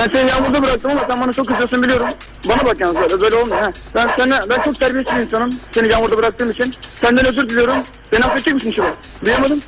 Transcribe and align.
Ben 0.00 0.12
seni 0.12 0.30
yağmurda 0.30 0.62
bıraktım 0.62 0.90
ama 0.90 1.00
sen 1.08 1.20
bana 1.20 1.32
çok 1.32 1.48
kızıyorsun 1.48 1.82
biliyorum. 1.82 2.06
Bana 2.48 2.64
bak 2.64 2.80
yalnız 2.80 2.96
böyle, 2.96 3.20
böyle 3.20 3.36
olmuyor 3.36 3.60
ha. 3.60 3.72
Ben, 3.94 4.08
sana, 4.16 4.40
ben 4.50 4.62
çok 4.62 4.80
terbiyesiz 4.80 5.16
bir 5.16 5.20
insanım. 5.20 5.50
Seni 5.72 5.88
yağmurda 5.88 6.18
bıraktığım 6.18 6.50
için. 6.50 6.74
Senden 6.80 7.26
özür 7.26 7.48
diliyorum. 7.48 7.76
Beni 8.12 8.24
affedecek 8.24 8.54
misin 8.54 8.70
Şuba? 8.70 8.86
Duyamadım. 9.24 9.60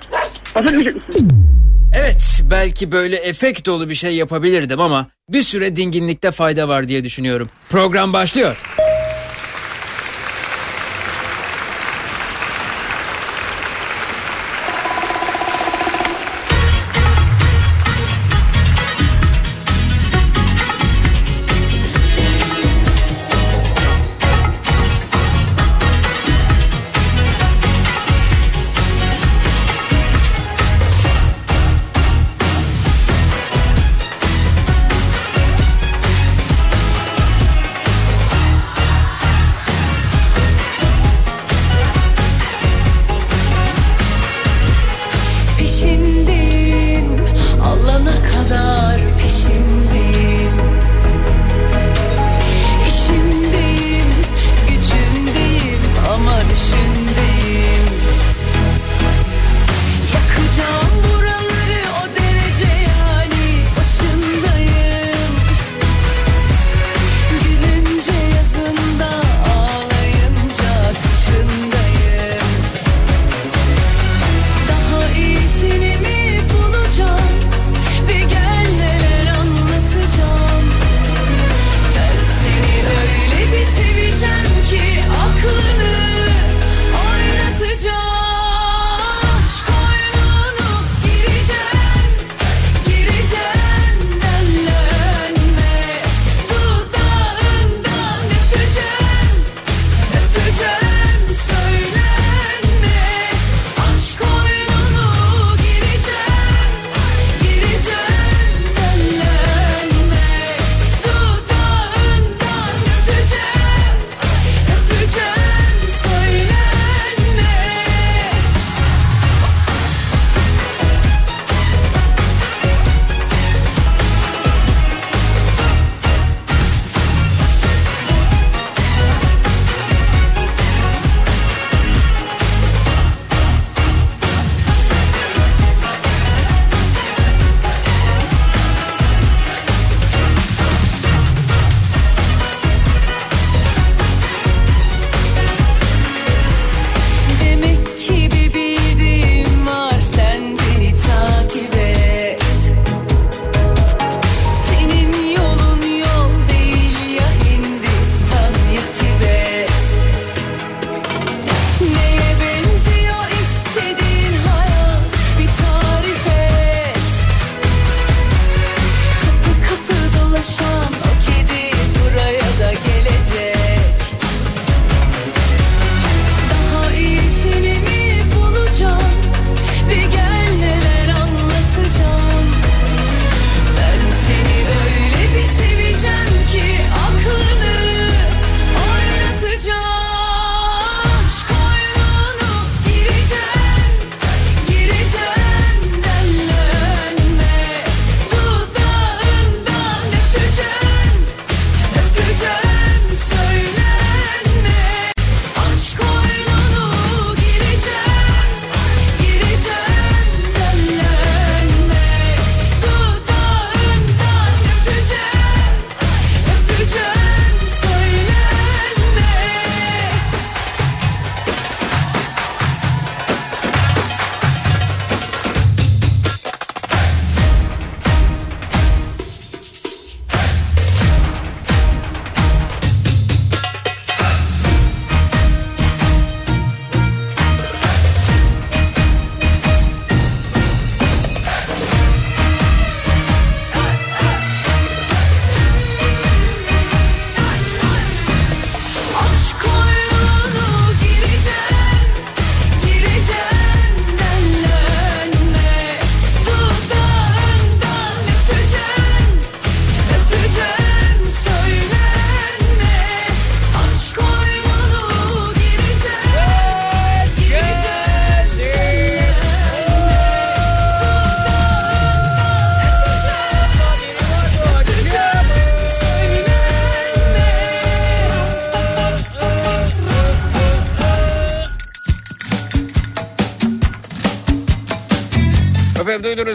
Affetmeyecek 0.54 0.96
misin? 0.96 1.28
Evet 1.94 2.40
belki 2.50 2.92
böyle 2.92 3.16
efekt 3.16 3.66
dolu 3.66 3.88
bir 3.88 3.94
şey 3.94 4.14
yapabilirdim 4.16 4.80
ama 4.80 5.06
bir 5.28 5.42
süre 5.42 5.76
dinginlikte 5.76 6.30
fayda 6.30 6.68
var 6.68 6.88
diye 6.88 7.04
düşünüyorum. 7.04 7.48
Program 7.70 8.12
başlıyor. 8.12 8.56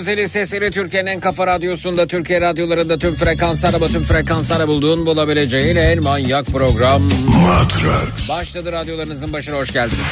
Zili 0.07 0.29
sesini 0.29 0.71
Türkiye'nin 0.71 1.07
en 1.07 1.19
kafa 1.19 1.47
radyosunda 1.47 2.07
Türkiye 2.07 2.41
radyolarında 2.41 2.97
tüm 2.97 3.15
frekanslara 3.15 3.87
tüm 3.87 4.03
frekanslara 4.03 4.67
bulduğun 4.67 5.05
bulabileceğin 5.05 5.75
en 5.75 6.03
manyak 6.03 6.45
program. 6.45 7.01
Matrax. 7.43 8.29
Başladı 8.29 8.71
radyolarınızın 8.71 9.33
başına 9.33 9.55
hoş 9.55 9.73
geldiniz. 9.73 10.05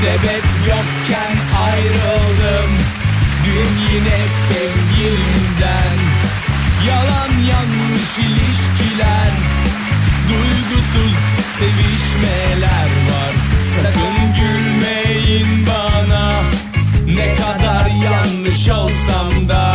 Sebep 0.00 0.44
yokken 0.68 1.36
ayrıldım. 1.66 2.70
Dün 3.44 3.94
yine 3.94 4.18
sevgilimden. 4.48 5.98
Yalan 6.88 7.32
yanlış 7.50 8.18
ilişkiler 8.18 9.32
Duygusuz 10.28 11.14
sevişmeler 11.58 12.88
var. 13.10 13.34
Sakın 13.74 14.34
gülmeyin 14.34 15.66
bana 15.66 15.87
Ne 17.18 17.34
kadar 17.34 17.90
yanlış 18.04 18.68
olsam 18.68 19.48
da 19.48 19.74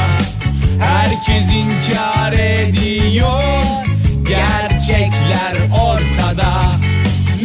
Herkes 0.80 1.50
inkar 1.50 2.34
ediyor. 2.34 3.64
Gerçekler 4.28 5.56
ortada. 5.82 6.54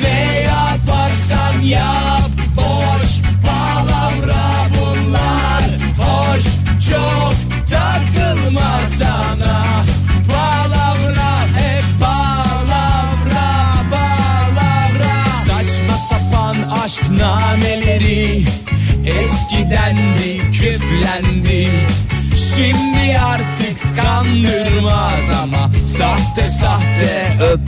Ne 0.03 0.41
yaparsan 0.41 1.63
yap 1.63 2.31
Boş 2.57 3.21
palavra 3.47 4.45
bunlar. 4.71 5.65
Hoş 5.99 6.45
çok 6.91 7.35
takılma 7.71 8.81
sana. 8.99 9.65
Palavra 10.29 11.41
hep 11.57 11.85
palavra 12.01 13.73
palavra. 13.91 15.15
Saçma 15.47 15.99
sapan 16.09 16.83
aşk 16.85 17.11
nameleri 17.11 18.48
Bir 19.69 20.53
küflendi. 20.53 21.69
Şimdi 22.37 23.19
artık 23.19 23.97
kandırmaz 23.97 25.31
ama 25.43 25.71
Sahte 25.87 26.49
sahte 26.49 27.37
öp 27.43 27.61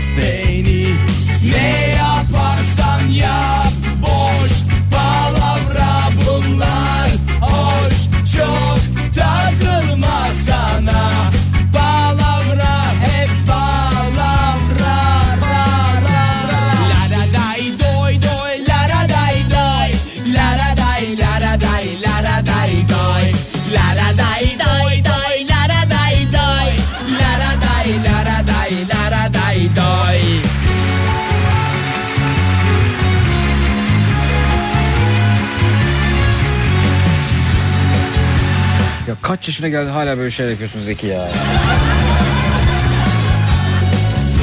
geldin 39.70 39.90
hala 39.90 40.18
böyle 40.18 40.30
şeyler 40.30 40.50
yapıyorsun 40.50 40.80
Zeki 40.80 41.06
ya. 41.06 41.28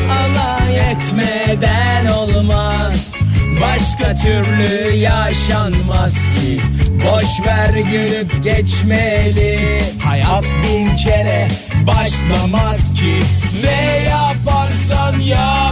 alay 0.10 0.92
etmeden 0.92 2.06
olmaz. 2.06 3.14
Başka 3.62 4.16
türlü 4.16 4.96
yaşanmaz 4.96 6.14
ki. 6.16 6.60
Boş 7.06 7.48
ver 7.48 7.74
gülüp 7.74 8.44
geçmeli. 8.44 9.82
Hayat 10.04 10.46
bin 10.64 10.96
kere 10.96 11.48
başlamaz 11.88 12.94
ki. 12.94 13.20
Ne 13.64 14.10
yaparsan 14.10 15.20
yap 15.20 15.67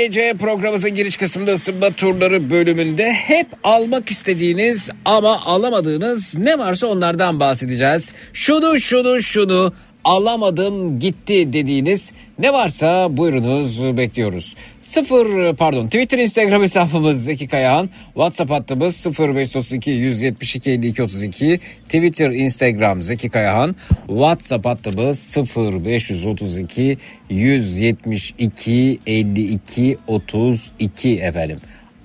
gece 0.00 0.34
programımızın 0.40 0.94
giriş 0.94 1.16
kısmında 1.16 1.52
ısınma 1.52 1.90
turları 1.90 2.50
bölümünde 2.50 3.12
hep 3.12 3.46
almak 3.64 4.10
istediğiniz 4.10 4.90
ama 5.04 5.40
alamadığınız 5.40 6.34
ne 6.34 6.58
varsa 6.58 6.86
onlardan 6.86 7.40
bahsedeceğiz. 7.40 8.12
Şunu 8.32 8.80
şunu 8.80 9.22
şunu 9.22 9.72
alamadım 10.04 10.98
gitti 10.98 11.52
dediğiniz 11.52 12.12
ne 12.38 12.52
varsa 12.52 13.16
buyurunuz 13.16 13.96
bekliyoruz. 13.96 14.54
Sıfır 14.82 15.56
pardon 15.56 15.86
Twitter 15.86 16.18
Instagram 16.18 16.62
hesabımız 16.62 17.24
Zeki 17.24 17.48
Kayağan 17.48 17.90
WhatsApp 18.14 18.50
hattımız 18.50 19.06
0532 19.18 19.90
172 19.90 20.70
52 20.70 21.02
32 21.02 21.60
Twitter 21.84 22.30
Instagram 22.30 23.02
Zeki 23.02 23.28
Kayağan 23.28 23.76
WhatsApp 24.06 24.66
hattımız 24.66 25.36
0532 25.36 26.98
172 27.30 28.98
52 29.06 29.98
32 30.06 31.14
efendim. 31.14 31.58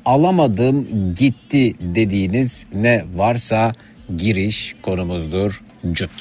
Alamadım 0.06 0.88
gitti 1.18 1.74
dediğiniz 1.80 2.66
ne 2.74 3.06
varsa 3.16 3.74
giriş 4.18 4.76
konumuzdur. 4.82 5.62
Cut. 5.92 6.12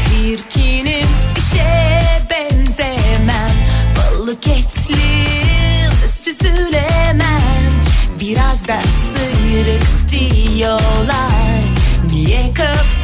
Çirkinim 0.00 1.08
şeye 1.52 2.20
benzemem. 2.30 3.50
Balık 3.96 4.48
etlim 4.48 5.92
süzülemem. 6.24 7.72
Biraz 8.20 8.68
da 8.68 8.80
sıyrık 9.14 9.84
diyorlar. 10.10 11.60
Niye 12.10 12.54
kapımda 12.54 13.03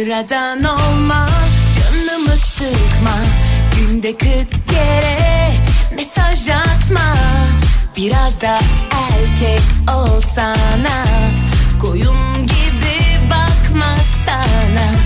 Sıradan 0.00 0.64
olma 0.64 1.26
canımı 1.76 2.36
sıkma. 2.36 3.16
Günde 3.76 4.18
kırk 4.18 4.68
kere 4.68 5.52
mesaj 5.96 6.48
atma. 6.48 7.14
Biraz 7.96 8.40
da 8.40 8.58
erkek 9.12 9.62
olsana. 9.96 11.04
Koyun 11.80 12.46
gibi 12.46 12.96
bakma 13.30 13.94
sana 14.26 14.99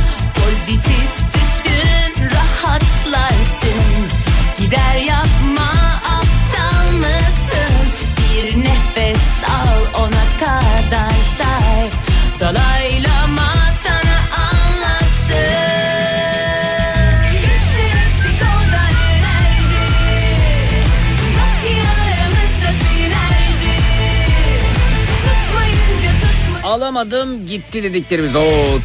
Alamadım 26.94 27.46
gitti 27.46 27.82
dediklerimiz. 27.82 28.36
O 28.36 28.40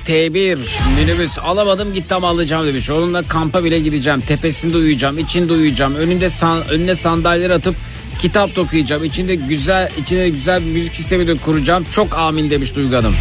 T1 0.07 0.57
minibüs 0.99 1.39
alamadım 1.39 1.93
gitti 1.93 2.15
ama 2.15 2.27
alacağım 2.27 2.67
demiş. 2.67 2.89
Onunla 2.89 3.23
kampa 3.23 3.63
bile 3.63 3.79
gideceğim. 3.79 4.21
Tepesinde 4.21 4.77
uyuyacağım, 4.77 5.17
içinde 5.17 5.53
uyuyacağım. 5.53 5.95
Önünde 5.95 6.29
san, 6.29 6.69
önüne 6.69 6.95
sandalyeler 6.95 7.49
atıp 7.49 7.75
kitap 8.21 8.55
da 8.55 8.61
okuyacağım. 8.61 9.03
İçinde 9.03 9.35
güzel, 9.35 9.91
içine 9.97 10.29
güzel 10.29 10.65
bir 10.65 10.71
müzik 10.71 10.95
sistemi 10.95 11.27
de 11.27 11.35
kuracağım. 11.35 11.85
Çok 11.91 12.17
amin 12.17 12.51
demiş 12.51 12.75
Duygu 12.75 12.95
Hanım. 12.95 13.15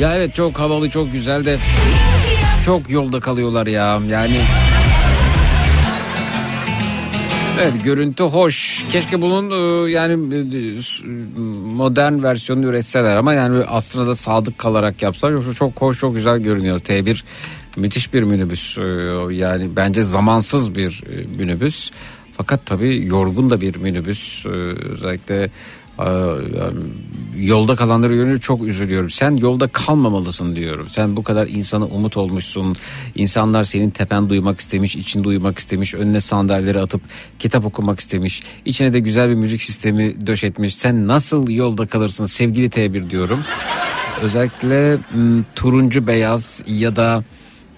Ya 0.00 0.16
evet 0.16 0.34
çok 0.34 0.58
havalı, 0.58 0.90
çok 0.90 1.12
güzel 1.12 1.44
de 1.44 1.58
çok 2.64 2.90
yolda 2.90 3.20
kalıyorlar 3.20 3.66
ya. 3.66 4.00
Yani 4.10 4.36
Evet 7.60 7.84
görüntü 7.84 8.24
hoş. 8.24 8.84
Keşke 8.92 9.22
bunun 9.22 9.50
e, 9.86 9.90
yani 9.90 10.34
e, 10.34 10.82
s- 10.82 11.06
modern 11.76 12.22
versiyonunu 12.22 12.66
üretseler 12.66 13.16
ama 13.16 13.34
yani 13.34 13.64
aslında 13.68 14.06
da 14.06 14.14
sadık 14.14 14.58
kalarak 14.58 15.02
yapsalar 15.02 15.32
yoksa 15.32 15.54
çok 15.54 15.80
hoş 15.80 15.98
çok 16.00 16.14
güzel 16.14 16.38
görünüyor. 16.38 16.78
T1 16.78 17.22
müthiş 17.76 18.14
bir 18.14 18.22
minibüs 18.22 18.78
E, 18.78 18.82
yani 19.34 19.76
bence 19.76 20.02
zamansız 20.02 20.74
bir 20.74 21.02
e, 21.12 21.26
minibüs. 21.42 21.90
Fakat 22.36 22.66
tabii 22.66 23.06
yorgun 23.06 23.50
da 23.50 23.60
bir 23.60 23.76
minibüs. 23.76 24.46
E, 24.46 24.48
Özellikle 24.92 25.42
e, 25.44 25.50
yolda 27.36 27.76
kalanları 27.76 28.14
görünce 28.14 28.40
çok 28.40 28.62
üzülüyorum. 28.62 29.10
Sen 29.10 29.36
yolda 29.36 29.68
kalmamalısın 29.68 30.56
diyorum. 30.56 30.88
Sen 30.88 31.16
bu 31.16 31.22
kadar 31.22 31.46
insana 31.46 31.84
umut 31.84 32.16
olmuşsun. 32.16 32.76
İnsanlar 33.14 33.64
senin 33.64 33.90
tepen 33.90 34.28
duymak 34.28 34.60
istemiş, 34.60 34.96
içinde 34.96 35.28
uyumak 35.28 35.58
istemiş, 35.58 35.94
önüne 35.94 36.20
sandalyeleri 36.20 36.80
atıp 36.80 37.00
kitap 37.38 37.64
okumak 37.64 38.00
istemiş. 38.00 38.42
İçine 38.64 38.92
de 38.92 39.00
güzel 39.00 39.28
bir 39.28 39.34
müzik 39.34 39.62
sistemi 39.62 40.26
döşetmiş. 40.26 40.76
Sen 40.76 41.08
nasıl 41.08 41.48
yolda 41.48 41.86
kalırsın 41.86 42.26
sevgili 42.26 42.66
T1 42.66 43.10
diyorum. 43.10 43.40
Özellikle 44.22 44.98
turuncu 45.56 46.06
beyaz 46.06 46.62
ya 46.66 46.96
da 46.96 47.24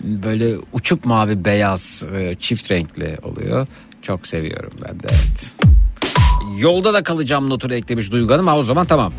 böyle 0.01 0.57
uçuk 0.73 1.05
mavi 1.05 1.45
beyaz 1.45 2.05
e, 2.15 2.35
çift 2.41 2.71
renkli 2.71 3.19
oluyor. 3.23 3.67
Çok 4.03 4.27
seviyorum 4.27 4.73
ben 4.89 4.99
de 4.99 5.07
evet. 5.11 5.53
Yolda 6.57 6.95
da 6.95 7.03
kalacağım 7.03 7.51
notunu 7.51 7.75
eklemiş 7.75 8.13
Duygu 8.13 8.35
Hanım. 8.35 8.47
Ha 8.47 8.59
o 8.59 8.63
zaman 8.63 8.87
tamam. 8.87 9.13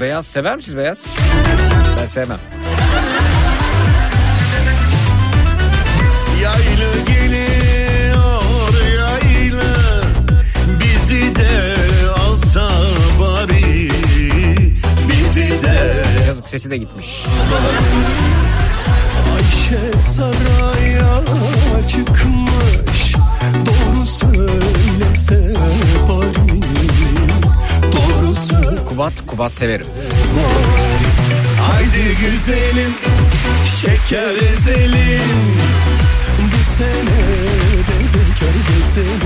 Beyaz 0.00 0.26
sever 0.26 0.56
misiniz 0.56 0.78
beyaz? 0.78 0.98
Ben 2.00 2.06
sevmem. 2.06 2.38
Yaylı 6.42 7.13
Yazık 16.44 16.60
sesi 16.60 16.70
de 16.70 16.76
gitmiş. 16.76 17.24
Ayşe 19.34 20.00
saraya 20.00 21.20
çıkmış. 21.88 23.14
Doğru 23.66 24.06
söylese 24.06 25.54
bari. 26.08 26.60
Doğru 27.92 28.34
söyle 28.34 28.84
Kubat, 28.88 29.12
Kubat 29.26 29.52
severim. 29.52 29.86
Haydi 31.60 32.16
güzelim 32.20 32.94
şeker 33.80 34.48
ezelim. 34.52 35.22
Bu 36.40 36.72
sene 36.76 37.20
de 37.88 37.98
bekar 38.14 38.54
gezelim. 38.68 39.20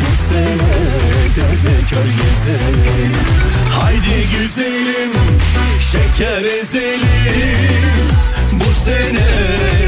Bu 0.00 0.16
sene 0.16 1.17
bekar 1.42 2.08
gezelim. 2.20 3.12
Haydi 3.70 4.26
güzelim 4.38 5.12
şeker 5.80 6.44
ezelim. 6.60 7.00
Bu 8.52 8.72
sene 8.84 9.28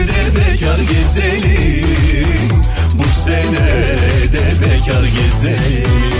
de 0.08 0.36
bekar 0.36 0.78
gezelim. 0.78 2.50
Bu 2.94 3.20
sene 3.20 3.68
de 4.32 4.42
bekar 4.60 5.04
gezelim 5.04 6.10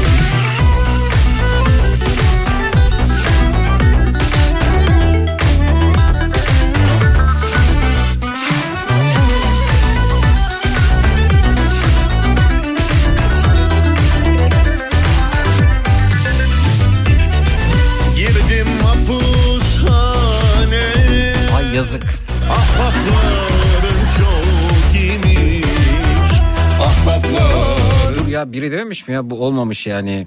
ya 28.41 28.53
biri 28.53 28.73
dememiş 28.73 29.09
mi 29.09 29.15
ya 29.15 29.31
bu 29.31 29.45
olmamış 29.45 29.87
yani. 29.87 30.27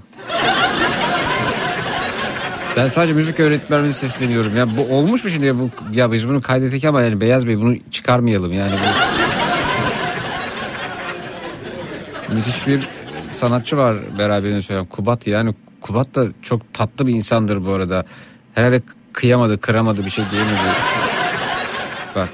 Ben 2.76 2.88
sadece 2.88 3.14
müzik 3.14 3.40
öğretmenine 3.40 3.92
sesleniyorum 3.92 4.56
ya 4.56 4.76
bu 4.76 4.96
olmuş 4.96 5.24
mu 5.24 5.30
şimdi 5.30 5.46
ya 5.46 5.58
bu 5.58 5.70
ya 5.92 6.12
biz 6.12 6.28
bunu 6.28 6.40
kaydettik 6.40 6.84
ama 6.84 7.02
yani 7.02 7.20
Beyaz 7.20 7.46
Bey 7.46 7.58
bunu 7.58 7.76
çıkarmayalım 7.90 8.52
yani 8.52 8.72
bu. 8.72 8.86
Müthiş 12.34 12.66
bir 12.66 12.88
sanatçı 13.30 13.76
var 13.76 13.96
beraberinde 14.18 14.62
söyleyen 14.62 14.86
Kubat 14.86 15.26
yani 15.26 15.54
Kubat 15.80 16.14
da 16.14 16.24
çok 16.42 16.74
tatlı 16.74 17.06
bir 17.06 17.12
insandır 17.12 17.66
bu 17.66 17.72
arada. 17.72 18.04
Herhalde 18.54 18.82
kıyamadı, 19.12 19.60
kıramadı 19.60 20.04
bir 20.04 20.10
şey 20.10 20.24
diyemedi. 20.30 20.58
Bak. 22.16 22.28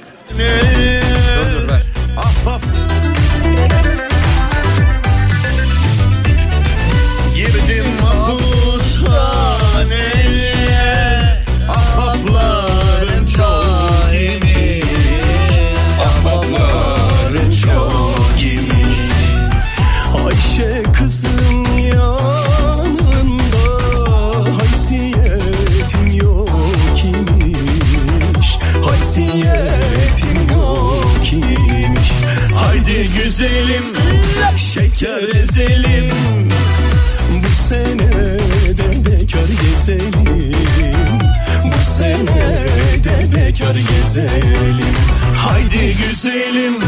Bekar 44.11 44.21
gezelim 44.21 44.95
Haydi 45.35 45.97
güzelim 45.97 46.79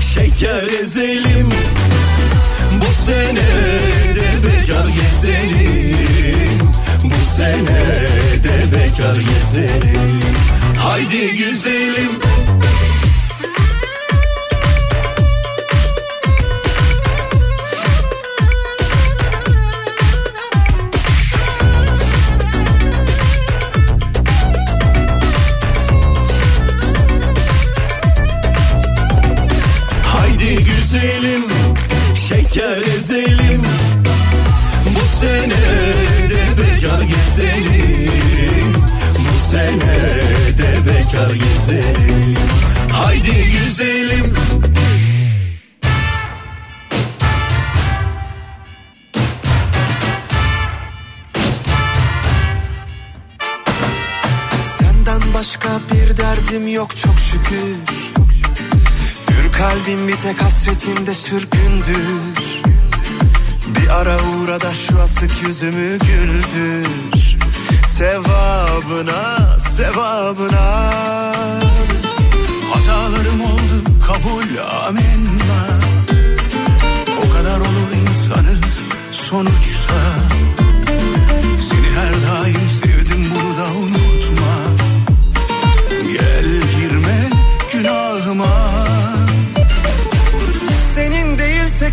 şeker 0.00 0.82
ezelim. 0.82 1.48
Bu 2.80 3.04
sene 3.04 3.46
de 4.14 4.30
bekar 4.44 4.86
gezelim. 4.86 6.58
Bu 7.04 7.36
sene 7.36 7.80
de 8.44 8.72
bekar 8.72 9.16
gezelim. 9.16 10.20
Haydi 10.78 11.36
güzelim 11.36 12.10
derdim 56.54 56.68
yok 56.68 56.96
çok 56.96 57.14
şükür. 57.18 57.76
Hür 59.30 59.52
kalbim 59.52 60.08
bir 60.08 60.16
tek 60.16 60.42
hasretinde 60.42 61.14
sürgündür. 61.14 62.62
Bir 63.66 63.88
ara 63.88 64.16
uğra 64.22 64.60
da 64.60 64.74
şu 64.74 65.00
asık 65.00 65.30
yüzümü 65.46 65.98
güldür. 65.98 67.36
Sevabına, 67.86 69.58
sevabına. 69.58 70.92
Hatalarım 72.74 73.40
oldu 73.40 73.84
kabul 74.06 74.58
amenna. 74.86 75.80
O 77.26 77.32
kadar 77.34 77.58
olur 77.58 77.90
insanız 78.08 78.80
sonuçta. 79.10 79.94
Seni 81.60 81.90
her 81.96 82.12
daim 82.12 82.63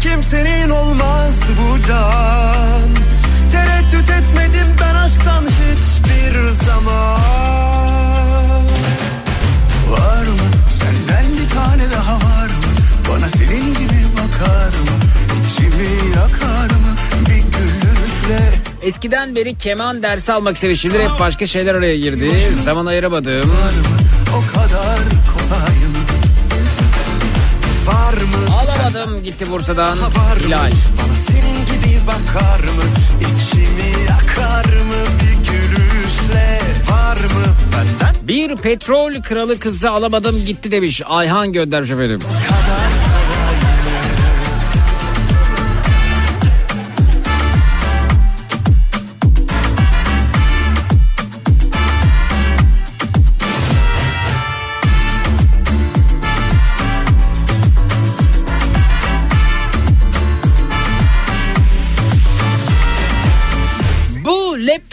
kimsenin 0.02 0.70
olmaz 0.70 1.42
bu 1.58 1.80
can. 1.80 2.90
Tereddüt 3.52 4.10
etmedim 4.10 4.68
ben 4.82 4.96
aşktan 4.96 5.46
hiçbir 5.46 6.48
zaman. 6.48 7.22
Var 9.90 10.22
mı? 10.22 10.48
Senden 10.70 11.26
bir 11.34 11.50
tane 11.56 11.84
daha 11.92 12.16
var 12.16 12.46
mı? 12.46 12.72
Bana 13.10 13.30
senin 13.30 13.74
gibi 13.74 14.02
bakar 14.18 14.68
mı? 14.68 14.98
İçimi 15.48 16.16
yakar 16.16 16.66
mı? 16.76 16.96
Bir 17.30 17.36
gülüşle. 17.36 18.52
Eskiden 18.82 19.36
beri 19.36 19.58
keman 19.58 20.04
dersi 20.04 20.34
almak 20.34 20.56
istemiş. 20.56 20.82
Şimdi 20.82 21.00
hep 21.00 21.20
başka 21.20 21.46
şeyler 21.46 21.76
araya 21.76 21.98
girdi. 21.98 22.32
Zaman 22.66 22.86
ayıramadım. 22.86 23.34
Var 23.50 23.72
mı? 23.72 23.98
O 24.38 24.58
kadar 24.58 24.98
mı 28.92 29.00
Alamadım 29.00 29.24
gitti 29.24 29.52
Bursa'dan. 29.52 29.96
Hilal. 30.40 30.60
Bana 30.62 31.16
senin 31.16 31.66
gibi 31.66 32.08
bakar 32.08 32.60
mı 32.60 32.84
İçimi 33.20 34.04
yakar 34.10 34.66
mı 34.66 35.02
bir 35.20 35.52
gülüşle 35.52 36.60
Var 36.92 37.18
mı 37.18 37.46
benden 37.72 38.28
Bir 38.28 38.56
petrol 38.56 39.22
kralı 39.22 39.60
kızı 39.60 39.90
alamadım 39.90 40.46
gitti 40.46 40.72
demiş. 40.72 41.02
Ayhan 41.06 41.52
göndermiş 41.52 41.92
efendim. 41.92 42.20
kadar 42.48 43.01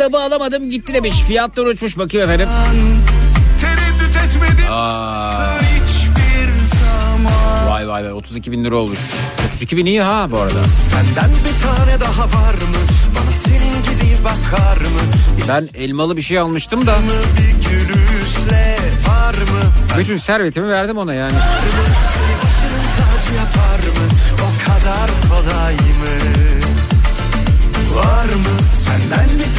Laptopu 0.08 0.24
alamadım 0.24 0.70
gitti 0.70 0.94
demiş. 0.94 1.22
Fiyatlar 1.26 1.66
uçmuş 1.66 1.98
bakayım 1.98 2.30
efendim. 2.30 2.48
Aa, 4.70 5.46
vay 7.68 7.88
vay 7.88 8.04
vay. 8.04 8.12
32 8.12 8.52
bin 8.52 8.64
lira 8.64 8.76
olmuş. 8.76 8.98
32 9.48 9.76
bin 9.76 9.86
iyi 9.86 10.00
ha 10.02 10.26
bu 10.30 10.38
arada. 10.38 10.64
Senden 10.64 11.30
bir 11.30 11.62
tane 11.62 12.00
daha 12.00 12.22
var 12.24 12.54
mı? 12.54 12.78
Bana 13.16 13.32
senin 13.32 13.82
gibi 13.82 14.24
bakar 14.24 14.76
mı? 14.76 15.00
Ben 15.48 15.68
elmalı 15.74 16.16
bir 16.16 16.22
şey 16.22 16.38
almıştım 16.38 16.86
da. 16.86 16.96
Bütün 19.98 20.16
servetimi 20.16 20.68
verdim 20.68 20.98
ona 20.98 21.14
yani. 21.14 21.32
Seni 21.32 22.36
başının 22.42 22.82
tacı 22.82 23.34
yapar 23.34 23.78
mı? 23.78 24.08
O 24.34 24.50
kadar 24.66 25.10
kolay 25.28 25.74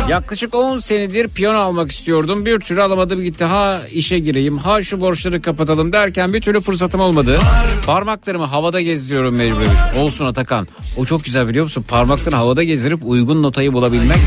Yaklaşık 0.10 0.56
10 0.56 0.80
senedir 0.80 1.28
piyano 1.28 1.58
almak 1.58 1.92
istiyordum. 1.92 2.46
Bir 2.46 2.60
türlü 2.60 2.84
alamadım 2.84 3.22
gitti. 3.22 3.46
Ha 3.46 3.82
işe 3.94 4.20
gireyim, 4.20 4.58
ha 4.58 4.84
şu 4.84 5.02
borçları 5.02 5.42
kapatalım 5.42 5.94
derken 5.94 6.34
bir 6.34 6.42
türlü 6.42 6.62
fırsatım 6.62 7.02
olmadı. 7.02 7.40
Parmaklarımı 7.86 8.46
havada 8.46 8.82
gezdiriyorum 8.82 9.36
mecbur. 9.36 10.00
Olsun 10.00 10.26
Atakan. 10.26 10.68
O 10.98 11.06
çok 11.06 11.24
güzel 11.24 11.48
biliyor 11.48 11.64
musun? 11.64 11.86
Parmaklarını 11.88 12.36
havada 12.36 12.64
gezdirip 12.64 13.00
uygun 13.04 13.44
notayı 13.44 13.74
bulabilmek. 13.74 14.18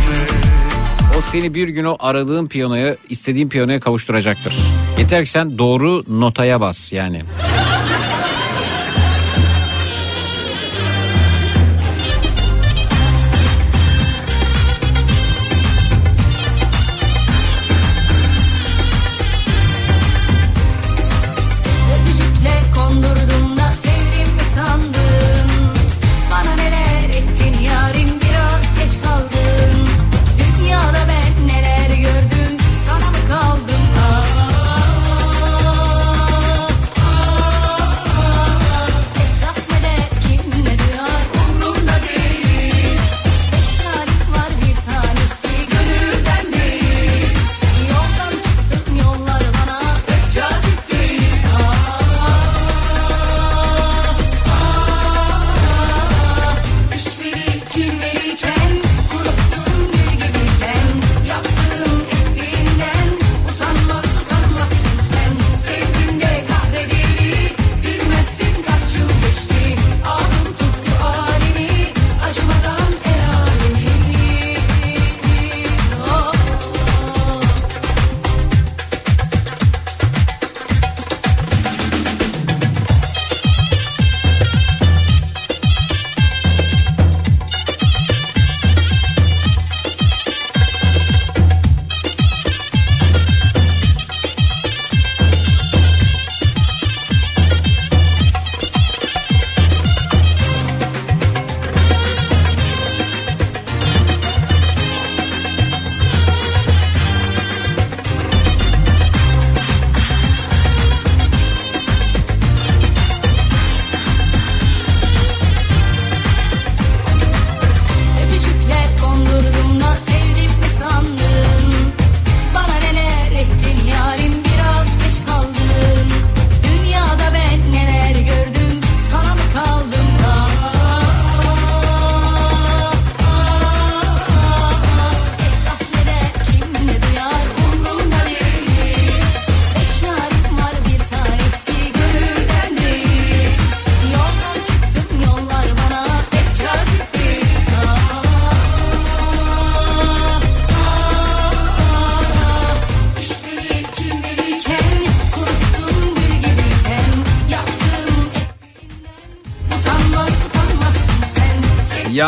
O 1.18 1.22
seni 1.32 1.54
bir 1.54 1.68
gün 1.68 1.84
o 1.84 1.96
aradığın 1.98 2.46
piyanoya, 2.46 2.96
istediğin 3.08 3.48
piyanoya 3.48 3.80
kavuşturacaktır. 3.80 4.54
Yeter 4.98 5.24
ki 5.24 5.30
sen 5.30 5.58
doğru 5.58 6.04
notaya 6.20 6.60
bas 6.60 6.92
yani. 6.92 7.22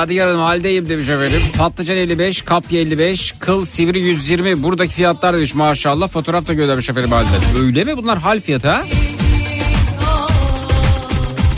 Yadigar 0.05 0.29
Hanım 0.29 0.41
haldeyim 0.41 0.89
demiş 0.89 1.09
efendim. 1.09 1.41
Patlıcan 1.59 1.97
55, 1.97 2.43
kapya 2.43 2.81
55, 2.81 3.33
kıl 3.33 3.67
sivri 3.67 4.03
120. 4.03 4.63
Buradaki 4.63 4.93
fiyatlar 4.93 5.37
demiş 5.37 5.55
maşallah. 5.55 6.09
Fotoğraf 6.09 6.47
da 6.47 6.55
göndermiş 6.55 6.91
efendim 6.91 7.13
halde. 7.13 7.27
Öyle 7.65 7.85
mi 7.85 7.97
bunlar 7.97 8.19
hal 8.19 8.41
fiyatı 8.41 8.69
ha? 8.69 8.85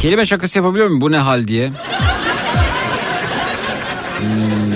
Kelime 0.02 0.26
şakası 0.26 0.58
yapabiliyor 0.58 0.86
muyum 0.86 1.00
bu 1.00 1.12
ne 1.12 1.18
hal 1.18 1.48
diye? 1.48 1.70
Karavan 4.20 4.75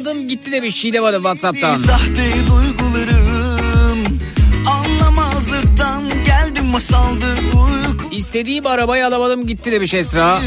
alamadım 0.00 0.28
gitti 0.28 0.52
demiş 0.52 0.74
Şile 0.76 1.02
bana 1.02 1.16
Whatsapp'tan. 1.16 1.74
Sahte 1.74 2.32
duygularım 2.48 4.18
Anlamazlıktan 4.66 6.02
geldim 6.24 6.64
masaldı 6.64 7.26
uyku 7.54 8.14
İstediğim 8.14 8.66
arabayı 8.66 9.06
alamadım 9.06 9.46
gitti 9.46 9.72
demiş 9.72 9.94
Esra. 9.94 10.40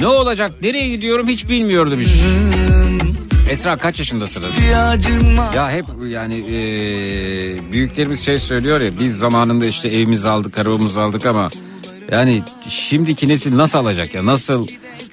Ne 0.00 0.06
olacak 0.06 0.52
nereye 0.62 0.88
gidiyorum 0.88 1.28
hiç 1.28 1.48
bilmiyor 1.48 1.90
demiş. 1.90 2.08
Esra 3.50 3.76
kaç 3.76 3.98
yaşındasınız? 3.98 4.54
var 5.38 5.54
Ya 5.54 5.70
hep 5.70 5.84
yani 6.06 6.34
e, 6.34 6.52
büyüklerimiz 7.72 8.20
şey 8.20 8.38
söylüyor 8.38 8.80
ya 8.80 8.90
biz 9.00 9.18
zamanında 9.18 9.66
işte 9.66 9.88
evimizi 9.88 10.28
aldık 10.28 10.58
arabamızı 10.58 11.02
aldık 11.02 11.26
ama 11.26 11.50
yani 12.12 12.42
şimdiki 12.68 13.28
nesil 13.28 13.56
nasıl 13.56 13.78
alacak 13.78 14.14
ya 14.14 14.26
nasıl 14.26 14.66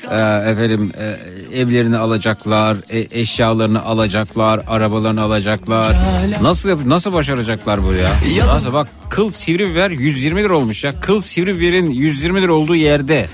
e, 0.09 0.15
efendim 0.51 0.91
e, 0.97 1.59
evlerini 1.59 1.97
alacaklar 1.97 2.77
e, 2.89 3.19
eşyalarını 3.19 3.83
alacaklar 3.85 4.61
arabalarını 4.67 5.21
alacaklar. 5.21 5.95
Nasıl 6.41 6.89
nasıl 6.89 7.13
başaracaklar 7.13 7.83
bu 7.83 7.93
ya? 7.93 8.09
Nasıl 8.45 8.73
bak 8.73 8.87
kıl 9.09 9.31
sivri 9.31 9.69
biber 9.69 9.89
120 9.89 10.43
lira 10.43 10.55
olmuş 10.55 10.83
ya. 10.83 10.99
Kıl 11.01 11.21
sivri 11.21 11.55
biberin 11.55 11.91
120 11.91 12.41
lira 12.41 12.53
olduğu 12.53 12.75
yerde. 12.75 13.27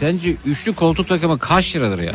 Sence 0.00 0.34
üçlü 0.46 0.72
koltuk 0.72 1.08
takımı 1.08 1.38
kaç 1.38 1.76
liradır 1.76 1.98
ya? 1.98 2.12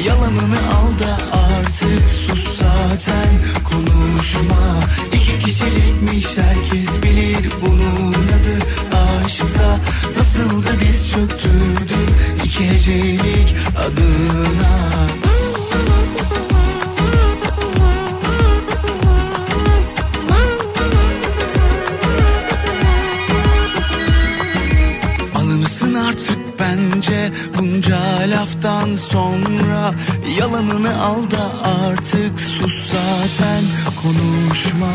Yalanını 0.05 0.57
al 0.57 0.99
da 0.99 1.38
artık 1.38 2.09
sus 2.09 2.57
zaten. 2.57 3.29
Konuşma. 3.63 4.79
İki 5.13 5.39
kişilikmiş 5.39 6.27
herkes 6.38 7.03
bilir 7.03 7.49
bunun 7.61 8.13
adı. 8.13 8.65
Aşksa 9.25 9.64
Nasıl 10.17 10.63
da 10.65 10.80
diz 10.80 11.12
çöktürdüm 11.12 12.15
iki 12.43 12.69
hecelik 12.69 13.56
adına. 13.78 14.75
Alınırsın 25.36 25.93
artık 25.93 26.38
bence 26.60 27.32
bunca 27.58 27.99
laftan 28.28 28.95
sonra. 28.95 29.93
Yalanını 30.39 31.01
al 31.04 31.32
da 31.32 31.67
artık 31.88 32.39
sus 32.39 32.91
zaten 32.91 33.63
konuşma 34.04 34.91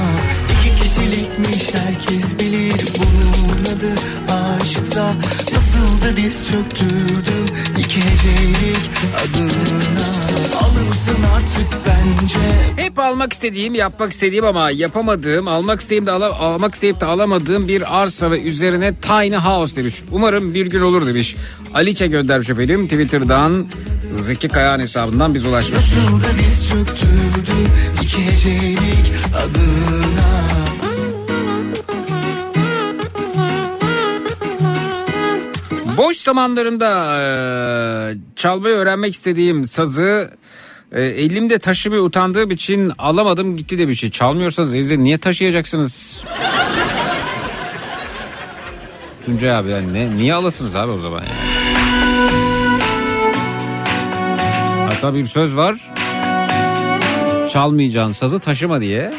kişilikmiş 0.94 1.74
herkes 1.74 2.38
bilir 2.38 2.74
bunun 2.98 3.64
adı 3.64 3.92
aşksa 4.33 5.14
Nasıl 5.53 6.05
da 6.05 6.16
diz 6.16 6.48
çöktürdüm 6.50 7.46
iki 7.79 8.00
hecelik 8.00 8.90
adına 9.22 10.07
Alırsın 10.61 11.16
artık 11.37 11.66
bence 11.87 12.38
Hep 12.76 12.98
almak 12.98 13.33
istediğim, 13.33 13.74
yapmak 13.74 14.12
istediğim 14.12 14.44
ama 14.44 14.70
yapamadığım, 14.70 15.48
almak 15.48 15.81
isteyip 15.81 16.07
de 16.07 16.11
ala- 16.11 16.38
almak 16.38 16.74
isteyip 16.74 17.00
de 17.00 17.05
alamadığım 17.05 17.68
bir 17.68 18.00
arsa 18.03 18.31
ve 18.31 18.42
üzerine 18.42 18.94
tiny 18.94 19.37
house 19.37 19.76
demiş. 19.76 20.03
Umarım 20.12 20.55
bir 20.55 20.66
gün 20.66 20.81
olur 20.81 21.07
demiş. 21.07 21.37
Aliçe 21.74 22.07
göndermiş 22.07 22.50
efendim 22.50 22.85
Twitter'dan 22.88 23.66
Zeki 24.12 24.48
Kayağan 24.48 24.81
hesabından 24.81 25.35
biz 25.35 25.46
ulaşmış. 25.46 25.79
Nasıl 25.79 26.20
da 26.20 26.38
diz 26.38 26.68
çöktürdüm 26.68 27.68
iki 28.03 28.26
hecelik 28.26 29.12
adına 29.37 30.49
Boş 36.00 36.16
zamanlarında 36.16 37.18
eee, 37.20 38.18
çalmayı 38.36 38.74
öğrenmek 38.74 39.14
istediğim 39.14 39.64
sazı 39.64 40.30
e, 40.92 41.02
elimde 41.02 41.58
taşımaya 41.58 42.02
utandığım 42.02 42.50
için 42.50 42.92
alamadım 42.98 43.56
gitti 43.56 43.78
demiş. 43.78 44.04
Çalmıyorsanız 44.12 44.74
elinizde 44.74 44.98
niye 44.98 45.18
taşıyacaksınız? 45.18 46.24
Tuncay 49.26 49.56
abi 49.56 49.70
yani 49.70 49.92
ne, 49.92 50.16
niye 50.16 50.34
alasınız 50.34 50.76
abi 50.76 50.92
o 50.92 50.98
zaman 50.98 51.20
yani? 51.20 51.50
Hatta 54.88 55.14
bir 55.14 55.24
söz 55.26 55.56
var. 55.56 55.90
Çalmayacağın 57.50 58.12
sazı 58.12 58.38
taşıma 58.40 58.80
diye. 58.80 59.12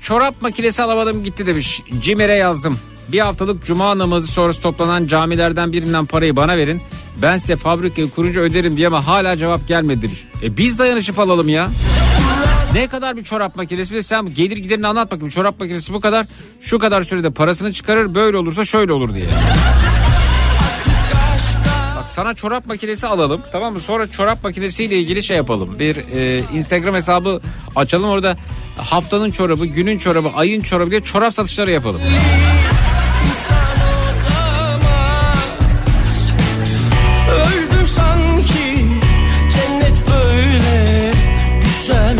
Çorap 0.00 0.42
makinesi 0.42 0.82
alamadım 0.82 1.24
gitti 1.24 1.46
demiş. 1.46 1.82
Cimer'e 2.00 2.34
yazdım. 2.34 2.78
Bir 3.08 3.20
haftalık 3.20 3.64
cuma 3.64 3.98
namazı 3.98 4.26
sonrası 4.26 4.60
toplanan 4.60 5.06
camilerden 5.06 5.72
birinden 5.72 6.06
parayı 6.06 6.36
bana 6.36 6.56
verin. 6.56 6.80
Ben 7.22 7.38
size 7.38 7.56
fabrikayı 7.56 8.10
kurunca 8.10 8.40
öderim 8.40 8.76
diye 8.76 8.86
ama 8.86 9.06
hala 9.06 9.36
cevap 9.36 9.68
gelmedi 9.68 10.02
demiş. 10.02 10.24
E 10.42 10.56
biz 10.56 10.78
dayanışıp 10.78 11.18
alalım 11.18 11.48
ya. 11.48 11.68
Ne 12.74 12.86
kadar 12.86 13.16
bir 13.16 13.24
çorap 13.24 13.56
makinesi? 13.56 14.02
Sen 14.02 14.34
gelir 14.34 14.56
giderini 14.56 14.86
anlat 14.86 15.10
bakayım. 15.10 15.28
Çorap 15.28 15.60
makinesi 15.60 15.92
bu 15.94 16.00
kadar. 16.00 16.26
Şu 16.60 16.78
kadar 16.78 17.02
sürede 17.02 17.30
parasını 17.30 17.72
çıkarır. 17.72 18.14
Böyle 18.14 18.36
olursa 18.36 18.64
şöyle 18.64 18.92
olur 18.92 19.14
diye. 19.14 19.26
Bak 21.96 22.10
sana 22.10 22.34
çorap 22.34 22.66
makinesi 22.66 23.06
alalım. 23.06 23.40
Tamam 23.52 23.72
mı? 23.72 23.80
Sonra 23.80 24.06
çorap 24.10 24.44
makinesiyle 24.44 24.98
ilgili 24.98 25.22
şey 25.22 25.36
yapalım. 25.36 25.78
Bir 25.78 25.96
e, 25.96 26.42
Instagram 26.54 26.94
hesabı 26.94 27.40
açalım. 27.76 28.08
Orada 28.10 28.36
haftanın 28.76 29.30
çorabı, 29.30 29.66
günün 29.66 29.98
çorabı, 29.98 30.30
ayın 30.34 30.60
çorabı 30.60 30.90
diye 30.90 31.02
çorap 31.02 31.34
satışları 31.34 31.70
yapalım. 31.70 32.00
Öldüm 37.30 37.86
sanki 37.86 38.86
cennet 39.52 39.96
böyle 40.08 41.12
güzel 41.62 42.16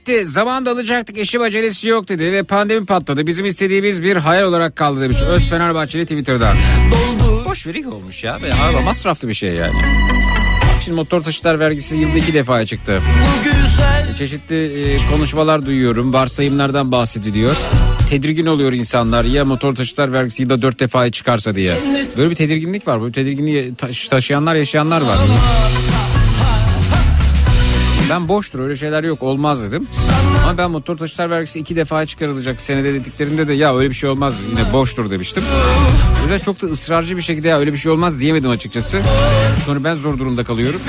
alamadım 0.00 0.14
gitti. 0.14 0.26
Zamanında 0.26 0.70
alacaktık 0.70 1.18
eşim 1.18 1.42
acelesi 1.42 1.88
yok 1.88 2.08
dedi 2.08 2.32
ve 2.32 2.42
pandemi 2.42 2.86
patladı. 2.86 3.26
Bizim 3.26 3.46
istediğimiz 3.46 4.02
bir 4.02 4.16
hayal 4.16 4.48
olarak 4.48 4.76
kaldı 4.76 5.00
demiş. 5.00 5.18
Öz 5.28 5.50
Fenerbahçeli 5.50 6.02
Twitter'dan. 6.04 6.56
doldu 6.90 7.44
Boş 7.44 7.66
verik 7.66 7.86
olmuş 7.92 8.24
ya. 8.24 8.38
Araba 8.64 8.80
masraflı 8.80 9.28
bir 9.28 9.34
şey 9.34 9.50
yani. 9.50 9.74
Şimdi 10.84 10.96
motor 10.96 11.20
taşıtlar 11.20 11.60
vergisi 11.60 11.96
yılda 11.96 12.18
iki 12.18 12.34
defaya 12.34 12.66
çıktı. 12.66 12.98
güzel 13.44 14.16
Çeşitli 14.16 14.82
e, 14.94 15.08
konuşmalar 15.10 15.66
duyuyorum. 15.66 16.12
Varsayımlardan 16.12 16.92
bahsediliyor. 16.92 17.56
Tedirgin 18.10 18.46
oluyor 18.46 18.72
insanlar 18.72 19.24
ya 19.24 19.44
motor 19.44 19.74
taşıtlar 19.74 20.12
vergisi 20.12 20.42
yılda 20.42 20.62
dört 20.62 20.80
defaya 20.80 21.10
çıkarsa 21.10 21.54
diye. 21.54 21.74
Böyle 22.16 22.30
bir 22.30 22.34
tedirginlik 22.34 22.88
var. 22.88 23.00
Böyle 23.02 23.12
tedirginliği 23.12 23.74
taş- 23.74 24.08
taşıyanlar 24.08 24.54
yaşayanlar 24.54 25.00
var. 25.00 25.16
Ben 28.10 28.28
boştur 28.28 28.58
öyle 28.58 28.76
şeyler 28.76 29.04
yok 29.04 29.22
olmaz 29.22 29.62
dedim. 29.62 29.86
Ama 30.44 30.58
ben 30.58 30.70
motor 30.70 30.96
taşıtlar 30.96 31.30
vergisi 31.30 31.58
iki 31.58 31.76
defaya 31.76 32.06
çıkarılacak 32.06 32.60
senede 32.60 32.94
dediklerinde 32.94 33.48
de 33.48 33.52
ya 33.52 33.76
öyle 33.76 33.90
bir 33.90 33.94
şey 33.94 34.10
olmaz 34.10 34.34
yine 34.50 34.72
boştur 34.72 35.10
demiştim. 35.10 35.42
O 36.18 36.22
yüzden 36.22 36.38
çok 36.38 36.62
da 36.62 36.66
ısrarcı 36.66 37.16
bir 37.16 37.22
şekilde 37.22 37.48
ya 37.48 37.58
öyle 37.58 37.72
bir 37.72 37.78
şey 37.78 37.92
olmaz 37.92 38.20
diyemedim 38.20 38.50
açıkçası. 38.50 39.02
Sonra 39.66 39.84
ben 39.84 39.94
zor 39.94 40.18
durumda 40.18 40.44
kalıyorum. 40.44 40.80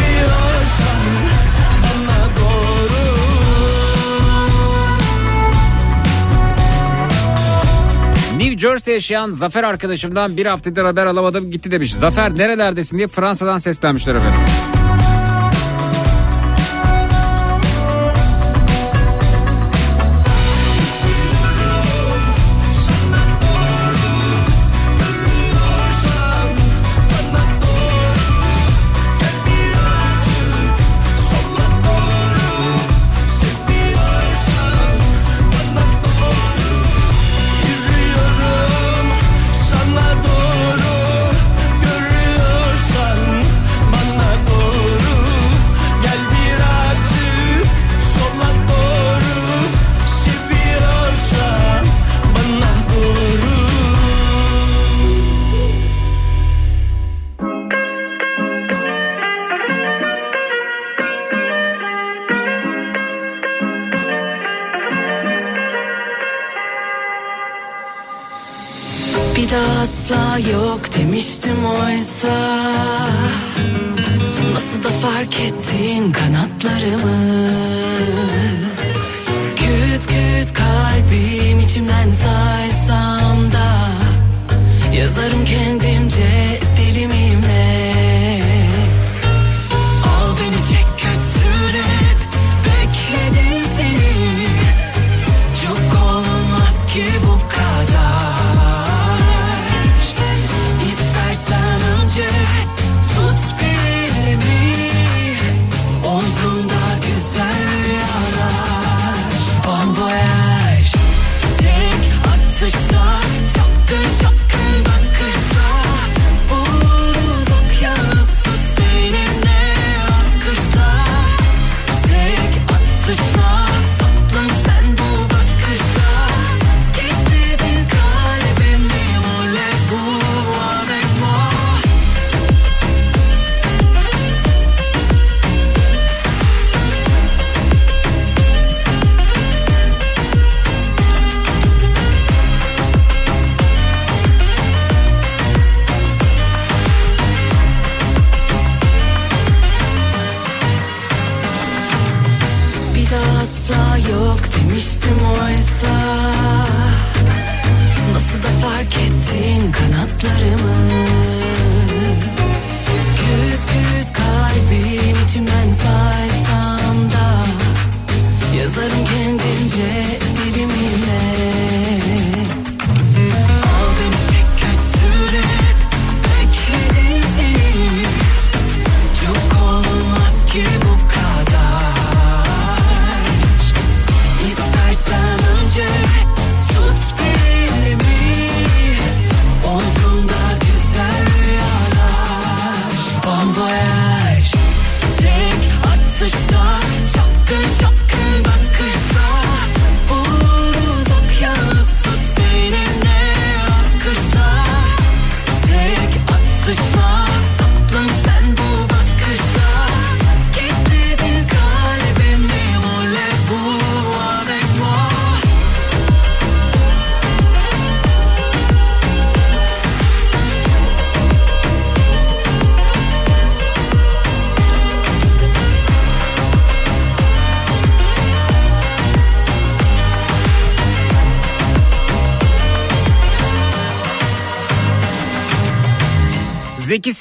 New 8.37 8.57
Jersey'de 8.57 8.91
yaşayan 8.91 9.31
Zafer 9.31 9.63
arkadaşımdan 9.63 10.37
bir 10.37 10.45
haftadır 10.45 10.85
haber 10.85 11.05
alamadım 11.05 11.51
gitti 11.51 11.71
demiş. 11.71 11.93
Zafer 11.93 12.37
nerelerdesin 12.37 12.97
diye 12.97 13.07
Fransa'dan 13.07 13.57
seslenmişler 13.57 14.15
efendim. 14.15 14.39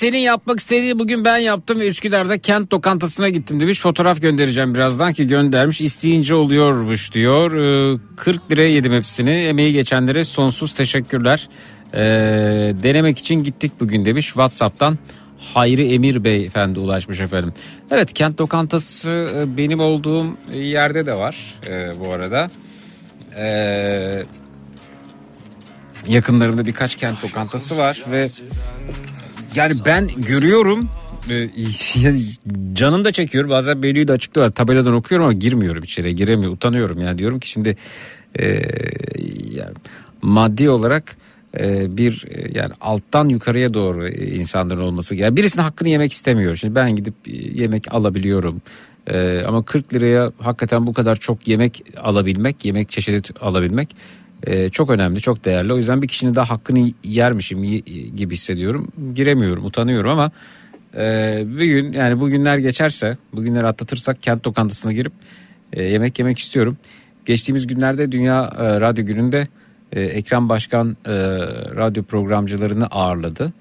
Senin 0.00 0.18
yapmak 0.18 0.60
istediği 0.60 0.98
bugün 0.98 1.24
ben 1.24 1.38
yaptım 1.38 1.80
ve 1.80 1.86
Üsküdar'da 1.86 2.38
kent 2.38 2.72
lokantasına 2.72 3.28
gittim 3.28 3.60
demiş. 3.60 3.80
Fotoğraf 3.80 4.22
göndereceğim 4.22 4.74
birazdan 4.74 5.12
ki 5.12 5.26
göndermiş. 5.26 5.80
İsteyince 5.80 6.34
oluyormuş 6.34 7.12
diyor. 7.12 7.52
Ee, 7.94 7.98
40 8.16 8.50
liraya 8.50 8.70
yedim 8.70 8.92
hepsini. 8.92 9.30
Emeği 9.30 9.72
geçenlere 9.72 10.24
sonsuz 10.24 10.72
teşekkürler. 10.72 11.48
Ee, 11.94 11.98
denemek 12.82 13.18
için 13.18 13.34
gittik 13.34 13.72
bugün 13.80 14.04
demiş 14.04 14.26
WhatsApp'tan. 14.26 14.98
Hayri 15.54 15.94
Emir 15.94 16.24
Bey 16.24 16.44
efendi 16.44 16.78
ulaşmış 16.78 17.20
efendim. 17.20 17.52
Evet 17.90 18.12
kent 18.12 18.40
lokantası 18.40 19.10
e, 19.10 19.56
benim 19.56 19.80
olduğum 19.80 20.26
yerde 20.54 21.06
de 21.06 21.14
var 21.14 21.54
e, 21.66 22.00
bu 22.00 22.12
arada. 22.12 22.50
Eee 23.36 24.24
yakınlarımda 26.08 26.66
birkaç 26.66 26.96
kent 26.96 27.24
lokantası 27.24 27.78
var 27.78 28.02
ve 28.10 28.28
yani 29.54 29.74
ben 29.86 30.08
görüyorum 30.16 30.88
e, 31.30 31.48
canım 32.72 33.04
da 33.04 33.12
çekiyor. 33.12 33.48
Bazen 33.48 33.78
menüyü 33.78 34.08
de 34.08 34.12
açıklıyorlar 34.12 34.54
tabeladan 34.54 34.94
okuyorum 34.94 35.26
ama 35.26 35.32
girmiyorum 35.32 35.82
içeriye 35.82 36.12
giremiyorum 36.12 36.54
utanıyorum. 36.54 37.00
Yani 37.00 37.18
diyorum 37.18 37.40
ki 37.40 37.48
şimdi 37.48 37.76
e, 38.38 38.44
yani 39.50 39.74
maddi 40.22 40.70
olarak 40.70 41.16
e, 41.58 41.96
bir 41.96 42.26
yani 42.54 42.72
alttan 42.80 43.28
yukarıya 43.28 43.74
doğru 43.74 44.08
insanların 44.08 44.80
olması 44.80 45.14
yani 45.14 45.36
birisinin 45.36 45.64
hakkını 45.64 45.88
yemek 45.88 46.12
istemiyor 46.12 46.56
şimdi 46.56 46.74
ben 46.74 46.96
gidip 46.96 47.14
e, 47.26 47.36
yemek 47.36 47.94
alabiliyorum. 47.94 48.62
E, 49.06 49.42
ama 49.42 49.64
40 49.64 49.94
liraya 49.94 50.32
hakikaten 50.38 50.86
bu 50.86 50.92
kadar 50.92 51.16
çok 51.16 51.48
yemek 51.48 51.84
alabilmek 51.96 52.64
yemek 52.64 52.90
çeşidi 52.90 53.22
alabilmek 53.40 53.96
e, 54.46 54.68
çok 54.68 54.90
önemli, 54.90 55.20
çok 55.20 55.44
değerli. 55.44 55.72
O 55.72 55.76
yüzden 55.76 56.02
bir 56.02 56.08
kişinin 56.08 56.34
daha 56.34 56.50
hakkını 56.50 56.92
yermişim 57.04 57.62
gibi 58.16 58.34
hissediyorum. 58.34 58.88
Giremiyorum, 59.14 59.64
utanıyorum 59.64 60.10
ama 60.10 60.30
e, 60.96 61.42
bir 61.46 61.66
gün 61.66 61.92
yani 61.92 62.20
bugünler 62.20 62.58
geçerse, 62.58 63.16
bugünleri 63.32 63.66
atlatırsak 63.66 64.22
kent 64.22 64.46
lokantasına 64.46 64.92
girip 64.92 65.12
e, 65.72 65.82
yemek 65.82 66.18
yemek 66.18 66.38
istiyorum. 66.38 66.76
Geçtiğimiz 67.24 67.66
günlerde 67.66 68.12
Dünya 68.12 68.52
e, 68.58 68.80
Radyo 68.80 69.04
Günü'nde 69.06 69.48
e, 69.92 70.00
Ekrem 70.00 70.48
Başkan 70.48 70.96
e, 71.06 71.12
radyo 71.76 72.02
programcılarını 72.02 72.86
ağırladı. 72.86 73.52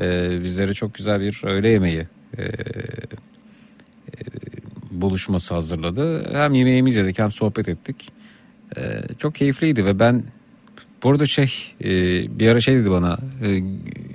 E, 0.00 0.30
bizlere 0.42 0.74
çok 0.74 0.94
güzel 0.94 1.20
bir 1.20 1.40
öğle 1.44 1.68
yemeği 1.68 2.06
e, 2.38 2.42
buluşması 4.90 5.54
hazırladı. 5.54 6.34
Hem 6.34 6.54
yemeğimizi 6.54 7.00
yedik 7.00 7.18
hem 7.18 7.30
sohbet 7.30 7.68
ettik. 7.68 8.12
Ee, 8.76 9.02
çok 9.18 9.34
keyifliydi 9.34 9.84
ve 9.84 9.98
ben 9.98 10.24
bu 11.02 11.10
arada 11.10 11.26
şey 11.26 11.74
e, 11.84 11.90
bir 12.38 12.48
ara 12.48 12.60
şey 12.60 12.74
dedi 12.74 12.90
bana 12.90 13.18
e, 13.42 13.58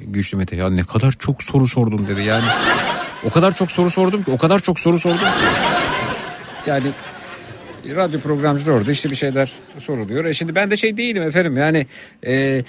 Güçlü 0.07 0.37
Mete 0.37 0.55
ya 0.55 0.69
ne 0.69 0.83
kadar 0.83 1.11
çok 1.11 1.43
soru 1.43 1.67
sordun 1.67 2.07
dedi 2.07 2.27
yani 2.27 2.45
o 3.25 3.29
kadar 3.29 3.55
çok 3.55 3.71
soru 3.71 3.89
sordum 3.89 4.23
ki 4.23 4.31
o 4.31 4.37
kadar 4.37 4.59
çok 4.59 4.79
soru 4.79 4.99
sordum 4.99 5.19
ki 5.19 5.25
yani 6.67 6.91
radyo 7.95 8.19
programcılar 8.19 8.73
orada 8.73 8.91
işte 8.91 9.09
bir 9.09 9.15
şeyler 9.15 9.51
soruluyor. 9.77 10.25
E 10.25 10.33
şimdi 10.33 10.55
ben 10.55 10.71
de 10.71 10.77
şey 10.77 10.97
değilim 10.97 11.23
efendim 11.23 11.57
yani 11.57 11.87
e, 12.23 12.33
e, 12.33 12.63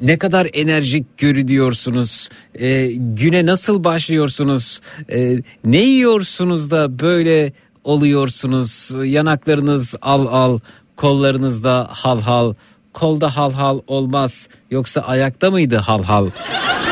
ne 0.00 0.18
kadar 0.18 0.48
enerjik 0.52 1.18
görünüyorsunuz, 1.18 2.28
e, 2.54 2.90
güne 2.92 3.46
nasıl 3.46 3.84
başlıyorsunuz, 3.84 4.80
e, 5.12 5.36
ne 5.64 5.80
yiyorsunuz 5.80 6.70
da 6.70 6.98
böyle 6.98 7.52
oluyorsunuz, 7.84 8.90
yanaklarınız 9.04 9.94
al 10.02 10.26
al, 10.26 10.58
kollarınızda 10.96 11.88
hal 11.90 12.20
hal, 12.20 12.54
kolda 12.92 13.36
hal 13.36 13.52
hal 13.52 13.80
olmaz 13.86 14.48
yoksa 14.70 15.00
ayakta 15.00 15.50
mıydı 15.50 15.76
hal 15.76 16.02
hal 16.02 16.30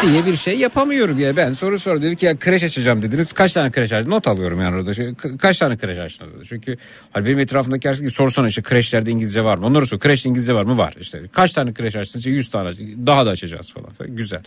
diye 0.03 0.27
bir 0.27 0.37
şey 0.37 0.59
yapamıyorum. 0.59 1.19
Ya 1.19 1.37
ben 1.37 1.53
soru 1.53 1.79
sor 1.79 2.03
dedim 2.03 2.17
ki 2.17 2.27
ya 2.27 2.37
kreş 2.39 2.63
açacağım 2.65 3.03
dediniz. 3.03 3.33
Kaç 3.33 3.53
tane 3.53 3.71
kreş 3.71 3.93
açtınız? 3.93 4.09
Not 4.09 4.29
alıyorum 4.29 4.61
yani 4.61 4.77
orada. 4.77 4.95
Şey, 4.95 5.07
ka- 5.07 5.39
kaç 5.39 5.59
tane 5.59 5.77
kreş 5.77 5.99
açtınız 5.99 6.35
dedi. 6.35 6.45
çünkü 6.49 6.77
hani 7.13 7.27
benim 7.27 7.39
etrafımdaki 7.39 7.89
herkes 7.89 8.15
sorsana 8.15 8.49
işte 8.49 8.63
kreşlerde 8.63 9.11
İngilizce 9.11 9.45
var 9.45 9.59
mı? 9.59 9.67
Onları 9.67 9.87
sor. 9.87 9.99
Kreşte 9.99 10.29
İngilizce 10.29 10.55
var 10.55 10.63
mı? 10.65 10.79
Var. 10.79 10.95
İşte 11.01 11.21
kaç 11.33 11.53
tane 11.53 11.73
kreş 11.73 11.97
açtınız? 11.97 12.21
İşte 12.27 12.31
100 12.31 12.51
tane 12.51 12.71
daha 13.07 13.27
da 13.27 13.31
açacağız 13.31 13.73
falan, 13.73 13.91
falan. 13.91 14.17
güzel. 14.17 14.41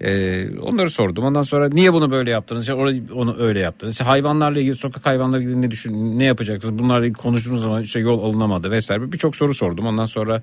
Ee, 0.00 0.58
onları 0.58 0.90
sordum. 0.90 1.24
Ondan 1.24 1.42
sonra 1.42 1.68
niye 1.68 1.92
bunu 1.92 2.10
böyle 2.10 2.30
yaptınız? 2.30 2.62
İşte 2.62 2.74
orayı- 2.74 3.02
onu 3.14 3.36
öyle 3.40 3.58
yaptınız. 3.60 3.92
İşte 3.94 4.04
hayvanlarla 4.04 4.60
ilgili 4.60 4.76
sokak 4.76 5.06
hayvanlarla 5.06 5.42
ilgili 5.44 5.62
ne 5.62 5.70
düşün 5.70 6.18
ne 6.18 6.24
yapacaksınız? 6.24 6.78
Bunlarla 6.78 7.06
ilgili 7.06 7.18
konuştuğumuz 7.18 7.60
zaman 7.62 7.82
işte 7.82 8.00
yol 8.00 8.22
alınamadı 8.24 8.70
vesaire. 8.70 9.12
Birçok 9.12 9.36
soru 9.36 9.54
sordum. 9.54 9.86
Ondan 9.86 10.04
sonra 10.04 10.42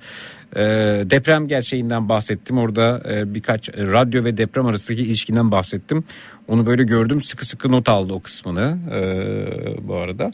e, 0.55 0.61
deprem 1.09 1.47
gerçeğinden 1.47 2.09
bahsettim 2.09 2.16
orada 2.57 3.01
e, 3.09 3.33
birkaç 3.33 3.69
e, 3.69 3.73
radyo 3.77 4.23
ve 4.23 4.37
deprem 4.37 4.65
arasındaki 4.65 5.03
ilişkinden 5.03 5.51
bahsettim. 5.51 6.03
Onu 6.47 6.65
böyle 6.65 6.83
gördüm 6.83 7.23
sıkı 7.23 7.45
sıkı 7.45 7.71
not 7.71 7.89
aldı 7.89 8.13
o 8.13 8.19
kısmını 8.19 8.77
e, 8.91 9.87
bu 9.87 9.95
arada. 9.95 10.31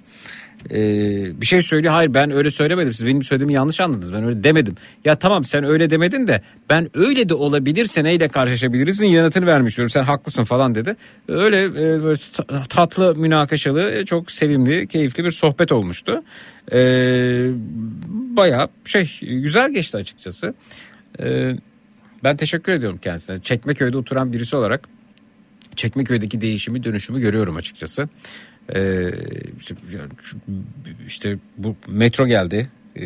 E, 0.72 0.78
bir 1.42 1.46
şey 1.46 1.62
söylüyor 1.62 1.94
hayır 1.94 2.14
ben 2.14 2.32
öyle 2.32 2.52
söylemedim. 2.52 2.94
Siz 2.94 3.06
benim 3.08 3.24
söylediğimi 3.24 3.54
yanlış 3.54 3.82
anladınız. 3.82 4.14
Ben 4.14 4.24
öyle 4.24 4.44
demedim. 4.44 4.76
Ya 5.06 5.16
tamam 5.16 5.44
sen 5.44 5.64
öyle 5.64 5.90
demedin 5.90 6.28
de 6.28 6.42
ben 6.70 6.90
öyle 6.94 7.30
de 7.30 7.34
olabilirse 7.34 8.04
neyle 8.04 8.28
karşılaşabilirizin 8.28 9.08
yanıtını 9.08 9.46
vermiş 9.46 9.80
sen 9.90 10.04
haklısın 10.04 10.44
falan 10.44 10.76
dedi. 10.76 10.96
Öyle 11.28 11.64
e, 11.66 12.04
böyle 12.04 12.20
ta- 12.34 12.64
tatlı 12.64 13.16
münakaşalı 13.16 14.06
çok 14.06 14.32
sevimli 14.32 14.88
keyifli 14.88 15.24
bir 15.24 15.32
sohbet 15.32 15.72
olmuştu. 15.72 16.24
E, 16.72 16.78
baya 18.10 18.68
şey 18.86 19.20
güzel 19.22 19.74
geçti 19.74 19.98
açıkçası. 19.98 20.54
E, 21.20 21.56
ben 22.24 22.38
teşekkür 22.38 22.72
ediyorum 22.72 23.00
kendisine 23.02 23.42
Çekmeköy'de 23.42 23.98
oturan 23.98 24.34
birisi 24.34 24.56
olarak 24.56 24.90
Çekmeköy'deki 25.76 26.42
değişimi 26.42 26.84
dönüşümü 26.84 27.22
görüyorum 27.22 27.56
açıkçası. 27.56 28.10
Ee, 28.76 29.12
işte, 31.08 31.38
bu 31.58 31.76
metro 31.88 32.28
geldi. 32.28 32.70
Ee, 32.96 33.06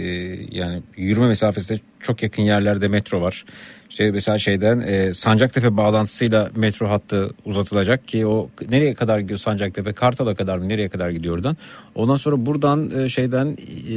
yani 0.52 0.84
yürüme 0.98 1.28
mesafesinde 1.28 1.80
çok 2.00 2.24
yakın 2.24 2.44
yerlerde 2.44 2.88
metro 2.88 3.22
var. 3.22 3.46
İşte 3.90 4.12
mesela 4.12 4.38
şeyden 4.38 4.80
e, 4.80 5.14
Sancaktepe 5.14 5.78
bağlantısıyla 5.78 6.52
metro 6.56 6.90
hattı 6.90 7.34
uzatılacak 7.46 8.08
ki 8.08 8.26
o 8.26 8.50
nereye 8.70 8.94
kadar 8.94 9.20
gidiyor 9.20 9.40
Sancaktepe 9.40 9.94
Kartal'a 9.94 10.36
kadar 10.36 10.58
mı 10.58 10.70
nereye 10.70 10.90
kadar 10.90 11.10
gidiyor 11.10 11.36
oradan. 11.36 11.58
Ondan 11.96 12.16
sonra 12.16 12.46
buradan 12.46 13.00
e, 13.00 13.10
şeyden 13.10 13.58
e, 13.90 13.96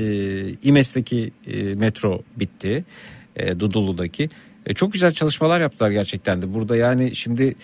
İMES'teki 0.63 1.31
e, 1.47 1.75
metro 1.75 2.23
bitti. 2.37 2.85
E, 3.37 3.61
Dudullu'daki. 3.61 4.29
E, 4.71 4.75
çok 4.75 4.93
güzel 4.93 5.13
çalışmalar 5.13 5.61
yaptılar 5.61 5.91
gerçekten 5.91 6.43
de. 6.43 6.55
Burada 6.55 6.77
yani 6.77 7.17
şimdi 7.17 7.55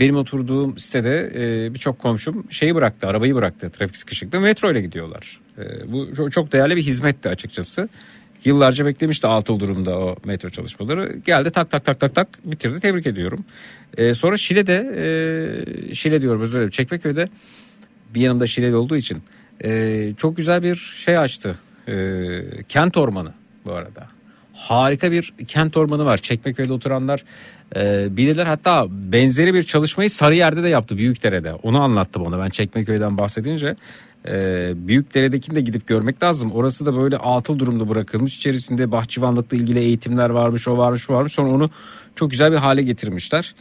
benim 0.00 0.16
oturduğum 0.16 0.78
sitede 0.78 1.32
e, 1.34 1.74
birçok 1.74 1.98
komşum 1.98 2.46
şeyi 2.50 2.74
bıraktı, 2.74 3.06
arabayı 3.06 3.34
bıraktı 3.34 3.70
trafik 3.70 3.96
sıkışıklığı 3.96 4.40
metro 4.40 4.72
ile 4.72 4.80
gidiyorlar. 4.80 5.40
E, 5.58 5.92
bu 5.92 6.14
çok, 6.14 6.32
çok 6.32 6.52
değerli 6.52 6.76
bir 6.76 6.82
hizmetti 6.82 7.28
açıkçası. 7.28 7.88
Yıllarca 8.44 8.86
beklemişti 8.86 9.26
atıl 9.26 9.60
durumda 9.60 9.98
o 9.98 10.16
metro 10.24 10.50
çalışmaları. 10.50 11.16
Geldi 11.24 11.50
tak 11.50 11.70
tak 11.70 11.84
tak 11.84 12.00
tak 12.00 12.14
tak 12.14 12.28
bitirdi. 12.44 12.80
Tebrik 12.80 13.06
ediyorum. 13.06 13.44
E, 13.96 14.14
sonra 14.14 14.36
Şile'de, 14.36 14.76
e, 15.90 15.94
Şile 15.94 16.22
diyorum 16.22 16.42
özür 16.42 16.52
dilerim 16.52 16.70
Çekmeköy'de 16.70 17.28
bir 18.14 18.20
yanımda 18.20 18.46
Şileli 18.46 18.76
olduğu 18.76 18.96
için 18.96 19.22
e, 19.64 20.12
çok 20.16 20.36
güzel 20.36 20.62
bir 20.62 20.76
şey 20.76 21.18
açtı. 21.18 21.58
E, 21.88 21.94
kent 22.68 22.96
ormanı 22.96 23.32
bu 23.64 23.72
arada. 23.72 24.21
Harika 24.62 25.12
bir 25.12 25.32
kent 25.48 25.76
ormanı 25.76 26.04
var. 26.04 26.18
Çekmeköy'de 26.18 26.72
oturanlar 26.72 27.24
e, 27.76 28.16
bilirler. 28.16 28.46
Hatta 28.46 28.86
benzeri 28.90 29.54
bir 29.54 29.62
çalışmayı 29.62 30.10
Sarıyer'de 30.10 30.62
de 30.62 30.68
yaptı 30.68 30.96
Büyükdere'de. 30.96 31.54
Onu 31.54 31.82
anlattı 31.82 32.24
bana 32.24 32.38
ben 32.38 32.48
Çekmeköy'den 32.48 33.18
bahsedince. 33.18 33.76
E, 34.28 34.32
Büyükdere'dekini 34.88 35.54
de 35.54 35.60
gidip 35.60 35.86
görmek 35.86 36.22
lazım. 36.22 36.52
Orası 36.52 36.86
da 36.86 36.96
böyle 36.96 37.16
atıl 37.16 37.58
durumda 37.58 37.88
bırakılmış. 37.88 38.36
İçerisinde 38.36 38.90
bahçıvanlıkla 38.90 39.56
ilgili 39.56 39.78
eğitimler 39.78 40.30
varmış, 40.30 40.68
o 40.68 40.78
varmış, 40.78 41.02
şu 41.02 41.12
varmış. 41.12 41.32
Sonra 41.32 41.50
onu 41.50 41.70
çok 42.16 42.30
güzel 42.30 42.52
bir 42.52 42.56
hale 42.56 42.82
getirmişler. 42.82 43.54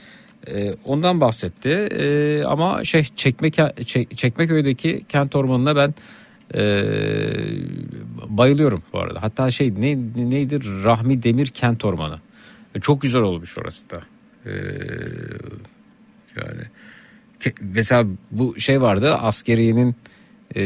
E, 0.47 0.73
ondan 0.85 1.21
bahsetti. 1.21 1.69
E, 1.69 2.43
ama 2.43 2.83
şey 2.83 3.03
Çekmek 3.15 3.55
Çek- 3.85 4.17
Çekmeköy'deki 4.17 5.05
kent 5.09 5.35
ormanına 5.35 5.75
ben 5.75 5.93
e, 6.55 6.63
bayılıyorum 8.27 8.83
bu 8.93 8.99
arada. 8.99 9.23
Hatta 9.23 9.51
şey 9.51 9.73
ne 9.77 9.97
neydi 10.29 10.59
Rahmi 10.83 11.23
Demir 11.23 11.47
Kent 11.47 11.85
Ormanı. 11.85 12.19
E, 12.75 12.79
çok 12.79 13.01
güzel 13.01 13.21
olmuş 13.21 13.57
orası 13.57 13.89
da. 13.89 14.01
E, 14.45 14.51
yani 16.35 16.61
mesela 17.61 18.05
bu 18.31 18.59
şey 18.59 18.81
vardı 18.81 19.13
askeriyenin 19.15 19.95
e, 20.55 20.63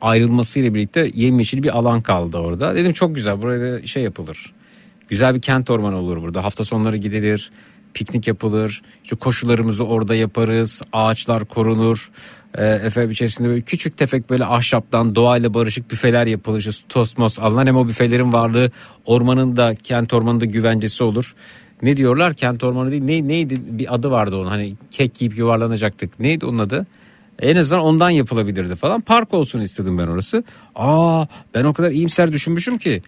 ayrılmasıyla 0.00 0.74
birlikte 0.74 1.10
yemyeşil 1.14 1.62
bir 1.62 1.78
alan 1.78 2.00
kaldı 2.00 2.38
orada. 2.38 2.74
Dedim 2.74 2.92
çok 2.92 3.14
güzel 3.14 3.42
buraya 3.42 3.86
şey 3.86 4.02
yapılır. 4.02 4.54
Güzel 5.08 5.34
bir 5.34 5.40
kent 5.40 5.70
ormanı 5.70 5.96
olur 5.96 6.22
burada. 6.22 6.44
Hafta 6.44 6.64
sonları 6.64 6.96
gidilir. 6.96 7.50
Piknik 7.94 8.28
yapılır. 8.28 8.82
İşte 9.04 9.16
koşularımızı 9.16 9.84
orada 9.84 10.14
yaparız. 10.14 10.82
Ağaçlar 10.92 11.44
korunur. 11.44 12.10
E, 12.54 12.66
efendim 12.66 13.10
içerisinde 13.10 13.48
böyle 13.48 13.60
küçük 13.60 13.96
tefek 13.96 14.30
böyle 14.30 14.44
ahşaptan 14.44 15.14
doğayla 15.14 15.54
barışık 15.54 15.90
büfeler 15.90 16.26
yapılır. 16.26 16.58
İşte 16.58 16.84
tosmos 16.88 17.38
alınan 17.38 17.66
hem 17.66 17.76
o 17.76 17.88
büfelerin 17.88 18.32
varlığı 18.32 18.70
ormanın 19.06 19.56
da 19.56 19.74
kent 19.74 20.14
ormanında 20.14 20.44
güvencesi 20.44 21.04
olur. 21.04 21.34
Ne 21.82 21.96
diyorlar 21.96 22.34
kent 22.34 22.64
ormanı 22.64 22.90
değil 22.90 23.02
ne, 23.02 23.28
neydi 23.28 23.60
bir 23.78 23.94
adı 23.94 24.10
vardı 24.10 24.36
onun 24.36 24.48
hani 24.48 24.76
kek 24.90 25.20
yiyip 25.20 25.38
yuvarlanacaktık 25.38 26.20
neydi 26.20 26.46
onun 26.46 26.58
adı 26.58 26.86
en 27.38 27.56
azından 27.56 27.84
ondan 27.84 28.10
yapılabilirdi 28.10 28.76
falan 28.76 29.00
park 29.00 29.34
olsun 29.34 29.60
istedim 29.60 29.98
ben 29.98 30.06
orası 30.06 30.44
aa 30.74 31.26
ben 31.54 31.64
o 31.64 31.72
kadar 31.72 31.90
iyimser 31.90 32.32
düşünmüşüm 32.32 32.78
ki 32.78 33.02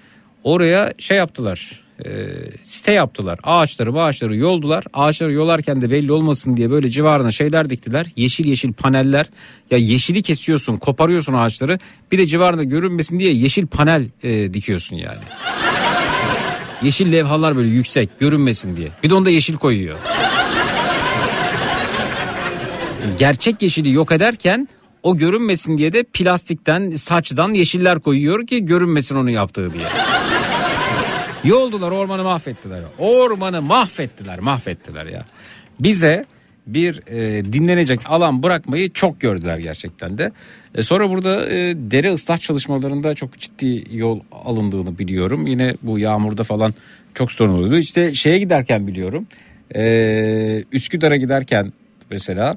oraya 0.45 0.95
şey 0.99 1.17
yaptılar 1.17 1.83
e, 2.05 2.29
site 2.65 2.93
yaptılar 2.93 3.39
ağaçları 3.43 4.03
ağaçları 4.03 4.37
yoldular 4.37 4.85
ağaçları 4.95 5.33
yolarken 5.33 5.81
de 5.81 5.91
belli 5.91 6.13
olmasın 6.13 6.57
diye 6.57 6.71
böyle 6.71 6.91
civarına 6.91 7.31
şeyler 7.31 7.71
diktiler 7.71 8.07
yeşil 8.17 8.45
yeşil 8.45 8.73
paneller 8.73 9.31
ya 9.71 9.79
yeşili 9.79 10.23
kesiyorsun 10.23 10.77
koparıyorsun 10.77 11.35
ağaçları 11.35 11.79
bir 12.13 12.19
de 12.19 12.27
civarında 12.27 12.65
görünmesin 12.65 13.19
diye 13.19 13.35
yeşil 13.35 13.67
panel 13.67 14.07
e, 14.23 14.55
dikiyorsun 14.55 14.97
yani 14.97 15.23
Yeşil 16.83 17.13
levhalar 17.13 17.57
böyle 17.57 17.69
yüksek 17.69 18.19
görünmesin 18.19 18.77
diye. 18.77 18.89
Bir 19.03 19.11
de 19.11 19.15
onda 19.15 19.31
yeşil 19.31 19.57
koyuyor. 19.57 19.99
Gerçek 23.19 23.63
yeşili 23.63 23.93
yok 23.93 24.13
ederken 24.13 24.69
o 25.03 25.17
görünmesin 25.17 25.79
diye 25.79 25.93
de 25.93 26.03
plastikten 26.03 26.91
saçtan 26.97 27.55
yeşiller 27.55 28.01
koyuyor 28.01 28.47
ki 28.47 28.65
görünmesin 28.65 29.17
onu 29.17 29.31
yaptığı 29.31 29.73
diye. 29.75 29.87
Yoldular 31.45 31.91
ormanı 31.91 32.25
mahvettiler. 32.25 32.81
Ormanı 32.99 33.63
mahvettiler 33.63 34.39
mahvettiler 34.39 35.07
ya. 35.07 35.27
Bize 35.81 36.25
bir 36.67 37.01
e, 37.07 37.45
dinlenecek 37.53 38.01
alan 38.05 38.43
bırakmayı 38.43 38.93
çok 38.93 39.21
gördüler 39.21 39.59
gerçekten 39.59 40.19
de. 40.19 40.33
E, 40.75 40.83
sonra 40.83 41.11
burada 41.11 41.51
e, 41.51 41.75
dere 41.77 42.13
ıslah 42.13 42.39
çalışmalarında 42.39 43.15
çok 43.15 43.39
ciddi 43.39 43.85
yol 43.91 44.21
alındığını 44.33 44.99
biliyorum. 44.99 45.47
Yine 45.47 45.75
bu 45.83 45.99
yağmurda 45.99 46.43
falan 46.43 46.75
çok 47.15 47.33
sorun 47.33 47.55
oluyordu. 47.55 47.79
İşte 47.79 48.15
şeye 48.15 48.39
giderken 48.39 48.87
biliyorum. 48.87 49.27
E, 49.75 50.65
Üsküdar'a 50.73 51.17
giderken 51.17 51.73
mesela 52.11 52.57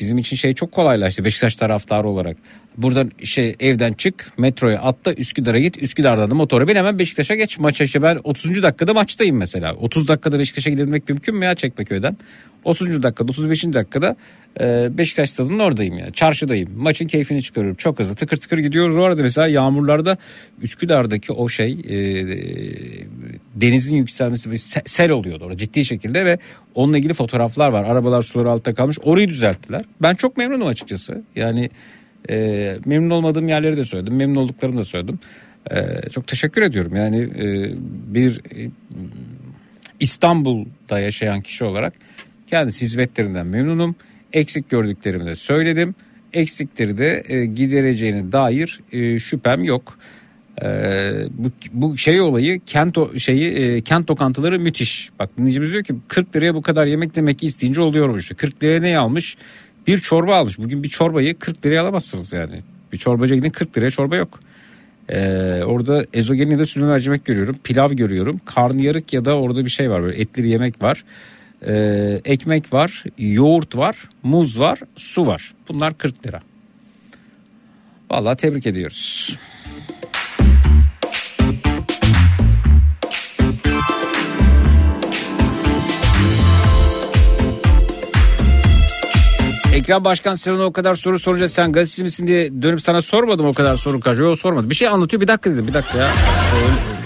bizim 0.00 0.18
için 0.18 0.36
şey 0.36 0.52
çok 0.52 0.72
kolaylaştı 0.72 1.24
Beşiktaş 1.24 1.56
taraftarı 1.56 2.08
olarak. 2.08 2.36
Buradan 2.76 3.10
şey 3.22 3.56
evden 3.60 3.92
çık 3.92 4.32
metroya 4.38 4.80
atla 4.80 5.14
Üsküdar'a 5.14 5.58
git. 5.58 5.82
Üsküdar'dan 5.82 6.30
da 6.30 6.34
motora 6.34 6.68
bin 6.68 6.74
hemen 6.76 6.98
Beşiktaş'a 6.98 7.34
geç. 7.34 7.58
Maça 7.58 7.84
işte 7.84 8.02
ben 8.02 8.20
30. 8.24 8.62
dakikada 8.62 8.94
maçtayım 8.94 9.36
mesela. 9.36 9.74
30 9.74 10.08
dakikada 10.08 10.38
Beşiktaş'a 10.38 10.70
gidebilmek 10.70 11.08
mümkün 11.08 11.36
mü 11.36 11.44
ya 11.44 11.54
Çekmeköy'den? 11.54 12.16
30. 12.64 13.02
dakikada 13.02 13.30
35. 13.30 13.64
dakikada 13.64 14.16
e, 14.60 14.98
Beşiktaş 14.98 15.30
stadının 15.30 15.58
oradayım 15.58 15.98
yani. 15.98 16.12
Çarşıdayım. 16.12 16.70
Maçın 16.76 17.06
keyfini 17.06 17.42
çıkarıyorum. 17.42 17.76
Çok 17.76 17.98
hızlı 17.98 18.14
tıkır 18.14 18.36
tıkır 18.36 18.58
gidiyoruz. 18.58 18.96
O 18.96 19.02
arada 19.02 19.22
mesela 19.22 19.48
yağmurlarda 19.48 20.18
Üsküdar'daki 20.62 21.32
o 21.32 21.48
şey 21.48 21.72
e, 21.72 21.96
denizin 23.54 23.96
yükselmesi 23.96 24.50
bir 24.50 24.56
se- 24.56 24.88
sel 24.88 25.10
oluyordu 25.10 25.44
orada 25.44 25.56
ciddi 25.56 25.84
şekilde 25.84 26.24
ve 26.24 26.38
onunla 26.74 26.98
ilgili 26.98 27.14
fotoğraflar 27.14 27.68
var. 27.68 27.84
Arabalar 27.84 28.22
suları 28.22 28.50
altta 28.50 28.74
kalmış. 28.74 28.98
Orayı 29.02 29.28
düzelttiler. 29.28 29.84
Ben 30.02 30.14
çok 30.14 30.36
memnunum 30.36 30.66
açıkçası. 30.66 31.22
Yani 31.36 31.70
e, 32.30 32.78
memnun 32.84 33.10
olmadığım 33.10 33.48
yerleri 33.48 33.76
de 33.76 33.84
söyledim. 33.84 34.16
Memnun 34.16 34.36
olduklarımı 34.36 34.78
da 34.78 34.84
söyledim. 34.84 35.18
E, 35.70 36.10
çok 36.10 36.26
teşekkür 36.26 36.62
ediyorum. 36.62 36.96
Yani 36.96 37.18
e, 37.18 37.74
bir 38.14 38.40
e, 38.56 38.70
İstanbul'da 40.00 41.00
yaşayan 41.00 41.40
kişi 41.40 41.64
olarak 41.64 41.94
kendisi 42.46 42.84
hizmetlerinden 42.84 43.46
memnunum. 43.46 43.96
Eksik 44.32 44.70
gördüklerimi 44.70 45.26
de 45.26 45.34
söyledim. 45.34 45.94
Eksikleri 46.32 46.98
de 46.98 47.22
e, 47.28 47.46
gidereceğine 47.46 48.32
dair 48.32 48.80
e, 48.92 49.18
şüphem 49.18 49.64
yok. 49.64 49.98
E, 50.62 50.66
bu, 51.30 51.50
bu 51.72 51.98
şey 51.98 52.20
olayı 52.20 52.60
kent 52.66 53.18
şeyi 53.18 53.52
e, 53.52 53.80
kent 53.80 54.10
lokantaları 54.10 54.60
müthiş. 54.60 55.10
Bak 55.18 55.30
dinleyicimiz 55.38 55.72
diyor 55.72 55.84
ki 55.84 55.94
40 56.08 56.36
liraya 56.36 56.54
bu 56.54 56.62
kadar 56.62 56.86
yemek 56.86 57.16
demek 57.16 57.38
ki 57.38 57.46
isteyince 57.46 57.80
oluyormuş. 57.80 58.32
40 58.36 58.62
liraya 58.62 58.80
ne 58.80 58.98
almış? 58.98 59.36
Bir 59.86 59.98
çorba 59.98 60.36
almış. 60.36 60.58
Bugün 60.58 60.82
bir 60.82 60.88
çorbayı 60.88 61.38
40 61.38 61.66
liraya 61.66 61.82
alamazsınız 61.82 62.32
yani. 62.32 62.62
Bir 62.92 62.98
çorbacıya 62.98 63.36
gidin 63.38 63.50
40 63.50 63.78
liraya 63.78 63.90
çorba 63.90 64.16
yok. 64.16 64.40
Ee, 65.08 65.62
orada 65.64 66.06
ezogelin 66.12 66.50
ya 66.50 66.58
da 66.58 66.86
mercimek 66.86 67.24
görüyorum. 67.24 67.56
Pilav 67.64 67.90
görüyorum. 67.90 68.40
Karnıyarık 68.44 69.12
ya 69.12 69.24
da 69.24 69.38
orada 69.38 69.64
bir 69.64 69.70
şey 69.70 69.90
var 69.90 70.02
böyle 70.02 70.20
etli 70.20 70.44
bir 70.44 70.48
yemek 70.48 70.82
var. 70.82 71.04
Ee, 71.66 72.20
ekmek 72.24 72.72
var, 72.72 73.04
yoğurt 73.18 73.76
var, 73.76 74.08
muz 74.22 74.60
var, 74.60 74.78
su 74.96 75.26
var. 75.26 75.54
Bunlar 75.68 75.98
40 75.98 76.26
lira. 76.26 76.42
Vallahi 78.10 78.36
tebrik 78.36 78.66
ediyoruz. 78.66 79.38
Ekrem 89.74 90.04
Başkan 90.04 90.34
sen 90.34 90.52
ona 90.52 90.64
o 90.64 90.72
kadar 90.72 90.94
soru 90.94 91.18
sorunca 91.18 91.48
sen 91.48 91.72
gazeteci 91.72 92.02
misin 92.02 92.26
diye 92.26 92.62
dönüp 92.62 92.82
sana 92.82 93.02
sormadım 93.02 93.46
o 93.46 93.52
kadar 93.52 93.76
soru 93.76 94.00
karşı. 94.00 94.22
Yok 94.22 94.38
sormadım. 94.38 94.70
Bir 94.70 94.74
şey 94.74 94.88
anlatıyor 94.88 95.20
bir 95.20 95.28
dakika 95.28 95.50
dedim 95.50 95.66
bir 95.68 95.74
dakika 95.74 95.98
ya. 95.98 96.10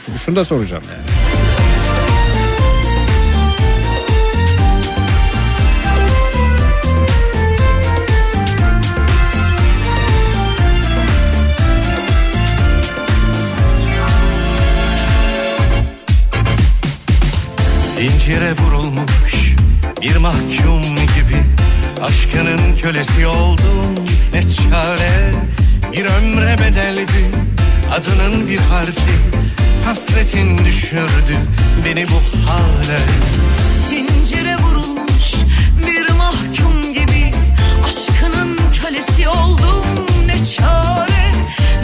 Şunu, 0.07 0.19
şunu 0.19 0.37
da 0.37 0.45
soracağım 0.45 0.83
yani. 0.91 1.03
Zincire 17.97 18.53
vurulmuş 18.53 19.57
bir 20.03 20.17
mahkum 20.17 20.83
gibi 20.83 21.58
Aşkının 22.03 22.77
kölesi 22.83 23.27
oldum 23.27 23.95
ne 24.35 24.43
çare? 24.43 25.33
Bir 25.93 26.05
ömre 26.05 26.57
bedeldi 26.59 27.25
adının 27.95 28.49
bir 28.49 28.59
harfi. 28.59 29.13
Hasretin 29.85 30.59
düşürdü 30.59 31.37
beni 31.85 32.07
bu 32.09 32.49
hale. 32.51 32.99
Zincire 33.89 34.57
vurulmuş 34.57 35.35
bir 35.87 36.11
mahkum 36.13 36.93
gibi 36.93 37.31
Aşkının 37.89 38.59
kölesi 38.83 39.29
oldum 39.29 39.85
ne 40.27 40.45
çare? 40.45 41.33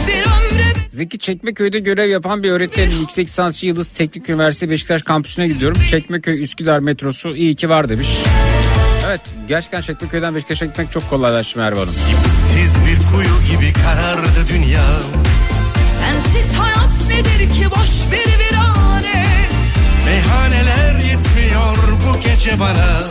Bir 0.07 0.21
ömre 0.21 0.73
Zeki 0.89 1.19
Çekmeköy'de 1.19 1.79
görev 1.79 2.09
yapan 2.09 2.43
bir 2.43 2.51
öğretmenin 2.51 2.99
yüksek 2.99 3.27
lisansçı 3.27 3.65
Yıldız 3.65 3.89
Teknik 3.89 4.29
Üniversitesi 4.29 4.69
Beşiktaş 4.69 5.01
kampüsüne 5.01 5.47
gidiyorum. 5.47 5.81
Çekmeköy 5.91 6.43
Üsküdar 6.43 6.79
metrosu 6.79 7.35
iyi 7.35 7.55
ki 7.55 7.69
var 7.69 7.89
demiş. 7.89 8.09
Evet 9.07 9.21
gerçekten 9.47 9.81
Çekmeköy'den 9.81 10.35
Beşiktaş'a 10.35 10.65
gitmek 10.65 10.91
çok 10.91 11.09
kolaylaştı 11.09 11.59
Merve 11.59 11.79
Hanım. 11.79 11.93
Siz 12.53 12.75
bir 12.75 13.11
kuyu 13.11 13.41
gibi 13.51 13.73
karardı 13.73 14.47
dünya. 14.53 14.85
Sensiz 15.99 16.53
hayat 16.53 17.07
nedir 17.07 17.53
ki? 17.53 17.69
Boş 17.71 18.11
bir 18.11 18.39
virane. 18.39 19.25
Meyhaneler 20.05 20.95
yetmiyor 20.95 21.77
bu 21.77 22.19
gece 22.19 22.59
bana. 22.59 23.01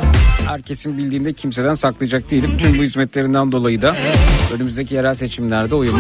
Herkesin 0.49 0.99
bildiğinde 0.99 1.33
kimseden 1.33 1.75
saklayacak 1.75 2.31
değilim. 2.31 2.59
Tüm 2.59 2.79
bu 2.79 2.83
hizmetlerinden 2.83 3.53
dolayı 3.53 3.83
da 3.83 3.97
önümüzdeki 4.55 4.95
yerel 4.95 5.15
seçimlerde 5.15 5.75
oyumu 5.75 5.99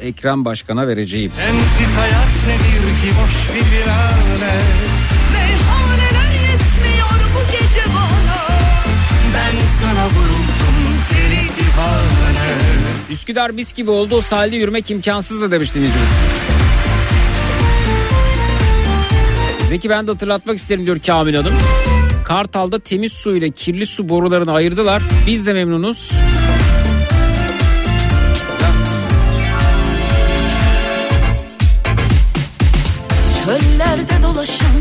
Ekrem 0.00 0.44
Başkan'a 0.44 0.88
vereceğim. 0.88 1.30
Sensiz 1.30 1.96
hayat 1.96 2.46
nedir 2.46 2.80
ki? 2.80 3.16
Boş 3.22 3.48
bir 3.54 3.76
virane 3.76 4.79
Üsküdar 13.10 13.50
mis 13.50 13.72
gibi 13.72 13.90
oldu 13.90 14.16
o 14.16 14.20
sahilde 14.20 14.56
yürümek 14.56 14.90
imkansız 14.90 15.40
da 15.40 15.50
demiş 15.50 15.74
dinleyicimiz. 15.74 16.08
Zeki 19.68 19.90
ben 19.90 20.06
de 20.06 20.10
hatırlatmak 20.10 20.58
isterim 20.58 20.86
diyor 20.86 20.98
Kamil 21.06 21.34
Hanım. 21.34 21.52
Kartal'da 22.24 22.78
temiz 22.78 23.12
su 23.12 23.36
ile 23.36 23.50
kirli 23.50 23.86
su 23.86 24.08
borularını 24.08 24.52
ayırdılar. 24.52 25.02
Biz 25.26 25.46
de 25.46 25.52
memnunuz. 25.52 26.10
Çöllerde 33.44 34.22
dolaşan 34.22 34.79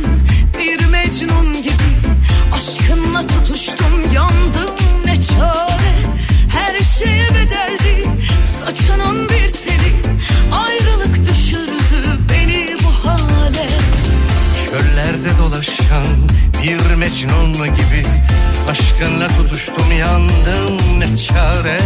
bir 16.63 16.95
mecnun 16.95 17.53
gibi 17.53 18.03
Aşkınla 18.69 19.27
tutuştum 19.27 19.91
yandım 19.99 20.99
ne 20.99 21.17
çare? 21.17 21.79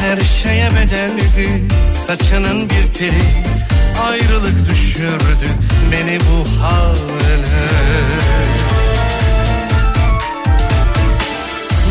Her 0.00 0.18
şeye 0.20 0.70
bedeldi 0.70 1.62
saçının 2.06 2.70
bir 2.70 2.92
teli. 2.92 3.22
Ayrılık 4.08 4.70
düşürdü 4.70 5.48
beni 5.92 6.18
bu 6.20 6.62
hale. 6.62 7.36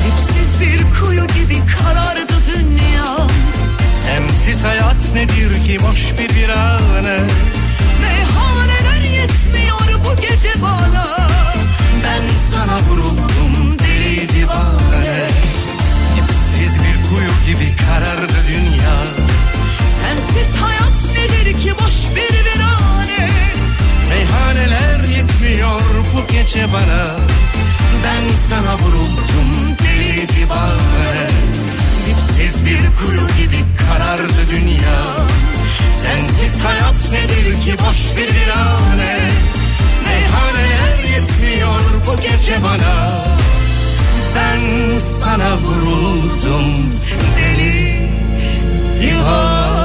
Dipsiz 0.06 0.62
bir 0.62 1.00
kuyu 1.00 1.28
gibi 1.28 1.60
karardı 1.80 2.34
dünya. 2.56 3.28
Sensiz 4.06 4.64
hayat 4.64 5.14
nedir 5.14 5.66
ki? 5.66 5.78
Boş 5.80 6.14
bir 6.20 6.36
virane 6.36 7.20
Meyhaneler 8.02 9.02
yetmiyor 9.02 10.06
bu 10.06 10.22
gece 10.22 10.62
bana 10.62 11.30
sana 12.60 12.80
vuruldum 12.90 13.80
deli 13.80 14.30
divane. 14.30 15.28
Dipsiz 16.16 16.76
bir 16.76 17.10
kuyu 17.10 17.32
gibi 17.48 17.76
karardı 17.78 18.34
dünya. 18.48 18.96
Sensiz 20.00 20.56
hayat 20.56 21.18
nedir 21.18 21.60
ki 21.60 21.74
boş 21.74 22.16
bir 22.16 22.46
virane 22.46 23.30
Meyhaneler 24.10 25.00
yetmiyor 25.18 25.80
bu 26.14 26.34
gece 26.34 26.74
bana. 26.74 27.06
Ben 28.04 28.34
sana 28.50 28.78
vuruldum 28.78 29.78
deli 29.80 30.30
divane. 30.30 31.28
Dipsiz 32.08 32.66
bir 32.66 32.78
kuyu 32.78 33.28
gibi 33.38 33.58
karardı 33.88 34.42
dünya. 34.52 35.02
Sensiz 36.02 36.64
hayat 36.64 37.12
nedir 37.12 37.62
ki 37.62 37.76
boş 37.80 38.18
bir 38.18 38.34
virane 38.36 39.30
Meyhaneler 40.30 41.04
yetmiyor 41.04 41.80
bu 42.08 42.22
gece 42.22 42.64
bana. 42.64 43.12
Ben 44.36 44.98
sana 44.98 45.58
vuruldum 45.58 46.96
deli 47.38 47.80
Soğudu 49.30 49.79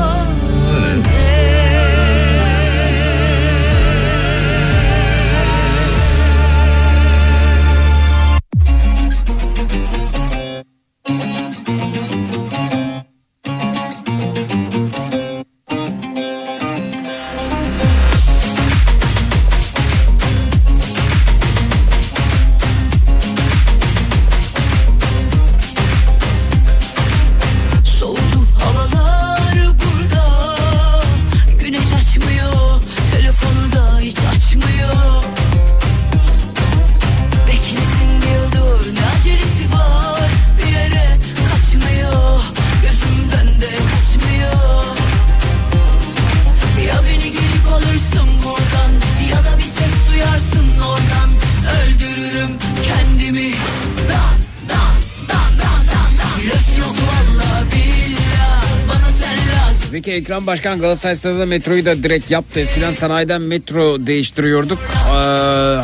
Ekran 60.14 60.46
Başkan 60.46 60.80
Galatasaray 60.80 61.16
Stadı'nda 61.16 61.46
metroyu 61.46 61.84
da 61.84 62.02
direkt 62.02 62.30
yaptı. 62.30 62.60
Eskiden 62.60 62.92
sanayiden 62.92 63.42
metro 63.42 64.06
değiştiriyorduk. 64.06 64.78
Ee, 64.78 65.12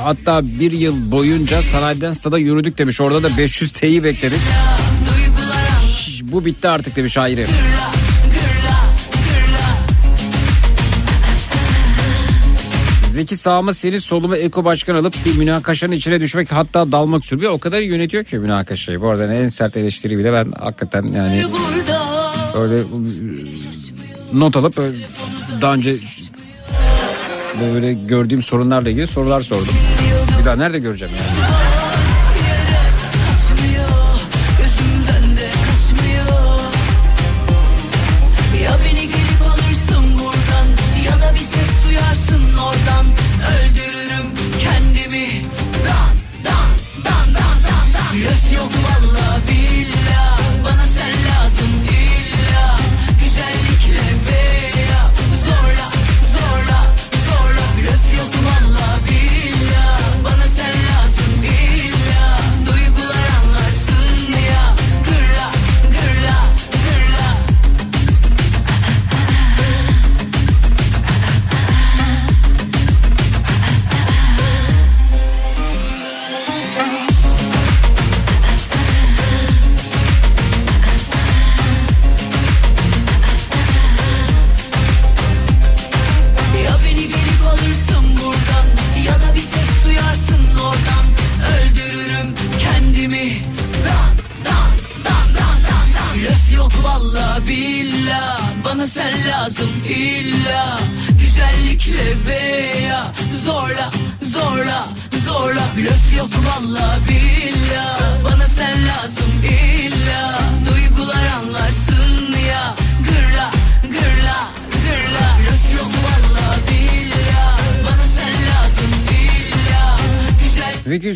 hatta 0.03 0.41
bir 0.45 0.73
yıl 0.73 1.11
boyunca 1.11 1.63
sanayiden 1.63 2.13
stada 2.13 2.39
yürüdük 2.39 2.79
demiş. 2.79 3.01
Orada 3.01 3.23
da 3.23 3.37
500 3.39 3.73
T'yi 3.73 4.05
bekledik. 4.05 4.39
Şş, 5.97 6.23
Bu 6.23 6.45
bitti 6.45 6.69
artık 6.69 6.97
demiş 6.97 7.19
ayrı. 7.19 7.47
Zeki 13.11 13.37
sağıma 13.37 13.75
seni 13.75 14.01
soluma 14.01 14.37
Eko 14.37 14.65
Başkan 14.65 14.95
alıp 14.95 15.15
bir 15.27 15.37
münakaşanın 15.37 15.93
içine 15.93 16.21
düşmek 16.21 16.53
hatta 16.53 16.93
dalmak 16.93 17.25
sürüyor. 17.25 17.53
O 17.53 17.59
kadar 17.59 17.81
yönetiyor 17.81 18.25
ki 18.25 18.39
münakaşayı. 18.39 19.01
Bu 19.01 19.09
arada 19.09 19.35
en 19.35 19.49
sert 19.49 19.77
eleştiri 19.77 20.19
bile 20.19 20.33
ben 20.33 20.53
hakikaten 20.59 21.03
yani 21.03 21.45
burada 21.53 22.11
öyle 22.55 22.83
not 24.33 24.57
alıp 24.57 24.77
böyle 24.77 24.99
daha 25.61 25.75
önce 25.75 25.97
böyle 27.61 27.93
gördüğüm 27.93 28.43
sorunlarla 28.43 28.91
ilgili 28.91 29.07
sorular 29.07 29.41
sordum. 29.41 29.75
Bir 30.41 30.45
daha 30.45 30.57
nerede 30.57 30.79
göreceğim 30.79 31.15
yani? 31.15 31.70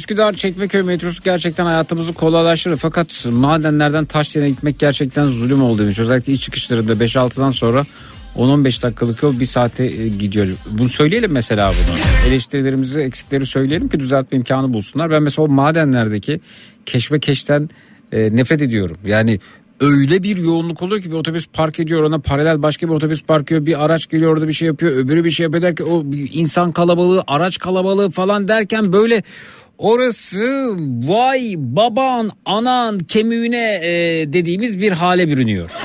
Üsküdar 0.05 0.33
Çekmeköy 0.33 0.83
metrosu 0.83 1.23
gerçekten 1.23 1.65
hayatımızı 1.65 2.13
kolaylaştırır. 2.13 2.77
Fakat 2.77 3.27
madenlerden 3.33 4.05
taş 4.05 4.37
yerine 4.37 4.51
gitmek 4.51 4.79
gerçekten 4.79 5.27
zulüm 5.27 5.63
oldu 5.63 5.83
demiş. 5.83 5.99
Özellikle 5.99 6.33
iç 6.33 6.43
çıkışlarında 6.43 6.93
5-6'dan 6.93 7.51
sonra 7.51 7.85
10-15 8.37 8.83
dakikalık 8.83 9.23
yol 9.23 9.41
bir 9.41 9.47
saate 9.47 9.85
e, 9.85 10.09
gidiyor. 10.09 10.47
Bunu 10.71 10.89
söyleyelim 10.89 11.33
mesela 11.33 11.71
bunu. 11.73 12.29
Eleştirilerimizi, 12.29 13.01
eksikleri 13.01 13.47
söyleyelim 13.47 13.89
ki 13.89 14.01
düzeltme 14.01 14.39
imkanı 14.39 14.73
bulsunlar. 14.73 15.11
Ben 15.11 15.23
mesela 15.23 15.47
o 15.47 15.49
madenlerdeki 15.49 16.41
keşmekeşten 16.87 17.71
e, 18.13 18.37
nefret 18.37 18.63
ediyorum. 18.63 18.97
Yani 19.07 19.41
öyle 19.81 20.23
bir 20.23 20.37
yoğunluk 20.37 20.83
oluyor 20.83 21.03
ki 21.03 21.11
bir 21.11 21.17
otobüs 21.17 21.47
park 21.53 21.81
ediyor 21.81 22.03
ona 22.03 22.19
paralel 22.19 22.63
başka 22.63 22.89
bir 22.89 22.93
otobüs 22.93 23.23
park 23.23 23.45
ediyor 23.45 23.67
bir 23.67 23.85
araç 23.85 24.09
geliyor 24.09 24.33
orada 24.33 24.49
bir 24.49 24.53
şey 24.53 24.67
yapıyor 24.67 24.93
öbürü 24.93 25.25
bir 25.25 25.31
şey 25.31 25.45
yapıyor 25.45 25.63
derken 25.63 25.85
o 25.85 26.05
insan 26.33 26.73
kalabalığı 26.73 27.25
araç 27.27 27.59
kalabalığı 27.59 28.11
falan 28.11 28.49
derken 28.49 28.93
böyle 28.93 29.23
orası 29.79 30.69
vay 31.09 31.55
baban 31.57 32.31
anan 32.45 32.99
kemiğine 32.99 33.75
e, 33.83 33.93
dediğimiz 34.33 34.81
bir 34.81 34.93
hale 34.93 35.29
bürünüyor. 35.29 35.71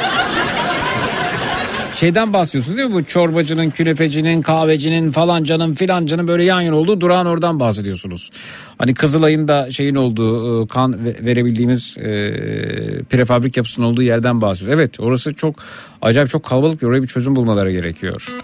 şeyden 1.93 2.33
bahsediyorsunuz 2.33 2.77
değil 2.77 2.89
mi? 2.89 2.95
Bu 2.95 3.03
çorbacının, 3.05 3.69
künefecinin, 3.69 4.41
kahvecinin 4.41 5.11
falancanın 5.11 5.73
filancanın 5.73 6.27
böyle 6.27 6.45
yan 6.45 6.61
yana 6.61 6.75
olduğu 6.75 7.01
durağın 7.01 7.25
oradan 7.25 7.59
bahsediyorsunuz. 7.59 8.29
Hani 8.77 8.93
Kızılay'ın 8.93 9.47
da 9.47 9.71
şeyin 9.71 9.95
olduğu 9.95 10.63
e, 10.63 10.67
kan 10.67 11.05
ve- 11.05 11.25
verebildiğimiz 11.25 11.97
e, 11.97 12.03
prefabrik 13.09 13.57
yapısının 13.57 13.85
olduğu 13.85 14.03
yerden 14.03 14.41
bahsediyoruz. 14.41 14.79
Evet 14.79 14.99
orası 14.99 15.33
çok 15.33 15.55
acayip 16.01 16.29
çok 16.29 16.43
kalabalık 16.43 16.81
bir 16.81 16.87
oraya 16.87 17.01
bir 17.03 17.07
çözüm 17.07 17.35
bulmaları 17.35 17.71
gerekiyor. 17.71 18.35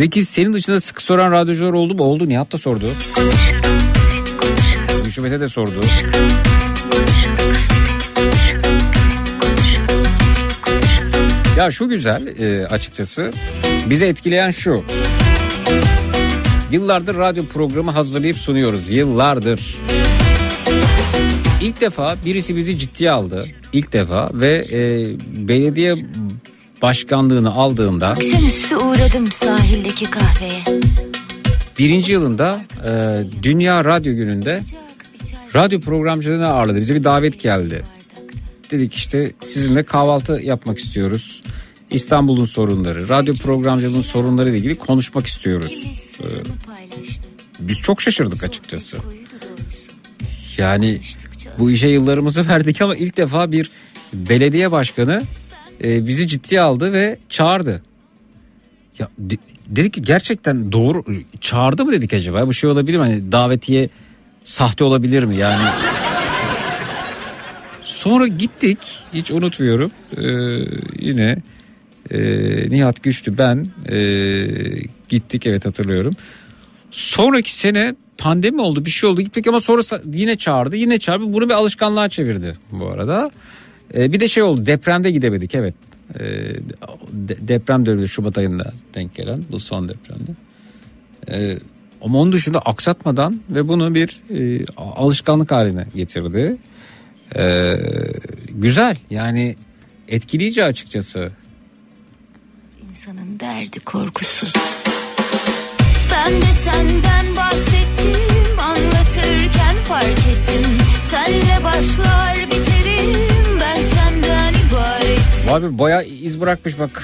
Zeki 0.00 0.24
senin 0.24 0.52
dışında 0.52 0.80
sık 0.80 1.02
soran 1.02 1.32
radyocular 1.32 1.72
oldu 1.72 1.94
mu? 1.94 2.02
Oldu. 2.02 2.28
Nihat 2.28 2.52
da 2.52 2.58
sordu. 2.58 2.84
Gülşümet'e 5.04 5.40
de 5.40 5.48
sordu. 5.48 5.80
Ya 11.56 11.70
şu 11.70 11.88
güzel 11.88 12.26
e, 12.26 12.66
açıkçası. 12.66 13.32
Bizi 13.90 14.04
etkileyen 14.04 14.50
şu. 14.50 14.84
Yıllardır 16.70 17.16
radyo 17.16 17.44
programı 17.44 17.90
hazırlayıp 17.90 18.36
sunuyoruz. 18.36 18.90
Yıllardır. 18.92 19.76
İlk 21.62 21.80
defa 21.80 22.16
birisi 22.24 22.56
bizi 22.56 22.78
ciddiye 22.78 23.10
aldı. 23.10 23.46
İlk 23.72 23.92
defa 23.92 24.30
ve 24.34 24.66
e, 24.72 24.78
belediye 25.48 25.96
başkanlığını 26.82 27.54
aldığında 27.54 28.08
Akşamüstü 28.08 28.76
uğradım 28.76 29.32
sahildeki 29.32 30.10
kahveye. 30.10 30.80
birinci 31.78 32.12
yılında 32.12 32.64
e, 32.86 32.90
Dünya 33.42 33.84
Radyo 33.84 34.14
Günü'nde 34.14 34.60
radyo 35.54 35.80
programcılığına 35.80 36.48
ağırladı. 36.48 36.80
Bize 36.80 36.94
bir 36.94 37.04
davet 37.04 37.40
geldi. 37.42 37.84
Dedik 38.70 38.94
işte 38.94 39.32
sizinle 39.42 39.82
kahvaltı 39.82 40.32
yapmak 40.32 40.78
istiyoruz. 40.78 41.42
İstanbul'un 41.90 42.44
sorunları, 42.44 43.08
radyo 43.08 43.34
programcılığının 43.34 44.00
sorunları 44.00 44.50
ile 44.50 44.58
ilgili 44.58 44.74
konuşmak 44.74 45.26
istiyoruz. 45.26 45.86
E, 46.20 46.26
biz 47.60 47.80
çok 47.80 48.00
şaşırdık 48.02 48.44
açıkçası. 48.44 48.98
Yani 50.58 51.00
bu 51.58 51.70
işe 51.70 51.88
yıllarımızı 51.88 52.48
verdik 52.48 52.82
ama 52.82 52.96
ilk 52.96 53.16
defa 53.16 53.52
bir 53.52 53.70
belediye 54.12 54.72
başkanı 54.72 55.22
e, 55.84 56.06
bizi 56.06 56.26
ciddiye 56.26 56.60
aldı 56.60 56.92
ve 56.92 57.18
çağırdı. 57.28 57.82
Ya 58.98 59.08
de- 59.18 59.38
dedik 59.66 59.92
ki 59.94 60.02
gerçekten 60.02 60.72
doğru 60.72 61.04
çağırdı 61.40 61.84
mı 61.84 61.92
dedik 61.92 62.12
acaba? 62.12 62.46
Bu 62.46 62.54
şey 62.54 62.70
olabilir 62.70 62.98
mi? 62.98 63.02
Hani 63.02 63.32
davetiye 63.32 63.88
sahte 64.44 64.84
olabilir 64.84 65.24
mi? 65.24 65.36
Yani 65.36 65.62
sonra 67.80 68.26
gittik 68.26 68.78
hiç 69.14 69.30
unutmuyorum. 69.30 69.90
Ee, 70.16 70.22
yine 71.06 71.36
e, 72.10 72.20
Nihat 72.70 73.02
Güçlü 73.02 73.38
ben 73.38 73.66
e, 73.88 73.98
gittik 75.08 75.46
evet 75.46 75.66
hatırlıyorum. 75.66 76.14
Sonraki 76.90 77.54
sene 77.54 77.94
pandemi 78.18 78.60
oldu 78.60 78.84
bir 78.84 78.90
şey 78.90 79.10
oldu 79.10 79.20
gittik 79.20 79.46
ama 79.46 79.60
sonra 79.60 79.82
yine 80.12 80.36
çağırdı 80.36 80.76
yine 80.76 80.98
çağırdı 80.98 81.32
bunu 81.32 81.48
bir 81.48 81.54
alışkanlığa 81.54 82.08
çevirdi 82.08 82.54
bu 82.72 82.88
arada. 82.88 83.30
Ee, 83.94 84.12
bir 84.12 84.20
de 84.20 84.28
şey 84.28 84.42
oldu 84.42 84.66
depremde 84.66 85.10
gidemedik 85.10 85.54
evet. 85.54 85.74
De- 87.12 87.48
deprem 87.48 87.86
dönemi 87.86 88.08
Şubat 88.08 88.38
ayında 88.38 88.72
denk 88.94 89.14
gelen 89.14 89.44
bu 89.50 89.60
son 89.60 89.88
depremde. 89.88 90.30
Ee, 91.28 91.58
ama 92.02 92.18
onun 92.18 92.32
dışında 92.32 92.58
aksatmadan 92.58 93.40
ve 93.50 93.68
bunu 93.68 93.94
bir 93.94 94.20
e, 94.30 94.64
alışkanlık 94.76 95.52
haline 95.52 95.86
getirdi. 95.94 96.56
Ee, 97.36 97.76
güzel 98.50 98.96
yani 99.10 99.56
etkileyici 100.08 100.64
açıkçası. 100.64 101.32
İnsanın 102.88 103.40
derdi 103.40 103.80
korkusu. 103.80 104.46
Ben 106.12 106.32
de 106.32 106.46
senden 106.46 107.36
bahsettim 107.36 108.60
anlatırken 108.60 109.76
fark 109.84 110.08
ettim. 110.08 110.70
Senle 111.02 111.64
başlar 111.64 112.20
ibaretim. 112.36 112.69
Abi 115.50 115.78
baya 115.78 116.02
iz 116.02 116.40
bırakmış 116.40 116.78
bak. 116.78 117.02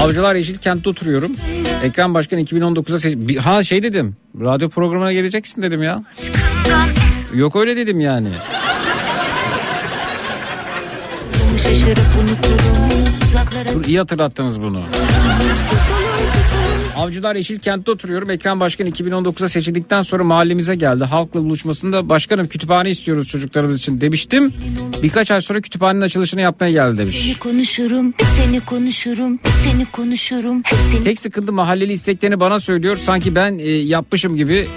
Avcılar 0.00 0.34
Yeşilkent'te 0.34 0.90
oturuyorum. 0.90 1.32
Ekran 1.82 2.14
Başkan 2.14 2.38
2019'da 2.38 2.98
seç... 2.98 3.38
Ha 3.38 3.64
şey 3.64 3.82
dedim. 3.82 4.16
Radyo 4.40 4.68
programına 4.68 5.12
geleceksin 5.12 5.62
dedim 5.62 5.82
ya. 5.82 6.04
Yok 7.34 7.56
öyle 7.56 7.76
dedim 7.76 8.00
yani. 8.00 8.28
Dur 13.74 13.84
iyi 13.84 13.98
hatırlattınız 13.98 14.62
bunu. 14.62 14.82
Avcılar 16.96 17.36
Yeşilkent'te 17.36 17.90
oturuyorum. 17.90 18.30
Ekran 18.30 18.60
Başkan 18.60 18.86
2019'da 18.86 19.48
seçildikten 19.48 20.02
sonra 20.02 20.24
mahallemize 20.24 20.74
geldi. 20.74 21.04
Halkla 21.04 21.40
buluşmasında 21.40 22.08
başkanım 22.08 22.46
kütüphane 22.48 22.90
istiyoruz 22.90 23.28
çocuklarımız 23.28 23.80
için 23.80 24.00
demiştim. 24.00 24.52
Birkaç 25.02 25.30
ay 25.30 25.40
sonra 25.40 25.60
kütüphanenin 25.60 26.00
açılışını 26.00 26.40
yapmaya 26.40 26.72
geldi 26.72 26.98
demiş. 26.98 27.22
Seni 27.24 27.38
konuşurum, 27.38 28.14
seni 28.36 28.60
konuşurum, 28.60 29.38
seni 29.64 29.86
konuşurum. 29.86 30.62
Hepsini 30.64 31.04
Tek 31.04 31.20
sıkıntı 31.20 31.52
mahalleli 31.52 31.92
isteklerini 31.92 32.40
bana 32.40 32.60
söylüyor. 32.60 32.96
Sanki 32.96 33.34
ben 33.34 33.58
e, 33.58 33.68
yapmışım 33.70 34.36
gibi. 34.36 34.68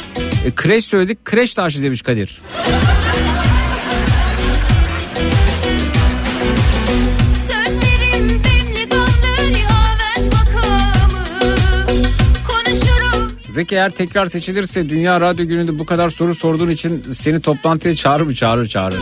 E, 0.45 0.51
kreş 0.55 0.86
söyledik. 0.86 1.26
Kreş 1.26 1.53
taşı 1.53 1.84
demiş 1.84 2.01
Kadir. 2.01 2.41
Zeki 13.56 13.76
eğer 13.76 13.89
tekrar 13.89 14.26
seçilirse 14.26 14.89
Dünya 14.89 15.22
Radyo 15.22 15.47
Günü'nde 15.47 15.80
bu 15.80 15.86
kadar 15.86 16.10
soru 16.10 16.36
sorduğun 16.36 16.70
için 16.70 17.03
seni 17.14 17.41
toplantıya 17.41 17.95
çağırır 17.95 18.26
mı? 18.26 18.36
Çağırır 18.36 18.66
çağırır. 18.66 18.99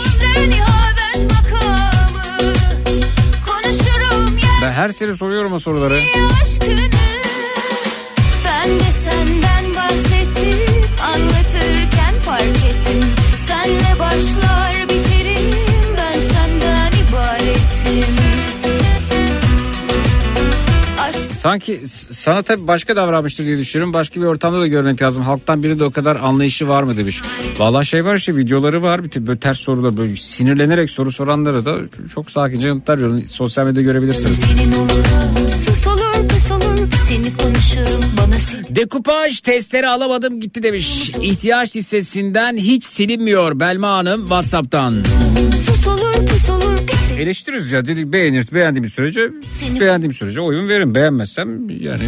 Ben 4.61 4.71
her 4.71 4.89
sene 4.89 5.15
soruyorum 5.15 5.53
o 5.53 5.59
soruları. 5.59 5.99
Ben 8.45 8.69
de 8.79 8.91
senden 8.91 9.75
bahsettim 9.75 10.83
Anlatırken 11.03 12.13
fark 12.25 12.43
ettim 12.43 13.09
Senle 13.37 13.99
başlar 13.99 14.62
Sanki 21.43 21.81
sana 22.11 22.41
tabii 22.41 22.67
başka 22.67 22.95
davranmıştır 22.95 23.45
diye 23.45 23.57
düşünüyorum. 23.57 23.93
Başka 23.93 24.21
bir 24.21 24.25
ortamda 24.25 24.59
da 24.59 24.67
görmek 24.67 25.01
lazım. 25.01 25.23
Halktan 25.23 25.63
biri 25.63 25.79
de 25.79 25.83
o 25.83 25.91
kadar 25.91 26.15
anlayışı 26.15 26.67
var 26.67 26.83
mı 26.83 26.97
demiş. 26.97 27.21
Vallahi 27.57 27.85
şey 27.85 28.05
var 28.05 28.15
işte 28.15 28.35
videoları 28.37 28.81
var. 28.81 29.03
Bir 29.03 29.09
tip 29.09 29.27
böyle 29.27 29.39
ters 29.39 29.59
sorular 29.59 29.97
böyle 29.97 30.15
sinirlenerek 30.15 30.91
soru 30.91 31.11
soranlara 31.11 31.65
da 31.65 31.75
çok 32.13 32.31
sakince 32.31 32.67
yanıtlar 32.67 32.97
veriyor. 32.97 33.21
Sosyal 33.27 33.65
medyada 33.65 33.81
görebilirsiniz. 33.81 34.43
Dekupaj 38.69 39.41
testleri 39.41 39.87
alamadım 39.87 40.39
gitti 40.39 40.63
demiş. 40.63 41.09
İhtiyaç 41.21 41.75
listesinden 41.75 42.57
hiç 42.57 42.83
silinmiyor 42.83 43.59
Belma 43.59 43.89
Hanım 43.89 44.21
Whatsapp'tan. 44.21 45.03
Sus 45.65 45.87
olur 45.87 46.27
pus 46.27 46.49
olur 46.49 46.62
seni 47.13 47.21
Eleştiriyoruz. 47.23 47.71
Ya 47.71 47.85
dedik 47.85 48.05
beğeniriz. 48.13 48.53
Beğendiğim 48.53 48.85
sürece 48.85 49.29
Seni- 49.59 49.79
beğendiğim 49.79 50.13
sürece 50.13 50.41
oyun 50.41 50.67
verin 50.69 50.95
beğenmezsem 50.95 51.69
yani 51.69 52.03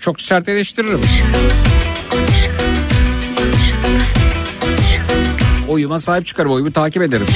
çok 0.00 0.20
sert 0.20 0.48
eleştiririm. 0.48 1.00
Oyuma 5.68 5.98
sahip 5.98 6.26
çıkarım. 6.26 6.52
Oyumu 6.52 6.72
takip 6.72 7.02
ederim. 7.02 7.26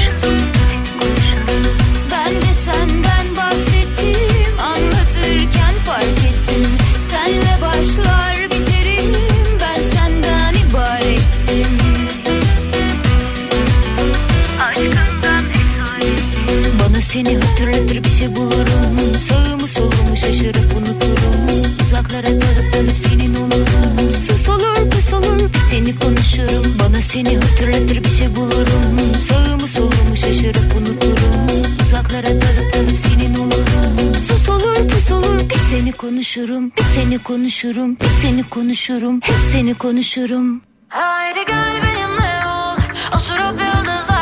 Seni 17.13 17.37
hatırlatır 17.37 18.05
bir 18.05 18.09
şey 18.09 18.37
bulurum. 18.37 19.21
Sağımı 19.21 19.69
solumu 19.69 20.17
şaşırıp 20.17 20.77
unuturum. 20.77 21.65
Uzaklara 21.83 22.27
dalıp 22.27 22.73
dalıp 22.73 22.97
senin 22.97 23.35
olurum. 23.35 24.11
Sus 24.27 24.49
olur 24.49 24.91
pus 24.91 25.13
olur 25.13 25.51
seni 25.71 25.99
konuşurum. 25.99 26.79
Bana 26.79 27.01
seni 27.01 27.37
hatırlatır 27.37 28.05
bir 28.05 28.09
şey 28.09 28.37
bulurum. 28.37 29.21
Sağımı 29.29 29.69
solumu 29.69 30.17
şaşırıp 30.17 30.77
unuturum. 30.77 31.47
Uzaklara 31.83 32.29
dalıp 32.29 32.75
dalıp 32.75 32.97
senin 32.99 33.35
olurum. 33.35 34.15
Sus 34.29 34.49
olur 34.49 34.89
pus 34.89 35.11
olur 35.11 35.41
bir 35.51 35.59
seni 35.71 35.93
konuşurum. 35.93 36.71
Bir 36.71 36.83
seni 36.95 37.19
konuşurum 37.19 37.97
bir 37.97 38.09
seni 38.23 38.43
konuşurum. 38.43 39.21
Hep 39.23 39.37
seni 39.53 39.75
konuşurum. 39.75 40.63
Haydi 40.89 41.39
gel 41.49 41.83
benimle 41.83 42.47
ol. 42.47 42.77
Oturup 43.17 43.61
yıldızlardan 43.61 44.20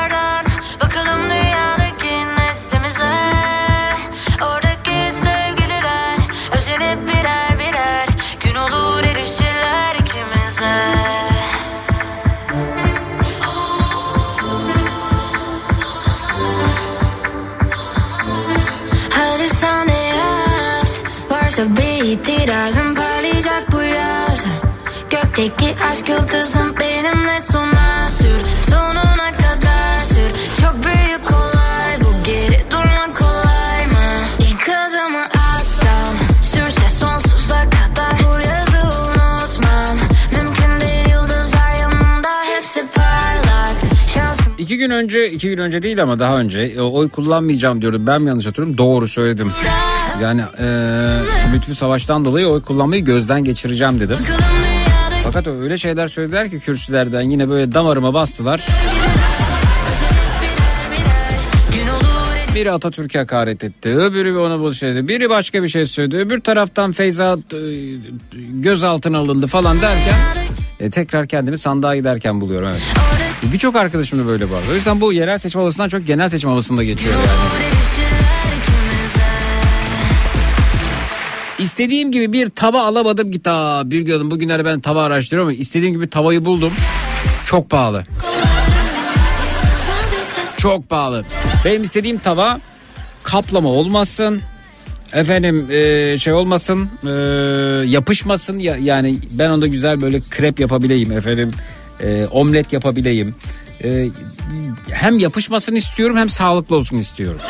aşk 25.89 26.09
yıldızım 26.09 26.75
benimle 26.81 27.41
sona 27.41 28.09
sür 28.09 28.71
Sonuna 28.71 29.33
kadar 29.33 29.99
sür 30.01 30.61
Çok 30.63 30.75
büyük 30.85 31.31
olay 31.31 31.93
bu 32.01 32.25
geri 32.25 32.63
durmak 32.71 33.19
kolay 33.19 33.87
mı? 33.87 34.25
İlk 34.39 34.69
adımı 34.69 35.25
atsam 35.25 36.15
Sürse 36.43 36.89
sonsuza 36.89 37.55
kadar 37.55 38.19
Bu 38.19 38.39
yazı 38.41 38.87
unutmam 38.87 39.97
Mümkün 40.33 40.81
değil 40.81 41.09
yıldızlar 41.11 41.77
yanımda 41.81 42.43
hepsi 42.57 42.85
parlak 42.95 43.77
Şansım 44.15 44.53
İki 44.59 44.77
gün 44.77 44.91
önce, 44.91 45.31
iki 45.31 45.49
gün 45.49 45.59
önce 45.59 45.83
değil 45.83 46.03
ama 46.03 46.19
daha 46.19 46.39
önce 46.39 46.61
e, 46.61 46.81
oy 46.81 47.09
kullanmayacağım 47.09 47.83
diyordum. 47.83 48.07
Ben 48.07 48.23
mi 48.23 48.29
yanlış 48.29 48.47
hatırlıyorum? 48.47 48.79
Doğru 48.79 49.09
söyledim. 49.09 49.53
Yani 50.23 50.41
e, 50.59 50.65
Lütfü 51.55 51.75
Savaş'tan 51.75 52.25
dolayı 52.25 52.47
oy 52.47 52.63
kullanmayı 52.63 53.05
gözden 53.05 53.45
geçireceğim 53.45 54.01
dedim. 54.01 54.19
Fakat 55.33 55.47
öyle 55.47 55.77
şeyler 55.77 56.09
söylediler 56.09 56.51
ki 56.51 56.61
kürsülerden 56.61 57.21
yine 57.21 57.49
böyle 57.49 57.75
damarıma 57.75 58.15
bastılar. 58.15 58.61
Biri 62.55 62.73
Atatürk'e 62.73 63.19
hakaret 63.19 63.65
etti. 63.65 63.89
Öbürü 63.89 64.37
ona 64.37 64.61
bu 64.61 64.75
şey. 64.75 65.09
Biri 65.09 65.31
başka 65.31 65.63
bir 65.63 65.69
şey 65.69 65.85
söyledi. 65.85 66.17
Öbür 66.17 66.41
taraftan 66.41 66.93
Feyza 66.93 67.39
e, 67.53 67.59
gözaltına 68.49 69.19
alındı 69.19 69.47
falan 69.47 69.81
derken 69.81 70.17
e, 70.81 70.91
tekrar 70.91 71.27
kendimi 71.27 71.59
sandığa 71.59 71.97
giderken 71.97 72.41
buluyorum 72.41 72.69
evet. 72.69 72.83
Birçok 73.53 73.77
arkadaşım 73.77 74.19
da 74.19 74.27
böyle 74.27 74.45
var. 74.45 74.63
O 74.73 74.75
yüzden 74.75 75.01
bu 75.01 75.13
yerel 75.13 75.39
seçim 75.39 75.61
havasından 75.61 75.89
çok 75.89 76.07
genel 76.07 76.29
seçim 76.29 76.51
havasında 76.51 76.85
geçiyor 76.85 77.15
yani. 77.15 77.78
İstediğim 81.59 82.13
gibi 82.13 82.33
bir 82.33 82.51
tava 82.51 82.83
alamadım 82.83 83.31
git 83.31 83.47
aa 83.47 83.91
bir 83.91 84.01
gün 84.01 84.31
bugünlerde 84.31 84.65
ben 84.65 84.81
tava 84.81 85.03
araştırıyorum 85.03 85.49
ama 85.49 85.59
istediğim 85.59 85.95
gibi 85.95 86.11
tavayı 86.11 86.45
buldum. 86.45 86.73
Çok 87.45 87.71
pahalı. 87.71 88.05
Çok 90.59 90.89
pahalı. 90.89 91.25
Benim 91.65 91.83
istediğim 91.83 92.19
tava 92.19 92.61
kaplama 93.23 93.69
olmasın. 93.69 94.43
Efendim 95.13 95.67
e, 95.71 96.19
şey 96.19 96.33
olmasın 96.33 96.89
e, 97.07 97.11
yapışmasın 97.89 98.59
ya, 98.59 98.77
yani 98.77 99.19
ben 99.31 99.51
onda 99.51 99.67
güzel 99.67 100.01
böyle 100.01 100.21
krep 100.21 100.61
yapabileyim 100.61 101.13
efendim 101.13 101.53
e, 102.01 102.27
omlet 102.27 102.73
yapabileyim. 102.73 103.35
E, 103.85 104.09
hem 104.91 105.19
yapışmasını 105.19 105.79
istiyorum 105.79 106.17
hem 106.17 106.29
sağlıklı 106.29 106.77
olsun 106.77 106.97
istiyorum. 106.97 107.41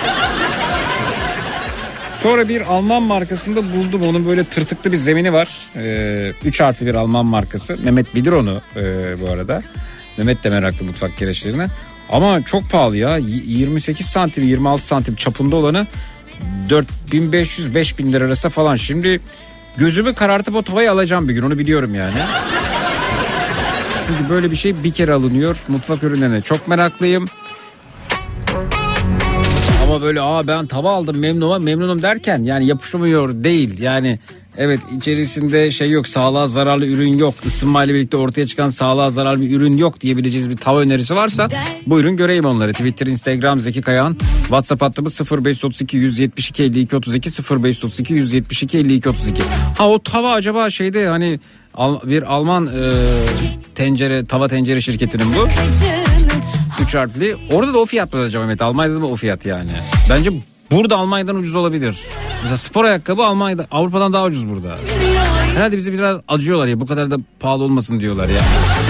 Sonra 2.22 2.48
bir 2.48 2.60
Alman 2.60 3.02
markasında 3.02 3.72
buldum. 3.72 4.02
Onun 4.02 4.26
böyle 4.26 4.44
tırtıklı 4.44 4.92
bir 4.92 4.96
zemini 4.96 5.32
var. 5.32 5.48
3 6.44 6.60
artı 6.60 6.86
bir 6.86 6.94
Alman 6.94 7.26
markası. 7.26 7.78
Mehmet 7.82 8.14
bilir 8.14 8.32
onu 8.32 8.60
e, 8.76 8.82
bu 9.20 9.30
arada. 9.30 9.62
Mehmet 10.16 10.44
de 10.44 10.50
meraklı 10.50 10.84
mutfak 10.84 11.18
gereçlerine. 11.18 11.66
Ama 12.10 12.42
çok 12.42 12.70
pahalı 12.70 12.96
ya. 12.96 13.18
Y- 13.18 13.42
28 13.46 14.06
santim 14.06 14.44
26 14.44 14.86
santim 14.86 15.14
çapında 15.14 15.56
olanı 15.56 15.86
4500-5000 16.68 18.12
lira 18.12 18.24
arasında 18.24 18.50
falan. 18.50 18.76
Şimdi 18.76 19.20
gözümü 19.76 20.14
karartıp 20.14 20.54
o 20.54 20.62
tavayı 20.62 20.92
alacağım 20.92 21.28
bir 21.28 21.34
gün 21.34 21.42
onu 21.42 21.58
biliyorum 21.58 21.94
yani. 21.94 22.18
Çünkü 24.06 24.30
böyle 24.30 24.50
bir 24.50 24.56
şey 24.56 24.84
bir 24.84 24.92
kere 24.92 25.12
alınıyor 25.12 25.56
mutfak 25.68 26.02
ürünlerine. 26.02 26.40
Çok 26.40 26.68
meraklıyım. 26.68 27.24
Ama 29.88 30.02
böyle 30.02 30.20
aa 30.20 30.46
ben 30.46 30.66
tava 30.66 30.92
aldım 30.92 31.18
memnunum 31.18 31.64
memnunum 31.64 32.02
derken 32.02 32.42
yani 32.42 32.66
yapışmıyor 32.66 33.44
değil. 33.44 33.80
Yani 33.80 34.18
evet 34.56 34.80
içerisinde 34.96 35.70
şey 35.70 35.90
yok 35.90 36.08
sağlığa 36.08 36.46
zararlı 36.46 36.86
ürün 36.86 37.18
yok. 37.18 37.34
Isınmayla 37.44 37.94
birlikte 37.94 38.16
ortaya 38.16 38.46
çıkan 38.46 38.68
sağlığa 38.68 39.10
zararlı 39.10 39.40
bir 39.40 39.56
ürün 39.56 39.76
yok 39.76 40.00
diyebileceğiz 40.00 40.50
bir 40.50 40.56
tava 40.56 40.80
önerisi 40.80 41.16
varsa 41.16 41.48
buyurun 41.86 42.16
göreyim 42.16 42.44
onları. 42.44 42.72
Twitter, 42.72 43.06
Instagram 43.06 43.60
Zeki 43.60 43.82
Kayağan. 43.82 44.16
WhatsApp 44.40 44.82
hattımız 44.82 45.20
0532 45.30 45.96
172 45.96 46.62
52 46.62 46.96
32 46.96 47.30
0532 47.30 48.14
172 48.14 48.78
52 48.78 49.08
32. 49.08 49.42
Ha 49.78 49.88
o 49.88 50.02
tava 50.02 50.32
acaba 50.32 50.70
şeyde 50.70 51.08
hani 51.08 51.40
bir 52.04 52.22
Alman 52.22 52.66
e, 52.66 52.90
tencere 53.74 54.24
tava 54.24 54.48
tencere 54.48 54.80
şirketinin 54.80 55.26
bu. 55.34 55.48
3 56.80 56.94
harfli. 56.94 57.36
Orada 57.52 57.74
da 57.74 57.78
o 57.78 57.86
fiyat 57.86 58.14
mı 58.14 58.20
acaba 58.20 58.42
Mehmet? 58.42 58.62
Almanya'da 58.62 59.00
da 59.00 59.06
o 59.06 59.16
fiyat 59.16 59.46
yani. 59.46 59.70
Bence 60.10 60.30
burada 60.70 60.96
Almanya'dan 60.96 61.36
ucuz 61.36 61.56
olabilir. 61.56 61.96
Mesela 62.42 62.56
spor 62.56 62.84
ayakkabı 62.84 63.22
Almanya'da 63.22 63.66
Avrupa'dan 63.70 64.12
daha 64.12 64.24
ucuz 64.24 64.48
burada. 64.48 64.76
Herhalde 65.54 65.76
bizi 65.76 65.92
biraz 65.92 66.20
acıyorlar 66.28 66.66
ya 66.66 66.80
bu 66.80 66.86
kadar 66.86 67.10
da 67.10 67.16
pahalı 67.40 67.64
olmasın 67.64 68.00
diyorlar 68.00 68.28
ya. 68.28 68.38
Acıtacağım 68.38 68.87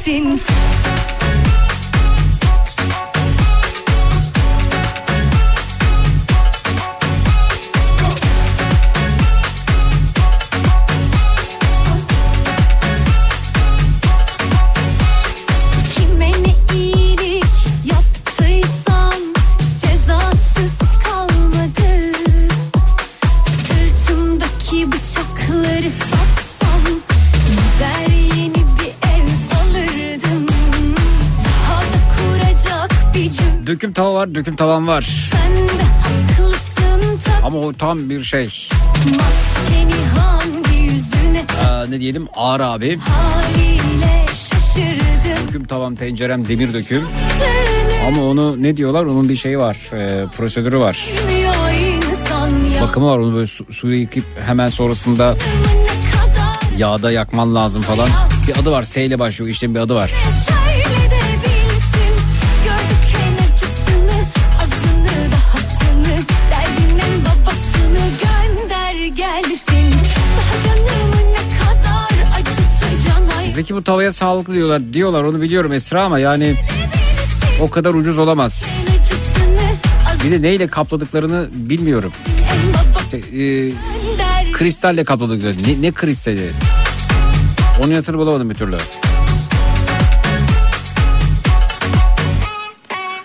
gelsin 0.00 0.40
Döküm 33.70 33.92
tava 33.92 34.14
var 34.14 34.34
döküm 34.34 34.56
tavan 34.56 34.86
var. 34.88 35.30
Ama 37.42 37.58
o 37.58 37.72
tam 37.72 38.10
bir 38.10 38.24
şey. 38.24 38.68
Aa, 41.68 41.86
ne 41.86 42.00
diyelim 42.00 42.28
ağır 42.34 42.60
abi. 42.60 42.98
Döküm 45.48 45.64
tavam 45.64 45.94
tencerem 45.94 46.48
demir 46.48 46.74
döküm. 46.74 47.04
Ama 48.08 48.22
onu 48.22 48.62
ne 48.62 48.76
diyorlar 48.76 49.04
onun 49.04 49.28
bir 49.28 49.36
şeyi 49.36 49.58
var. 49.58 49.76
e, 49.92 50.26
prosedürü 50.36 50.78
var. 50.78 51.06
Bakımı 52.82 53.06
var 53.06 53.18
onu 53.18 53.34
böyle 53.34 53.46
su, 53.46 53.72
suyu 53.72 54.00
yıkayıp 54.00 54.26
hemen 54.46 54.68
sonrasında 54.68 55.36
yağda 56.76 57.10
yakman 57.12 57.54
lazım 57.54 57.82
falan. 57.82 58.08
Bir 58.48 58.56
adı 58.58 58.70
var 58.70 58.84
S 58.84 59.04
ile 59.04 59.18
başlıyor 59.18 59.50
işlemin 59.50 59.74
bir 59.74 59.80
adı 59.80 59.94
var. 59.94 60.12
Zeki 73.60 73.74
bu 73.74 73.84
tavaya 73.84 74.12
sağlıklı 74.12 74.54
diyorlar. 74.54 74.92
Diyorlar 74.92 75.24
onu 75.24 75.40
biliyorum 75.40 75.72
Esra 75.72 76.02
ama 76.04 76.18
yani 76.18 76.54
o 77.60 77.70
kadar 77.70 77.94
ucuz 77.94 78.18
olamaz. 78.18 78.64
Bir 80.24 80.30
de 80.30 80.42
neyle 80.42 80.66
kapladıklarını 80.66 81.48
bilmiyorum. 81.52 82.12
babası 82.74 83.16
E, 83.16 83.72
kristalle 84.52 85.04
kapladıkları. 85.04 85.52
Ne, 85.52 85.82
ne 85.82 85.92
kristali? 85.92 86.50
Onu 87.84 87.92
yatırı 87.92 88.18
bulamadım 88.18 88.50
bir 88.50 88.54
türlü. 88.54 88.76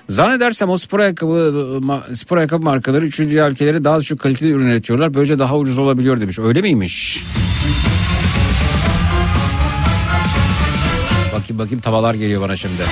Zannedersem 0.10 0.70
o 0.70 0.78
spor 0.78 1.00
ayakkabı 1.00 1.82
spor 2.14 2.38
ayakkabı 2.38 2.64
markaları 2.64 3.06
3. 3.06 3.20
dünya 3.20 3.50
ülkeleri 3.50 3.84
daha 3.84 4.00
düşük 4.00 4.20
kaliteli 4.20 4.52
ürün 4.52 4.68
üretiyorlar. 4.68 5.14
Böylece 5.14 5.40
daha 5.40 5.58
ucuz 5.58 5.80
olabiliyor 5.80 6.22
demiş. 6.22 6.40
Öyle 6.40 6.62
miymiş? 6.62 7.24
Bakayım 11.56 11.60
bakayım 11.60 11.82
tavalar 11.82 12.14
geliyor 12.14 12.42
bana 12.42 12.58
şimdi. 12.58 12.84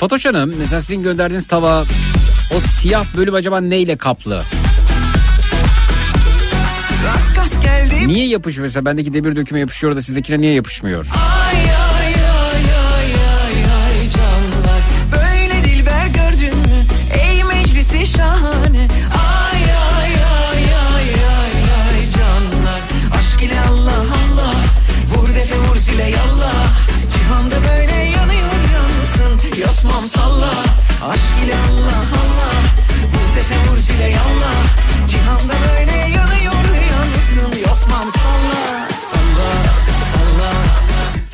Fatoş 0.00 0.26
Hanım 0.26 0.54
mesela 0.58 0.80
sizin 0.80 1.02
gönderdiğiniz 1.02 1.46
tava 1.46 1.82
o 2.56 2.60
siyah 2.60 3.04
bölüm 3.16 3.34
acaba 3.34 3.60
neyle 3.60 3.96
kaplı? 3.96 4.42
Niye 8.06 8.28
yapışmıyor 8.28 8.66
mesela 8.66 8.84
bendeki 8.84 9.14
demir 9.14 9.36
döküme 9.36 9.60
yapışıyor 9.60 9.96
da 9.96 10.02
sizdekine 10.02 10.40
niye 10.40 10.54
yapışmıyor? 10.54 11.06
Ay 11.50 11.56
ay 11.56 11.83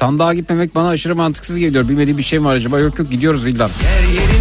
Sandığa 0.01 0.34
gitmemek 0.34 0.74
bana 0.74 0.88
aşırı 0.88 1.16
mantıksız 1.16 1.57
geliyor. 1.57 1.88
Bilmediğim 1.88 2.18
bir 2.18 2.22
şey 2.22 2.38
mi 2.38 2.44
var 2.44 2.55
acaba? 2.55 2.78
Yok 2.78 2.98
yok 2.98 3.11
gidiyoruz 3.11 3.44
Vildan. 3.44 3.70
Yer 3.82 4.14
yerinden 4.14 4.39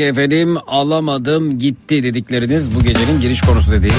Peki 0.00 0.08
efendim 0.08 0.56
alamadım 0.66 1.58
gitti 1.58 2.02
dedikleriniz 2.02 2.74
bu 2.74 2.82
gecenin 2.82 3.20
giriş 3.20 3.40
konusu 3.40 3.72
dediği. 3.72 3.92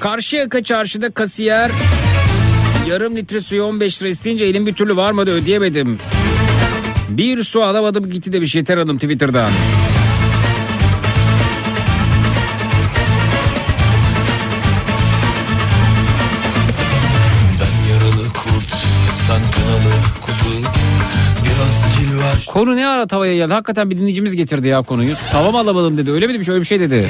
Karşıyaka 0.00 0.62
çarşıda 0.62 1.10
kasiyer 1.10 1.70
yarım 2.88 3.16
litre 3.16 3.40
suyu 3.40 3.64
15 3.64 4.02
lira 4.02 4.08
isteyince 4.08 4.44
elim 4.44 4.66
bir 4.66 4.74
türlü 4.74 4.96
varmadı 4.96 5.30
ödeyemedim. 5.30 5.98
Bir 7.08 7.42
su 7.42 7.62
alamadım 7.62 8.10
gitti 8.10 8.32
demiş 8.32 8.54
Yeter 8.54 8.78
Hanım 8.78 8.98
Twitter'dan. 8.98 9.50
Konu 22.52 22.76
ne 22.76 22.86
ara 22.86 23.06
tavaya 23.06 23.36
geldi? 23.36 23.52
Hakikaten 23.52 23.90
bir 23.90 23.98
dinleyicimiz 23.98 24.36
getirdi 24.36 24.68
ya 24.68 24.82
konuyu. 24.82 25.16
Savam 25.16 25.56
alamadım 25.56 25.98
dedi. 25.98 26.10
Öyle 26.10 26.26
mi 26.26 26.34
demiş? 26.34 26.48
Öyle 26.48 26.60
bir 26.60 26.66
şey 26.66 26.80
dedi. 26.80 27.08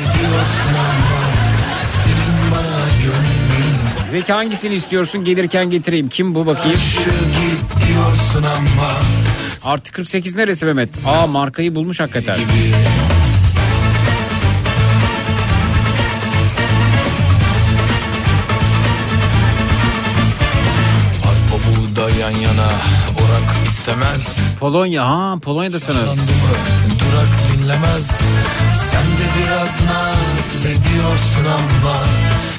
Zeki 4.10 4.32
hangisini 4.32 4.74
istiyorsun? 4.74 5.24
Gelirken 5.24 5.70
getireyim. 5.70 6.08
Kim 6.08 6.34
bu 6.34 6.46
bakayım? 6.46 6.78
Artı 9.64 9.92
48 9.92 10.36
neresi 10.36 10.66
Mehmet? 10.66 10.88
Aa 11.06 11.26
markayı 11.26 11.74
bulmuş 11.74 12.00
hakikaten. 12.00 12.34
Arpa 12.34 12.91
istemez 23.82 24.38
Polonya. 24.60 25.04
Ha 25.08 25.38
Polonya'da 25.42 25.80
sanırım. 25.80 26.16
Durak 26.98 27.28
dinlemez 27.52 28.06
Sen 28.90 29.02
de 29.02 29.26
biraz 29.38 29.80
naz 29.84 30.66
ediyorsun 30.66 31.44
ama 31.44 31.96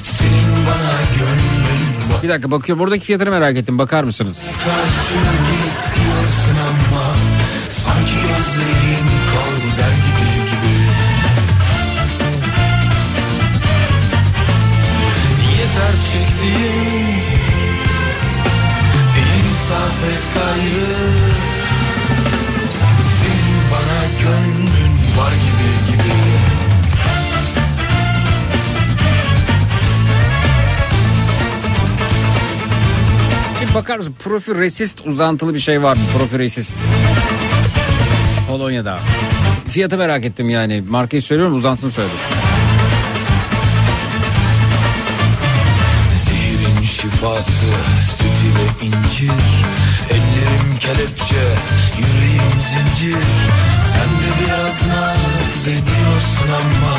Senin 0.02 0.66
bana 0.66 0.94
gönlün 1.18 2.12
var 2.14 2.22
Bir 2.22 2.28
dakika 2.28 2.50
bakıyorum. 2.50 2.80
Buradaki 2.84 3.04
fiyatını 3.04 3.30
merak 3.30 3.56
ettim. 3.56 3.78
Bakar 3.78 4.04
mısınız? 4.04 4.40
Karşı 4.64 5.14
git 5.14 5.96
diyorsun 5.96 6.56
ama 6.70 7.04
Sanki 7.70 8.14
gözlerin 8.14 9.06
kal 9.30 9.78
der 9.78 9.94
gibi 10.06 10.50
gibi 10.50 10.74
Yeter 15.58 15.94
çektiğim 16.12 16.93
İnsaf 20.04 20.16
et 20.16 20.34
gayrı 20.34 20.86
Senin 23.00 23.60
bana 23.72 24.22
gönlün 24.22 24.92
var 25.18 25.32
gibi 25.32 25.92
gibi 25.92 26.14
Bir 33.68 33.74
bakar 33.74 33.98
mısın? 33.98 34.14
Profi 34.18 34.54
resist 34.54 35.00
uzantılı 35.06 35.54
bir 35.54 35.58
şey 35.58 35.82
var 35.82 35.96
mı? 35.96 36.02
Profi 36.18 36.38
resist. 36.38 36.74
Polonya'da. 38.48 38.98
Fiyatı 39.68 39.98
merak 39.98 40.24
ettim 40.24 40.48
yani. 40.50 40.82
Markayı 40.88 41.22
söylüyorum 41.22 41.56
uzansın 41.56 41.90
söyledim. 41.90 42.18
Şifası 46.84 47.52
süt 48.02 48.22
ile 48.22 48.86
incir 48.86 49.30
kelepçe 50.86 51.44
Yüreğim 51.98 52.52
zincir. 52.70 53.24
Sen 53.92 54.10
de 54.20 54.30
biraz 54.40 54.86
naz 54.86 55.68
ediyorsun 55.68 56.48
ama 56.60 56.96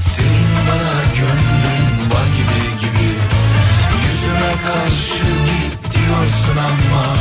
Senin 0.00 0.54
bana 0.68 0.94
gönlün 1.18 2.10
var 2.10 2.26
gibi 2.36 2.80
gibi. 2.80 3.10
Yüzüme 4.04 4.52
karşı 4.66 5.24
git 5.24 5.94
diyorsun 5.94 6.56
ama 6.56 7.14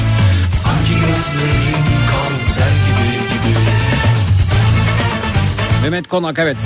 Sanki 0.50 0.94
gözlerin 0.94 1.86
kal 2.12 2.60
der 2.60 2.74
gibi 2.86 3.34
gibi. 3.34 3.60
Mehmet 5.82 6.08
Konak 6.08 6.40
evet. 6.40 6.58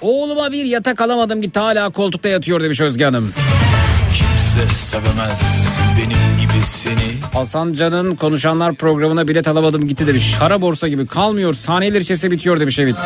Oğluma 0.00 0.52
bir 0.52 0.64
yatak 0.64 1.00
alamadım 1.00 1.40
gitti 1.40 1.60
hala 1.60 1.90
koltukta 1.90 2.28
yatıyor 2.28 2.62
demiş 2.62 2.80
Özge 2.80 3.04
Hanım. 3.04 3.32
Kimse 4.12 4.74
sevemez 4.78 5.66
benim 5.98 6.35
seni 6.66 7.20
Hasan 7.32 7.72
Can'ın 7.72 8.16
konuşanlar 8.16 8.74
programına 8.74 9.28
bilet 9.28 9.48
alamadım 9.48 9.88
gitti 9.88 10.06
demiş. 10.06 10.34
Kara 10.38 10.60
borsa 10.60 10.88
gibi 10.88 11.06
kalmıyor 11.06 11.54
saniyeler 11.54 12.00
içerisinde 12.00 12.30
bitiyor 12.30 12.60
demiş 12.60 12.78
ediyor 12.78 12.96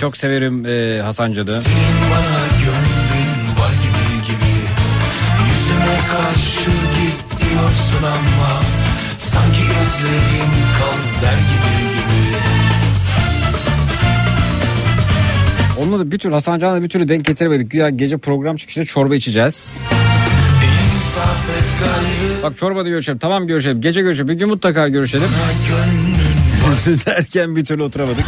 Çok 0.00 0.16
severim 0.16 0.66
e, 0.66 1.02
Hasan 1.02 1.32
Can'ı. 1.32 1.60
Senin 1.60 2.10
bana 2.10 2.38
gönlün 2.64 3.60
var 3.60 3.72
gibi 3.82 4.26
gibi 4.26 4.52
Yüzüme 5.48 5.98
karşı 6.16 6.70
git 6.70 7.40
diyorsun 7.40 8.04
ama 8.04 8.60
Sanki 9.16 9.58
gözlerin 9.58 10.52
kal 10.78 11.22
der 11.22 11.38
gibi 11.38 11.94
gibi 11.94 12.08
Onunla 15.80 15.98
da 15.98 16.10
bir 16.10 16.18
türlü 16.18 16.34
Hasan 16.34 16.58
Can'la 16.58 16.82
bir 16.82 16.88
türlü 16.88 17.08
denk 17.08 17.24
getiremedik. 17.24 17.70
Güya 17.70 17.90
gece 17.90 18.18
program 18.18 18.56
çıkışında 18.56 18.84
çorba 18.84 19.14
içeceğiz. 19.14 19.80
Bak 22.42 22.56
çorbada 22.56 22.88
görüşelim 22.88 23.18
tamam 23.18 23.46
görüşelim 23.46 23.80
gece 23.80 24.02
görüşelim 24.02 24.28
bir 24.28 24.34
gün 24.34 24.48
mutlaka 24.48 24.88
görüşelim. 24.88 25.28
derken 27.06 27.56
bir 27.56 27.64
türlü 27.64 27.82
oturamadık. 27.82 28.24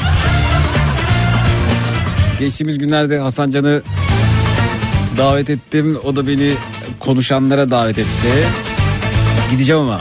Geçtiğimiz 2.38 2.78
günlerde 2.78 3.18
Hasan 3.18 3.50
Can'ı 3.50 3.82
davet 5.18 5.50
ettim. 5.50 5.98
O 6.04 6.16
da 6.16 6.26
beni 6.26 6.52
konuşanlara 7.00 7.70
davet 7.70 7.98
etti. 7.98 8.28
Gideceğim 9.50 9.80
ama 9.80 10.00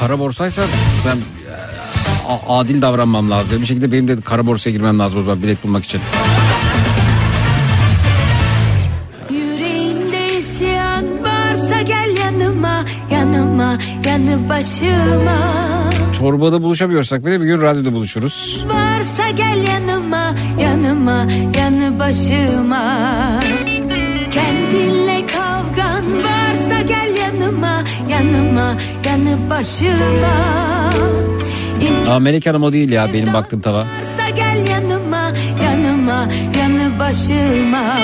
kara 0.00 0.18
borsaysa 0.18 0.62
ben 1.06 1.16
e, 1.16 2.40
adil 2.48 2.82
davranmam 2.82 3.30
lazım. 3.30 3.60
Bir 3.60 3.66
şekilde 3.66 3.92
benim 3.92 4.08
de 4.08 4.20
kara 4.20 4.46
borsaya 4.46 4.70
girmem 4.70 4.98
lazım 4.98 5.20
o 5.20 5.22
zaman 5.22 5.42
bilet 5.42 5.64
bulmak 5.64 5.84
için. 5.84 6.00
Başıma 14.48 15.38
Çorbada 16.18 16.62
buluşamıyorsak 16.62 17.26
bile 17.26 17.40
bir 17.40 17.46
gün 17.46 17.60
radyoda 17.62 17.92
buluşuruz. 17.92 18.64
Varsa 18.68 19.30
gel 19.30 19.58
yanıma 19.72 20.34
Yanıma 20.60 21.26
yanı 21.58 21.98
başıma 21.98 23.40
Kendinle 24.30 25.26
kavgan 25.26 26.16
varsa 26.16 26.80
gel 26.80 27.10
yanıma 27.22 27.82
Yanıma 28.10 28.74
yanı 29.06 29.50
başıma 29.50 30.34
İmkan 31.88 32.12
Aa, 32.14 32.18
Melek 32.20 32.46
Hanım 32.46 32.62
o 32.62 32.72
değil 32.72 32.90
ya 32.90 33.08
benim 33.14 33.32
baktığım 33.32 33.60
tava. 33.60 33.78
varsa 33.78 34.28
gel 34.36 34.66
yanıma 34.70 35.30
Yanıma 35.64 36.28
yanı 36.60 36.98
başıma 36.98 37.94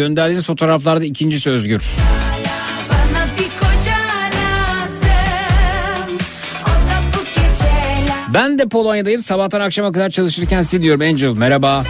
gönderdiğiniz 0.00 0.46
fotoğraflarda 0.46 1.04
ikincisi 1.04 1.50
Özgür. 1.50 1.82
Ben 8.34 8.58
de 8.58 8.68
Polonya'dayım 8.68 9.22
sabahtan 9.22 9.60
akşama 9.60 9.92
kadar 9.92 10.10
çalışırken 10.10 10.62
sizi 10.62 10.82
diyorum 10.82 11.00
Angel 11.00 11.36
merhaba. 11.36 11.84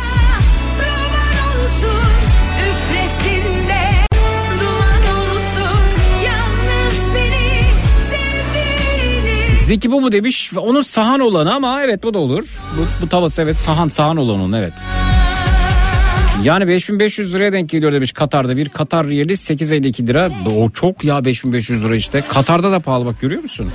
Zeki 9.65 9.91
bu 9.91 10.01
mu 10.01 10.13
demiş. 10.13 10.53
Onun 10.57 10.83
sahan 10.83 11.21
olanı 11.21 11.55
ama 11.55 11.83
evet 11.83 12.03
bu 12.03 12.15
da 12.15 12.19
olur. 12.19 12.45
Bu, 12.79 13.03
bu 13.03 13.09
tavası 13.09 13.43
evet 13.43 13.57
sahan 13.57 13.89
sahan 13.89 14.17
olan 14.17 14.41
onun 14.41 14.53
evet. 14.53 14.73
Yani 16.45 16.69
5500 16.69 17.35
liraya 17.35 17.53
denk 17.53 17.71
geliyor 17.71 17.93
demiş 17.93 18.13
Katar'da 18.13 18.57
bir 18.57 18.69
Katar 18.69 19.09
riyali 19.09 19.37
852 19.37 20.07
lira. 20.07 20.31
O 20.57 20.71
çok 20.71 21.05
ya 21.05 21.25
5500 21.25 21.85
lira 21.85 21.97
işte. 21.97 22.25
Katar'da 22.29 22.73
da 22.73 22.81
pahalı 22.81 23.07
bak 23.07 23.21
görüyor 23.21 23.43
musun? 23.43 23.71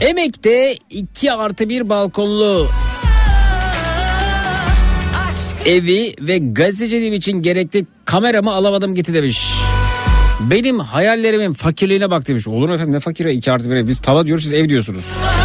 Emek'te 0.00 0.74
2 0.90 1.32
artı 1.32 1.68
1 1.68 1.88
balkonlu 1.88 2.66
evi 5.66 6.14
ve 6.20 6.38
gazeteciliğim 6.38 7.14
için 7.14 7.42
gerekli 7.42 7.86
kameramı 8.04 8.52
alamadım 8.52 8.94
gitti 8.94 9.14
demiş. 9.14 9.59
Benim 10.40 10.78
hayallerimin 10.78 11.52
fakirliğine 11.52 12.10
bak 12.10 12.28
demiş. 12.28 12.48
Olur 12.48 12.70
efendim 12.70 12.94
ne 12.94 13.00
fakire 13.00 13.34
2 13.34 13.52
artı 13.52 13.70
1 13.70 13.76
ev? 13.76 13.88
Biz 13.88 13.98
tava 13.98 14.26
diyoruz 14.26 14.44
siz 14.44 14.52
ev 14.52 14.68
diyorsunuz. 14.68 15.02
bir. 15.04 15.40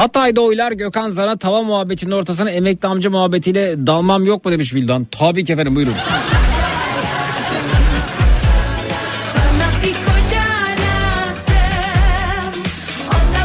Hatay'da 0.00 0.40
oylar 0.40 0.72
Gökhan 0.72 1.08
Zan'a 1.08 1.36
tava 1.36 1.62
muhabbetinin 1.62 2.10
ortasına 2.10 2.50
emekli 2.50 2.88
amca 2.88 3.10
muhabbetiyle 3.10 3.86
dalmam 3.86 4.24
yok 4.24 4.44
mu 4.44 4.52
demiş 4.52 4.74
Vildan. 4.74 5.06
Tabii 5.10 5.44
ki 5.44 5.52
efendim 5.52 5.76
buyurun. 5.76 5.94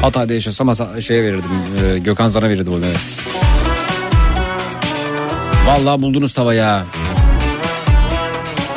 Hatay'da 0.05 0.33
yaşasam 0.33 0.69
asa- 0.69 1.01
şeye 1.01 1.23
verirdim. 1.23 1.49
e, 1.95 1.99
Gökhan 1.99 2.27
Zan'a 2.27 2.49
verirdim 2.49 2.73
onu 2.73 2.85
evet. 2.85 3.19
Vallahi 5.67 6.01
buldunuz 6.01 6.33
tava 6.33 6.53
ya. 6.53 6.83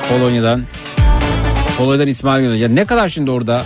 Polonya'dan. 0.08 0.62
Polonya'dan 1.78 2.06
İsmail 2.08 2.42
Gönül. 2.42 2.60
Ya 2.60 2.68
ne 2.68 2.84
kadar 2.84 3.08
şimdi 3.08 3.30
orada? 3.30 3.62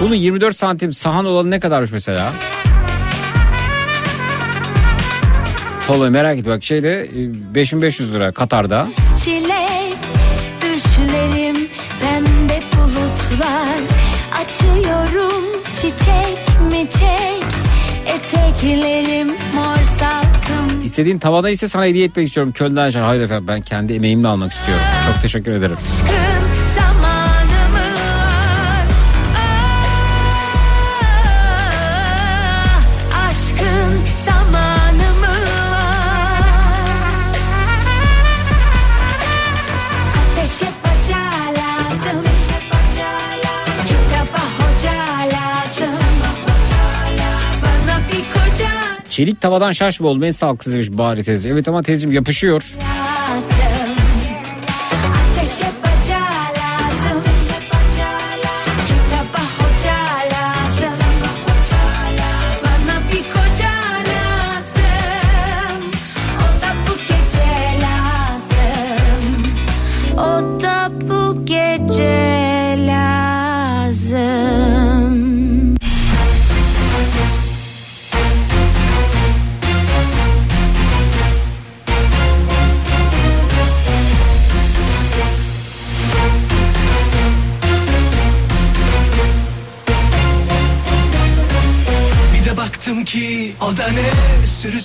Bunun 0.00 0.14
24 0.14 0.56
santim 0.56 0.92
sahan 0.92 1.24
olanı 1.24 1.50
ne 1.50 1.60
kadarmış 1.60 1.92
mesela? 1.92 2.32
Polonya 5.86 6.10
merak 6.10 6.38
et 6.38 6.46
bak 6.46 6.64
şeyde 6.64 7.00
e, 7.04 7.54
5500 7.54 8.14
lira 8.14 8.32
Katar'da. 8.32 8.86
çilek 9.24 9.67
Açıyorum 14.32 15.44
çiçek 15.74 16.38
miçek 16.72 17.44
Eteklerim 18.06 19.26
mor 19.28 19.84
salkım 19.98 20.84
İstediğin 20.84 21.18
tavada 21.18 21.50
ise 21.50 21.68
sana 21.68 21.84
hediye 21.84 22.04
etmek 22.04 22.28
istiyorum. 22.28 22.52
Köln'den. 22.52 22.90
Hayır 22.90 23.20
efendim 23.20 23.46
ben 23.48 23.60
kendi 23.60 23.92
emeğimle 23.92 24.28
almak 24.28 24.52
istiyorum. 24.52 24.84
Çok 25.12 25.22
teşekkür 25.22 25.52
ederim. 25.52 25.76
Aşkın 25.78 26.37
Çelik 49.18 49.40
tavadan 49.40 49.72
şaşma 49.72 50.08
oldu. 50.08 50.26
En 50.26 50.30
sağlıksız 50.30 50.72
demiş 50.72 50.88
Bahri 50.92 51.24
teyze. 51.24 51.48
Evet 51.48 51.68
ama 51.68 51.82
teyzeciğim 51.82 52.14
yapışıyor. 52.14 52.62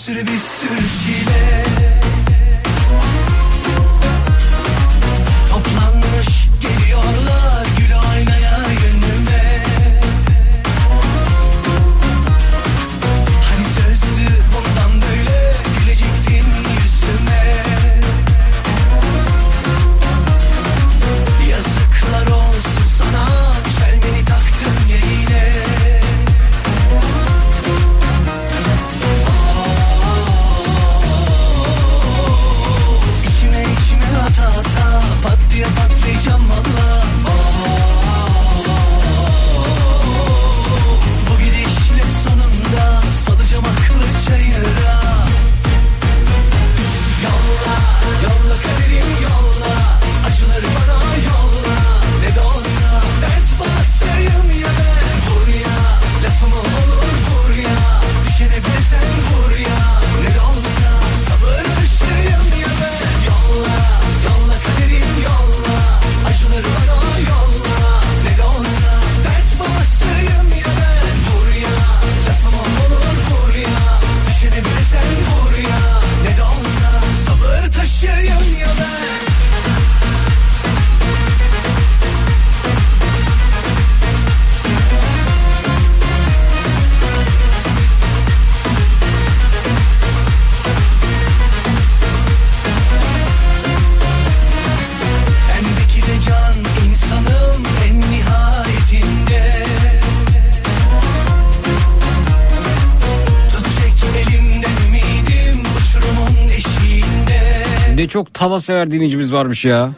Sürü 0.04 0.28
bir 0.28 0.40
sürü 0.40 0.83
sever 108.60 108.92
dinleyicimiz 108.92 109.34
varmış 109.34 109.66
ya. 109.66 109.92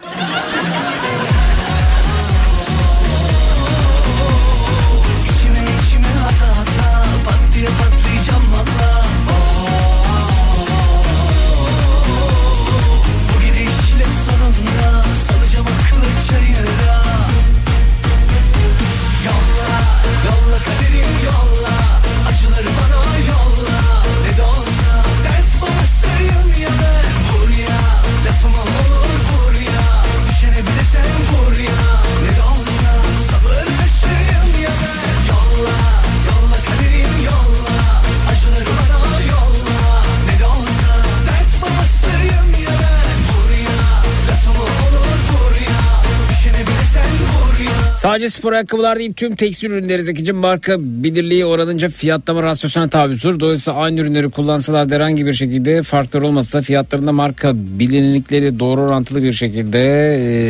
Sadece 48.15 48.29
spor 48.29 48.53
ayakkabılar 48.53 48.99
değil 48.99 49.13
tüm 49.13 49.35
tekstil 49.35 49.71
ürünleri 49.71 50.03
Zeki'cim 50.03 50.35
marka 50.35 50.75
bilirliği 50.79 51.45
oranınca 51.45 51.89
fiyatlama 51.89 52.43
rasyosuna 52.43 52.89
tabi 52.89 53.15
tutur. 53.15 53.39
Dolayısıyla 53.39 53.79
aynı 53.79 53.99
ürünleri 53.99 54.29
kullansalar 54.29 54.89
da 54.89 54.95
herhangi 54.95 55.25
bir 55.25 55.33
şekilde 55.33 55.83
farklar 55.83 56.21
olmasa 56.21 56.57
da 56.57 56.61
fiyatlarında 56.61 57.11
marka 57.11 57.51
bilinirlikleri 57.55 58.59
doğru 58.59 58.81
orantılı 58.81 59.23
bir 59.23 59.33
şekilde 59.33 59.79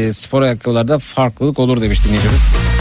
e, 0.08 0.14
spor 0.14 0.42
ayakkabılarda 0.42 1.00
farklılık 1.00 1.60
olur 1.60 1.82
demiş 1.82 2.00
dinleyicimiz. 2.06 2.75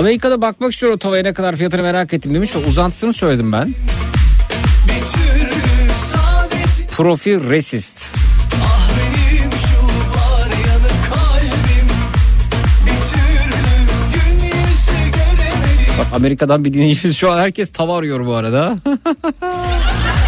Amerika'da 0.00 0.40
bakmak 0.40 0.72
istiyor 0.72 0.92
o 0.92 0.98
tavaya 0.98 1.22
ne 1.22 1.32
kadar 1.32 1.56
fiyatını 1.56 1.82
merak 1.82 2.12
ettim 2.12 2.34
demiş 2.34 2.56
uzantısını 2.68 3.12
söyledim 3.12 3.52
ben. 3.52 3.68
Bir 4.88 5.06
türlü 5.12 5.92
saadet 6.12 6.90
Profi 6.96 7.50
Resist. 7.50 7.96
Bak 15.98 16.06
Amerika'dan 16.14 16.64
bir 16.64 16.74
dinleyicimiz 16.74 17.16
şu 17.16 17.30
an 17.30 17.40
herkes 17.40 17.72
tava 17.72 17.96
arıyor 17.96 18.26
bu 18.26 18.34
arada. 18.34 18.76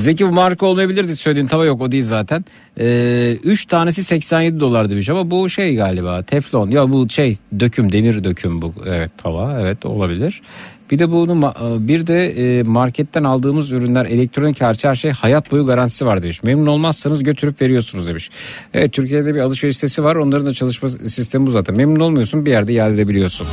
Zeki 0.00 0.26
bu 0.28 0.32
marka 0.32 0.66
olmayabilirdi 0.66 1.16
söylediğin 1.16 1.46
tava 1.46 1.64
yok 1.64 1.80
o 1.80 1.92
değil 1.92 2.04
zaten. 2.04 2.44
Ee, 2.80 3.32
üç 3.44 3.66
tanesi 3.66 4.04
87 4.04 4.60
dolar 4.60 4.90
demiş 4.90 5.08
ama 5.08 5.30
bu 5.30 5.48
şey 5.48 5.74
galiba 5.74 6.22
teflon 6.22 6.70
ya 6.70 6.92
bu 6.92 7.08
şey 7.08 7.36
döküm 7.60 7.92
demir 7.92 8.24
döküm 8.24 8.62
bu 8.62 8.74
evet 8.86 9.10
tava 9.18 9.60
evet 9.60 9.86
olabilir. 9.86 10.42
Bir 10.90 10.98
de 10.98 11.10
bunu 11.10 11.32
ma- 11.32 11.88
bir 11.88 12.06
de 12.06 12.28
e, 12.30 12.62
marketten 12.62 13.24
aldığımız 13.24 13.72
ürünler 13.72 14.04
elektronik 14.04 14.60
her 14.60 14.94
şey 14.94 15.10
hayat 15.10 15.50
boyu 15.52 15.66
garantisi 15.66 16.06
var 16.06 16.22
demiş. 16.22 16.42
Memnun 16.42 16.66
olmazsanız 16.66 17.22
götürüp 17.22 17.60
veriyorsunuz 17.62 18.08
demiş. 18.08 18.30
Evet 18.74 18.92
Türkiye'de 18.92 19.34
bir 19.34 19.40
alışveriş 19.40 19.76
sitesi 19.76 20.04
var 20.04 20.16
onların 20.16 20.46
da 20.46 20.54
çalışma 20.54 20.88
sistemi 20.88 21.46
bu 21.46 21.50
zaten. 21.50 21.76
Memnun 21.76 22.00
olmuyorsun 22.00 22.46
bir 22.46 22.50
yerde 22.50 22.72
iade 22.72 22.94
edebiliyorsun. 22.94 23.46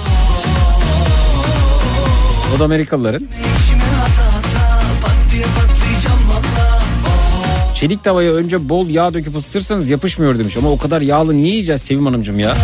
O 2.55 2.59
da 2.59 2.63
Amerikalıların. 2.63 3.27
Çelik 7.79 8.03
tavaya 8.03 8.33
önce 8.33 8.69
bol 8.69 8.89
yağ 8.89 9.13
döküp 9.13 9.35
ısıtırsanız 9.35 9.89
yapışmıyor 9.89 10.39
demiş. 10.39 10.57
Ama 10.57 10.71
o 10.71 10.77
kadar 10.77 11.01
yağlı 11.01 11.37
niye 11.37 11.47
yiyeceğiz 11.47 11.81
Sevim 11.81 12.05
Hanımcığım 12.05 12.39
ya? 12.39 12.55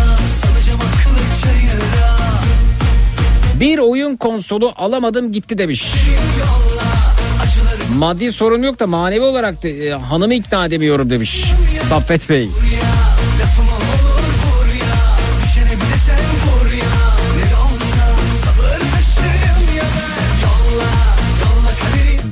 Bir 3.60 3.78
oyun 3.78 4.16
konsolu 4.16 4.72
alamadım 4.76 5.32
gitti 5.32 5.58
demiş. 5.58 5.92
Maddi 7.96 8.32
sorun 8.32 8.62
yok 8.62 8.80
da 8.80 8.86
manevi 8.86 9.24
olarak 9.24 9.62
da, 9.62 9.68
e, 9.68 9.90
hanımı 9.90 10.34
ikna 10.34 10.66
edemiyorum 10.66 11.10
demiş. 11.10 11.44
Saffet 11.88 12.28
Bey. 12.28 12.44
Lafım 12.44 12.83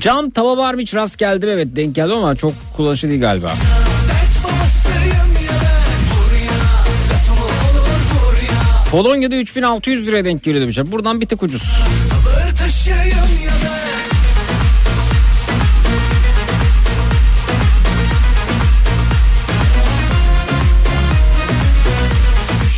Cam 0.02 0.30
tava 0.30 0.56
var 0.56 0.74
mı 0.74 0.80
hiç 0.80 0.94
rast 0.94 1.18
geldim 1.18 1.48
evet 1.48 1.68
denk 1.76 1.94
geldim 1.94 2.16
ama 2.16 2.36
çok 2.36 2.52
kullanışlı 2.76 3.08
değil 3.08 3.20
galiba. 3.20 3.52
Polonya'da 8.90 9.36
3600 9.36 10.06
liraya 10.06 10.24
denk 10.24 10.42
geliyor 10.42 10.62
demiş. 10.62 10.78
Buradan 10.84 11.20
bir 11.20 11.26
tık 11.26 11.42
ucuz. 11.42 11.62
Sabır 11.62 12.56
taşıyım 12.56 13.21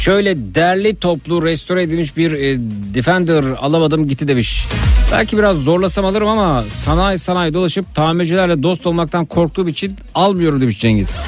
Şöyle 0.05 0.55
derli 0.55 0.97
toplu 0.97 1.47
restore 1.47 1.83
edilmiş 1.83 2.17
bir 2.17 2.33
e, 2.33 2.57
Defender 2.95 3.45
alamadım 3.45 4.09
gitti 4.09 4.29
demiş. 4.29 4.67
Belki 5.13 5.39
biraz 5.39 5.57
zorlasam 5.57 6.05
alırım 6.05 6.29
ama 6.29 6.63
sanayi 6.63 7.19
sanayi 7.19 7.55
dolaşıp 7.55 7.95
tamircilerle 7.95 8.63
dost 8.63 8.87
olmaktan 8.87 9.27
korktuğum 9.27 9.69
için 9.69 9.97
almıyorum 10.15 10.61
demiş 10.61 10.81
Cengiz. 10.81 11.21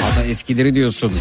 Hatta 0.00 0.24
eskileri 0.24 0.74
diyorsun. 0.74 1.12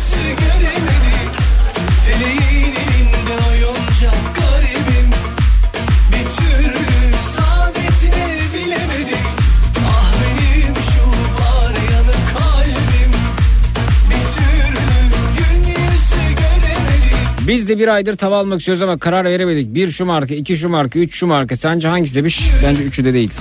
Biz 17.49 17.67
de 17.67 17.79
bir 17.79 17.87
aydır 17.87 18.17
tava 18.17 18.37
almak 18.37 18.59
istiyoruz 18.59 18.81
ama 18.81 18.97
karar 18.97 19.25
veremedik. 19.25 19.75
Bir 19.75 19.91
şu 19.91 20.05
marka, 20.05 20.33
iki 20.33 20.57
şu 20.57 20.69
marka, 20.69 20.99
üç 20.99 21.15
şu 21.15 21.27
marka. 21.27 21.55
Sence 21.55 21.87
hangisi 21.87 22.15
demiş? 22.15 22.49
Bence 22.63 22.83
üçü 22.83 23.05
de 23.05 23.13
değil. 23.13 23.31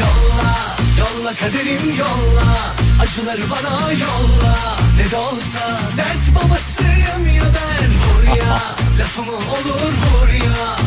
Yolla, 0.00 0.76
yolla 1.00 1.32
kaderim 1.34 1.98
yolla 1.98 2.74
Acıları 3.02 3.50
bana 3.50 3.92
yolla 3.92 4.56
Ne 4.98 5.10
de 5.10 5.16
olsa 5.16 5.78
dert 5.96 6.44
babasıyım 6.44 7.36
ya 7.36 7.42
ben 7.44 7.88
Vur 7.88 8.36
ya, 8.38 8.60
lafımı 8.98 9.32
olur 9.32 9.92
vur 9.92 10.28
ya 10.28 10.84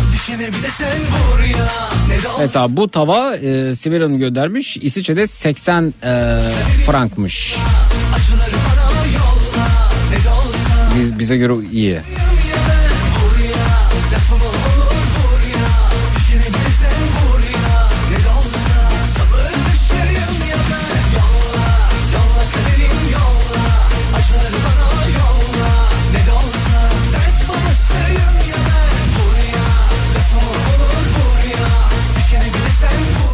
Mesela 2.39 2.77
bu 2.77 2.91
tava 2.91 3.35
e, 3.35 3.75
Sibel 3.75 4.01
Hanım 4.01 4.17
göndermiş. 4.17 4.77
İsviçre'de 4.77 5.27
80 5.27 5.93
e, 6.03 6.41
frankmış. 6.85 7.55
acıları 8.15 8.76
Biz, 10.97 11.19
bize 11.19 11.37
göre 11.37 11.53
iyi. 11.73 11.99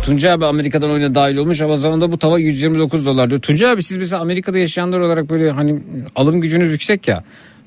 Tuncay 0.06 0.32
abi 0.32 0.46
Amerika'dan 0.46 0.92
oyuna 0.92 1.16
dahil 1.16 1.38
olmuş 1.38 1.62
ama 1.62 1.78
zamanında 1.78 2.12
bu 2.12 2.18
tava 2.18 2.40
129 2.40 3.06
dolar 3.06 3.30
diyor. 3.30 3.42
Tuncay 3.42 3.72
abi 3.72 3.84
siz 3.84 3.98
mesela 3.98 4.22
Amerika'da 4.22 4.58
yaşayanlar 4.58 5.00
olarak 5.00 5.30
böyle 5.30 5.52
hani 5.52 5.80
alım 6.16 6.42
gücünüz 6.42 6.72
yüksek 6.72 7.08
ya. 7.08 7.24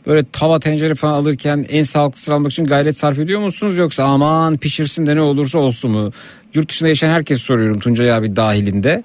Böyle 0.07 0.25
tava 0.33 0.61
tencere 0.61 0.95
falan 0.95 1.13
alırken 1.13 1.67
en 1.69 1.83
sağlıklısı 1.83 2.35
almak 2.35 2.53
için 2.53 2.65
gayret 2.65 2.99
sarf 2.99 3.19
ediyor 3.19 3.41
musunuz 3.41 3.79
yoksa 3.79 4.05
aman 4.05 4.57
pişirsin 4.57 5.07
de 5.07 5.17
ne 5.17 5.21
olursa 5.21 5.59
olsun 5.59 5.91
mu? 5.91 6.13
Yurt 6.55 6.69
dışında 6.69 6.89
yaşayan 6.89 7.11
herkes 7.11 7.43
soruyorum 7.43 7.81
Tuncay 7.81 8.13
abi 8.13 8.37
dahilinde. 8.37 9.03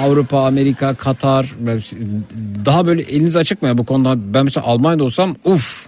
Avrupa, 0.00 0.46
Amerika, 0.46 0.94
Katar 0.94 1.54
daha 2.64 2.86
böyle 2.86 3.02
eliniz 3.02 3.36
açık 3.36 3.62
mı 3.62 3.68
ya 3.68 3.78
bu 3.78 3.86
konuda? 3.86 4.34
Ben 4.34 4.44
mesela 4.44 4.66
Almanya'da 4.66 5.04
olsam 5.04 5.36
uf 5.44 5.86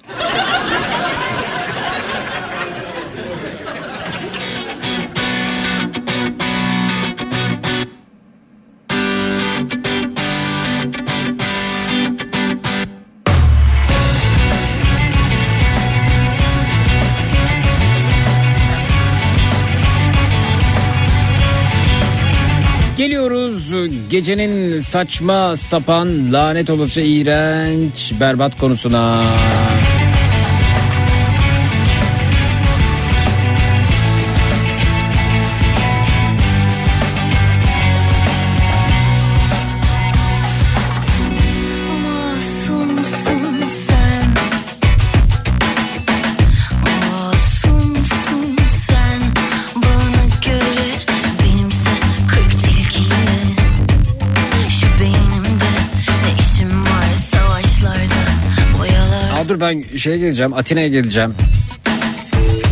Gecenin 24.10 24.80
saçma 24.80 25.56
sapan 25.56 26.32
lanet 26.32 26.70
olası 26.70 27.00
iğrenç 27.00 28.12
berbat 28.20 28.58
konusuna. 28.58 29.22
Ben 59.64 59.96
şeye 59.96 60.18
geleceğim 60.18 60.54
Atina'ya 60.54 60.88
geleceğim. 60.88 61.34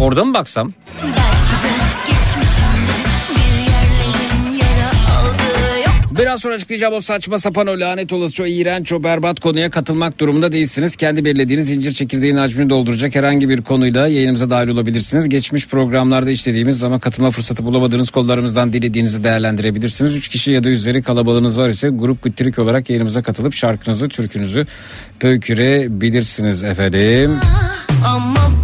Orada 0.00 0.24
mı 0.24 0.34
baksam? 0.34 0.72
Biraz 6.18 6.40
sonra 6.40 6.54
açıklayacağım 6.54 6.94
o 6.94 7.00
saçma 7.00 7.38
sapan 7.38 7.66
o 7.66 7.80
lanet 7.80 8.12
olası 8.12 8.42
o 8.42 8.46
iğrenç 8.46 8.92
o 8.92 9.04
berbat 9.04 9.40
konuya 9.40 9.70
katılmak 9.70 10.18
durumunda 10.18 10.52
değilsiniz. 10.52 10.96
Kendi 10.96 11.24
belirlediğiniz 11.24 11.70
incir 11.70 11.92
çekirdeğin 11.92 12.36
hacmini 12.36 12.70
dolduracak 12.70 13.14
herhangi 13.14 13.48
bir 13.48 13.62
konuyla 13.62 14.08
yayınımıza 14.08 14.50
dahil 14.50 14.68
olabilirsiniz. 14.68 15.28
Geçmiş 15.28 15.68
programlarda 15.68 16.30
işlediğimiz 16.30 16.84
ama 16.84 17.00
katılma 17.00 17.30
fırsatı 17.30 17.64
bulamadığınız 17.64 18.10
kollarımızdan 18.10 18.72
dilediğinizi 18.72 19.24
değerlendirebilirsiniz. 19.24 20.16
Üç 20.16 20.28
kişi 20.28 20.52
ya 20.52 20.64
da 20.64 20.68
üzeri 20.68 21.02
kalabalığınız 21.02 21.58
var 21.58 21.68
ise 21.68 21.88
grup 21.88 22.22
güttirik 22.22 22.58
olarak 22.58 22.90
yayınımıza 22.90 23.22
katılıp 23.22 23.54
şarkınızı, 23.54 24.08
türkünüzü 24.08 24.66
pöykürebilirsiniz 25.20 26.64
efendim. 26.64 27.40
Ama 28.06 28.61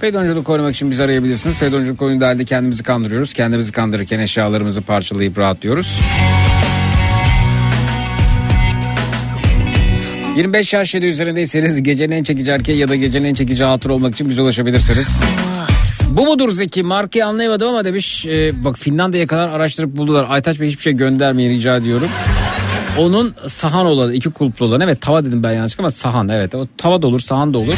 Fedonculuk 0.00 0.48
oynamak 0.48 0.74
için 0.74 0.90
bizi 0.90 1.04
arayabilirsiniz. 1.04 1.56
Fedonculuk 1.56 2.02
oyunu 2.02 2.24
halde 2.26 2.44
kendimizi 2.44 2.82
kandırıyoruz. 2.82 3.32
Kendimizi 3.32 3.72
kandırırken 3.72 4.18
eşyalarımızı 4.18 4.82
parçalayıp 4.82 5.38
rahatlıyoruz. 5.38 6.00
25 10.36 10.74
yaş 10.74 10.94
ya 10.94 11.02
da 11.02 11.06
üzerindeyseniz 11.06 11.82
gecenin 11.82 12.16
en 12.16 12.22
çekici 12.22 12.50
erkeği 12.50 12.78
ya 12.78 12.88
da 12.88 12.96
gecenin 12.96 13.28
en 13.28 13.34
çekici 13.34 13.64
hatır 13.64 13.90
olmak 13.90 14.14
için 14.14 14.28
bize 14.28 14.42
ulaşabilirsiniz. 14.42 15.20
Bu 16.10 16.26
mudur 16.26 16.50
Zeki? 16.52 16.82
Markayı 16.82 17.26
anlayamadım 17.26 17.68
ama 17.68 17.84
demiş. 17.84 18.26
e, 18.26 18.64
bak 18.64 18.78
Finlandiya'ya 18.78 19.26
kadar 19.26 19.48
araştırıp 19.48 19.96
buldular. 19.96 20.26
Aytaç 20.28 20.60
Bey 20.60 20.68
hiçbir 20.68 20.82
şey 20.82 20.92
göndermeyin 20.92 21.50
rica 21.50 21.76
ediyorum. 21.76 22.08
Onun 22.98 23.34
sahan 23.46 23.86
olanı 23.86 24.14
iki 24.14 24.30
kulplu 24.30 24.66
olan 24.66 24.80
evet 24.80 25.00
tava 25.00 25.24
dedim 25.24 25.42
ben 25.42 25.52
yanlışlıkla 25.52 25.82
ama 25.82 25.90
sahan 25.90 26.28
evet. 26.28 26.54
O 26.54 26.66
tava 26.78 27.02
da 27.02 27.06
olur 27.06 27.20
sahan 27.20 27.54
da 27.54 27.58
olur. 27.58 27.74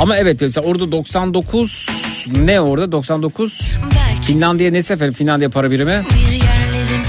Ama 0.00 0.16
evet 0.16 0.40
mesela 0.40 0.68
orada 0.68 0.92
99 0.92 1.86
ne 2.44 2.60
orada? 2.60 2.92
99 2.92 3.60
Belki 3.84 4.22
Finlandiya 4.22 4.70
ne 4.70 4.82
sefer 4.82 5.12
Finlandiya 5.12 5.50
para 5.50 5.70
birimi. 5.70 6.02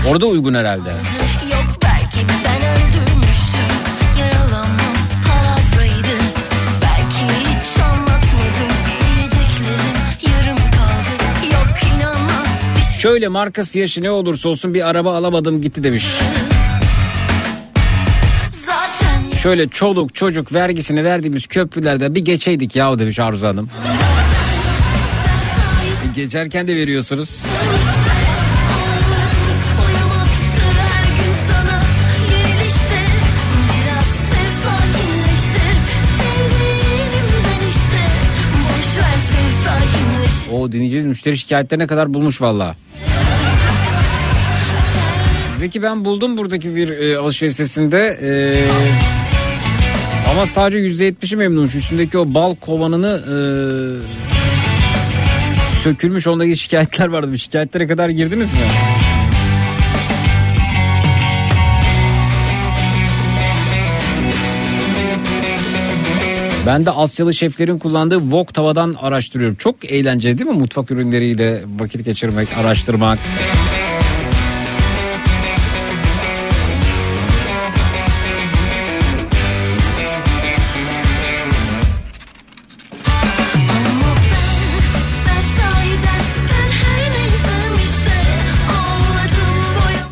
Orada 0.09 0.25
uygun 0.25 0.53
herhalde. 0.53 0.91
Şöyle 12.99 13.27
markası 13.27 13.79
yaşı 13.79 14.03
ne 14.03 14.11
olursa 14.11 14.49
olsun 14.49 14.73
bir 14.73 14.87
araba 14.89 15.17
alamadım 15.17 15.61
gitti 15.61 15.83
demiş. 15.83 16.05
Şöyle 19.43 19.67
çoluk 19.67 20.15
çocuk 20.15 20.53
vergisini 20.53 21.03
verdiğimiz 21.03 21.47
köprülerde 21.47 22.15
bir 22.15 22.21
geçeydik 22.21 22.75
yahu 22.75 22.99
demiş 22.99 23.19
Arzu 23.19 23.47
Hanım. 23.47 23.69
E, 26.03 26.15
geçerken 26.15 26.67
de 26.67 26.75
veriyorsunuz. 26.75 27.43
O 40.53 40.71
dinleyeceğiz 40.71 41.05
müşteri 41.05 41.37
şikayetlerine 41.37 41.87
kadar 41.87 42.13
bulmuş 42.13 42.41
valla. 42.41 42.75
Zeki 45.55 45.83
ben 45.83 46.05
buldum 46.05 46.37
buradaki 46.37 46.75
bir 46.75 46.89
e, 46.89 47.17
alışveriş 47.17 47.53
sitesinde. 47.53 48.19
E, 48.21 48.29
ama 50.31 50.45
sadece 50.45 50.79
%70'i 50.79 51.35
memnunmuş. 51.35 51.75
Üstündeki 51.75 52.17
o 52.17 52.33
bal 52.33 52.55
kovanını 52.55 53.21
e, 53.27 53.35
sökülmüş. 55.83 56.27
Ondaki 56.27 56.57
şikayetler 56.57 57.07
vardı. 57.07 57.37
Şikayetlere 57.37 57.87
kadar 57.87 58.09
girdiniz 58.09 58.53
mi? 58.53 58.59
Ben 66.67 66.85
de 66.85 66.91
Asyalı 66.91 67.33
şeflerin 67.33 67.79
kullandığı 67.79 68.19
wok 68.19 68.53
tavadan 68.53 68.95
araştırıyorum. 69.01 69.55
Çok 69.55 69.91
eğlenceli 69.91 70.37
değil 70.37 70.49
mi 70.49 70.57
mutfak 70.57 70.91
ürünleriyle 70.91 71.63
vakit 71.79 72.05
geçirmek, 72.05 72.57
araştırmak. 72.57 73.19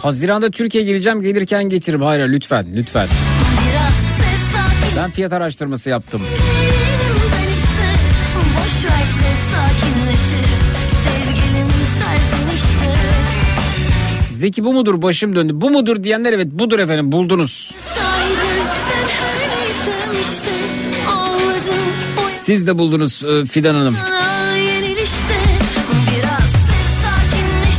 Haziranda 0.05 0.51
Türkiye 0.51 0.83
geleceğim 0.83 1.21
gelirken 1.21 1.63
getiririm. 1.69 2.01
Hayır 2.01 2.29
lütfen 2.29 2.65
lütfen. 2.75 3.07
Ben 4.97 5.11
fiyat 5.11 5.33
araştırması 5.33 5.89
yaptım. 5.89 6.21
Zeki 14.31 14.63
bu 14.63 14.73
mudur 14.73 15.01
başım 15.01 15.35
döndü. 15.35 15.53
Bu 15.55 15.69
mudur 15.69 16.03
diyenler 16.03 16.33
evet 16.33 16.47
budur 16.51 16.79
efendim 16.79 17.11
buldunuz. 17.11 17.75
Siz 22.31 22.67
de 22.67 22.77
buldunuz 22.77 23.23
e, 23.23 23.45
Fidan 23.45 23.75
Hanım. 23.75 23.97
sana 24.03 24.24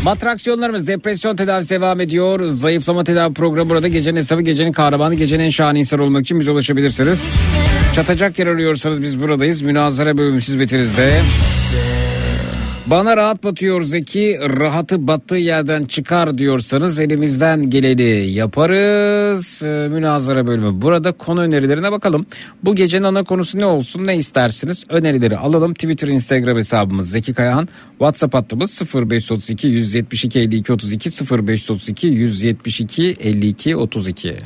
Matraksiyonlarımız 0.07 0.87
depresyon 0.87 1.37
tedavisi 1.37 1.71
devam 1.71 2.01
ediyor. 2.01 2.49
Zayıflama 2.49 3.05
tedavi 3.05 3.35
programı 3.35 3.71
burada. 3.71 3.89
Gecenin 3.89 4.17
hesabı, 4.17 4.43
gecenin 4.43 4.73
kahramanı, 4.73 5.15
gecenin 5.15 5.45
en 5.45 5.49
şahane 5.49 5.79
insan 5.79 6.01
olmak 6.01 6.23
için 6.23 6.41
bize 6.41 6.51
ulaşabilirsiniz. 6.51 7.49
Çatacak 7.95 8.39
yer 8.39 8.47
arıyorsanız 8.47 9.03
biz 9.03 9.23
buradayız. 9.23 9.63
Münazara 9.63 10.19
bölümü 10.19 10.41
hizmetinizde. 10.41 11.21
Bana 12.87 13.17
rahat 13.17 13.45
batıyor 13.45 13.83
Zeki. 13.83 14.39
Rahatı 14.41 15.07
battığı 15.07 15.37
yerden 15.37 15.85
çıkar 15.85 16.39
diyorsanız 16.39 17.01
elimizden 17.01 17.71
geleni 17.71 18.31
yaparız. 18.31 19.63
Ee, 19.63 19.89
münazara 19.89 20.47
bölümü. 20.47 20.83
Burada 20.83 21.13
konu 21.13 21.41
önerilerine 21.41 21.93
bakalım. 21.93 22.27
Bu 22.65 22.75
gecenin 22.75 23.05
ana 23.05 23.25
konusu 23.25 23.59
ne 23.59 23.67
olsun 23.67 24.07
ne 24.07 24.17
istersiniz? 24.17 24.85
Önerileri 24.89 25.37
alalım. 25.37 25.75
Twitter, 25.75 26.09
Instagram 26.09 26.57
hesabımız 26.57 27.11
Zeki 27.11 27.35
Kayahan. 27.35 27.69
WhatsApp 27.91 28.35
hattımız 28.35 28.83
0532 28.95 29.69
172 29.69 30.41
52 30.41 30.73
32 30.73 31.11
0532 31.11 32.07
172 32.07 33.17
52 33.21 33.77
32. 33.77 34.37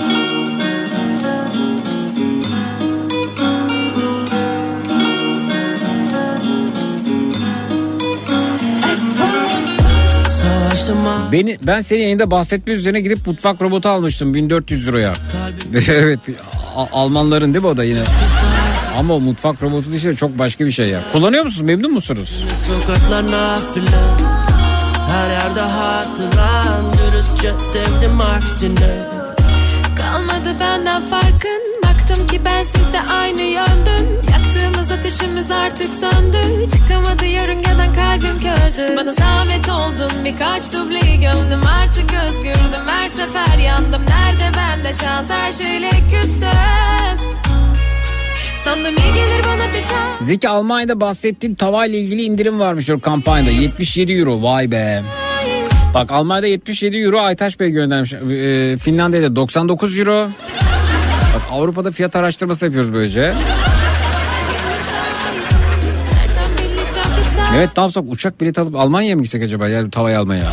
Beni, 11.32 11.58
ben 11.62 11.80
senin 11.80 12.02
yayında 12.02 12.30
bahsetme 12.30 12.72
üzerine 12.72 13.00
gidip 13.00 13.26
mutfak 13.26 13.62
robotu 13.62 13.88
almıştım 13.88 14.34
1400 14.34 14.86
liraya. 14.86 15.12
evet 15.88 16.18
Almanların 16.92 17.54
değil 17.54 17.64
mi 17.64 17.70
o 17.70 17.76
da 17.76 17.84
yine? 17.84 18.02
Ama 18.98 19.14
o 19.14 19.20
mutfak 19.20 19.62
robotu 19.62 19.94
işte 19.94 20.16
çok 20.16 20.38
başka 20.38 20.66
bir 20.66 20.70
şey 20.70 20.88
ya. 20.88 21.00
Kullanıyor 21.12 21.44
musunuz? 21.44 21.66
Memnun 21.66 21.92
musunuz? 21.92 22.44
Sokaklar 22.66 23.22
nafile 23.22 23.96
Her 25.10 25.30
yerde 25.30 25.60
hatıran 25.60 26.84
Dürüstçe 26.92 27.52
sevdim 27.58 28.20
aksine 28.20 29.06
Kalmadı 29.96 30.60
benden 30.60 31.02
farkın 31.02 31.60
Baktım 31.84 32.26
ki 32.26 32.40
ben 32.44 32.62
sizde 32.62 33.00
aynı 33.00 33.42
yöndüm 33.42 34.29
Yaktığımız 34.90 35.16
ateşimiz 35.16 35.50
artık 35.50 35.94
söndü 35.94 36.68
Çıkamadı 36.72 37.26
yörüngeden 37.26 37.94
kalbim 37.94 38.40
kördü 38.40 38.96
Bana 38.96 39.12
zahmet 39.12 39.68
oldun 39.68 40.24
birkaç 40.24 40.72
dubleyi 40.72 41.20
gömdüm 41.20 41.60
Artık 41.82 42.14
özgürdüm 42.24 42.86
her 42.86 43.08
sefer 43.08 43.58
yandım 43.58 44.02
Nerede 44.02 44.56
bende 44.56 44.92
şans 44.92 45.30
her 45.30 45.52
şeyle 45.52 45.90
küstüm 45.90 46.48
Zeki 50.20 50.48
Almanya'da 50.48 51.00
bahsettiğin 51.00 51.54
tavayla 51.54 51.98
ilgili 51.98 52.22
indirim 52.22 52.60
varmış 52.60 52.86
diyor 52.86 53.00
kampanyada. 53.00 53.50
77 53.50 54.12
euro 54.12 54.42
vay 54.42 54.70
be. 54.70 55.02
Bak 55.94 56.10
Almanya'da 56.10 56.46
77 56.46 56.96
euro 56.96 57.20
Aytaş 57.20 57.60
Bey 57.60 57.70
göndermiş. 57.70 58.12
Ee, 58.12 58.76
Finlandiya'da 58.76 59.36
99 59.36 59.98
euro. 59.98 60.28
Bak 61.34 61.42
Avrupa'da 61.52 61.90
fiyat 61.90 62.16
araştırması 62.16 62.64
yapıyoruz 62.64 62.92
böylece. 62.92 63.34
Evet 67.56 67.70
ne 67.76 67.82
yapsak? 67.82 68.04
Uçak 68.08 68.40
bileti 68.40 68.60
alıp 68.60 68.76
Almanya'ya 68.76 69.16
mı 69.16 69.22
gitsek 69.22 69.42
acaba? 69.42 69.68
Yani 69.68 69.90
tavayı 69.90 70.18
almaya? 70.18 70.52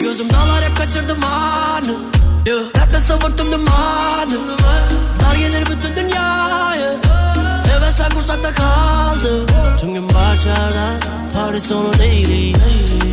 Gözüm 0.00 0.30
dağlara 0.30 0.74
kaçırdım 0.74 1.24
anı. 1.24 1.96
Rapte 2.78 2.98
savurttum 2.98 3.52
dumanı 3.52 4.58
Dar 5.20 5.36
gelir 5.36 5.66
bütün 5.66 5.96
dünyayı. 5.96 6.96
Hevesler 7.72 8.10
kursakta 8.10 8.54
kaldı. 8.54 9.46
Tüm 9.80 9.94
gün 9.94 10.08
bahçede 10.08 11.23
Paris 11.44 11.64
sonu 11.66 11.92
değil 11.98 12.56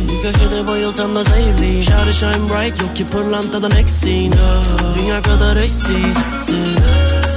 Bir 0.08 0.22
köşede 0.22 0.68
bayılsam 0.68 1.14
da 1.14 1.22
zevkli 1.22 1.82
Shine 1.82 2.12
shine 2.12 2.48
bright 2.48 2.82
yok 2.82 2.96
ki 2.96 3.06
pırlantadan 3.06 3.70
eksin. 3.70 4.34
Dünya 4.98 5.22
kadar 5.22 5.56
eşsiz. 5.56 6.16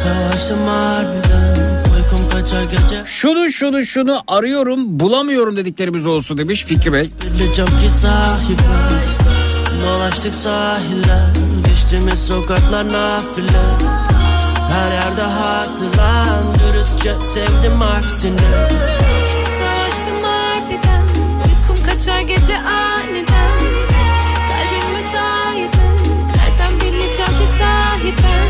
Savaştım 0.04 0.60
harbiden. 0.68 1.86
Şunu 3.06 3.52
şunu 3.52 3.86
şunu 3.86 4.22
arıyorum 4.28 5.00
bulamıyorum 5.00 5.58
dediklerimiz 5.58 6.08
olsun 6.08 6.38
demiş 6.38 6.66
Fikri 6.66 6.94
Bey. 6.94 7.10
Dolaştık 9.86 10.36
sahiller. 10.36 11.30
Geçtiğimiz 11.66 12.20
sokaklar 12.20 12.86
nafile. 12.86 13.64
Her 14.72 14.92
yerde 14.92 15.22
hatıran 15.22 16.44
Dürüstçe 16.54 17.14
sevdim 17.34 17.82
aksine 17.82 18.86
gece 22.28 22.58
aniden 22.58 23.60
Kalbim 24.48 24.96
müsaitim 24.96 25.96
Nereden 26.36 26.80
bileceğim 26.80 27.32
ki 27.32 27.48
sahiben 27.60 28.50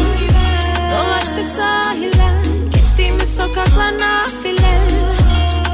Dolaştık 0.92 1.48
sahiller 1.48 2.36
Geçtiğimiz 2.98 3.36
sokaklar 3.36 3.94
nafile. 3.94 4.80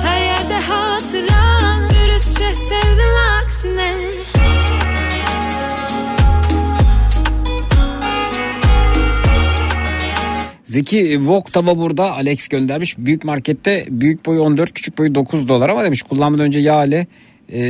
Her 0.04 0.22
yerde 0.22 0.54
hatıra 0.54 1.90
Dürüstçe 1.90 2.54
sevdim 2.54 3.16
aksine. 3.44 3.96
Zeki 10.64 11.28
Vok 11.28 11.54
tava 11.54 11.78
burada. 11.78 12.12
Alex 12.12 12.48
göndermiş. 12.48 12.98
Büyük 12.98 13.24
markette 13.24 13.86
büyük 13.90 14.26
boyu 14.26 14.42
14 14.42 14.74
küçük 14.74 14.98
boyu 14.98 15.16
9 15.16 15.48
dolar 15.48 15.70
ama 15.70 15.84
demiş 15.84 16.02
kullanmadan 16.02 16.46
önce 16.46 16.60
yağ 16.60 16.86
ile 16.86 17.08
e, 17.52 17.62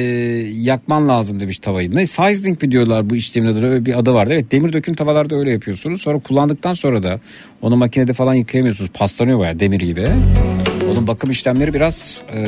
yakman 0.61 1.09
lazım 1.09 1.39
demiş 1.39 1.59
tavayı. 1.59 1.95
Ne 1.95 2.07
sizing 2.07 2.63
mi 2.63 2.71
diyorlar 2.71 3.09
bu 3.09 3.15
işlemin 3.15 3.47
adına 3.47 3.65
öyle 3.65 3.85
bir 3.85 3.99
adı 3.99 4.13
vardı. 4.13 4.33
Evet 4.33 4.51
demir 4.51 4.73
döküm 4.73 4.95
tavalarda 4.95 5.35
öyle 5.35 5.51
yapıyorsunuz. 5.51 6.01
Sonra 6.01 6.19
kullandıktan 6.19 6.73
sonra 6.73 7.03
da 7.03 7.19
onu 7.61 7.77
makinede 7.77 8.13
falan 8.13 8.33
yıkayamıyorsunuz. 8.33 8.91
Paslanıyor 8.91 9.39
bayağı 9.39 9.59
demir 9.59 9.79
gibi. 9.79 10.07
Onun 10.91 11.07
bakım 11.07 11.31
işlemleri 11.31 11.73
biraz 11.73 12.23
e, 12.33 12.45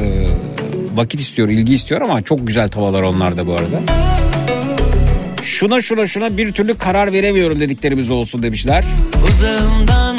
vakit 0.96 1.20
istiyor, 1.20 1.50
ilgi 1.50 1.74
istiyor 1.74 2.02
ama 2.02 2.22
çok 2.22 2.48
güzel 2.48 2.68
tavalar 2.68 3.04
onlar 3.04 3.38
da 3.38 3.48
bu 3.48 3.54
arada. 3.54 3.82
Şuna 5.44 5.82
şuna 5.82 6.08
şuna 6.08 6.38
bir 6.38 6.52
türlü 6.52 6.78
karar 6.78 7.14
veremiyorum 7.14 7.60
dediklerimiz 7.60 8.12
olsun 8.12 8.44
demişler. 8.44 8.84
Uzağımdan 9.30 10.13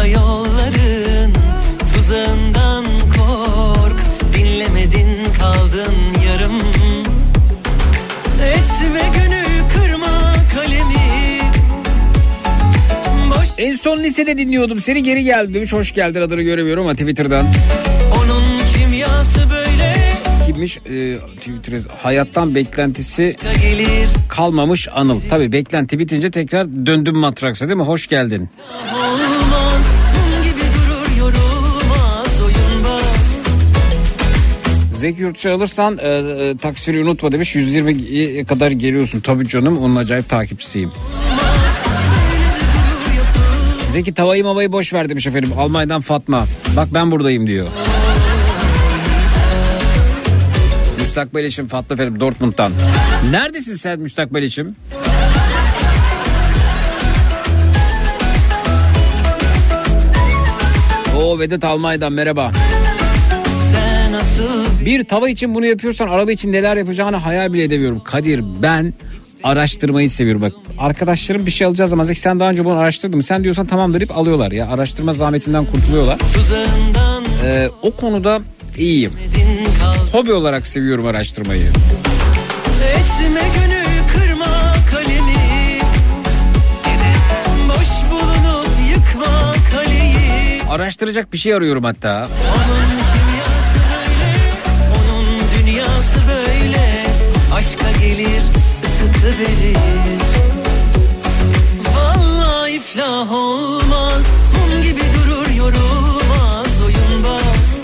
Kara 0.00 0.08
yolların 0.08 1.32
tuzağından 1.94 2.84
kork 2.84 4.00
Dinlemedin 4.34 5.24
kaldın 5.38 5.94
yarım 6.28 6.58
Etme 8.44 9.02
gönül 9.14 9.68
kırma 9.74 10.32
kalemi 10.54 11.40
Boş... 13.30 13.48
En 13.58 13.74
son 13.74 13.98
lisede 13.98 14.38
dinliyordum 14.38 14.80
seni 14.80 15.02
geri 15.02 15.24
geldim 15.24 15.54
demiş. 15.54 15.72
Hoş 15.72 15.94
geldin 15.94 16.20
adını 16.20 16.42
göremiyorum 16.42 16.84
ama 16.86 16.92
Twitter'dan. 16.92 17.46
Onun 18.16 18.44
kimyası 18.76 19.50
böyle 19.50 19.94
kimmiş? 20.46 20.78
Ee, 20.78 21.16
Twitter 21.36 21.80
hayattan 22.02 22.54
beklentisi 22.54 23.36
kalmamış 24.28 24.88
Anıl. 24.94 25.20
Tabi 25.20 25.52
beklenti 25.52 25.98
bitince 25.98 26.30
tekrar 26.30 26.86
döndüm 26.86 27.16
matraksa 27.16 27.68
değil 27.68 27.76
mi? 27.76 27.82
Hoş 27.82 28.06
geldin. 28.06 28.50
Zeki 35.00 35.22
Yurtçı 35.22 35.52
alırsan 35.52 35.98
e, 35.98 36.08
e, 36.08 36.56
taksiri 36.56 37.04
unutma 37.04 37.32
demiş. 37.32 37.56
120'ye 37.56 38.44
kadar 38.44 38.70
geliyorsun. 38.70 39.20
Tabii 39.20 39.48
canım 39.48 39.78
onun 39.78 39.96
acayip 39.96 40.28
takipçisiyim. 40.28 40.90
Zeki 43.92 44.14
tavayı 44.14 44.44
mavayı 44.44 44.72
boş 44.72 44.92
ver 44.94 45.08
demiş 45.08 45.26
efendim. 45.26 45.52
Almanya'dan 45.58 46.00
Fatma. 46.00 46.46
Bak 46.76 46.88
ben 46.94 47.10
buradayım 47.10 47.46
diyor. 47.46 47.66
Müstakbel 50.98 51.44
eşim 51.44 51.68
Fatma 51.68 51.94
efendim 51.94 52.20
Dortmund'dan. 52.20 52.72
Neredesin 53.30 53.74
sen 53.74 54.00
müstakbel 54.00 54.42
eşim? 54.42 54.76
Oo 61.16 61.38
Vedat 61.38 61.64
Almanya'dan 61.64 62.12
merhaba. 62.12 62.50
Nasıl 62.52 62.89
Bir 64.84 65.04
tava 65.04 65.28
için 65.28 65.54
bunu 65.54 65.66
yapıyorsan 65.66 66.08
araba 66.08 66.32
için 66.32 66.52
neler 66.52 66.76
yapacağını 66.76 67.16
hayal 67.16 67.52
bile 67.52 67.64
edemiyorum. 67.64 68.00
Kadir 68.04 68.44
ben 68.62 68.94
araştırmayı 69.44 70.10
seviyorum. 70.10 70.42
Bak 70.42 70.52
arkadaşlarım 70.78 71.46
bir 71.46 71.50
şey 71.50 71.66
alacağı 71.66 71.88
zaman 71.88 72.04
Zeki 72.04 72.20
sen 72.20 72.40
daha 72.40 72.50
önce 72.50 72.64
bunu 72.64 72.78
araştırdın? 72.78 73.20
Sen 73.20 73.44
diyorsan 73.44 73.66
tamam 73.66 73.94
deyip 73.94 74.18
alıyorlar 74.18 74.52
ya. 74.52 74.68
Araştırma 74.68 75.12
zahmetinden 75.12 75.64
kurtuluyorlar. 75.64 76.18
Ee, 77.44 77.70
o 77.82 77.90
konuda 77.90 78.40
iyiyim. 78.78 79.12
Hobi 80.12 80.32
olarak 80.32 80.66
seviyorum 80.66 81.06
araştırmayı. 81.06 81.62
Etme 81.62 83.40
gönül 83.56 84.08
kırma 84.14 84.74
kalemi 84.90 85.80
Boş 87.68 88.10
bulunup 88.10 88.68
yıkma 88.90 89.52
kaleyi 89.74 90.62
Araştıracak 90.70 91.32
bir 91.32 91.38
şey 91.38 91.54
arıyorum 91.54 91.84
hatta. 91.84 92.28
Onun 92.54 93.09
Aşka 97.60 97.90
gelir 98.02 98.42
ısıtı 98.84 99.26
verir 99.26 99.76
Vallahi 101.96 102.72
iflah 102.72 103.32
olmaz 103.32 104.26
Mum 104.54 104.82
gibi 104.82 105.00
durur 105.00 105.50
yorulmaz 105.56 106.82
oyunbaz 106.86 107.82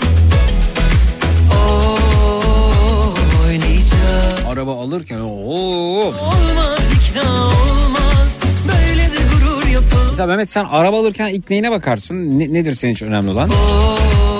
Oo, 1.53 3.13
oynayacak 3.47 4.45
Araba 4.51 4.81
alırken 4.81 5.19
ooo. 5.19 6.05
Olmaz 6.05 6.91
ikna 6.93 7.45
olmaz 7.45 8.39
Böyle 8.67 9.01
de 9.03 9.17
gurur 9.33 9.67
yapılmaz 9.67 10.09
Mesela 10.09 10.27
Mehmet 10.27 10.49
sen 10.51 10.65
araba 10.71 10.99
alırken 10.99 11.27
ilk 11.27 11.49
neyine 11.49 11.71
bakarsın? 11.71 12.39
Ne- 12.39 12.53
nedir 12.53 12.75
senin 12.75 12.93
için 12.93 13.05
önemli 13.05 13.29
olan? 13.29 13.49
oynayacağız 13.49 14.36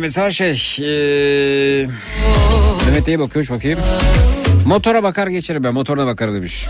mesela 0.00 0.30
şey... 0.30 0.50
Ee... 0.80 1.88
Mehmet 2.86 3.08
iyi 3.08 3.18
bakıyor 3.18 3.48
bakayım. 3.50 3.78
Motora 4.66 5.02
bakar 5.02 5.26
geçerim 5.26 5.64
ben 5.64 5.74
motoruna 5.74 6.06
bakar 6.06 6.34
demiş. 6.34 6.66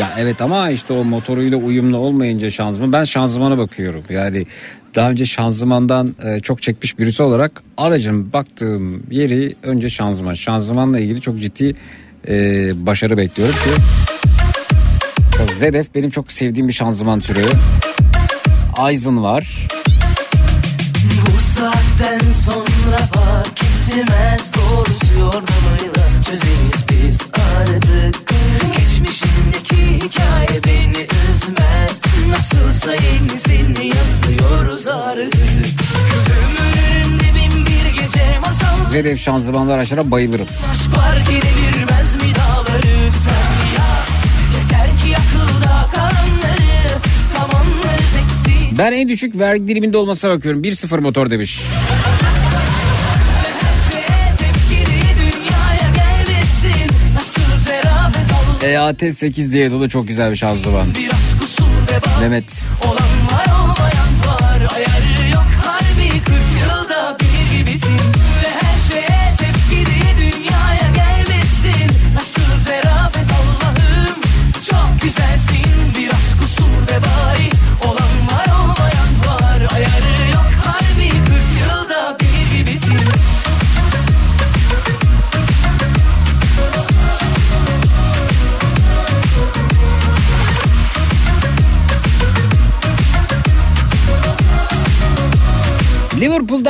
Ya 0.00 0.12
evet 0.18 0.42
ama 0.42 0.70
işte 0.70 0.92
o 0.92 1.04
motoruyla 1.04 1.58
uyumlu 1.58 1.96
olmayınca 1.96 2.50
şanzıman 2.50 2.92
ben 2.92 3.04
şanzımana 3.04 3.58
bakıyorum. 3.58 4.02
Yani 4.10 4.46
daha 4.94 5.10
önce 5.10 5.24
şanzımandan 5.24 6.14
e, 6.24 6.40
çok 6.40 6.62
çekmiş 6.62 6.98
birisi 6.98 7.22
olarak 7.22 7.62
aracın 7.76 8.32
baktığım 8.32 9.02
yeri 9.10 9.56
önce 9.62 9.88
şanzıman. 9.88 10.34
Şanzımanla 10.34 10.98
ilgili 11.00 11.20
çok 11.20 11.40
ciddi 11.40 11.74
e, 12.28 12.34
başarı 12.86 13.16
bekliyorum 13.16 13.54
ki 13.54 13.70
ZF 15.52 15.94
benim 15.94 16.10
çok 16.10 16.32
sevdiğim 16.32 16.68
bir 16.68 16.72
şanzıman 16.72 17.20
türü. 17.20 17.42
Aizen 18.76 19.24
var. 19.24 19.66
Saatten 21.56 22.32
sonra 22.32 22.98
fark 23.14 23.62
etmez. 23.62 24.52
Doğrusu 24.54 25.18
yordamıyla 25.18 26.22
çözeriz 26.26 26.86
biz 26.90 27.22
artık. 27.58 28.32
Geçmişindeki 28.76 30.06
hikaye 30.06 30.60
beni 30.66 31.02
üzmez. 31.02 32.00
Nasılsa 32.30 32.92
yenisini 32.92 33.86
yazıyoruz 33.96 34.86
artık. 34.88 35.34
Ömrümün 36.30 37.18
dibim 37.18 37.66
bir 37.66 38.02
gece 38.02 38.38
masal. 38.40 39.14
ZF 39.14 39.20
şanzımanlı 39.20 39.74
araçlara 39.74 40.10
bayılırım. 40.10 40.46
Aşklar 40.72 41.16
gidebilmez 41.16 42.16
mi 42.16 42.34
dağları 42.34 43.12
sen 43.12 43.76
yaz. 43.76 44.24
Yeter 44.56 44.98
ki 44.98 45.16
akılda 45.16 45.76
eksik 45.76 46.25
Ben 48.78 48.92
en 48.92 49.08
düşük 49.08 49.38
vergi 49.38 49.68
diliminde 49.68 49.96
olmasına 49.96 50.30
bakıyorum. 50.30 50.62
1.0 50.62 51.00
motor 51.00 51.30
demiş. 51.30 51.60
EAT 58.62 59.16
8 59.16 59.52
diye 59.52 59.70
da 59.70 59.88
çok 59.88 60.08
güzel 60.08 60.30
bir 60.30 60.36
şanzıman. 60.36 60.86
Mehmet. 62.20 62.62
Olan 62.86 63.15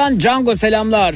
Liverpool'dan 0.07 0.21
Django 0.21 0.57
selamlar. 0.57 1.15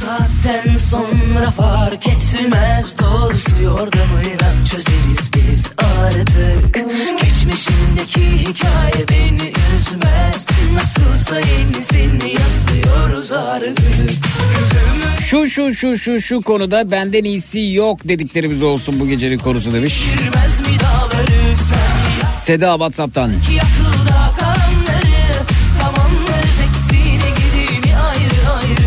Saatten 0.00 0.76
sonra 0.76 1.50
fark 1.50 2.06
etmez 2.06 2.96
Doğrusu 2.98 3.62
yordamıyla 3.62 4.64
çözeriz 4.64 5.30
biz 5.34 5.70
artık 5.80 6.74
Geçmişindeki 7.20 8.20
hikaye 8.20 9.08
beni 9.10 9.52
üzmez 9.76 10.46
Nasılsa 10.74 11.36
yenisini 11.36 12.34
yazıyoruz 12.34 13.32
artık 13.32 13.78
Şu 15.24 15.48
şu 15.48 15.74
şu 15.74 15.98
şu 15.98 16.20
şu 16.20 16.42
konuda 16.42 16.90
benden 16.90 17.24
iyisi 17.24 17.60
yok 17.60 18.00
dediklerimiz 18.04 18.62
olsun 18.62 19.00
bu 19.00 19.08
gecenin 19.08 19.38
konusu 19.38 19.72
demiş. 19.72 20.02
Girmez 20.18 20.60
mi 20.60 20.67
ayrı 27.94 28.50
ayrı 28.56 28.78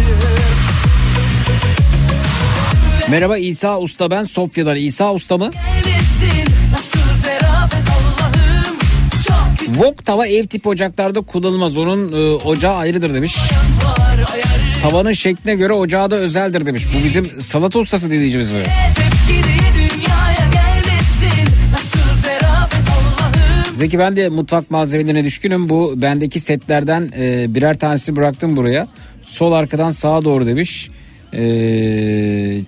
Merhaba 3.10 3.38
İsa 3.38 3.80
Usta 3.80 4.12
ben 4.12 4.24
Sofya'dan. 4.24 4.76
İsa 4.76 5.14
Usta 5.14 5.38
mı? 5.38 5.52
Wok 9.66 10.06
tava 10.06 10.28
ev 10.28 10.44
tipi 10.44 10.70
ocaklarda 10.70 11.22
kullanılmaz. 11.22 11.78
Onun 11.78 12.14
e, 12.14 12.36
ocağı 12.36 12.76
ayrıdır 12.76 13.14
demiş. 13.14 13.38
Tavanın 14.82 15.12
şekline 15.12 15.56
göre 15.56 15.74
ocağı 15.74 16.12
da 16.12 16.16
özeldir 16.16 16.66
demiş. 16.66 16.84
Bu 16.94 17.04
bizim 17.04 17.42
salata 17.42 17.80
ustası 17.80 18.12
dinleyicimiz 18.12 18.52
mi? 18.52 18.64
Tepkili 18.64 19.01
Zeki 23.82 24.00
ben 24.00 24.16
de 24.16 24.30
mutfak 24.30 24.72
malzemelerine 24.72 25.24
düşkünüm. 25.24 25.70
Bu 25.70 25.94
bendeki 26.02 26.40
setlerden 26.40 27.10
e, 27.18 27.56
birer 27.56 27.80
tanesi 27.80 28.16
bıraktım 28.16 28.58
buraya. 28.58 28.88
Sol 29.22 29.52
arkadan 29.52 29.92
sağa 29.92 30.24
doğru 30.24 30.46
demiş. 30.46 30.90
E, 31.34 31.42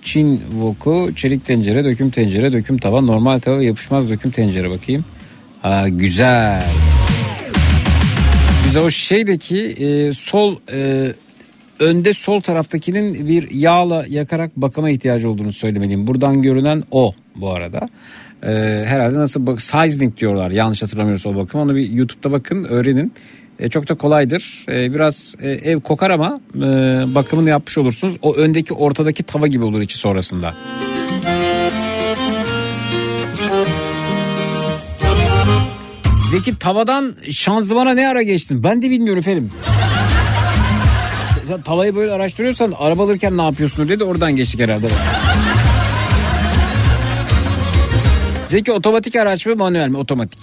Çin 0.02 0.42
voku, 0.54 1.10
çelik 1.16 1.46
tencere, 1.46 1.84
döküm 1.84 2.10
tencere, 2.10 2.52
döküm 2.52 2.78
tava, 2.78 3.00
normal 3.00 3.38
tava, 3.38 3.62
yapışmaz 3.62 4.10
döküm 4.10 4.30
tencere 4.30 4.70
bakayım. 4.70 5.04
Ha, 5.62 5.88
güzel. 5.88 6.64
Güzel 8.64 8.82
o 8.82 8.90
şeydeki 8.90 9.60
e, 9.60 10.12
sol 10.12 10.56
e, 10.72 11.12
önde 11.78 12.14
sol 12.14 12.40
taraftakinin 12.40 13.28
bir 13.28 13.50
yağla 13.50 14.04
yakarak 14.08 14.56
bakıma 14.56 14.90
ihtiyacı 14.90 15.30
olduğunu 15.30 15.52
söylemeliyim. 15.52 16.06
Buradan 16.06 16.42
görünen 16.42 16.82
o 16.90 17.14
bu 17.36 17.50
arada. 17.50 17.88
Ee, 18.44 18.84
herhalde 18.86 19.14
nasıl 19.14 19.46
bak 19.46 19.62
seasoning 19.62 20.16
diyorlar 20.16 20.50
yanlış 20.50 20.82
hatırlamıyorsam 20.82 21.36
o 21.36 21.42
bakım. 21.42 21.60
Onu 21.60 21.74
bir 21.74 21.90
YouTube'da 21.90 22.32
bakın 22.32 22.64
öğrenin. 22.64 23.12
E, 23.58 23.68
çok 23.68 23.88
da 23.88 23.94
kolaydır. 23.94 24.64
E, 24.68 24.94
biraz 24.94 25.34
e, 25.40 25.50
ev 25.50 25.80
kokar 25.80 26.10
ama 26.10 26.40
e, 26.56 26.60
bakımını 27.14 27.48
yapmış 27.48 27.78
olursunuz. 27.78 28.16
O 28.22 28.34
öndeki 28.34 28.74
ortadaki 28.74 29.22
tava 29.22 29.46
gibi 29.46 29.64
olur 29.64 29.80
içi 29.80 29.98
sonrasında. 29.98 30.54
Zeki 36.30 36.58
tavadan 36.58 37.14
şanzımana 37.30 37.94
ne 37.94 38.08
ara 38.08 38.22
geçtin? 38.22 38.62
Ben 38.62 38.82
de 38.82 38.90
bilmiyorum 38.90 39.18
efendim. 39.18 39.50
Sen 41.48 41.60
tavayı 41.60 41.96
böyle 41.96 42.12
araştırıyorsan 42.12 42.74
araba 42.78 43.02
alırken 43.02 43.38
ne 43.38 43.42
yapıyorsun 43.42 43.88
dedi 43.88 44.04
oradan 44.04 44.36
geçtik 44.36 44.60
herhalde. 44.60 44.86
Zeki 48.54 48.72
otomatik 48.72 49.16
araç 49.16 49.46
mı 49.46 49.56
manuel 49.56 49.88
mi? 49.88 49.96
Otomatik. 49.96 50.38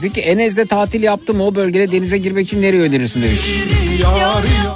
Zeki 0.00 0.20
Enez'de 0.20 0.66
tatil 0.66 1.02
yaptım 1.02 1.40
o 1.40 1.54
bölgede 1.54 1.92
denize 1.92 2.18
girmek 2.18 2.46
için 2.46 2.62
nereye 2.62 2.82
önerirsin 2.82 3.22
demiş. 3.22 3.40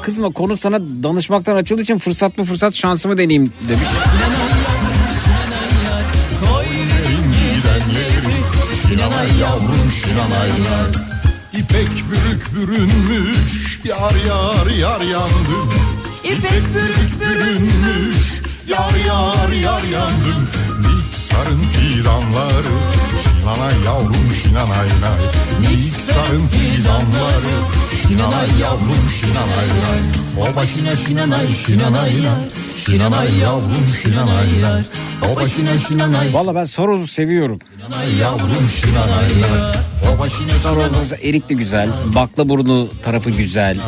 Kızma 0.02 0.30
konu 0.30 0.56
sana 0.56 0.80
danışmaktan 0.80 1.56
açıldığı 1.56 1.82
için 1.82 1.98
fırsat 1.98 2.38
mı 2.38 2.44
fırsat 2.44 2.74
şansımı 2.74 3.18
deneyeyim 3.18 3.52
demiş. 3.68 3.88
Şinanay 8.88 9.40
yavrum 9.40 9.90
şinanaylar 9.90 11.13
İpek 11.64 11.88
bürük 12.10 12.54
bürünmüş 12.54 13.80
yar 13.84 14.14
yar 14.26 14.66
yar 14.70 15.00
yandım. 15.00 15.72
İpek 16.24 16.74
bürük 16.74 17.20
bürünmüş 17.20 18.42
yar 18.68 19.06
yar 19.06 19.52
yar 19.52 19.82
yandım. 19.82 20.48
Niksarın 20.78 21.58
fidanları 21.58 22.74
şinanay 23.44 23.84
yavrum 23.84 24.30
şinanay 24.42 24.88
nay 24.88 25.20
Niksarın 25.60 26.46
fidanları 26.46 27.54
şinanay 28.02 28.60
yavrum 28.60 29.08
şinanay 29.20 29.68
nay 29.84 30.00
O 30.40 30.56
başına 30.56 30.96
şinanay 30.96 31.54
şinanaylar 31.54 32.38
Şinanay 32.76 33.38
yavrum 33.38 33.86
şinanaylar 34.02 34.82
O 35.32 35.36
başına 35.36 35.76
şinanay 35.76 36.34
Valla 36.34 36.54
ben 36.54 36.64
Saroz'u 36.64 37.06
seviyorum. 37.06 37.58
şinanay 37.76 38.14
yavrum 38.14 38.68
şinanay 38.68 40.58
Saroz'un 40.58 41.16
erik 41.22 41.48
de 41.48 41.54
güzel. 41.54 41.88
Bakla 42.14 42.48
burnu 42.48 42.88
tarafı 43.02 43.30
güzel. 43.30 43.78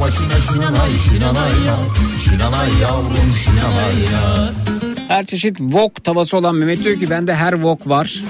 Başına 0.00 0.40
şinanay 0.52 0.98
şinanaylar 1.10 1.78
Şinanay 2.24 2.70
yavrum 2.82 3.32
şinanaylar 3.44 4.75
Her 5.08 5.26
çeşit 5.26 5.58
wok 5.58 6.04
tavası 6.04 6.36
olan 6.36 6.54
Mehmet 6.54 6.84
diyor 6.84 7.00
ki 7.00 7.10
bende 7.10 7.34
her 7.34 7.52
wok 7.52 7.88
var. 7.88 8.22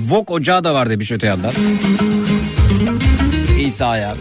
Wok 0.00 0.30
ocağı 0.30 0.64
da 0.64 0.74
var 0.74 0.90
demiş 0.90 1.12
öte 1.12 1.26
yandan. 1.26 1.52
İsa 3.60 3.96
ya. 3.96 4.14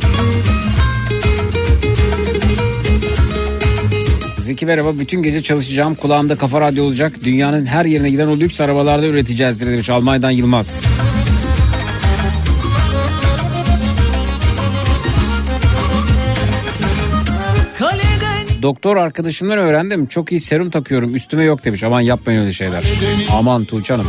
Zeki 4.39 4.65
merhaba 4.65 4.99
bütün 4.99 5.23
gece 5.23 5.43
çalışacağım 5.43 5.95
kulağımda 5.95 6.35
kafa 6.35 6.61
radyo 6.61 6.83
olacak 6.83 7.13
dünyanın 7.23 7.65
her 7.65 7.85
yerine 7.85 8.09
giden 8.09 8.27
o 8.27 8.37
lüks 8.37 8.61
arabalarda 8.61 9.07
üreteceğiz 9.07 9.61
demiş 9.61 9.89
Almanya'dan 9.89 10.31
Yılmaz. 10.31 10.81
Kaleden 10.81 11.16
Doktor 18.61 18.97
arkadaşımdan 18.97 19.57
öğrendim. 19.57 20.07
Çok 20.07 20.31
iyi 20.31 20.41
serum 20.41 20.69
takıyorum. 20.69 21.15
Üstüme 21.15 21.43
yok 21.43 21.65
demiş. 21.65 21.83
Aman 21.83 22.01
yapmayın 22.01 22.41
öyle 22.41 22.53
şeyler. 22.53 22.83
Aman 23.31 23.65
Tuğçe 23.65 23.93
Hanım. 23.93 24.07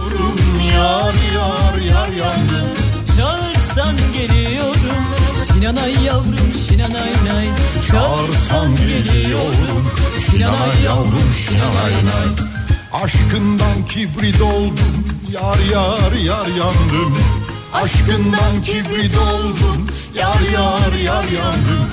Yar 0.75 1.15
yar 1.35 1.81
yar 1.91 2.09
yandım 2.09 2.69
Çağırsan 3.16 3.97
geliyorum. 4.12 5.05
Şinanay 5.49 6.05
yavrum 6.07 6.53
şinanay 6.69 7.11
nay 7.11 7.49
Çağırsan 7.91 8.77
geliyorum 8.77 9.91
Şinanay 10.27 10.83
yavrum 10.85 11.33
şinanay 11.47 11.93
nay. 11.93 12.29
Aşkından 13.05 13.87
kibrit 13.89 14.43
oldum. 14.43 15.05
Yar 15.33 15.59
yar 15.73 16.12
yar 16.12 16.47
yandım. 16.47 17.19
Aşkından 17.75 18.62
kibrit 18.65 19.16
oldum. 19.16 19.87
Yar 20.15 20.53
yar 20.53 20.93
yar 21.05 21.25
yandım 21.25 21.89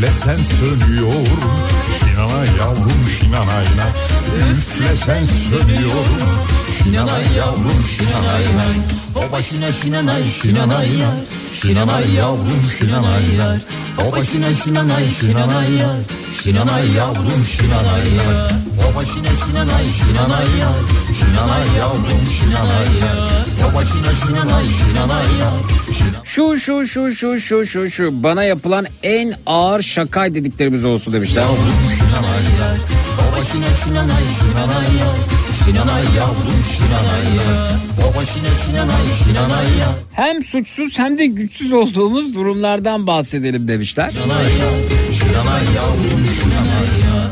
Üflesen 0.00 0.42
sönüyorum 0.42 1.40
Şinanay 1.98 2.46
yavrum 2.58 3.08
şinanay 3.20 3.64
nay 3.64 3.92
Üflesen 4.52 5.24
sönüyorum 5.24 6.20
Şinanay 6.84 7.24
yavrum 7.36 7.84
şinanay 7.96 8.44
nay 8.56 8.76
O 9.16 9.32
başına 9.32 9.72
şinanay 9.72 10.30
şinanaylar 10.30 11.16
Şinanay 11.52 12.14
yavrum 12.14 12.62
şinanaylar 12.78 13.58
O 13.98 14.12
başına 14.12 14.52
şinanay 14.52 15.10
şinanaylar 15.20 15.96
Şinanay 16.42 16.92
yavrum 16.96 17.44
şinanaylar 17.44 18.52
O 18.92 18.96
başına 18.96 19.34
şinanay 19.46 19.92
şinanaylar 19.92 20.76
Şinanay 21.18 21.78
yavrum 21.78 22.26
şinanaylar 22.40 23.46
O 23.70 23.74
başına 23.74 24.14
şinanay 24.14 24.64
şinanaylar 24.72 25.54
Şinanay 25.98 26.24
Şu 26.24 26.58
şu 26.58 26.86
şu 26.86 27.12
şu 27.14 27.40
şu 27.40 27.66
şu 27.66 27.90
şu. 27.90 28.22
Bana 28.22 28.44
yapılan 28.44 28.86
en 29.02 29.34
ağır 29.46 29.82
şakay 29.82 30.34
dediklerimiz 30.34 30.84
olsun 30.84 31.12
demişler. 31.12 31.44
şinanaylar 31.98 32.76
O 33.18 33.29
başına 33.40 33.72
şinanay 33.72 34.24
şinanaylar 34.40 35.16
Şinanay 35.64 36.02
yavrum 36.18 36.62
şinanaylar 36.76 37.72
O 37.98 38.16
başına 38.18 38.54
şinanay 38.66 39.06
şinanaylar 39.24 39.94
Hem 40.12 40.44
suçsuz 40.44 40.98
hem 40.98 41.18
de 41.18 41.26
güçsüz 41.26 41.72
olduğumuz 41.72 42.34
durumlardan 42.34 43.06
bahsedelim 43.06 43.68
demişler. 43.68 44.10
Şinanaylar 44.10 44.74
Şinanay 45.12 45.64
yavrum 45.76 46.24
şinanaylar 46.40 47.30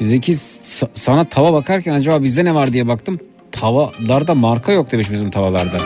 Zeki 0.00 0.32
sa- 0.36 0.88
sana 0.94 1.28
tava 1.28 1.52
bakarken 1.52 1.92
acaba 1.94 2.22
bizde 2.22 2.44
ne 2.44 2.54
var 2.54 2.72
diye 2.72 2.88
baktım. 2.88 3.20
Tavalarda 3.64 4.34
marka 4.34 4.72
yok 4.72 4.92
demiş 4.92 5.10
bizim 5.10 5.30
tavalarda. 5.30 5.76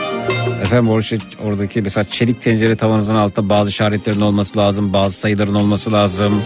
Efendim 0.61 0.89
orası, 0.89 1.17
oradaki 1.45 1.81
mesela 1.81 2.03
çelik 2.03 2.41
tencere 2.41 2.75
tavanızın 2.75 3.15
altında 3.15 3.49
bazı 3.49 3.69
işaretlerin 3.69 4.21
olması 4.21 4.57
lazım. 4.57 4.93
Bazı 4.93 5.17
sayıların 5.19 5.55
olması 5.55 5.91
lazım. 5.91 6.41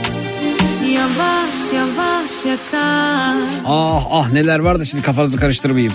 Yavaş 0.93 1.73
yavaş 1.75 2.45
yakar 2.45 3.35
Ah 3.65 4.05
ah 4.11 4.31
neler 4.31 4.59
var 4.59 4.79
da 4.79 4.85
şimdi 4.85 5.03
kafanızı 5.03 5.37
karıştırmayayım. 5.37 5.93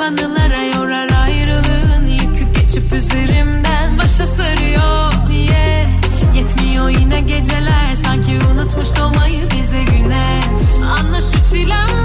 Anılara 0.00 0.62
yorar 0.62 1.10
ayrılığın 1.22 2.06
yükü 2.06 2.52
geçip 2.60 2.92
üzerimden. 2.92 3.98
Başa 3.98 4.26
sarıyor 4.26 5.12
niye 5.28 5.86
yetmiyor 6.34 6.88
yine 6.88 7.20
geceler 7.20 7.94
sanki 7.94 8.38
unutmuş 8.52 8.88
doğmayı 8.98 9.48
bize 9.58 9.84
güneş. 9.84 10.90
Anla 10.98 11.20
şu 11.20 11.50
çilemden 11.52 11.99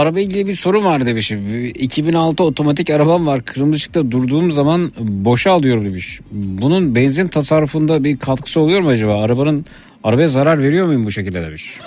araba 0.00 0.20
ilgili 0.20 0.46
bir 0.46 0.54
sorun 0.54 0.84
var 0.84 1.06
demişim. 1.06 1.64
2006 1.64 2.44
otomatik 2.44 2.90
arabam 2.90 3.26
var. 3.26 3.44
Kırmızı 3.44 3.76
ışıkta 3.76 4.10
durduğum 4.10 4.52
zaman 4.52 4.92
boşa 4.98 5.52
alıyorum 5.52 5.84
demiş. 5.84 6.20
Bunun 6.32 6.94
benzin 6.94 7.28
tasarrufunda 7.28 8.04
bir 8.04 8.18
katkısı 8.18 8.60
oluyor 8.60 8.80
mu 8.80 8.88
acaba? 8.88 9.22
Arabanın 9.22 9.66
arabaya 10.04 10.28
zarar 10.28 10.58
veriyor 10.62 10.86
muyum 10.86 11.06
bu 11.06 11.12
şekilde 11.12 11.42
demiş. 11.42 11.74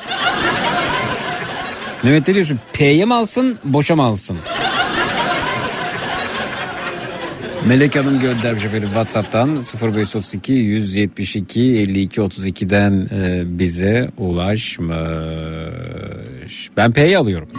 Mehmet 2.04 2.28
ne 2.28 2.34
diyorsun? 2.34 2.60
P'ye 2.74 3.06
mi 3.06 3.14
alsın, 3.14 3.58
boşa 3.64 3.96
mı 3.96 4.04
alsın? 4.04 4.38
Melek 7.68 7.96
Hanım 7.96 8.20
göndermiş 8.20 8.66
efendim 8.66 8.88
WhatsApp'tan 8.88 9.56
0532 9.82 10.54
172 10.54 11.62
52 11.62 12.22
32'den 12.22 13.08
e, 13.12 13.44
bize 13.60 14.10
ulaşmış. 14.18 14.90
Ben 16.78 16.94
P'yi 16.94 17.18
alıyorum. 17.18 17.50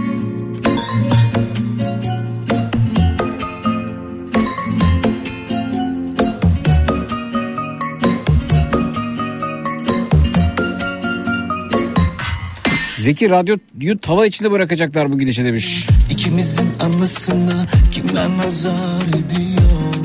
Zeki 13.04 13.30
radyoyu 13.30 13.98
tava 14.02 14.26
içinde 14.26 14.50
bırakacaklar 14.50 15.12
bu 15.12 15.18
gidişe 15.18 15.44
demiş. 15.44 15.86
İkimizin 16.10 16.68
anısına 16.80 17.66
kimler 17.92 18.28
nazar 18.28 19.08
ediyor 19.08 20.04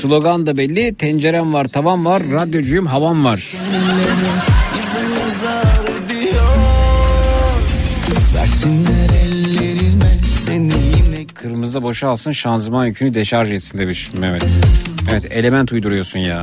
Slogan 0.00 0.46
da 0.46 0.56
belli. 0.56 0.94
Tencerem 0.94 1.52
var, 1.52 1.68
tavam 1.68 2.04
var, 2.04 2.22
radyocuyum, 2.32 2.86
havam 2.86 3.24
var. 3.24 3.54
Bize 4.74 5.10
nazar 5.10 5.84
ediyor 6.06 6.46
Versinler 8.34 9.10
ellerime 9.22 10.14
seni 10.26 10.74
yine 10.74 11.26
Kırmızıda 11.34 11.82
boşa 11.82 12.08
alsın 12.08 12.32
şanzıman 12.32 12.86
yükünü 12.86 13.14
deşarj 13.14 13.52
etsin 13.52 13.78
demiş 13.78 14.10
Mehmet. 14.18 14.46
Evet 15.10 15.32
element 15.32 15.72
uyduruyorsun 15.72 16.18
ya. 16.18 16.42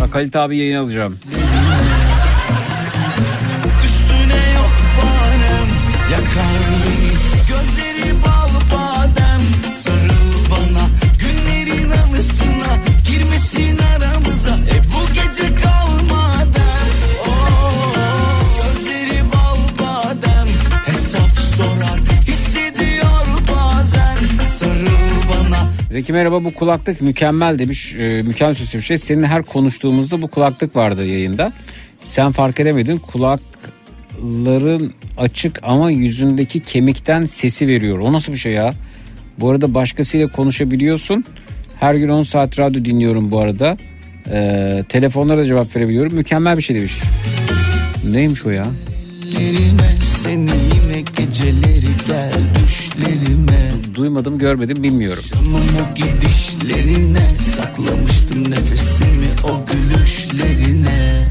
Bak 0.00 0.14
Halit 0.14 0.36
abi 0.36 0.58
yayın 0.58 0.76
alacağım. 0.76 1.18
Zeki 26.00 26.12
merhaba 26.12 26.44
bu 26.44 26.54
kulaklık 26.54 27.00
mükemmel 27.00 27.58
demiş. 27.58 27.94
Ee, 27.94 28.22
mükemmel 28.22 28.54
sözlü 28.54 28.78
bir 28.78 28.82
şey. 28.82 28.98
Senin 28.98 29.22
her 29.22 29.42
konuştuğumuzda 29.42 30.22
bu 30.22 30.28
kulaklık 30.28 30.76
vardı 30.76 31.06
yayında. 31.06 31.52
Sen 32.02 32.32
fark 32.32 32.60
edemedin. 32.60 32.98
Kulakların 32.98 34.92
açık 35.16 35.58
ama 35.62 35.90
yüzündeki 35.90 36.60
kemikten 36.60 37.26
sesi 37.26 37.66
veriyor. 37.66 37.98
O 37.98 38.12
nasıl 38.12 38.32
bir 38.32 38.38
şey 38.38 38.52
ya? 38.52 38.72
Bu 39.38 39.50
arada 39.50 39.74
başkasıyla 39.74 40.26
konuşabiliyorsun. 40.26 41.24
Her 41.80 41.94
gün 41.94 42.08
10 42.08 42.22
saat 42.22 42.58
radyo 42.58 42.84
dinliyorum 42.84 43.30
bu 43.30 43.40
arada. 43.40 43.76
Ee, 44.30 44.84
telefonlara 44.88 45.44
cevap 45.44 45.76
verebiliyorum. 45.76 46.14
Mükemmel 46.14 46.56
bir 46.56 46.62
şey 46.62 46.76
demiş. 46.76 46.98
Neymiş 48.10 48.46
o 48.46 48.50
ya? 48.50 48.66
Ellerime 49.30 49.96
seni 50.04 50.50
yine 50.50 51.00
geceleri 51.16 51.90
gel 52.06 52.32
düşlerime 52.64 53.72
Duymadım 53.94 54.38
görmedim 54.38 54.82
bilmiyorum. 54.82 55.24
O 55.56 55.94
gidişlerine 55.94 57.30
saklamıştım 57.56 58.50
nefesimi 58.50 59.28
o 59.44 59.66
gülüşlerine 59.66 61.28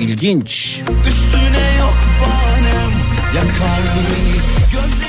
İlginç. 0.00 0.80
Üstüne 1.08 1.76
yok 1.78 1.98
banem 2.20 2.90
yakar 3.36 3.80
beni 3.96 4.36
Gözleri 4.72 5.05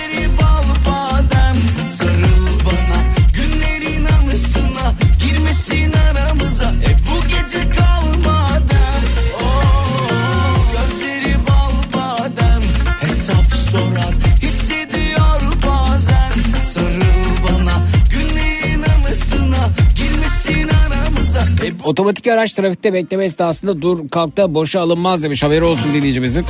Otomatik 21.87 22.27
araç 22.27 22.53
trafikte 22.53 22.93
bekleme 22.93 23.25
esnasında 23.25 23.81
dur 23.81 24.09
kalkta 24.09 24.53
boşa 24.53 24.81
alınmaz 24.81 25.23
demiş. 25.23 25.43
Haberi 25.43 25.63
olsun 25.63 25.93
dinleyicimizin. 25.93 26.45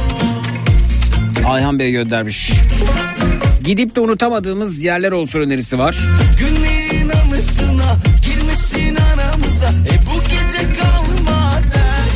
Ayhan 1.45 1.79
Bey 1.79 1.91
göndermiş. 1.91 2.51
Gidip 3.63 3.95
de 3.95 3.99
unutamadığımız 3.99 4.83
yerler 4.83 5.11
olsun 5.11 5.39
önerisi 5.39 5.79
var. 5.79 5.97
Günlerin 6.39 7.09
anısına 7.09 7.95
girmesin 8.25 8.95
aramıza 8.95 9.67
E 9.67 9.95
bu 10.05 10.23
gece 10.23 10.73
kalmadan 10.73 12.07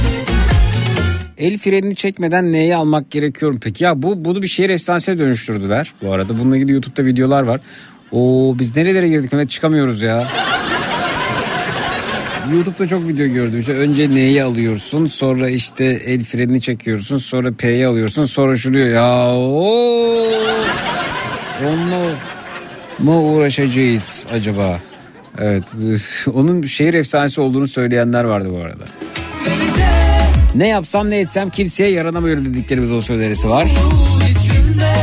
El 1.37 1.57
frenini 1.57 1.95
çekmeden 1.95 2.51
neyi 2.51 2.75
almak 2.75 3.11
gerekiyor 3.11 3.55
peki? 3.61 3.83
Ya 3.83 4.01
bu 4.03 4.25
bunu 4.25 4.41
bir 4.41 4.47
şehir 4.47 4.69
efsanesine 4.69 5.19
dönüştürdüler 5.19 5.93
bu 6.01 6.13
arada. 6.13 6.39
Bununla 6.39 6.57
ilgili 6.57 6.71
YouTube'da 6.71 7.05
videolar 7.05 7.43
var. 7.43 7.61
Oo 8.11 8.55
biz 8.59 8.75
nerelere 8.75 9.09
girdik 9.09 9.31
Mehmet 9.31 9.49
çıkamıyoruz 9.49 10.01
ya. 10.01 10.27
YouTube'da 12.53 12.87
çok 12.87 13.07
video 13.07 13.27
gördüm. 13.27 13.59
İşte 13.59 13.73
önce 13.73 14.15
neyi 14.15 14.43
alıyorsun, 14.43 15.05
sonra 15.05 15.49
işte 15.49 15.85
el 15.85 16.23
frenini 16.23 16.61
çekiyorsun, 16.61 17.17
sonra 17.17 17.51
P'yi 17.51 17.87
alıyorsun, 17.87 18.25
sonra 18.25 18.55
şunu 18.55 18.77
ya. 18.77 19.35
Oo. 19.35 20.21
Onunla 21.67 22.15
mı 22.99 23.21
uğraşacağız 23.21 24.25
acaba? 24.31 24.79
Evet. 25.39 25.63
Onun 26.33 26.61
şehir 26.61 26.93
efsanesi 26.93 27.41
olduğunu 27.41 27.67
söyleyenler 27.67 28.23
vardı 28.23 28.49
bu 28.51 28.57
arada. 28.57 28.83
Ne 30.55 30.67
yapsam 30.67 31.09
ne 31.09 31.19
etsem 31.19 31.49
kimseye 31.49 31.91
yaranamıyorum 31.91 32.45
dediklerimiz 32.45 32.91
o 32.91 33.13
önerisi 33.13 33.49
var. 33.49 33.67
içimde 34.31 34.93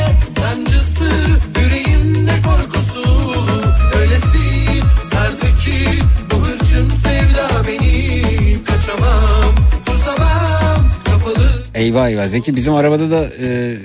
Eyvah 11.78 12.08
eyvah 12.08 12.28
Zeki 12.28 12.56
bizim 12.56 12.74
arabada 12.74 13.10
da 13.10 13.30
e, 13.42 13.78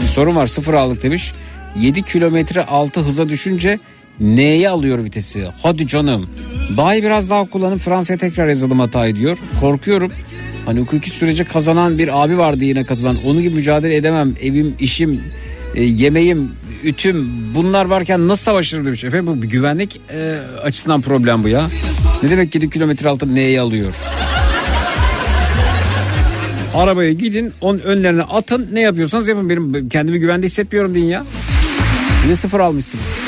bir 0.00 0.06
sorun 0.06 0.36
var 0.36 0.46
sıfır 0.46 0.74
aldık 0.74 1.02
demiş. 1.02 1.32
7 1.80 2.02
kilometre 2.02 2.64
altı 2.64 3.00
hıza 3.00 3.28
düşünce 3.28 3.78
N'ye 4.20 4.68
alıyor 4.68 5.04
vitesi. 5.04 5.46
Hadi 5.62 5.86
canım. 5.86 6.30
Bayi 6.76 7.02
biraz 7.02 7.30
daha 7.30 7.44
kullanıp 7.44 7.80
Fransa'ya 7.80 8.18
tekrar 8.18 8.48
yazılım 8.48 8.80
hata 8.80 9.06
ediyor. 9.06 9.38
Korkuyorum. 9.60 10.12
Hani 10.66 10.80
hukuki 10.80 11.10
sürece 11.10 11.44
kazanan 11.44 11.98
bir 11.98 12.24
abi 12.24 12.38
vardı 12.38 12.64
yine 12.64 12.84
katılan. 12.84 13.16
Onun 13.26 13.42
gibi 13.42 13.54
mücadele 13.54 13.96
edemem. 13.96 14.34
Evim, 14.42 14.74
işim, 14.80 15.20
e, 15.74 15.84
yemeğim, 15.84 16.50
ütüm 16.84 17.28
bunlar 17.54 17.84
varken 17.84 18.28
nasıl 18.28 18.44
savaşırım 18.44 18.86
demiş. 18.86 19.04
Efendim 19.04 19.26
bu 19.26 19.40
güvenlik 19.40 20.00
e, 20.10 20.38
açısından 20.62 21.00
problem 21.00 21.44
bu 21.44 21.48
ya. 21.48 21.66
Ne 22.22 22.30
demek 22.30 22.54
7 22.54 22.70
kilometre 22.70 23.08
altı 23.08 23.34
N'ye 23.34 23.60
alıyor? 23.60 23.92
Arabaya 26.74 27.12
gidin 27.12 27.52
onun 27.60 27.78
önlerine 27.78 28.22
atın 28.22 28.68
ne 28.72 28.80
yapıyorsanız 28.80 29.28
yapın 29.28 29.48
benim 29.50 29.88
kendimi 29.88 30.18
güvende 30.18 30.46
hissetmiyorum 30.46 30.94
deyin 30.94 31.06
ya. 31.06 31.24
Yine 32.24 32.36
sıfır 32.36 32.60
almışsınız. 32.60 33.25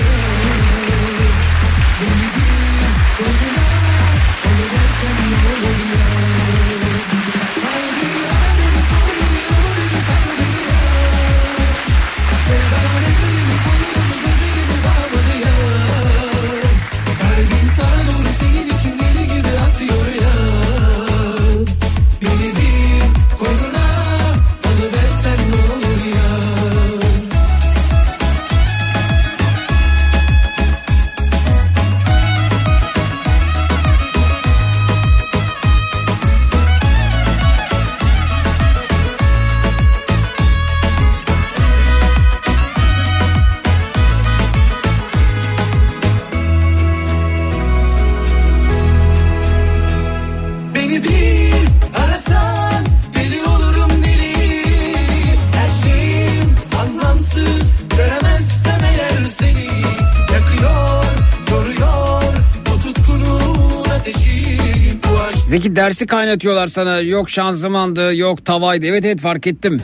Zeki 65.49 65.77
dersi 65.77 66.07
kaynatıyorlar 66.07 66.67
sana. 66.67 67.01
Yok 67.01 67.31
şanzımandı, 67.31 68.15
yok 68.15 68.45
tavaydı. 68.45 68.87
Evet 68.87 69.05
evet 69.05 69.21
fark 69.21 69.47
ettim. 69.47 69.81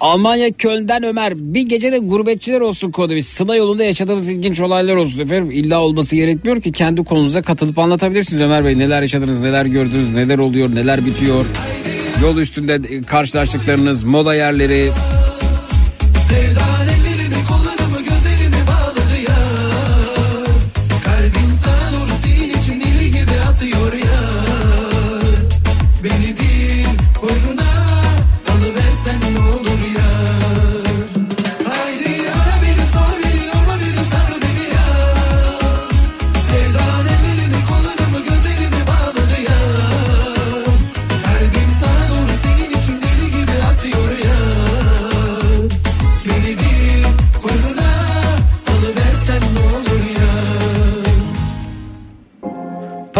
Almanya 0.00 0.52
Köln'den 0.52 1.02
Ömer. 1.02 1.32
Bir 1.36 1.62
gece 1.62 1.92
de 1.92 1.98
gurbetçiler 1.98 2.60
olsun 2.60 2.90
kodu. 2.90 3.16
Biz 3.16 3.26
Sıla 3.26 3.56
yolunda 3.56 3.84
yaşadığımız 3.84 4.28
ilginç 4.28 4.60
olaylar 4.60 4.96
olsun 4.96 5.20
efendim. 5.20 5.50
İlla 5.50 5.80
olması 5.80 6.16
gerekmiyor 6.16 6.60
ki 6.60 6.72
kendi 6.72 7.04
konunuza 7.04 7.42
katılıp 7.42 7.78
anlatabilirsiniz 7.78 8.42
Ömer 8.42 8.64
Bey. 8.64 8.78
Neler 8.78 9.02
yaşadınız, 9.02 9.42
neler 9.42 9.64
gördünüz, 9.66 10.14
neler 10.14 10.38
oluyor, 10.38 10.74
neler 10.74 11.06
bitiyor. 11.06 11.44
Yol 12.22 12.38
üstünde 12.38 13.02
karşılaştıklarınız, 13.02 14.04
moda 14.04 14.34
yerleri. 14.34 14.90
Sevdan 16.28 16.65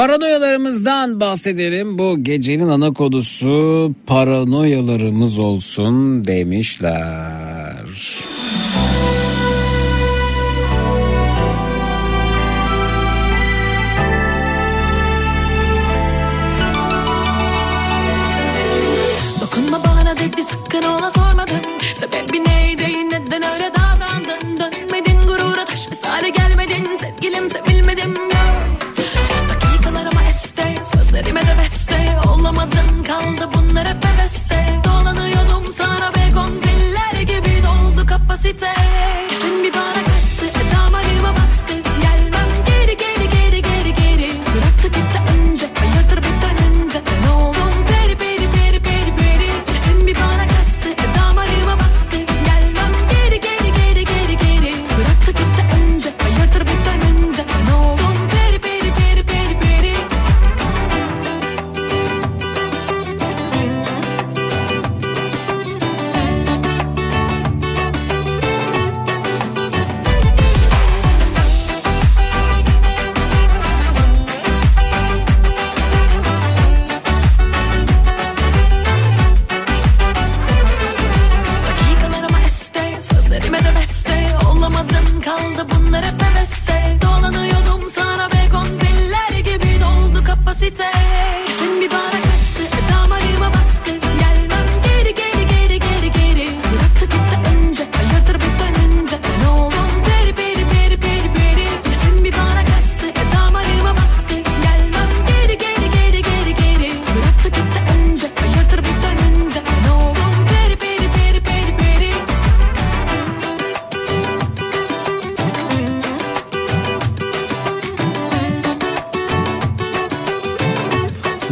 Paranoyalarımızdan 0.07 1.21
bahsedelim. 1.21 1.99
Bu 1.99 2.25
gecenin 2.25 2.69
ana 2.69 2.93
kodusu 2.93 3.93
paranoyalarımız 4.07 5.39
olsun 5.39 6.25
demişler. 6.25 7.85
Dokunma 19.41 19.81
bana 19.85 20.17
dedi 20.17 20.45
sakın 20.45 20.83
ona 20.83 21.11
sormadım 21.11 21.61
Sebebi 21.95 22.45
neydi 22.45 23.09
neden 23.11 23.43
öyle 23.43 23.71
davrandın 23.75 24.61
Dönmedin 24.61 25.29
gurura 25.29 25.65
taş 25.65 25.89
misali 25.91 26.33
gelmedin 26.33 26.85
Sevgilim 27.01 27.51
sevilmedim 27.51 28.36
beste 32.47 32.57
Olamadın 32.57 33.05
kaldı 33.05 33.51
bunlar 33.55 33.89
hep 33.89 34.03
Dolanıyordum 34.85 35.73
sana 35.73 36.13
begon 36.15 36.51
filler 36.61 37.21
gibi 37.21 37.63
doldu 37.63 38.07
kapasite 38.07 38.73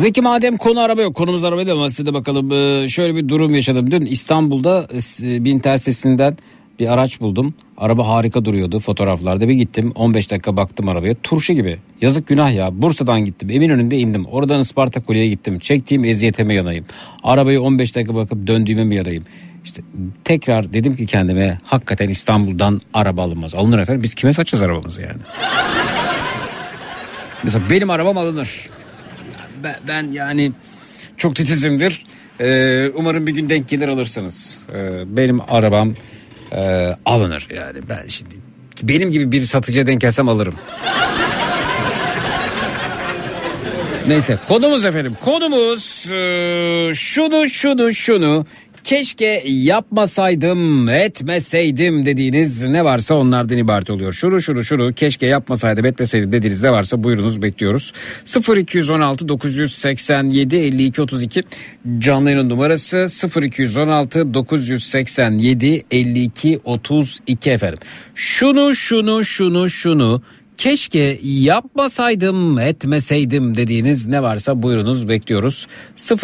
Zeki 0.04 0.20
madem 0.20 0.56
konu 0.56 0.80
araba 0.80 1.02
yok 1.02 1.14
konumuz 1.14 1.44
araba 1.44 1.66
değil 1.66 1.72
ama 1.72 1.90
size 1.90 2.06
de 2.06 2.14
bakalım 2.14 2.52
Ee, 2.52 2.88
şöyle 2.88 3.14
bir 3.14 3.28
durum 3.28 3.54
yaşadım. 3.54 3.90
Dün 3.90 4.06
İstanbul'da 4.06 4.88
e, 5.22 5.44
Binter 5.44 5.76
sesinden 5.76 6.36
bir 6.78 6.92
araç 6.92 7.20
buldum. 7.20 7.54
Araba 7.78 8.08
harika 8.08 8.44
duruyordu 8.44 8.80
fotoğraflarda. 8.80 9.48
Bir 9.48 9.54
gittim 9.54 9.92
15 9.94 10.30
dakika 10.30 10.56
baktım 10.56 10.88
arabaya. 10.88 11.14
Turşu 11.22 11.52
gibi. 11.52 11.78
Yazık 12.00 12.26
günah 12.26 12.54
ya. 12.54 12.82
Bursa'dan 12.82 13.24
gittim. 13.24 13.50
Eminönü'nde 13.50 13.98
indim. 13.98 14.26
Oradan 14.26 14.60
Isparta 14.60 15.00
Kule'ye 15.00 15.28
gittim. 15.28 15.58
Çektiğim 15.58 16.04
eziyeteme 16.04 16.54
yanayım. 16.54 16.84
Arabayı 17.22 17.62
15 17.62 17.96
dakika 17.96 18.14
bakıp 18.14 18.46
döndüğüme 18.46 18.84
mi 18.84 18.94
yanayım? 18.94 19.24
İşte 19.64 19.82
tekrar 20.24 20.72
dedim 20.72 20.96
ki 20.96 21.06
kendime 21.06 21.58
hakikaten 21.66 22.08
İstanbul'dan 22.08 22.80
araba 22.94 23.22
alınmaz. 23.22 23.54
Alınır 23.54 23.78
efendim. 23.78 24.02
Biz 24.02 24.14
kime 24.14 24.32
satacağız 24.32 24.62
arabamızı 24.62 25.02
yani? 25.02 25.14
Mesela 27.42 27.64
benim 27.70 27.90
arabam 27.90 28.18
alınır. 28.18 28.70
Ben, 29.64 29.76
ben 29.88 30.12
yani 30.12 30.52
çok 31.16 31.36
titizimdir. 31.36 32.06
Ee, 32.40 32.88
umarım 32.88 33.26
bir 33.26 33.32
gün 33.32 33.48
denk 33.48 33.68
gelir 33.68 33.88
alırsınız. 33.88 34.62
Ee, 34.74 35.16
benim 35.16 35.40
arabam 35.48 35.94
e, 36.52 36.90
alınır 37.04 37.48
yani. 37.54 37.78
Ben 37.88 38.08
şimdi 38.08 38.34
benim 38.82 39.10
gibi 39.10 39.32
bir 39.32 39.42
satıcıya 39.42 39.86
denk 39.86 40.00
gelsem 40.00 40.28
alırım. 40.28 40.54
Neyse 44.08 44.38
konumuz 44.48 44.86
efendim 44.86 45.16
konumuz 45.20 46.10
e, 46.10 46.94
şunu 46.94 47.48
şunu 47.48 47.92
şunu 47.92 48.46
keşke 48.84 49.42
yapmasaydım 49.46 50.88
etmeseydim 50.88 52.06
dediğiniz 52.06 52.62
ne 52.62 52.84
varsa 52.84 53.14
onlardan 53.14 53.58
ibaret 53.58 53.90
oluyor. 53.90 54.12
Şunu 54.12 54.40
şunu 54.40 54.64
şunu 54.64 54.92
keşke 54.92 55.26
yapmasaydım 55.26 55.84
etmeseydim 55.84 56.32
dediğiniz 56.32 56.62
ne 56.62 56.72
varsa 56.72 57.04
buyurunuz 57.04 57.42
bekliyoruz. 57.42 57.92
0216 58.56 59.28
987 59.28 60.56
52 60.56 61.02
32 61.02 61.42
canlı 61.98 62.30
yayın 62.30 62.48
numarası 62.48 63.06
0216 63.42 64.34
987 64.34 65.84
52 65.90 66.60
32 66.64 67.50
efendim. 67.50 67.78
Şunu 68.14 68.74
şunu 68.74 69.24
şunu 69.24 69.70
şunu 69.70 70.22
keşke 70.58 71.18
yapmasaydım 71.22 72.58
etmeseydim 72.58 73.56
dediğiniz 73.56 74.06
ne 74.06 74.22
varsa 74.22 74.62
buyurunuz 74.62 75.08
bekliyoruz. 75.08 75.66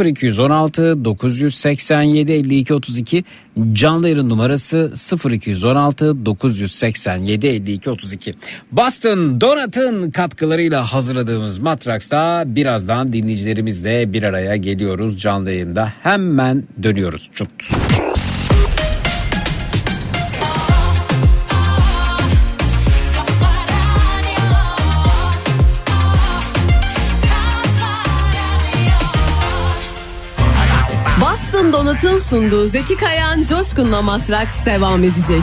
0216 0.05 1.05
987 1.05 2.33
52 2.33 2.75
32 2.75 3.25
canlı 3.73 4.09
yayın 4.09 4.29
numarası 4.29 4.93
0216 5.31 6.27
987 6.27 7.47
52 7.47 7.91
32. 7.91 8.35
Boston 8.73 9.41
Donat'ın 9.41 10.11
katkılarıyla 10.11 10.93
hazırladığımız 10.93 11.59
Matraks'ta 11.59 12.43
birazdan 12.47 13.13
dinleyicilerimizle 13.13 14.13
bir 14.13 14.23
araya 14.23 14.57
geliyoruz 14.57 15.19
canlı 15.21 15.51
yayında. 15.51 15.93
Hemen 16.03 16.65
dönüyoruz. 16.83 17.31
Çut. 17.35 17.51
Donat'ın 32.03 32.19
sunduğu 32.19 32.67
Zeki 32.67 32.97
Kayan 32.97 33.45
Coşkun'la 33.45 34.03
Matraks 34.03 34.65
devam 34.65 35.05
edecek. 35.05 35.43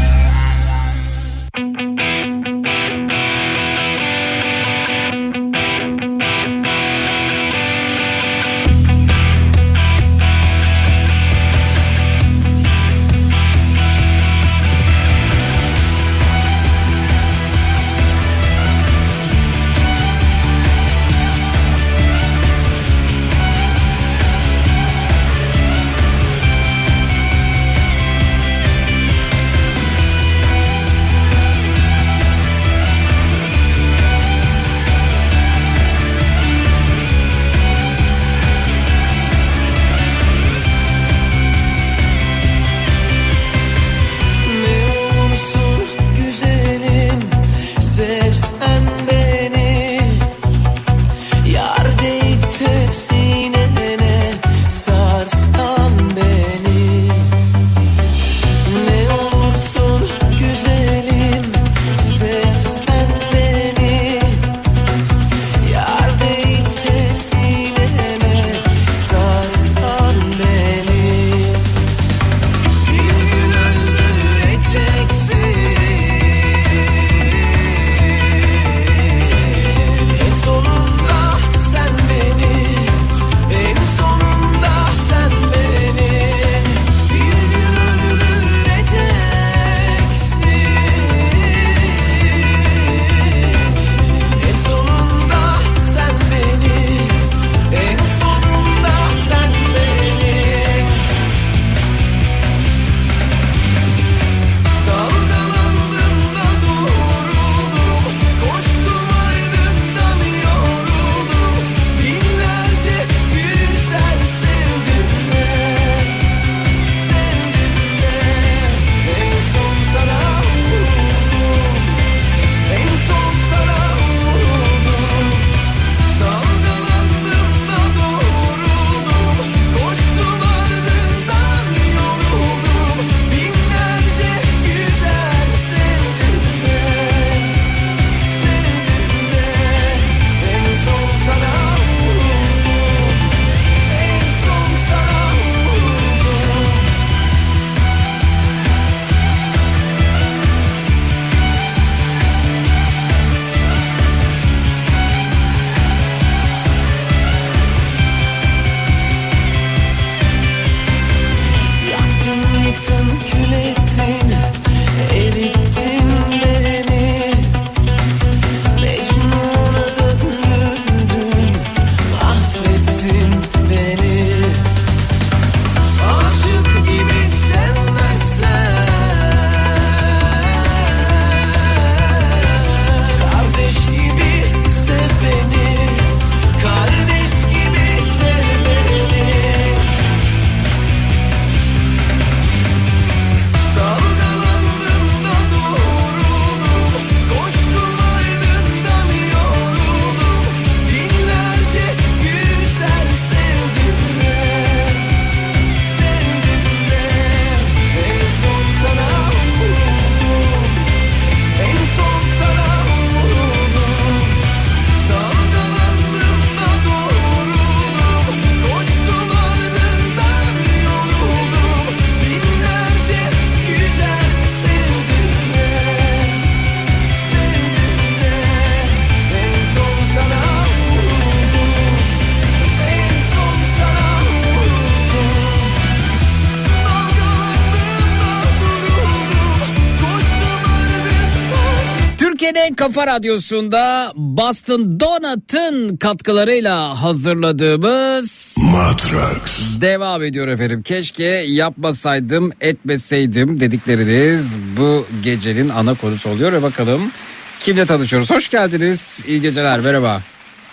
Kafa 242.81 243.07
Radyosu'nda 243.07 244.11
Boston 244.15 244.99
Donut'ın 244.99 245.97
katkılarıyla 245.97 247.01
hazırladığımız 247.01 248.55
Matrax 248.57 249.81
devam 249.81 250.23
ediyor 250.23 250.47
efendim. 250.47 250.81
Keşke 250.81 251.23
yapmasaydım, 251.47 252.51
etmeseydim 252.61 253.59
dedikleriniz 253.59 254.57
bu 254.77 255.05
gecenin 255.23 255.69
ana 255.69 255.93
konusu 255.93 256.29
oluyor 256.29 256.53
ve 256.53 256.61
bakalım 256.63 257.11
kimle 257.59 257.85
tanışıyoruz. 257.85 258.31
Hoş 258.31 258.49
geldiniz. 258.49 259.23
İyi 259.27 259.41
geceler. 259.41 259.79
Merhaba. 259.79 260.21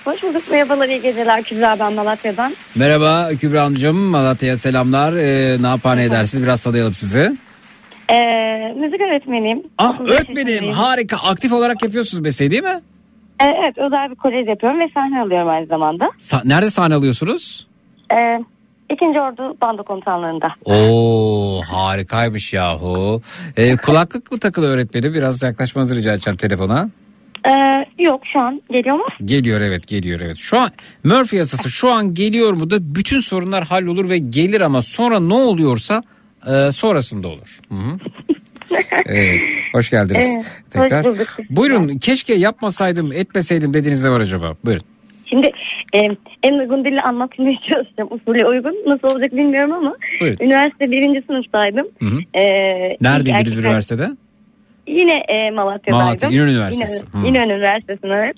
Hoş 0.05 0.23
bulduk. 0.23 0.43
Merhabalar, 0.51 0.89
iyi 0.89 1.03
geceler. 1.03 1.43
Kübra 1.43 1.77
ben 1.79 1.93
Malatya'dan. 1.93 2.57
Merhaba 2.75 3.31
Kübra 3.41 3.63
Hanımcığım. 3.63 3.97
Malatya'ya 3.97 4.57
selamlar. 4.57 5.13
Ee, 5.13 5.63
ne 5.63 5.67
yapar 5.67 5.97
ne 5.97 6.05
edersiniz? 6.05 6.45
Biraz 6.45 6.61
tanıyalım 6.61 6.95
sizi. 6.95 7.37
Ee, 8.13 8.73
müzik 8.77 9.01
öğretmeniyim. 9.01 9.63
Ah 9.79 10.01
35 10.01 10.15
öğretmenim 10.15 10.71
harika. 10.73 11.17
Aktif 11.17 11.53
olarak 11.53 11.83
yapıyorsunuz 11.83 12.23
mesleği 12.23 12.51
değil 12.51 12.63
mi? 12.63 12.81
Ee, 13.41 13.45
evet, 13.65 13.79
özel 13.79 14.11
bir 14.11 14.15
kolej 14.15 14.49
yapıyorum 14.49 14.81
ve 14.81 14.85
sahne 14.95 15.21
alıyorum 15.23 15.49
aynı 15.49 15.67
zamanda. 15.67 16.05
Sa- 16.19 16.49
Nerede 16.49 16.71
sahne 16.71 16.95
alıyorsunuz? 16.95 17.67
Ee, 18.13 18.17
İkinci 18.95 19.21
Ordu 19.21 19.57
Bando 19.63 19.83
Komutanlığı'nda. 19.83 20.49
Oo 20.65 21.63
harikaymış 21.63 22.53
yahu. 22.55 23.23
Ee, 23.57 23.77
kulaklık 23.77 24.33
mı 24.33 24.39
takılı 24.39 24.67
öğretmenim? 24.67 25.15
Biraz 25.15 25.43
yaklaşmanızı 25.43 25.97
rica 25.97 26.13
edeceğim 26.13 26.37
telefona. 26.37 26.91
Ee, 27.49 27.53
yok 28.05 28.21
şu 28.33 28.41
an 28.41 28.63
geliyor 28.71 28.97
mu? 28.97 29.05
Geliyor 29.25 29.61
evet 29.61 29.87
geliyor 29.89 30.21
evet. 30.21 30.37
Şu 30.39 30.59
an 30.61 30.69
Murphy 31.05 31.39
yasası 31.39 31.69
şu 31.71 31.93
an 31.93 32.15
geliyor 32.15 32.53
mu 32.53 32.71
da 32.71 32.95
bütün 32.95 33.19
sorunlar 33.19 33.65
hallolur 33.65 34.09
ve 34.09 34.19
gelir 34.19 34.61
ama 34.61 34.83
sonra 34.83 35.21
ne 35.21 35.35
oluyorsa 35.35 36.03
e, 36.47 36.71
sonrasında 36.73 37.29
olur. 37.29 37.59
Hı 37.69 37.75
hı. 37.75 37.99
Evet, 39.07 39.41
hoş 39.73 39.91
geldiniz 39.91 40.35
Evet, 40.37 40.63
tekrar. 40.71 41.07
hoş 41.07 41.15
bulduk. 41.15 41.37
Buyurun 41.51 41.99
keşke 41.99 42.35
yapmasaydım 42.35 43.13
etmeseydim 43.13 43.75
dediğiniz 43.75 44.05
ne 44.05 44.11
var 44.11 44.21
acaba? 44.21 44.57
Buyurun. 44.65 44.85
Şimdi 45.27 45.47
e, 45.95 45.99
en 46.43 46.55
uygun 46.59 46.85
dille 46.85 47.01
anlatmaya 47.01 47.59
çalışacağım. 47.73 48.09
Usulü 48.13 48.47
uygun. 48.47 48.75
Nasıl 48.87 49.09
olacak 49.17 49.33
bilmiyorum 49.33 49.73
ama. 49.73 49.97
Buyurun. 50.21 50.45
Üniversite 50.45 50.91
birinci 50.91 51.27
sınıftaydım. 51.27 51.87
Hı 51.99 52.07
hı. 52.07 52.19
Ee, 52.35 52.97
Neredeydiniz 53.01 53.49
erkek- 53.57 53.65
üniversitede? 53.65 54.09
Yine 54.89 55.13
e, 55.29 55.51
Malatya'daydım. 55.51 56.07
Malatya, 56.07 56.29
İnönü 56.31 56.51
Üniversitesi. 56.51 57.05
İnönü. 57.15 57.29
İnönü 57.29 57.53
Üniversitesi'nde 57.53 58.15
evet. 58.15 58.37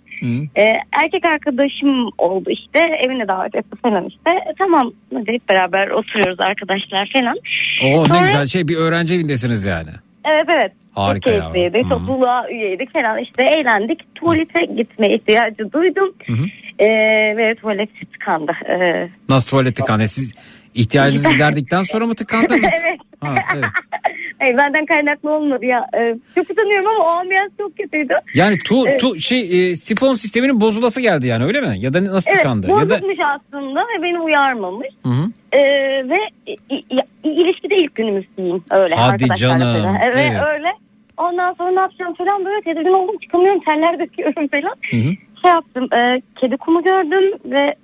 E, 0.58 0.62
erkek 1.02 1.24
arkadaşım 1.24 2.10
oldu 2.18 2.50
işte 2.50 2.78
evine 3.06 3.28
davet 3.28 3.54
etti 3.54 3.76
falan 3.82 4.04
işte. 4.04 4.30
E, 4.30 4.54
tamam 4.58 4.92
hadi 5.14 5.32
hep 5.32 5.48
beraber 5.48 5.88
oturuyoruz 5.88 6.40
arkadaşlar 6.40 7.10
falan. 7.12 7.36
Oo 7.84 8.02
ne 8.02 8.06
Sonra- 8.06 8.18
güzel 8.20 8.46
şey 8.46 8.68
bir 8.68 8.76
öğrenci 8.76 9.14
evindesiniz 9.14 9.64
yani. 9.64 9.90
Evet 10.24 10.46
evet. 10.54 10.72
Harika 10.94 11.30
ya. 11.30 11.50
Hı. 11.84 11.88
Topluluğa 11.88 12.50
üyeydik 12.50 12.92
falan 12.92 13.18
işte 13.18 13.44
eğlendik. 13.44 14.14
Tuvalete 14.14 14.64
gitme 14.64 15.08
ihtiyacı 15.14 15.72
duydum. 15.72 16.14
Hı. 16.26 16.32
E, 16.78 16.88
ve 17.36 17.54
tuvalet 17.54 17.88
tıkandı. 18.12 18.52
E, 18.68 19.08
Nasıl 19.28 19.48
tuvalet 19.48 19.76
tıkandı? 19.76 20.08
Siz 20.08 20.34
ihtiyacınızı 20.74 21.30
giderdikten 21.32 21.82
sonra 21.82 22.06
mı 22.06 22.14
tıkandınız? 22.14 22.60
evet. 22.84 23.00
Ha, 23.20 23.34
evet. 23.54 23.64
Ay, 24.40 24.56
benden 24.56 24.86
kaynaklı 24.86 25.30
olmadı 25.32 25.64
ya. 25.64 25.86
E, 25.98 26.14
çok 26.34 26.50
utanıyorum 26.50 26.86
ama 26.86 27.04
o 27.04 27.08
ambiyans 27.08 27.50
çok 27.58 27.76
kötüydü. 27.76 28.12
Yani 28.34 28.58
tu, 28.66 28.88
Evet. 28.88 29.00
tu 29.00 29.18
şey 29.18 29.70
e, 29.70 29.76
sifon 29.76 30.14
sisteminin 30.14 30.60
bozulası 30.60 31.00
geldi 31.00 31.26
yani 31.26 31.44
öyle 31.44 31.60
mi? 31.60 31.74
Ya 31.78 31.92
da 31.92 32.04
nasıl 32.04 32.30
Evet 32.30 32.38
tıkandı? 32.42 32.70
Ya 32.70 32.76
da 32.76 32.90
bozulmuş 32.90 33.18
aslında 33.36 33.80
ve 33.80 34.02
beni 34.02 34.20
uyarmamış. 34.20 34.88
Hı 35.02 35.08
hı. 35.08 35.24
Ee, 35.52 35.60
ve 36.08 36.16
i- 36.46 36.74
i- 36.74 37.28
ilişkide 37.28 37.76
ilk 37.76 37.94
günümüz 37.94 38.24
diyeyim 38.36 38.64
öyle 38.70 38.94
Hadi 38.94 39.24
canım. 39.36 39.96
Evet, 40.04 40.16
evet. 40.16 40.42
öyle. 40.54 40.68
Ondan 41.16 41.52
sonra 41.54 41.70
ne 41.70 41.80
yapacağım 41.80 42.14
falan 42.14 42.44
böyle 42.44 42.60
tedirgin 42.60 42.92
oldum 42.92 43.18
çıkamıyorum 43.18 43.60
terler 43.60 43.98
döküyorum 43.98 44.48
falan. 44.48 44.74
Hı 44.90 44.96
hı. 44.96 45.14
Şey 45.42 45.50
yaptım 45.54 45.88
e, 45.94 46.20
kedi 46.40 46.56
kumu 46.56 46.82
gördüm 46.82 47.38
ve 47.44 47.74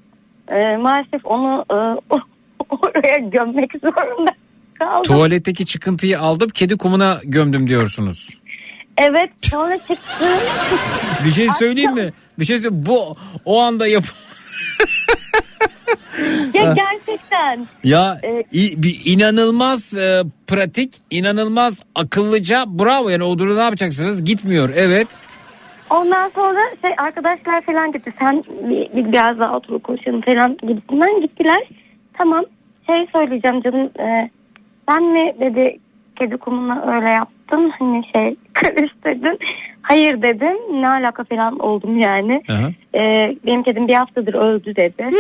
e, 0.57 0.77
maalesef 0.77 1.21
onu 1.27 1.65
e, 1.71 1.75
oraya 2.71 3.19
gömmek 3.19 3.71
zorunda 3.83 4.31
kaldım. 4.79 5.03
tuvaletteki 5.03 5.67
çıkıntıyı 5.67 6.21
aldım 6.21 6.49
kedi 6.51 6.77
kumuna 6.77 7.21
gömdüm 7.25 7.67
diyorsunuz. 7.69 8.29
Evet 8.99 9.31
sonra 9.43 9.79
çıktım. 9.79 10.29
Bir 11.25 11.31
şey 11.31 11.49
söyleyeyim 11.49 11.95
mi? 11.95 12.13
Bir 12.39 12.45
şey 12.45 12.59
söyleyeyim. 12.59 12.85
Bu 12.87 13.17
o 13.45 13.61
anda 13.63 13.87
yap 13.87 14.05
ya 16.55 16.75
gerçekten. 16.75 17.67
ya 17.85 18.19
Evet. 18.23 18.47
i- 18.55 18.83
bir 18.83 19.01
inanılmaz 19.05 19.95
e, 19.95 20.23
pratik, 20.47 20.95
inanılmaz 21.11 21.83
akıllıca. 21.95 22.65
Bravo 22.69 23.09
yani 23.09 23.25
o 23.25 23.39
durumda 23.39 23.59
ne 23.59 23.65
yapacaksınız? 23.65 24.25
Gitmiyor. 24.25 24.71
Evet. 24.77 25.09
Ondan 25.91 26.31
sonra 26.35 26.61
şey 26.83 26.91
arkadaşlar 26.99 27.63
falan 27.63 27.93
gitti. 27.93 28.13
Sen 28.19 28.45
bir, 28.49 28.97
bir 28.97 29.13
biraz 29.13 29.39
daha 29.39 29.57
oturup 29.57 29.85
konuşalım 29.85 30.21
falan 30.21 30.57
gibisinden 30.63 31.21
gittiler. 31.21 31.69
Tamam 32.19 32.45
şey 32.87 33.07
söyleyeceğim 33.13 33.63
canım. 33.63 33.91
E, 34.01 34.31
sen 34.89 35.03
mi 35.05 35.35
dedi 35.41 35.79
kedi 36.19 36.37
kumuna 36.37 36.95
öyle 36.97 37.09
yaptın 37.09 37.73
hani 37.79 38.03
şey 38.13 38.37
karıştırdın. 38.55 39.39
Hayır 39.83 40.23
dedim. 40.23 40.81
Ne 40.81 40.89
alaka 40.89 41.25
falan 41.25 41.59
oldum 41.59 41.99
yani. 41.99 42.43
Aha. 42.49 42.71
E, 42.95 43.01
benim 43.47 43.63
kedim 43.63 43.89
bir 43.89 43.95
haftadır 43.95 44.35
öldü 44.35 44.77
dedi. 44.77 45.03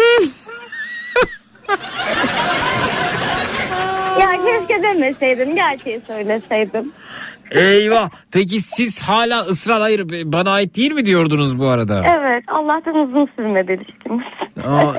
ya 4.20 4.30
keşke 4.44 4.82
demeseydin. 4.82 5.55
Gerçeği 5.55 6.01
söyleseydim. 6.06 6.93
Eyvah. 7.51 8.10
Peki 8.32 8.60
siz 8.60 9.02
hala 9.02 9.40
ısrar 9.40 9.80
hayır 9.80 10.06
bana 10.32 10.51
ait 10.52 10.76
değil 10.76 10.93
mi 10.93 11.06
diyordunuz 11.06 11.59
bu 11.59 11.68
arada? 11.68 12.05
Evet 12.14 12.44
Allah'tan 12.48 12.94
uzun 12.94 13.28
sürmedi 13.36 13.72
ilişkimiz. 13.72 14.26
Aa, 14.66 14.93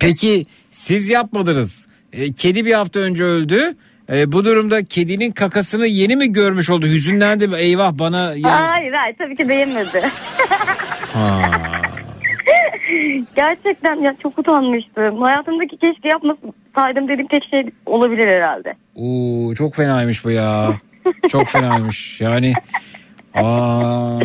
peki 0.00 0.46
siz 0.70 1.10
yapmadınız. 1.10 1.88
E, 2.12 2.32
kedi 2.32 2.64
bir 2.64 2.72
hafta 2.72 3.00
önce 3.00 3.24
öldü. 3.24 3.74
E, 4.12 4.32
bu 4.32 4.44
durumda 4.44 4.84
kedinin 4.84 5.30
kakasını 5.30 5.86
yeni 5.86 6.16
mi 6.16 6.32
görmüş 6.32 6.70
oldu? 6.70 6.86
Hüzünlendi 6.86 7.48
mi? 7.48 7.56
Eyvah 7.56 7.92
bana... 7.92 8.34
Ya... 8.34 8.70
Hayır 8.70 8.92
hayır 8.92 9.16
tabii 9.18 9.36
ki 9.36 9.48
değmedi. 9.48 10.02
Ha. 11.12 11.42
Gerçekten 13.36 13.96
ya 13.96 14.14
çok 14.22 14.38
utanmıştım. 14.38 15.22
Hayatımdaki 15.22 15.76
keşke 15.76 16.08
yapmasaydım 16.08 17.08
dediğim 17.08 17.26
tek 17.26 17.44
şey 17.44 17.66
olabilir 17.86 18.28
herhalde. 18.28 18.74
Oo, 18.94 19.54
çok 19.54 19.74
fenaymış 19.74 20.24
bu 20.24 20.30
ya. 20.30 20.72
Çok 21.28 21.48
fenaymış. 21.48 22.20
Yani... 22.20 22.52
Aa, 23.34 24.18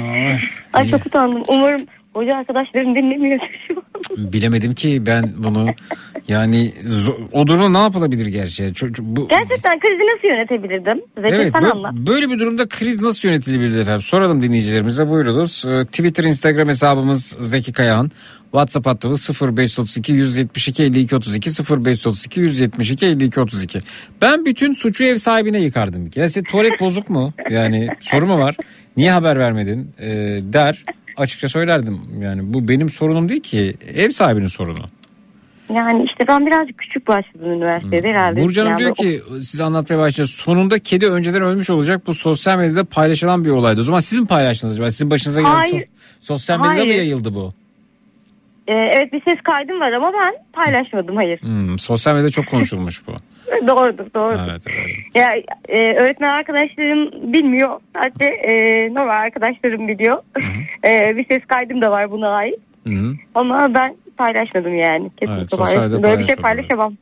Ay 0.74 0.90
çok 0.90 1.06
utandım. 1.06 1.44
Umarım 1.48 1.82
hoca 2.18 2.36
arkadaşlarım 2.36 2.96
dinlemiyor 2.96 3.40
şu 3.68 3.76
an. 3.78 4.34
bilemedim 4.34 4.74
ki 4.74 5.06
ben 5.06 5.32
bunu. 5.38 5.68
Yani 6.28 6.74
o 7.32 7.48
durumda 7.48 7.70
ne 7.70 7.78
yapılabilir 7.78 8.26
gerçi? 8.26 8.72
Bu, 9.00 9.28
Gerçekten 9.28 9.80
krizi 9.80 10.04
nasıl 10.16 10.28
yönetebilirdim? 10.28 11.02
Zeki 11.22 11.36
Evet 11.36 11.54
sen 11.62 11.70
anlat. 11.70 11.94
böyle 11.94 12.30
bir 12.30 12.40
durumda 12.40 12.68
kriz 12.68 13.02
nasıl 13.02 13.28
yönetilebilir 13.28 13.80
efendim? 13.80 14.02
Soralım 14.02 14.42
dinleyicilerimize 14.42 15.10
buyurunuz. 15.10 15.66
Ee, 15.68 15.86
Twitter, 15.86 16.24
Instagram 16.24 16.68
hesabımız 16.68 17.36
Zeki 17.40 17.74
Kayağan. 17.74 18.12
WhatsApp 18.52 18.86
hattımız 18.88 19.30
0532 19.42 20.12
172 20.14 20.84
52 20.84 21.16
32 21.16 21.50
0532 21.50 22.40
172 22.40 23.06
52 23.06 23.40
32. 23.42 23.80
Ben 24.22 24.46
bütün 24.46 24.74
suçu 24.74 25.04
ev 25.04 25.18
sahibine 25.18 25.62
yıkardım. 25.62 26.10
Ya 26.16 26.30
senin 26.30 26.44
tuvalet 26.46 26.80
bozuk 26.80 27.10
mu? 27.10 27.34
Yani 27.50 27.88
soru 28.02 28.26
mu 28.26 28.40
var? 28.40 28.56
Niye 28.98 29.12
haber 29.12 29.40
vermedin? 29.40 29.92
Ee, 30.00 30.08
der. 30.42 30.84
Açıkça 31.18 31.48
söylerdim. 31.48 32.00
Yani 32.20 32.54
bu 32.54 32.68
benim 32.68 32.90
sorunum 32.90 33.30
değil 33.30 33.42
ki. 33.42 33.74
Ev 33.96 34.10
sahibinin 34.10 34.48
sorunu. 34.48 34.86
Yani 35.74 36.04
işte 36.10 36.28
ben 36.28 36.46
birazcık 36.46 36.78
küçük 36.78 37.08
başladım 37.08 37.52
üniversitede 37.52 38.08
herhalde. 38.08 38.40
Hmm. 38.40 38.48
Burcu 38.48 38.62
Hanım 38.62 38.72
Yani 38.72 38.80
diyor 38.80 38.92
o- 38.92 38.94
ki 38.94 39.22
size 39.46 39.64
anlatmaya 39.64 39.98
başlayacağız. 40.00 40.32
Sonunda 40.32 40.80
kedi 40.80 41.08
önceden 41.08 41.42
ölmüş 41.42 41.70
olacak. 41.70 42.08
Bu 42.08 42.14
sosyal 42.14 42.58
medyada 42.58 42.84
paylaşılan 42.84 43.46
bir 43.46 43.50
olaydı. 43.50 43.80
O 43.80 43.84
zaman 43.84 44.00
siz 44.00 44.20
mi 44.20 44.28
paylaştınız 44.28 44.74
acaba? 44.74 44.92
Sizin 44.92 45.10
başınıza 45.10 45.42
gelen 45.42 45.52
Hayır. 45.52 45.74
so- 45.74 45.88
sosyal 46.22 46.58
medyada 46.60 46.74
mı 46.76 46.80
Hayır. 46.90 46.96
yayıldı 46.96 47.34
bu? 47.36 47.54
Ee, 48.68 48.74
evet 48.74 49.14
bir 49.14 49.22
ses 49.28 49.42
kaydım 49.44 49.80
var 49.80 49.92
ama 49.92 50.12
ben 50.14 50.34
paylaşmadım 50.54 51.16
hayır. 51.16 51.42
Hmm, 51.42 51.80
sosyal 51.80 52.14
medyada 52.14 52.30
çok 52.32 52.48
konuşulmuş 52.48 53.08
bu. 53.08 53.12
doğrudur 53.68 54.14
doğrudur. 54.16 54.50
Evet, 54.50 54.62
evet. 54.68 54.88
Ya 55.16 55.26
e, 55.70 55.94
öğretmen 55.94 56.30
arkadaşlarım 56.30 57.34
bilmiyor. 57.34 57.80
Sadece 57.96 58.34
e, 58.34 58.54
normal 58.94 59.22
arkadaşlarım 59.22 59.88
biliyor. 59.88 60.16
E, 60.88 61.18
bir 61.18 61.26
ses 61.28 61.46
kaydım 61.48 61.82
da 61.82 61.92
var 61.92 62.12
buna 62.12 62.30
ait. 62.30 62.60
Hı 62.88 62.94
hı. 62.94 63.14
Ama 63.36 63.74
ben 63.74 63.96
paylaşmadım 64.18 64.76
yani. 64.76 65.10
Kesinlikle 65.10 65.42
Evet, 65.42 65.52
paylaşmadım. 65.58 66.04
Böyle 66.04 66.20
bir 66.20 66.26
şey 66.28 66.36
paylaşamam. 66.36 66.94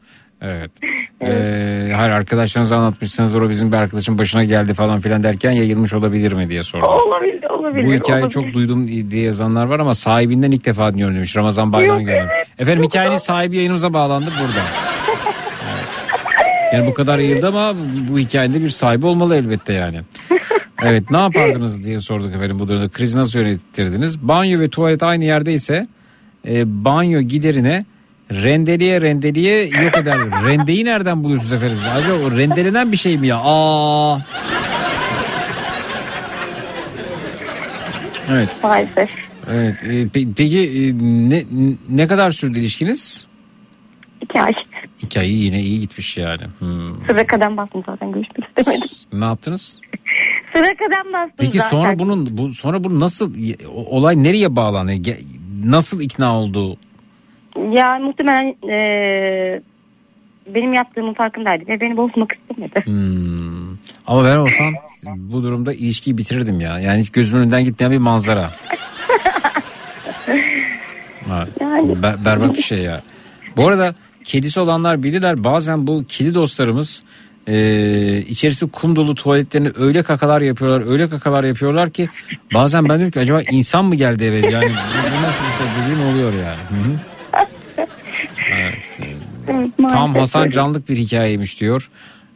Evet. 0.42 0.72
Ee, 1.22 1.92
hayır 1.96 2.12
arkadaşlarınıza 2.12 2.78
anlatmışsınız 2.78 3.36
o 3.36 3.50
bizim 3.50 3.72
bir 3.72 3.78
arkadaşın 3.78 4.18
başına 4.18 4.44
geldi 4.44 4.74
falan 4.74 5.00
filan 5.00 5.24
derken 5.24 5.52
yayılmış 5.52 5.94
olabilir 5.94 6.34
mi 6.34 6.50
diye 6.50 6.64
sordum. 6.64 6.88
Olabilir 6.88 7.44
olabilir. 7.50 7.88
Bu 7.88 7.94
hikayeyi 7.94 8.26
olabilir. 8.26 8.44
çok 8.44 8.54
duydum 8.54 8.88
diye 8.88 9.24
yazanlar 9.24 9.66
var 9.66 9.80
ama 9.80 9.96
sahibinden 9.96 10.52
ilk 10.52 10.66
defa 10.66 10.94
dinliyorum 10.94 11.16
demiş. 11.16 11.38
Ramazan 11.38 11.74
Bayram 11.74 12.00
Yok, 12.00 12.10
evet. 12.10 12.48
Efendim 12.60 12.84
hikayenin 12.84 13.18
sahibi 13.18 13.56
yayınımıza 13.56 13.94
bağlandı 13.94 14.30
burada. 14.42 14.85
Yani 16.76 16.88
bu 16.88 16.94
kadar 16.94 17.20
yayıldı 17.20 17.48
ama 17.48 17.74
bu, 17.76 18.14
bu 18.14 18.20
hikayenin 18.20 18.54
de 18.54 18.64
bir 18.64 18.70
sahibi 18.70 19.06
olmalı 19.06 19.36
elbette 19.36 19.74
yani. 19.74 20.02
Evet 20.84 21.12
ne 21.12 21.18
yapardınız 21.18 21.84
diye 21.84 22.00
sorduk 22.00 22.36
efendim 22.36 22.60
bu 22.60 22.68
durumda. 22.68 22.90
Krizi 22.90 23.18
nasıl 23.18 23.40
yönetirdiniz? 23.40 24.20
Banyo 24.22 24.60
ve 24.60 24.70
tuvalet 24.70 25.04
aynı 25.04 25.24
yerdeyse 25.26 25.88
e, 26.48 26.84
banyo 26.86 27.22
giderine 27.22 27.86
rendeliye 28.32 29.02
rendeliye 29.02 29.66
yok 29.66 29.98
eder. 29.98 30.18
Rendeyi 30.48 30.86
nereden 30.86 31.24
buluyorsunuz 31.24 31.54
efendim? 31.54 31.78
Acaba 31.96 32.14
o 32.24 32.32
rendelenen 32.38 32.92
bir 32.92 32.98
şey 32.98 33.18
mi 33.18 33.28
ya? 33.28 33.38
Aa. 33.44 34.18
Evet. 38.32 38.50
Maalesef. 38.64 39.10
Evet. 39.52 39.76
E, 39.84 39.88
pe- 39.88 40.34
peki 40.38 40.60
e, 40.60 40.94
ne 41.30 41.44
ne 41.90 42.08
kadar 42.08 42.32
sürdü 42.32 42.60
ilişkiniz? 42.60 43.26
İki 44.22 44.42
ay. 44.42 44.54
İki 45.06 45.20
ay 45.20 45.32
yine 45.34 45.60
iyi 45.62 45.80
gitmiş 45.80 46.18
yani. 46.18 46.42
Hmm. 46.60 47.06
Sıra 47.08 47.28
kadem 47.28 47.58
bastım 47.58 47.84
zaten 47.86 48.12
görüşmek 48.12 48.50
istemedim. 48.58 48.88
Ne 49.14 49.26
yaptınız? 49.26 49.80
Sıra 50.54 50.64
kadem 50.68 51.14
bastım 51.14 51.36
Peki 51.38 51.58
zaten. 51.58 51.70
sonra 51.70 52.00
bunun 52.00 52.28
bu 52.38 52.54
sonra 52.54 52.84
bu 52.84 53.00
nasıl 53.00 53.34
olay 53.76 54.24
nereye 54.24 54.56
bağlanıyor? 54.56 55.00
Nasıl 55.66 56.02
ikna 56.02 56.40
oldu? 56.40 56.78
Ya 57.72 58.00
muhtemelen 58.00 58.56
eee, 58.64 59.62
benim 60.56 60.74
yaptığımın 60.74 61.14
farkındaydı 61.14 61.68
ve 61.68 61.82
beni 61.82 61.98
bozmak 61.98 62.34
istemedi. 62.50 62.86
Hmm. 62.86 63.78
Ama 64.08 64.24
ben 64.26 64.38
olsam 64.38 64.74
bu 65.16 65.44
durumda 65.44 65.74
ilişkiyi 65.74 66.18
bitirirdim 66.18 66.60
ya. 66.60 66.80
Yani 66.80 67.02
hiç 67.02 67.10
gözümün 67.12 67.42
önünden 67.42 67.64
gitmeyen 67.64 67.92
bir 67.92 67.98
manzara. 67.98 68.52
Ha, 71.30 71.46
be- 72.04 72.26
berbat 72.26 72.58
bir 72.58 72.62
şey 72.62 72.80
ya. 72.80 73.02
Bu 73.58 73.68
arada 73.68 73.96
kedisi 74.26 74.60
olanlar 74.60 75.04
bilirler 75.04 75.44
bazen 75.44 75.88
bu 75.88 76.06
kedi 76.08 76.34
dostlarımız 76.34 77.04
e, 77.48 78.18
içerisi 78.18 78.68
kum 78.68 78.96
dolu 78.96 79.16
tuvaletlerini 79.16 79.72
öyle 79.76 80.04
kakalar 80.04 80.42
yapıyorlar 80.42 80.92
öyle 80.92 81.10
kakalar 81.10 81.44
yapıyorlar 81.44 81.90
ki 81.90 82.10
bazen 82.54 82.90
ben 82.90 82.98
diyorum 82.98 83.12
ki 83.12 83.20
acaba 83.20 83.42
insan 83.52 83.86
mı 83.86 83.96
geldi 83.96 84.24
eve 84.24 84.38
yani 84.38 84.72
bu, 84.72 85.22
nasıl 85.22 85.46
bir 85.46 85.58
şey 85.58 85.84
dediğim 85.84 86.10
oluyor 86.10 86.34
yani. 86.34 86.58
Hı 86.70 86.90
hı. 86.90 86.98
Evet. 88.56 88.76
Evet, 89.48 89.72
Tam 89.90 90.16
Hasan. 90.16 90.50
Canlık 90.50 90.90
bir 90.90 90.98
hikayeymiş 90.98 91.62
diyor. 91.62 91.90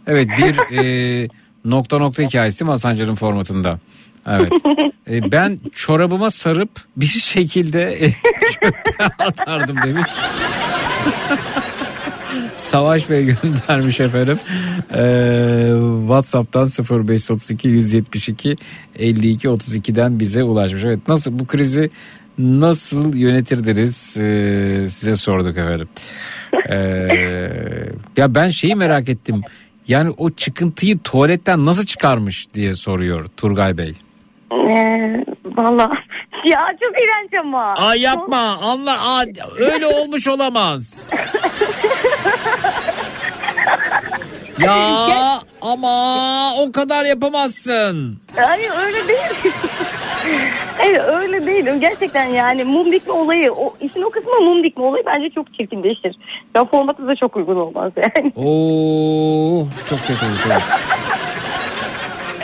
Evet 0.07 0.27
bir 0.37 0.77
e, 0.77 1.27
nokta 1.65 1.97
nokta 1.97 2.23
hikayesi 2.23 2.63
mi 2.63 2.69
Hasan 2.69 2.95
Can'ın 2.95 3.15
formatında? 3.15 3.79
Evet. 4.27 4.51
E, 5.09 5.31
ben 5.31 5.59
çorabıma 5.73 6.31
sarıp 6.31 6.69
bir 6.97 7.05
şekilde 7.05 7.81
e, 8.05 8.13
atardım 9.19 9.77
demiş. 9.83 10.07
Savaş 12.55 13.09
Bey 13.09 13.25
göndermiş 13.25 13.99
efendim. 13.99 14.39
Ee, 14.93 15.71
WhatsApp'tan 16.01 16.67
0532 16.67 17.67
172 17.67 18.55
52 18.99 19.47
32'den 19.47 20.19
bize 20.19 20.43
ulaşmış. 20.43 20.83
Evet 20.85 20.99
nasıl 21.07 21.39
bu 21.39 21.47
krizi 21.47 21.89
nasıl 22.37 23.15
yönetirdiniz 23.15 24.17
Ee, 24.17 24.85
size 24.89 25.15
sorduk 25.15 25.57
efendim. 25.57 25.89
Ee, 26.69 26.77
ya 28.17 28.35
ben 28.35 28.47
şeyi 28.47 28.75
merak 28.75 29.09
ettim. 29.09 29.41
Yani 29.87 30.09
o 30.17 30.29
çıkıntıyı 30.29 30.99
tuvaletten 30.99 31.65
nasıl 31.65 31.85
çıkarmış 31.85 32.53
diye 32.53 32.73
soruyor 32.73 33.25
Turgay 33.37 33.77
Bey. 33.77 33.95
Eee, 34.51 35.25
Valla 35.57 35.81
ya 36.45 36.59
çok 36.79 36.91
iğrenç 36.91 37.45
ama. 37.45 37.73
Aa 37.77 37.95
yapma 37.95 38.37
anla 38.61 38.91
aa, 38.91 39.23
öyle 39.57 39.85
olmuş 39.87 40.27
olamaz. 40.27 41.01
ya 44.59 45.39
ama 45.61 46.55
o 46.55 46.71
kadar 46.71 47.05
yapamazsın. 47.05 48.19
Hayır 48.35 48.71
öyle 48.85 49.07
değil. 49.07 49.53
Hayır 50.77 51.01
öyle 51.07 51.45
değil. 51.45 51.79
Gerçekten 51.79 52.25
yani 52.25 52.63
mum 52.63 52.91
dikme 52.91 53.13
olayı, 53.13 53.53
o 53.53 53.73
işin 53.81 54.01
o 54.01 54.09
kısmı 54.09 54.41
mum 54.41 54.63
dikme 54.63 54.83
olayı 54.83 55.03
bence 55.05 55.29
çok 55.29 55.53
çirkinleşir. 55.53 56.15
Ya 56.55 56.65
formatı 56.65 57.07
da 57.07 57.15
çok 57.15 57.35
uygun 57.35 57.55
olmaz 57.55 57.91
yani. 57.97 58.31
Oo 58.35 59.67
çok 59.89 59.99
kötü 60.07 60.25
olmuş. 60.25 60.41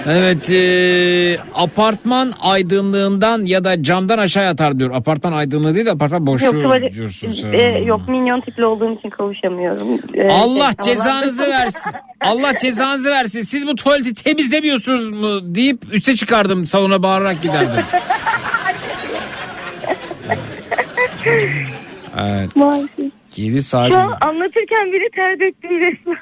Evet. 0.07 0.49
E, 0.51 1.37
apartman 1.55 2.33
aydınlığından 2.41 3.45
ya 3.45 3.63
da 3.63 3.83
camdan 3.83 4.17
aşağı 4.17 4.47
atar 4.47 4.79
diyor. 4.79 4.91
Apartman 4.93 5.33
aydınlığı 5.33 5.75
değil 5.75 5.85
de 5.85 5.91
apartman 5.91 6.27
boşluğu 6.27 6.45
yok 6.45 6.63
tuvalet, 6.63 6.93
diyorsun 6.93 7.31
sen. 7.31 7.53
e, 7.53 7.61
yok 7.85 8.07
minyon 8.09 8.41
tipli 8.41 8.65
olduğum 8.65 8.93
için 8.99 9.09
kavuşamıyorum. 9.09 9.87
E, 10.13 10.27
Allah 10.29 10.71
şey, 10.83 10.93
cezanızı 10.93 11.43
havalarda- 11.43 11.63
versin. 11.63 11.91
Allah 12.21 12.51
cezanızı 12.61 13.09
versin. 13.11 13.41
Siz 13.41 13.67
bu 13.67 13.75
tuvaleti 13.75 14.23
temizlemiyorsunuz 14.23 15.09
mu 15.09 15.55
deyip 15.55 15.79
üste 15.93 16.15
çıkardım 16.15 16.65
salona 16.65 17.03
bağırarak 17.03 17.41
giderdim. 17.41 17.83
Evet. 22.19 22.55
Maalesef. 22.55 23.05
7 23.35 23.61
saat. 23.61 23.89
Şu 23.91 23.97
an 23.97 24.17
anlatırken 24.21 24.91
bile 24.93 25.09
ter 25.15 25.39
döktüm 25.39 25.79
resmen. 25.79 26.17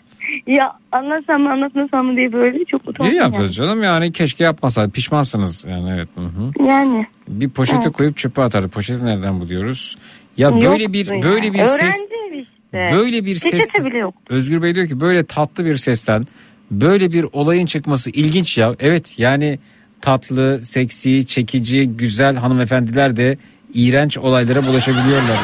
Ya 0.47 0.73
anlatsam 0.91 1.41
mı 1.41 1.51
anlatmasam 1.51 2.05
mı 2.05 2.17
diye 2.17 2.33
böyle 2.33 2.65
çok 2.65 2.81
utandım. 2.87 3.11
İyi 3.13 3.15
yaptınız 3.15 3.55
canım 3.55 3.83
yani 3.83 4.11
keşke 4.11 4.43
yapmasaydı 4.43 4.91
pişmansınız 4.91 5.65
yani 5.69 5.89
evet. 5.95 6.09
Hı 6.15 6.21
hı. 6.21 6.51
Yani. 6.59 6.69
yani. 6.69 7.07
Bir 7.27 7.49
poşete 7.49 7.79
Evet. 7.83 7.93
koyup 7.97 8.17
çöpe 8.17 8.41
atardı. 8.41 8.69
Poşeti 8.69 9.05
nereden 9.05 9.39
buluyoruz? 9.39 9.97
Ya 10.37 10.49
Yoktu 10.49 10.67
böyle 10.71 10.93
bir 10.93 11.11
ya. 11.11 11.21
böyle 11.21 11.53
bir 11.53 11.59
ses 11.63 11.79
Öğrenci 11.81 11.97
evi 12.29 12.41
işte. 12.41 12.87
böyle 12.97 13.25
bir 13.25 13.35
ses 13.35 13.67
bile 13.85 13.97
yok. 13.97 14.15
Özgür 14.29 14.61
Bey 14.61 14.75
diyor 14.75 14.87
ki 14.87 14.99
böyle 14.99 15.25
tatlı 15.25 15.65
bir 15.65 15.75
sesten 15.75 16.27
böyle 16.71 17.11
bir 17.11 17.25
olayın 17.33 17.65
çıkması 17.65 18.09
ilginç 18.09 18.57
ya. 18.57 18.75
Evet 18.79 19.19
yani 19.19 19.59
tatlı, 20.01 20.59
seksi, 20.63 21.25
çekici, 21.27 21.87
güzel 21.87 22.35
hanımefendiler 22.35 23.15
de 23.15 23.37
iğrenç 23.73 24.17
olaylara 24.17 24.67
bulaşabiliyorlar. 24.67 25.37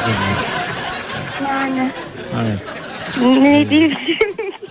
Yani. 1.48 1.90
Evet. 2.42 2.58
Ne 3.42 3.70
diyeyim 3.70 3.94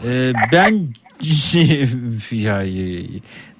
Ee, 0.05 0.33
ben 0.51 0.87
ya, 2.31 2.63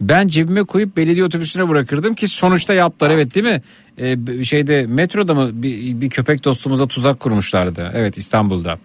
ben 0.02 0.28
cebime 0.28 0.64
koyup 0.64 0.98
belediye 0.98 1.26
otobüsüne 1.26 1.70
bırakırdım 1.70 2.14
ki 2.14 2.28
sonuçta 2.28 2.74
yaptılar 2.74 3.11
evet 3.11 3.36
değil 3.36 3.45
mi? 3.45 3.61
Ee, 3.98 4.44
şeyde 4.44 4.86
metroda 4.86 5.34
mı 5.34 5.49
bir, 5.53 6.02
bir 6.02 6.10
köpek 6.10 6.45
dostumuza 6.45 6.88
tuzak 6.88 7.20
kurmuşlardı. 7.20 7.91
Evet 7.94 8.18
İstanbul'da. 8.18 8.80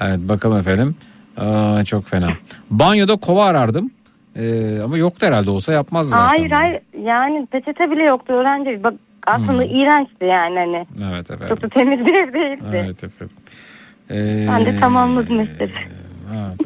Evet 0.00 0.18
bakalım 0.18 0.58
efendim. 0.58 0.94
Aa, 1.36 1.84
çok 1.84 2.06
fena. 2.08 2.32
Banyoda 2.70 3.16
kova 3.16 3.44
arardım. 3.44 3.90
Ee, 4.36 4.80
ama 4.84 4.98
yoktu 4.98 5.26
herhalde 5.26 5.50
olsa 5.50 5.72
yapmaz 5.72 6.08
zaten. 6.08 6.26
Hayır 6.28 6.50
hayır 6.50 6.80
yani 7.04 7.46
peçete 7.46 7.90
bile 7.90 8.02
yoktu 8.02 8.32
öğrenci. 8.32 8.84
Bak 8.84 8.94
aslında 9.26 9.62
Hmm. 9.62 9.76
iğrençti 9.80 10.24
yani 10.24 10.58
hani. 10.58 10.86
Evet 11.14 11.30
efendim. 11.30 11.48
Çok 11.48 11.62
da 11.62 11.68
temiz 11.68 12.06
bir 12.06 12.14
ev 12.14 12.32
değildi. 12.34 12.82
Evet 12.84 13.04
efendim. 13.04 13.36
Ee, 14.10 14.46
Ben 14.48 14.66
de 14.66 14.80
tamamladım 14.80 15.40
eseri. 15.40 15.72
Evet. 16.34 16.60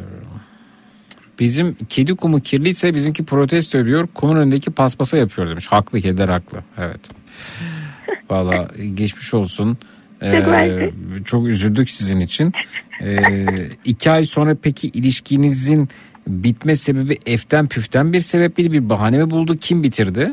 Bizim 1.39 1.77
kedi 1.89 2.15
kumu 2.17 2.41
kirliyse 2.41 2.95
bizimki 2.95 3.25
protesto 3.25 3.79
ediyor. 3.79 4.09
Kumun 4.15 4.37
önündeki 4.37 4.71
paspasa 4.71 5.19
yapıyor 5.19 5.51
demiş. 5.51 5.67
Haklı 5.67 6.01
kediler 6.01 6.29
haklı. 6.29 6.59
Evet. 6.79 7.01
Valla 8.31 8.69
geçmiş 8.95 9.35
olsun. 9.35 9.79
Ee, 10.23 10.91
çok 11.25 11.47
üzüldük 11.47 11.91
sizin 11.91 12.21
için. 12.21 12.53
Ee, 13.03 13.17
iki 13.85 14.11
ay 14.11 14.25
sonra 14.25 14.57
peki 14.63 14.89
ilişkinizin 14.89 15.89
bitme 16.27 16.77
sebebi 16.77 17.19
eften 17.27 17.69
püften 17.69 18.13
bir 18.13 18.21
sebep 18.21 18.59
miydi? 18.59 18.73
Bir 18.73 18.89
bahane 18.89 19.19
mi 19.19 19.31
buldu? 19.31 19.57
Kim 19.57 19.83
bitirdi? 19.83 20.33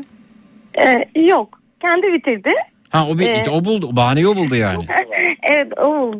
Ee, 0.80 1.20
yok. 1.20 1.60
Kendi 1.80 2.06
bitirdi. 2.12 2.50
Ha 2.90 3.06
o, 3.08 3.18
bir, 3.18 3.26
Ee, 3.26 3.50
o 3.50 3.64
buldu. 3.64 3.96
Bahaneyi 3.96 4.28
o 4.28 4.36
buldu 4.36 4.54
yani. 4.54 4.84
evet 5.42 5.78
o 5.78 6.12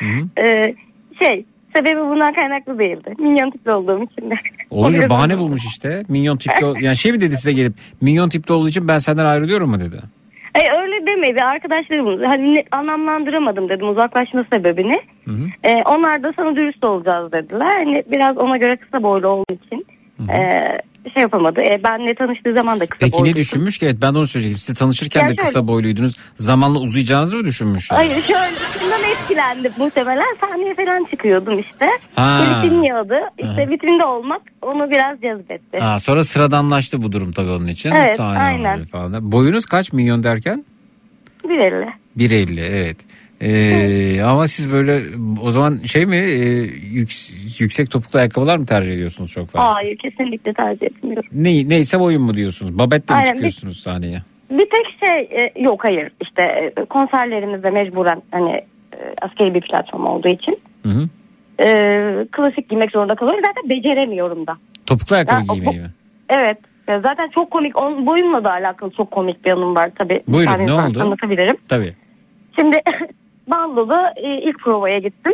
hı. 0.00 0.42
Ee, 0.42 0.74
şey 1.18 1.44
sebebi 1.76 2.00
bundan 2.00 2.34
kaynaklı 2.34 2.78
değildi. 2.78 3.14
Minyon 3.18 3.50
tipli 3.50 3.72
olduğum 3.72 4.02
için 4.04 4.30
de. 4.30 4.34
Olunca 4.70 5.10
bahane 5.10 5.38
bulmuş 5.42 5.64
işte. 5.66 6.02
Minyon 6.08 6.36
tipli 6.36 6.84
yani 6.84 6.96
şey 6.96 7.12
mi 7.12 7.20
dedi 7.20 7.36
size 7.36 7.52
gelip 7.52 7.72
minyon 8.00 8.28
tipli 8.28 8.52
olduğu 8.54 8.68
için 8.68 8.88
ben 8.88 8.98
senden 8.98 9.24
ayrılıyorum 9.24 9.70
mu 9.70 9.80
dedi. 9.80 9.96
Hayır 10.56 10.82
öyle 10.82 11.06
demedi 11.06 11.44
arkadaşlarımız. 11.44 12.20
Hani 12.30 12.54
ne- 12.54 12.64
anlamlandıramadım 12.70 13.68
dedim 13.68 13.88
uzaklaşma 13.88 14.44
sebebini. 14.52 14.94
Hı 15.24 15.30
hı. 15.30 15.46
Ee, 15.64 15.82
onlar 15.86 16.22
da 16.22 16.32
sana 16.36 16.56
dürüst 16.56 16.84
olacağız 16.84 17.32
dediler. 17.32 17.84
Hani 17.84 18.02
biraz 18.12 18.38
ona 18.38 18.56
göre 18.56 18.76
kısa 18.76 19.02
boylu 19.02 19.28
olduğu 19.28 19.54
için 19.66 19.86
şey 21.14 21.20
yapamadı. 21.22 21.60
Ee, 21.60 21.80
benle 21.84 22.14
tanıştığı 22.14 22.54
zaman 22.54 22.80
da 22.80 22.86
kısa 22.86 23.06
Peki 23.06 23.24
ne 23.24 23.36
düşünmüş 23.36 23.78
ki? 23.78 23.86
Evet 23.86 23.96
ben 24.02 24.14
de 24.14 24.18
onu 24.18 24.26
söyleyecektim. 24.26 24.60
Size 24.60 24.78
tanışırken 24.78 25.20
Ya 25.20 25.26
de 25.28 25.30
şöyle- 25.30 25.42
kısa 25.42 25.68
boyluydunuz. 25.68 26.16
Zamanla 26.36 26.78
uzayacağınızı 26.78 27.36
mı 27.36 27.44
düşünmüş? 27.44 27.90
yani? 27.90 27.98
Hayır 27.98 28.22
şöyle 28.22 28.58
şundan 28.80 29.00
etkilendim 29.10 29.72
muhtemelen. 29.78 30.36
Sahneye 30.40 30.74
falan 30.74 31.06
çıkıyordum 31.10 31.58
işte. 31.58 31.86
Ha. 32.14 32.62
Dinliyordu. 32.64 33.14
İşte 33.38 33.62
Aha. 33.62 33.70
vitrinde 33.70 34.04
olmak 34.04 34.42
onu 34.62 34.90
biraz 34.90 35.20
cezbetti. 35.20 35.78
Ha, 35.78 35.98
sonra 35.98 36.24
sıradanlaştı 36.24 37.02
bu 37.02 37.12
durum 37.12 37.32
tabii 37.32 37.50
onun 37.50 37.66
için. 37.66 37.90
Evet, 37.90 38.16
Sahne 38.16 38.38
aynen. 38.38 38.84
Falan. 38.84 39.32
Boyunuz 39.32 39.66
kaç 39.66 39.92
milyon 39.92 40.24
derken? 40.24 40.64
Bir 41.48 41.58
elle. 41.58 41.88
1.50 42.18 42.60
evet. 42.60 42.96
Ee, 43.44 44.22
ama 44.22 44.48
siz 44.48 44.72
böyle 44.72 45.00
o 45.42 45.50
zaman 45.50 45.78
şey 45.84 46.06
mi 46.06 46.16
e, 46.16 46.28
yük- 46.92 47.60
yüksek 47.60 47.90
topuklu 47.90 48.18
ayakkabılar 48.18 48.58
mı 48.58 48.66
tercih 48.66 48.92
ediyorsunuz 48.94 49.32
çok 49.32 49.48
fazla? 49.48 49.74
Hayır 49.74 49.98
kesinlikle 49.98 50.52
tercih 50.52 50.86
etmiyorum. 50.86 51.24
Ne, 51.32 51.68
neyse 51.68 51.96
oyun 51.98 52.22
mu 52.22 52.34
diyorsunuz? 52.34 52.78
Babetle 52.78 53.14
mi 53.14 53.18
Aynen, 53.18 53.32
çıkıyorsunuz 53.32 53.80
sahneye? 53.80 54.22
Bir 54.50 54.58
tek 54.70 55.08
şey 55.08 55.38
e, 55.44 55.52
yok 55.60 55.84
hayır 55.84 56.10
işte 56.22 56.42
e, 56.42 56.84
konserlerimizde 56.84 57.70
mecburen 57.70 58.22
hani 58.30 58.50
e, 58.52 58.98
askeri 59.22 59.54
bir 59.54 59.60
platform 59.60 60.04
olduğu 60.06 60.28
için 60.28 60.58
Hı 60.82 60.88
hı. 60.88 61.08
e, 61.64 61.68
klasik 62.32 62.68
giymek 62.68 62.90
zorunda 62.90 63.14
kalıyorum. 63.14 63.44
Zaten 63.46 63.70
beceremiyorum 63.70 64.46
da. 64.46 64.56
Topuklu 64.86 65.16
ayakkabı 65.16 65.38
Ya, 65.40 65.44
o- 65.48 65.54
giymeyi 65.54 65.80
mi? 65.80 65.90
Evet. 66.28 66.58
Ya 66.88 67.00
zaten 67.00 67.28
çok 67.34 67.50
komik. 67.50 67.76
Onun 67.78 68.06
boyumla 68.06 68.44
da 68.44 68.50
alakalı 68.50 68.90
çok 68.96 69.10
komik 69.10 69.44
bir 69.44 69.50
yanım 69.50 69.74
var 69.74 69.90
tabii. 69.98 70.20
Buyurun, 70.28 70.66
ne 70.66 70.72
oldu? 70.72 71.00
Anlatabilirim. 71.02 71.56
Tabii. 71.68 71.94
Şimdi 72.60 72.76
Bando'da 73.50 74.14
e, 74.16 74.48
ilk 74.48 74.58
provaya 74.58 74.98
gittim. 74.98 75.32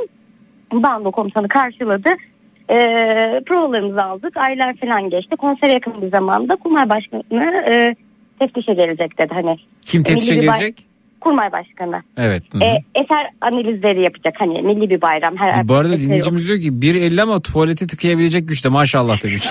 Bando 0.72 1.10
komutanı 1.10 1.48
karşıladı. 1.48 2.08
E, 2.68 2.76
provalarımızı 3.46 4.02
aldık. 4.02 4.36
Aylar 4.36 4.76
falan 4.76 5.10
geçti. 5.10 5.36
Konsere 5.36 5.72
yakın 5.72 6.02
bir 6.02 6.10
zamanda 6.10 6.56
Kurmay 6.56 6.88
Başkanı 6.88 7.22
e, 7.72 7.94
teftişe 8.38 8.74
gelecek 8.74 9.18
dedi. 9.18 9.34
Hani, 9.34 9.56
Kim 9.82 10.02
teftişe 10.02 10.36
bir 10.36 10.40
gelecek? 10.40 10.86
Kurmay 11.20 11.52
Başkanı. 11.52 12.02
Evet. 12.16 12.42
E, 12.54 12.66
eser 12.94 13.26
analizleri 13.40 14.02
yapacak. 14.02 14.34
Hani 14.38 14.62
milli 14.62 14.90
bir 14.90 15.00
bayram. 15.00 15.36
Her 15.36 15.68
Bu 15.68 15.74
arada 15.74 16.00
dinleyicimiz 16.00 16.48
diyor 16.48 16.60
ki 16.60 16.68
1.50 16.68 17.22
ama 17.22 17.40
tuvaleti 17.40 17.86
tıkayabilecek 17.86 18.48
güçte 18.48 18.68
maşallah 18.68 19.14
etkileyici 19.14 19.48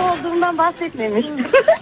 olduğumdan 0.00 0.58
bahsetmemiş. 0.58 1.26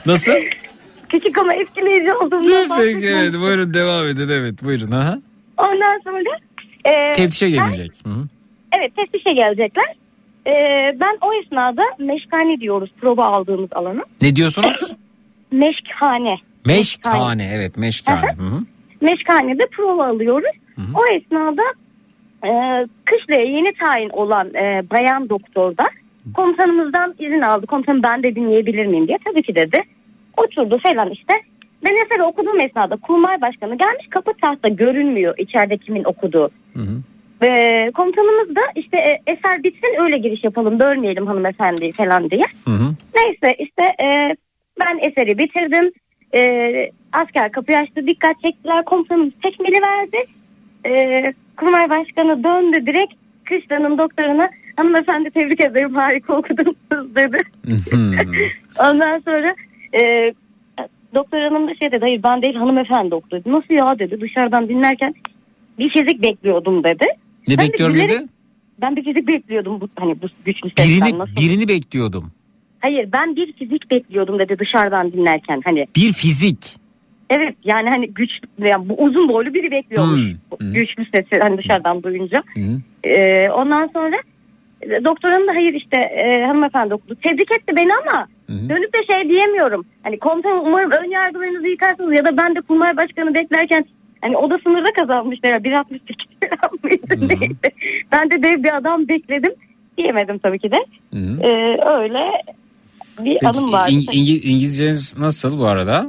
Nasıl? 0.06 0.32
Küçük 1.12 1.38
ama 1.38 1.54
etkileyici 1.54 2.14
olduğumdan 2.14 2.68
Peki 2.76 3.06
evet 3.06 3.34
buyurun 3.34 3.74
devam 3.74 4.06
edin 4.06 4.28
evet 4.28 4.64
buyurun. 4.64 4.90
Aha. 4.90 5.18
Ondan 5.58 6.00
sonra 6.04 6.36
e, 6.84 7.12
Teftişe 7.12 7.46
ben- 7.46 7.52
gelecek. 7.52 7.92
Hı. 8.04 8.10
Evet 8.78 8.96
teftişe 8.96 9.34
gelecekler. 9.34 9.94
E, 10.46 10.52
ben 11.00 11.18
o 11.20 11.34
esnada 11.42 11.82
meşkane 11.98 12.60
diyoruz 12.60 12.90
prova 13.00 13.24
aldığımız 13.24 13.72
alana. 13.72 14.02
Ne 14.22 14.36
diyorsunuz? 14.36 14.92
Meşkhane. 15.52 16.36
Meşkane 16.66 17.50
evet 17.54 17.76
meşkane. 17.76 18.32
Hı 18.36 18.42
hı. 18.42 18.60
Meşkhanede 19.00 19.66
prova 19.66 20.06
alıyoruz. 20.06 20.56
O 20.94 21.14
esnada 21.14 21.62
e, 22.44 22.50
kışlaya 23.04 23.44
yeni 23.46 23.74
tayin 23.84 24.08
olan 24.08 24.54
e, 24.54 24.82
bayan 24.90 25.28
doktor 25.28 25.76
da 25.76 25.84
komutanımızdan 26.34 27.14
izin 27.18 27.40
aldı. 27.40 27.66
Komutanım 27.66 28.02
ben 28.02 28.22
de 28.22 28.34
dinleyebilir 28.34 28.86
miyim 28.86 29.08
diye. 29.08 29.18
Tabii 29.24 29.42
ki 29.42 29.54
dedi. 29.54 29.78
Oturdu 30.36 30.78
falan 30.82 31.10
işte. 31.10 31.34
Ben 31.84 32.06
eseri 32.06 32.22
okuduğum 32.22 32.60
esnada 32.60 32.96
kurmay 32.96 33.40
başkanı 33.40 33.78
gelmiş 33.78 34.06
kapı 34.10 34.32
tahta 34.42 34.68
görünmüyor 34.68 35.34
içeride 35.38 35.76
kimin 35.76 36.04
okuduğu. 36.04 36.50
Ve 37.42 37.90
komutanımız 37.94 38.56
da 38.56 38.60
işte 38.76 38.96
e, 38.96 39.22
eser 39.26 39.62
bitsin 39.62 39.94
öyle 39.98 40.18
giriş 40.18 40.44
yapalım 40.44 40.78
bölmeyelim 40.80 41.26
hanımefendi 41.26 41.92
falan 41.92 42.30
diye. 42.30 42.42
Hı 42.64 42.70
hı. 42.70 42.94
Neyse 43.14 43.56
işte 43.58 43.82
e, 43.82 44.36
ben 44.80 44.98
eseri 45.10 45.38
bitirdim. 45.38 45.92
E, 46.34 46.42
asker 47.12 47.52
kapıyı 47.52 47.78
açtı 47.78 48.06
dikkat 48.06 48.42
çektiler 48.42 48.84
komutanımız 48.84 49.32
tekmeli 49.42 49.82
verdi. 49.82 50.16
E, 50.86 51.32
kurmay 51.56 51.90
başkanı 51.90 52.44
döndü 52.44 52.86
direkt 52.86 53.14
Kışlan'ın 53.44 53.98
doktoruna 53.98 54.50
hanımefendi 54.76 55.30
tebrik 55.30 55.60
ederim 55.60 55.94
harika 55.94 56.36
okudunuz 56.36 56.76
dedi. 56.90 57.36
Ondan 58.80 59.18
sonra 59.18 59.54
e, 59.94 60.32
doktor 61.14 61.38
hanım 61.40 61.68
da 61.68 61.74
şey 61.74 61.92
dedi 61.92 62.00
hayır 62.00 62.22
ben 62.22 62.42
değil 62.42 62.54
hanımefendi 62.54 63.14
okudu. 63.14 63.36
dedi. 63.36 63.52
Nasıl 63.52 63.74
ya 63.74 63.98
dedi 63.98 64.20
dışarıdan 64.20 64.68
dinlerken 64.68 65.14
bir 65.78 65.88
fizik 65.90 66.22
bekliyordum 66.22 66.84
dedi. 66.84 67.04
Ne 67.48 67.58
Ben 67.58 67.66
bilerek- 67.68 68.08
dedi? 68.08 68.26
Ben 68.80 68.96
bir 68.96 69.04
fizik 69.04 69.28
bekliyordum 69.28 69.80
bu 69.80 69.88
hani 69.98 70.22
bu 70.22 70.26
güçlü 70.44 70.68
sesten 70.70 70.88
Birini, 70.88 71.18
nasıl? 71.18 71.36
birini 71.36 71.68
bekliyordum. 71.68 72.32
Hayır 72.80 73.08
ben 73.12 73.36
bir 73.36 73.52
fizik 73.52 73.90
bekliyordum 73.90 74.38
dedi 74.38 74.56
dışarıdan 74.58 75.12
dinlerken 75.12 75.60
hani. 75.64 75.86
Bir 75.96 76.12
fizik. 76.12 76.76
Evet 77.30 77.54
yani 77.64 77.88
hani 77.88 78.08
güçlü 78.08 78.48
yani 78.58 78.88
bu 78.88 78.94
uzun 79.04 79.28
boylu 79.28 79.54
biri 79.54 79.70
bekliyormuş. 79.70 80.20
Hmm, 80.60 80.72
Güçlü 80.72 81.04
sesi 81.04 81.40
hani 81.42 81.58
dışarıdan 81.58 82.02
duyunca. 82.02 82.38
Hı. 82.54 82.60
Ee, 83.04 83.50
ondan 83.50 83.86
sonra 83.92 84.16
e, 84.82 85.04
doktorun 85.04 85.48
da 85.48 85.52
hayır 85.54 85.74
işte 85.74 85.96
e, 85.96 86.44
hanımefendi 86.46 86.94
okudu. 86.94 87.14
Tebrik 87.14 87.52
etti 87.52 87.76
beni 87.76 87.90
ama 87.94 88.26
dönüp 88.68 88.94
de 88.94 89.12
şey 89.12 89.28
diyemiyorum. 89.28 89.84
Hani 90.02 90.18
komutanım 90.18 90.60
umarım 90.66 90.90
ön 90.90 91.10
yargılarınızı 91.10 91.66
yıkarsınız 91.68 92.16
ya 92.18 92.24
da 92.24 92.36
ben 92.36 92.54
de 92.54 92.60
kurmay 92.60 92.96
başkanı 92.96 93.34
beklerken 93.34 93.84
hani 94.20 94.36
o 94.36 94.50
da 94.50 94.58
sınırda 94.58 94.92
kazanmışlar. 94.98 95.50
1.68 95.64 96.48
falan 96.48 96.78
mıydı 96.82 97.28
neydi? 97.40 97.56
Ben 98.12 98.30
de 98.30 98.42
dev 98.42 98.62
bir 98.62 98.76
adam 98.76 99.08
bekledim. 99.08 99.52
Diyemedim 99.98 100.38
tabii 100.38 100.58
ki 100.58 100.70
de. 100.72 100.76
Ee, 101.16 101.76
öyle 102.00 102.30
bir 103.20 103.38
Peki, 103.40 103.48
anım 103.48 103.72
vardı. 103.72 103.92
İng- 103.92 104.12
İngi- 104.12 104.48
İngilizceniz 104.48 105.18
nasıl 105.18 105.58
bu 105.58 105.66
arada? 105.66 106.06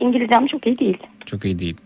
İngilizcem 0.00 0.46
çok 0.46 0.66
iyi 0.66 0.78
değil. 0.78 0.98
Çok 1.26 1.44
iyi 1.44 1.58
değil. 1.58 1.76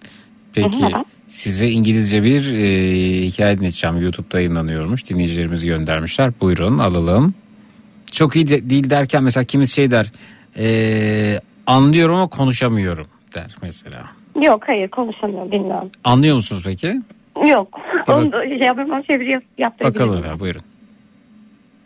Peki 0.54 0.80
Hı 0.82 0.86
hı. 0.86 1.04
Size 1.30 1.68
İngilizce 1.68 2.22
bir 2.22 2.54
e, 2.54 3.22
hikaye 3.26 3.58
dinleteceğim. 3.58 4.00
YouTube'da 4.00 4.38
yayınlanıyormuş. 4.38 5.10
Dinleyicilerimiz 5.10 5.64
göndermişler. 5.64 6.32
Buyurun 6.40 6.78
alalım. 6.78 7.34
Çok 8.12 8.36
iyi 8.36 8.48
de- 8.48 8.70
değil 8.70 8.90
derken 8.90 9.22
mesela 9.24 9.44
kimisi 9.44 9.74
şey 9.74 9.90
der. 9.90 10.12
e, 10.58 11.40
anlıyorum 11.66 12.14
ama 12.14 12.26
konuşamıyorum 12.26 13.06
der 13.36 13.54
mesela. 13.62 14.02
Yok 14.42 14.62
hayır 14.66 14.88
konuşamıyorum 14.88 15.52
bilmiyorum. 15.52 15.90
Anlıyor 16.04 16.36
musunuz 16.36 16.62
peki? 16.64 17.00
Yok. 17.50 17.68
Onu 18.08 18.32
da 18.32 18.40
şey 18.40 18.58
yapayım 18.58 18.92
ama 18.92 19.02
çeviri 19.02 19.30
yap- 19.30 19.42
yaptırabilirim. 19.58 20.00
Bakalım 20.04 20.18
efendim 20.18 20.40
buyurun. 20.40 20.62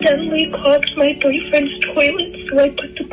Suddenly 0.04 0.50
clogged 0.50 0.92
my 0.96 1.18
boyfriend's 1.22 1.80
toilet, 1.86 2.36
so 2.48 2.58
I 2.58 2.68
put 2.68 2.94
the, 2.96 3.04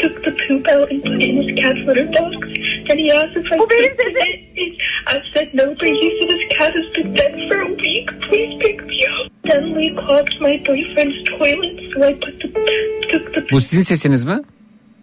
took 0.00 0.22
the 0.22 0.30
poop 0.46 0.68
out 0.68 0.90
and 0.90 1.02
put 1.02 1.12
it 1.14 1.30
in 1.30 1.42
his 1.42 1.58
cat 1.58 1.76
litter 1.78 2.06
box. 2.06 2.46
Then 2.86 2.98
he 2.98 3.10
asked 3.10 3.36
if 3.36 3.46
I 3.52 3.58
could 3.58 3.68
put 3.68 3.76
it. 3.76 4.82
I 5.08 5.22
said 5.34 5.52
no, 5.52 5.74
but 5.74 5.88
he 5.88 6.08
said 6.20 6.30
his 6.38 6.58
cat 6.58 6.74
has 6.74 6.86
been 6.94 7.14
dead 7.14 7.48
for 7.48 7.60
a 7.60 7.72
week. 7.74 8.08
Please 8.28 8.56
pick 8.62 8.84
me 8.86 9.04
up. 9.06 9.32
Suddenly 9.48 9.94
clogged 9.96 10.40
my 10.40 10.62
boyfriend's 10.64 11.28
toilet, 11.30 11.76
so 11.92 12.02
I 12.04 12.12
put 12.14 12.38
the, 12.38 12.48
took 13.10 13.34
the 13.34 13.46
Bu 13.50 13.60
sizin 13.60 13.82
sesiniz 13.82 14.24
mi? 14.24 14.57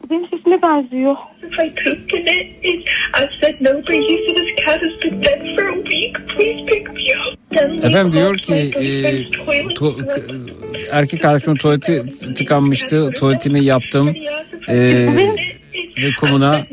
Benim 0.09 0.27
sesime 0.29 0.61
benziyor. 0.61 1.15
if 1.43 1.59
I 1.59 1.69
pooped 1.83 2.13
in 2.13 2.25
it. 2.25 2.87
And 3.13 3.29
I 3.29 3.29
said 3.41 3.61
no, 3.61 3.73
but 3.77 3.89
he 3.89 4.17
said 4.27 4.37
his 4.37 4.65
cat 4.65 4.81
has 4.81 5.01
been 5.03 5.21
dead 5.23 5.55
for 5.55 5.67
a 5.69 5.75
week. 5.75 6.15
Please 6.27 6.65
pick 6.65 6.87
me 6.93 7.03
up. 7.15 7.39
Suddenly 7.53 7.87
Efendim 7.87 8.13
diyor 8.13 8.37
clogged 8.37 8.73
ki 8.73 8.79
e, 8.79 9.73
tu- 9.75 10.05
erkek 10.91 11.25
arkadaşımın 11.25 11.57
tuvaleti 11.57 12.03
tıkanmıştı. 12.35 13.09
Tuvaletimi 13.15 13.63
yaptım. 13.63 14.15
E, 14.69 14.75
ve 15.97 16.09
kumuna 16.19 16.65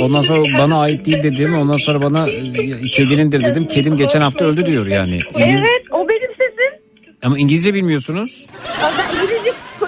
ondan 0.00 0.20
sonra 0.22 0.42
bana 0.58 0.80
ait 0.80 1.06
değil 1.06 1.22
dedim. 1.22 1.54
Ondan 1.58 1.76
sonra 1.76 2.02
bana 2.02 2.28
e, 2.28 2.88
kedinindir 2.92 3.44
dedim. 3.44 3.66
Kedim 3.66 3.96
geçen 3.96 4.20
hafta 4.20 4.44
öldü 4.44 4.66
diyor 4.66 4.86
yani. 4.86 5.18
İngiliz- 5.34 5.58
Evet 5.60 5.82
o 5.90 6.08
benim 6.08 6.20
sesim. 6.30 6.82
Ama 7.22 7.38
İngilizce 7.38 7.74
bilmiyorsunuz. 7.74 8.46
Ben 8.82 9.14
İngilizce, 9.24 9.41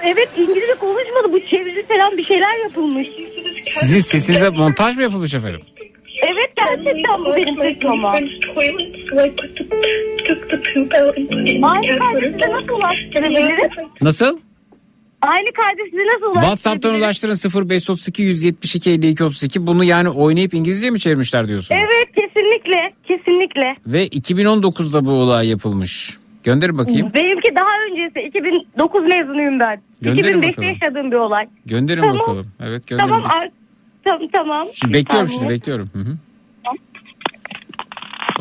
evet 0.07 0.29
İngilizce 0.39 0.75
konuşmadı. 0.81 1.33
Bu 1.33 1.41
çeviri 1.41 1.87
falan 1.87 2.17
bir 2.17 2.25
şeyler 2.25 2.63
yapılmış. 2.63 3.09
Sizin 3.65 3.99
sesinize 3.99 4.51
montaj 4.51 4.97
mı 4.97 5.03
yapılmış 5.03 5.35
efendim? 5.35 5.61
Evet 6.23 6.51
gerçekten 6.57 7.25
bu 7.25 7.37
benim 7.37 7.57
sesim 7.75 7.91
ama. 7.91 8.09
Aynı 11.63 11.99
kardeşine 11.99 12.53
nasıl 12.53 12.75
ulaştırabilirim? 12.75 13.71
Nasıl? 14.03 14.39
Aynı 15.23 15.53
kardeşine 15.53 16.01
nasıl 16.01 16.27
ulaştırabilirim? 16.27 16.41
WhatsApp'tan 16.41 16.95
ulaştırın 16.95 17.69
0532 17.69 18.23
172 18.23 18.91
52 18.91 19.25
32. 19.25 19.67
Bunu 19.67 19.85
yani 19.85 20.09
oynayıp 20.09 20.55
İngilizce 20.55 20.91
mi 20.91 20.99
çevirmişler 20.99 21.49
diyorsunuz? 21.49 21.81
Evet 21.85 22.09
kesinlikle. 22.15 22.93
Kesinlikle. 23.09 23.77
Ve 23.87 24.07
2019'da 24.07 25.05
bu 25.05 25.11
olay 25.11 25.49
yapılmış. 25.49 26.19
Gönderin 26.45 26.79
bakayım. 26.79 27.11
Benimki 27.15 27.49
daha 27.57 27.69
öncesi. 27.91 28.29
2009 28.29 29.03
mezunuyum 29.03 29.61
ben. 29.61 29.81
Gönderin 30.03 30.39
2005'te 30.43 30.49
bakalım. 30.49 30.69
yaşadığım 30.69 31.11
bir 31.11 31.16
olay. 31.16 31.47
Gönderin 31.66 32.03
Tamam. 32.03 32.19
bakalım. 32.19 32.47
Evet 32.61 32.87
gönderin. 32.87 33.09
Tamam. 33.09 33.25
ar- 33.25 33.51
Tamam 34.05 34.29
tamam. 34.33 34.66
Şimdi 34.75 34.95
bekliyorum 34.95 35.27
Bir 35.29 35.33
şimdi 35.33 35.49
bekliyorum. 35.49 35.91
Hı 35.93 35.99
hı. 35.99 36.16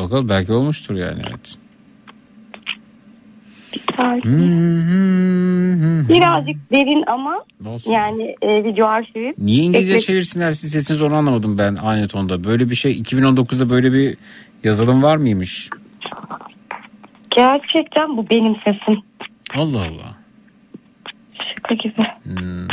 Bakalım 0.03 0.29
belki 0.29 0.53
olmuştur 0.53 0.95
yani 0.95 1.21
evet. 1.29 1.55
Birazcık 6.09 6.71
derin 6.71 7.03
ama 7.07 7.43
Olsun. 7.67 7.91
yani 7.91 8.35
e, 8.41 8.63
video 8.63 8.87
arşivi. 8.87 9.33
Niye 9.37 9.63
İngilizce 9.63 9.93
Ekle- 9.93 10.01
çevirsinler 10.01 10.51
siz 10.51 10.71
sesiniz 10.71 11.01
onu 11.01 11.15
anlamadım 11.17 11.57
ben 11.57 11.75
aynı 11.75 12.07
tonda. 12.07 12.43
Böyle 12.43 12.69
bir 12.69 12.75
şey 12.75 12.91
2019'da 13.01 13.69
böyle 13.69 13.93
bir 13.93 14.17
yazılım 14.63 15.03
var 15.03 15.17
mıymış? 15.17 15.69
Gerçekten 17.35 18.17
bu 18.17 18.29
benim 18.29 18.55
sesim. 18.55 19.01
Allah 19.55 19.79
Allah. 19.79 20.15
Şaka 21.55 21.73
gibi. 21.75 22.05
Hmm. 22.23 22.67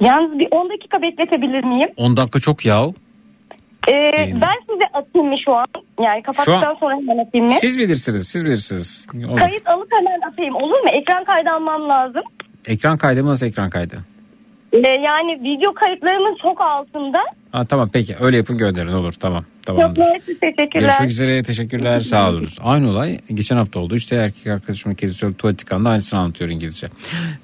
Yalnız 0.00 0.38
bir 0.38 0.48
10 0.50 0.70
dakika 0.70 1.02
bekletebilir 1.02 1.64
miyim? 1.64 1.88
10 1.96 2.16
dakika 2.16 2.40
çok 2.40 2.66
yav. 2.66 2.88
Ee, 3.92 4.12
ben 4.16 4.60
size 4.70 4.84
atayım 4.92 5.28
mı 5.28 5.36
şu 5.44 5.54
an? 5.54 5.66
Yani 6.00 6.22
kapattıktan 6.22 6.60
Şu 6.62 6.68
an- 6.68 6.74
sonra 6.80 6.96
hemen 6.96 7.18
atayım 7.26 7.46
mı? 7.46 7.52
Siz 7.60 7.78
bilirsiniz, 7.78 8.28
siz 8.28 8.44
bilirsiniz. 8.44 9.06
Olur. 9.28 9.38
Kayıt 9.38 9.68
alıp 9.68 9.88
hemen 9.92 10.20
atayım 10.32 10.54
olur 10.56 10.80
mu? 10.80 10.88
Ekran 10.92 11.24
kaydı 11.24 11.50
almam 11.50 11.88
lazım. 11.88 12.22
Ekran 12.66 12.98
kaydı 12.98 13.24
mı 13.24 13.30
nasıl 13.30 13.46
ekran 13.46 13.70
kaydı? 13.70 14.04
Ee, 14.72 14.90
yani 14.90 15.42
video 15.42 15.74
kayıtlarımın 15.74 16.36
çok 16.42 16.60
altında. 16.60 17.18
Ha, 17.52 17.64
tamam 17.64 17.90
peki 17.92 18.16
öyle 18.20 18.36
yapın 18.36 18.58
gönderin 18.58 18.92
olur 18.92 19.12
tamam. 19.12 19.44
Çok 19.66 19.76
Tamamdır. 19.76 20.00
mersi 20.00 20.40
teşekkürler. 20.40 20.82
Görüşmek 20.82 21.10
üzere 21.10 21.42
teşekkürler 21.42 22.00
sağ 22.00 22.30
olunuz. 22.30 22.58
Aynı 22.62 22.90
olay 22.90 23.18
geçen 23.34 23.56
hafta 23.56 23.80
oldu. 23.80 23.96
İşte 23.96 24.16
erkek 24.16 24.46
arkadaşımın 24.46 24.94
kedisi 24.94 25.26
öldü 25.26 25.36
tuvalet 25.36 25.58
tıkandı 25.58 25.88
aynısını 25.88 26.20
anlatıyor 26.20 26.50
İngilizce. 26.50 26.86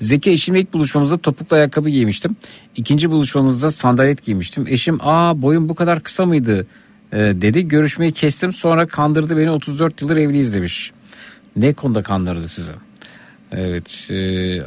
Zeki 0.00 0.30
eşimle 0.30 0.60
ilk 0.60 0.72
buluşmamızda 0.72 1.18
topuklu 1.18 1.56
ayakkabı 1.56 1.88
giymiştim. 1.88 2.36
İkinci 2.76 3.10
buluşmamızda 3.10 3.70
sandalet 3.70 4.24
giymiştim. 4.24 4.66
Eşim 4.68 4.98
aa 5.02 5.42
boyun 5.42 5.68
bu 5.68 5.74
kadar 5.74 6.00
kısa 6.00 6.26
mıydı 6.26 6.66
e, 7.12 7.16
dedi. 7.18 7.68
Görüşmeyi 7.68 8.12
kestim 8.12 8.52
sonra 8.52 8.86
kandırdı 8.86 9.36
beni 9.36 9.50
34 9.50 10.02
yıldır 10.02 10.16
evliyiz 10.16 10.54
demiş. 10.54 10.92
Ne 11.56 11.72
konuda 11.72 12.02
kandırdı 12.02 12.48
sizi? 12.48 12.72
Evet. 13.56 14.08
E, 14.10 14.14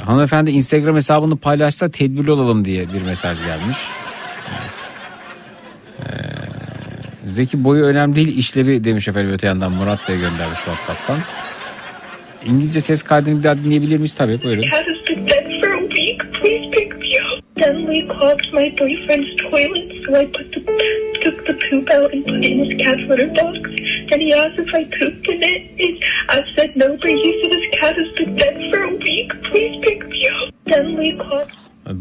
hanımefendi 0.04 0.50
Instagram 0.50 0.96
hesabını 0.96 1.36
paylaşsa 1.36 1.90
tedbirli 1.90 2.30
olalım 2.30 2.64
diye 2.64 2.92
bir 2.92 3.02
mesaj 3.02 3.38
gelmiş. 3.44 3.78
Zeki 7.28 7.64
boyu 7.64 7.84
önemli 7.84 8.16
değil 8.16 8.36
işlevi 8.36 8.84
demiş 8.84 9.08
efendim 9.08 9.32
öte 9.32 9.46
yandan 9.46 9.72
Murat 9.72 10.08
Bey 10.08 10.16
göndermiş 10.16 10.58
Whatsapp'tan. 10.58 11.18
İngilizce 12.44 12.80
ses 12.80 13.02
kaydını 13.02 13.38
bir 13.38 13.42
daha 13.42 13.58
dinleyebilir 13.58 13.96
miyiz? 13.96 14.14
Tabii 14.14 14.42
buyurun. 14.42 14.64
we 17.92 18.02
clogged 18.06 18.52
my 18.52 18.74
boyfriend's 18.78 19.30
toilet, 19.50 19.88
so 20.04 20.14
I 20.20 20.26
put 20.26 20.50
the, 20.52 20.60
took 21.22 21.46
the 21.46 21.54
poop 21.70 21.90
out 21.90 22.12
and 22.12 22.24
put 22.24 22.44
in 22.44 22.64
his 22.64 22.74
cat 22.82 22.98
litter 23.08 23.28
box. 23.28 23.58
Then 24.12 24.20
he 24.20 24.34
asked 24.34 24.58
if 24.58 24.74
I 24.74 24.84
pooped 24.84 25.28
in 25.28 25.42
it, 25.42 25.62
and 25.80 26.44
I 26.44 26.44
said 26.54 26.76
no, 26.76 26.88
but 26.96 27.10
he 27.24 27.30
said 27.40 27.52
his 27.58 27.66
cat 27.80 27.96
has 27.96 28.10
been 28.18 28.36
dead 28.36 28.56
for 28.70 28.82
a 28.82 28.94
week. 28.96 29.30
Please 29.48 29.80
pick 29.84 30.06
me 30.06 30.28
up. 30.28 30.54
Then 30.66 30.96
we 30.98 31.16
clogged 31.16 31.56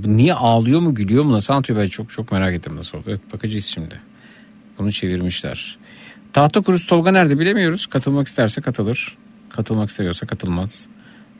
Niye 0.06 0.34
ağlıyor 0.34 0.80
mu 0.80 0.96
gülüyor 0.96 1.24
mu 1.24 1.32
nasıl 1.32 1.54
anlatıyor 1.54 1.80
ben 1.80 1.88
çok 1.88 2.12
çok 2.12 2.32
merak 2.32 2.54
ettim 2.54 2.76
nasıl 2.76 2.98
oldu. 2.98 3.06
Evet 3.10 3.34
bakacağız 3.34 3.66
şimdi. 3.66 4.02
Bunu 4.78 4.92
çevirmişler. 4.92 5.78
Tahta 6.34 6.62
Kurusu 6.62 6.88
Tolga 6.88 7.12
nerede 7.12 7.40
bilemiyoruz. 7.40 7.88
Katılmak 7.88 8.28
isterse 8.28 8.62
katılır. 8.62 9.18
Katılmak 9.50 9.90
istemiyorsa 9.90 10.28
katılmaz. 10.28 10.88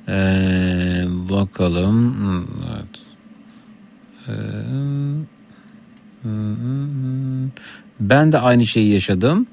Ee, 0.08 1.04
bakalım. 1.08 2.16
Hmm, 2.16 2.46
Evet. 2.74 3.02
Ee, 4.28 4.32
hmm, 6.22 7.50
ben 8.00 8.32
de 8.32 8.40
aynı 8.40 8.66
şeyi 8.66 8.94
yaşadım. 8.94 9.48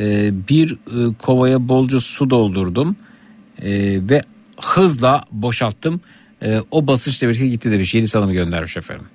Ee, 0.00 0.32
bir 0.48 0.72
e, 0.72 1.14
kovaya 1.18 1.68
bolca 1.68 2.00
su 2.00 2.30
doldurdum 2.30 2.96
Ee, 3.62 4.08
ve 4.08 4.22
hızla 4.60 5.24
boşalttım. 5.32 6.00
Ee, 6.42 6.60
o 6.70 6.86
basınçla 6.86 7.28
birlikte 7.28 7.48
gitti 7.48 7.70
demiş. 7.70 7.94
Yeni 7.94 8.08
sanımı 8.08 8.32
göndermiş 8.32 8.76
efendim. 8.76 9.06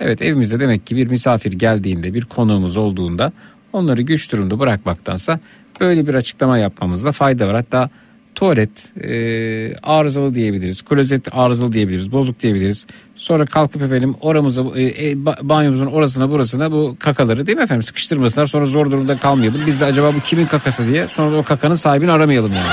Evet 0.00 0.22
evimizde 0.22 0.60
demek 0.60 0.86
ki 0.86 0.96
bir 0.96 1.06
misafir 1.06 1.52
geldiğinde 1.52 2.14
bir 2.14 2.24
konuğumuz 2.24 2.76
olduğunda 2.76 3.32
onları 3.72 4.02
güç 4.02 4.32
durumda 4.32 4.58
bırakmaktansa 4.58 5.40
böyle 5.80 6.06
bir 6.06 6.14
açıklama 6.14 6.58
yapmamızda 6.58 7.12
fayda 7.12 7.48
var. 7.48 7.54
Hatta 7.56 7.90
tuvalet 8.34 8.70
e, 9.04 9.76
arızalı 9.82 10.34
diyebiliriz, 10.34 10.82
klozet 10.82 11.28
arızalı 11.32 11.72
diyebiliriz, 11.72 12.12
bozuk 12.12 12.40
diyebiliriz. 12.40 12.86
Sonra 13.16 13.46
kalkıp 13.46 13.82
efendim 13.82 14.14
oramıza, 14.20 14.62
e, 14.62 14.82
e, 14.82 15.12
ba- 15.12 15.48
banyomuzun 15.48 15.86
orasına 15.86 16.30
burasına 16.30 16.72
bu 16.72 16.96
kakaları 16.98 17.46
değil 17.46 17.58
mi 17.58 17.64
efendim 17.64 17.82
sıkıştırmasınlar 17.82 18.46
sonra 18.46 18.66
zor 18.66 18.90
durumda 18.90 19.16
kalmayalım. 19.18 19.60
Biz 19.66 19.80
de 19.80 19.84
acaba 19.84 20.14
bu 20.14 20.20
kimin 20.20 20.46
kakası 20.46 20.86
diye 20.86 21.08
sonra 21.08 21.36
o 21.36 21.42
kakanın 21.42 21.74
sahibini 21.74 22.12
aramayalım 22.12 22.52
yani. 22.52 22.66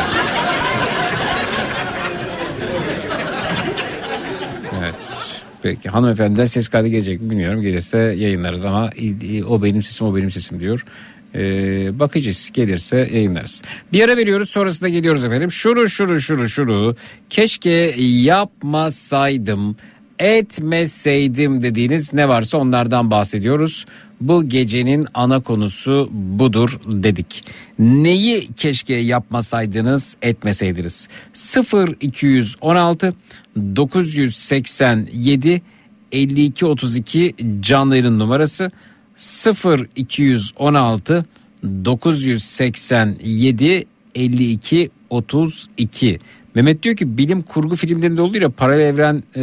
Evet. 4.80 5.14
Peki 5.62 5.90
hanımefendiden 5.90 6.46
ses 6.46 6.68
kaydı 6.68 6.88
gelecek 6.88 7.22
mi 7.22 7.30
bilmiyorum. 7.30 7.62
Gelirse 7.62 7.98
yayınlarız 7.98 8.66
ama 8.66 8.90
o 9.48 9.64
benim 9.64 9.82
sesim 9.82 10.08
o 10.08 10.16
benim 10.16 10.32
sesim 10.32 10.60
diyor. 10.60 10.86
Ee, 11.36 12.00
bakacağız 12.00 12.52
gelirse 12.54 12.98
yayınlarız. 12.98 13.62
Bir 13.94 14.04
ara 14.04 14.18
veriyoruz 14.18 14.50
sonrasında 14.50 14.90
geliyoruz 14.90 15.26
efendim. 15.26 15.52
Şuru 15.52 15.90
şuru 15.90 16.22
şuru 16.22 16.50
şuru 16.50 16.96
keşke 17.30 17.94
yapmasaydım 17.98 19.76
etmeseydim 20.20 21.64
dediğiniz 21.64 22.14
ne 22.14 22.28
varsa 22.28 22.58
onlardan 22.58 23.12
bahsediyoruz. 23.12 23.86
Bu 24.22 24.50
gecenin 24.50 25.08
ana 25.14 25.40
konusu 25.40 26.10
budur 26.12 26.80
dedik. 26.86 27.46
Neyi 27.80 28.54
keşke 28.54 28.94
yapmasaydınız 28.94 30.18
etmeseydiniz? 30.22 31.08
0 31.34 31.96
216 32.02 33.14
987 33.56 35.62
52 36.12 36.66
32 36.66 37.36
canlı 37.60 38.20
numarası 38.20 38.72
0 39.18 39.88
216 39.96 41.26
987 41.64 43.86
52 44.16 44.90
32 45.10 46.20
Mehmet 46.56 46.84
diyor 46.84 46.96
ki 46.96 47.18
bilim 47.18 47.42
kurgu 47.42 47.76
filmlerinde 47.76 48.22
oluyor 48.22 48.44
ya 48.44 48.50
paralel 48.50 48.86
evren 48.86 49.24
e, 49.36 49.42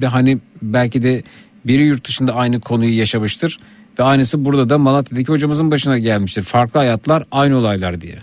de 0.00 0.06
hani 0.06 0.38
belki 0.62 1.02
de 1.02 1.22
biri 1.64 1.82
yurt 1.82 2.06
dışında 2.06 2.34
aynı 2.34 2.60
konuyu 2.60 2.98
yaşamıştır 2.98 3.60
ve 3.98 4.02
aynısı 4.02 4.44
burada 4.44 4.68
da 4.68 4.78
Malatya'daki 4.78 5.28
hocamızın 5.28 5.70
başına 5.70 5.98
gelmiştir. 5.98 6.42
Farklı 6.42 6.80
hayatlar 6.80 7.24
aynı 7.32 7.56
olaylar 7.56 8.00
diye. 8.00 8.18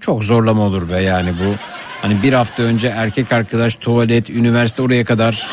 Çok 0.00 0.24
zorlama 0.24 0.62
olur 0.62 0.90
be 0.90 1.02
yani 1.02 1.30
bu. 1.30 1.54
Hani 2.02 2.22
bir 2.22 2.32
hafta 2.32 2.62
önce 2.62 2.88
erkek 2.88 3.32
arkadaş 3.32 3.76
tuvalet 3.76 4.30
üniversite 4.30 4.82
oraya 4.82 5.04
kadar. 5.04 5.46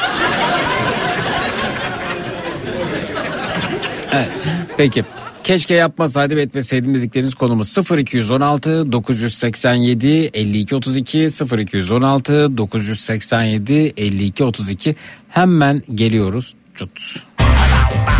Peki. 4.83 5.03
Keşke 5.43 5.73
yapmasaydım 5.73 6.37
etmeseydim 6.37 6.95
dedikleriniz 6.95 7.35
konumuz 7.35 7.77
0216 7.97 8.91
987 8.91 10.07
52 10.33 10.75
32 10.75 11.19
0216 11.57 12.57
987 12.57 13.93
52 13.97 14.43
32 14.43 14.95
hemen 15.29 15.83
geliyoruz. 15.93 16.53
Cut. 16.75 17.23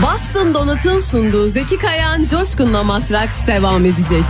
Boston 0.02 0.54
Donat'ın 0.54 1.00
sunduğu 1.00 1.48
Zeki 1.48 1.78
Kayan 1.78 2.26
Coşkun'la 2.26 2.84
Matraks 2.84 3.48
devam 3.48 3.86
edecek. 3.86 4.26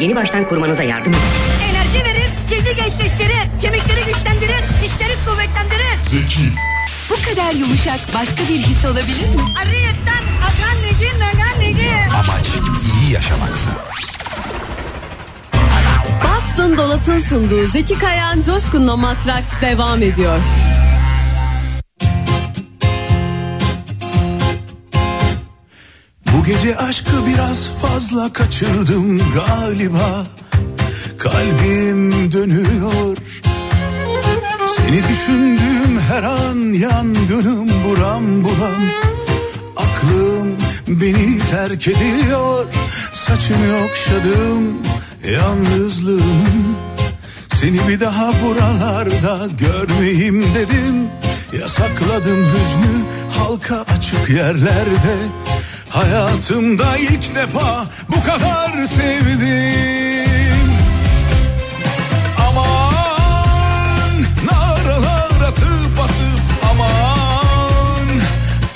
Yeni 0.00 0.16
baştan 0.16 0.44
kurmanıza 0.48 0.82
yardım 0.82 1.12
eder. 1.12 1.20
Enerji 1.70 2.04
verir, 2.04 2.28
cildi 2.48 2.76
gençleştirir, 2.76 3.60
kemikleri 3.60 4.00
güçlendirir, 4.06 4.62
dişleri 4.82 5.12
kuvvetlendirir. 5.26 5.98
Bu 7.10 7.14
kadar 7.30 7.52
yumuşak 7.52 8.00
başka 8.14 8.42
bir 8.42 8.58
his 8.58 8.84
olabilir 8.84 9.28
mi? 9.28 9.42
Ariyetten 9.62 10.24
agan 10.42 10.76
negi 10.84 11.18
nagan 11.18 11.60
negi. 11.60 11.90
Amaç 12.14 12.46
iyi 13.02 13.12
yaşamaksa. 13.12 13.70
Boston 16.22 16.78
Donat'ın 16.78 17.18
sunduğu 17.18 17.66
Zeki 17.66 17.98
Kayan 17.98 18.42
Coşkun'la 18.42 18.96
Matraks 18.96 19.52
devam 19.60 20.02
ediyor. 20.02 20.38
Gece 26.62 26.76
aşkı 26.76 27.26
biraz 27.26 27.70
fazla 27.82 28.32
kaçırdım 28.32 29.20
galiba. 29.34 30.26
Kalbim 31.18 32.32
dönüyor. 32.32 33.16
Seni 34.76 35.08
düşündüğüm 35.08 35.98
her 36.08 36.22
an 36.22 36.72
yangınım 36.72 37.68
buram 37.84 38.44
buram. 38.44 38.82
Aklım 39.76 40.56
beni 40.88 41.38
terk 41.38 41.88
ediyor. 41.88 42.66
Saçını 43.14 43.84
okşadım 43.84 44.78
yalnızlığımın. 45.32 46.76
Seni 47.54 47.88
bir 47.88 48.00
daha 48.00 48.32
buralarda 48.44 49.48
görmeyeyim 49.58 50.44
dedim. 50.54 51.08
Yasakladım 51.60 52.38
hüznü 52.38 53.04
halka 53.38 53.84
açık 53.96 54.30
yerlerde 54.30 55.16
Hayatımda 55.98 56.96
ilk 56.96 57.34
defa 57.34 57.86
bu 58.08 58.22
kadar 58.22 58.86
sevdim. 58.86 60.70
Aman 62.48 64.12
naralar 64.44 65.48
atıp 65.48 66.00
atıp 66.00 66.40
aman. 66.70 68.08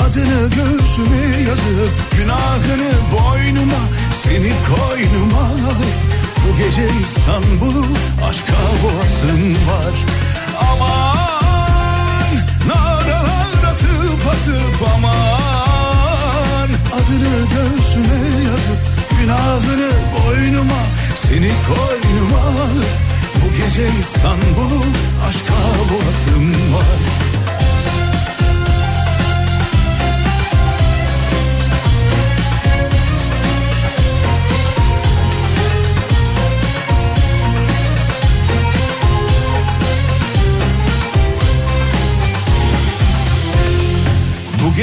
Adını 0.01 0.49
göğsüme 0.49 1.49
yazıp 1.49 1.93
günahını 2.17 2.93
boynuma 3.13 3.83
Seni 4.23 4.53
koynuma 4.69 5.41
alıp 5.41 6.01
bu 6.45 6.57
gece 6.57 6.89
İstanbul'u 7.03 7.87
aşka 8.29 8.63
boğasın 8.83 9.51
var. 9.51 9.95
Aman 10.73 12.37
naralar 12.69 13.73
atıp 13.73 14.27
atıp 14.27 14.89
aman 14.97 15.42
Adını 17.13 17.29
göğsüme 17.29 18.45
yazıp 18.45 18.79
günahını 19.21 19.91
boynuma 20.13 20.83
Seni 21.15 21.51
koynuma 21.69 22.39
alıp 22.39 22.87
bu 23.37 23.57
gece 23.57 23.89
İstanbul'u 24.01 24.83
aşka 25.29 25.55
boğasın 25.93 26.75
var 26.75 27.32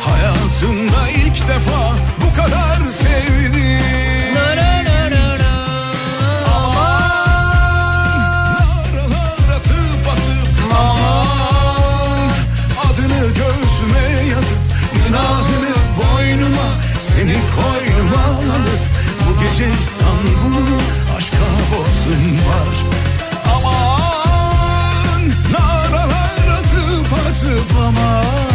Hayatımda 0.00 1.08
ilk 1.10 1.48
defa 1.48 1.92
bu 2.20 2.36
kadar 2.36 2.90
sevdim. 2.90 4.36
Aman 6.46 6.94
naralar 8.94 9.56
atıp 9.56 10.08
atıp 10.12 10.74
aman. 10.80 12.30
Adını 12.84 13.26
göğsüme 13.26 14.26
yazıp 14.30 14.62
günahını 14.94 15.74
boynuma 15.98 16.68
Seni 17.00 17.36
koynuma 17.56 18.24
alıp 18.54 18.82
bu 19.26 19.42
gece 19.42 19.66
İstanbul'u 19.80 20.78
aşka 21.16 21.46
boğazın 21.70 22.24
var. 22.48 22.76
Aman 23.54 25.22
naralar 25.52 26.58
atıp 26.58 27.12
atıp 27.28 27.76
aman 27.86 28.47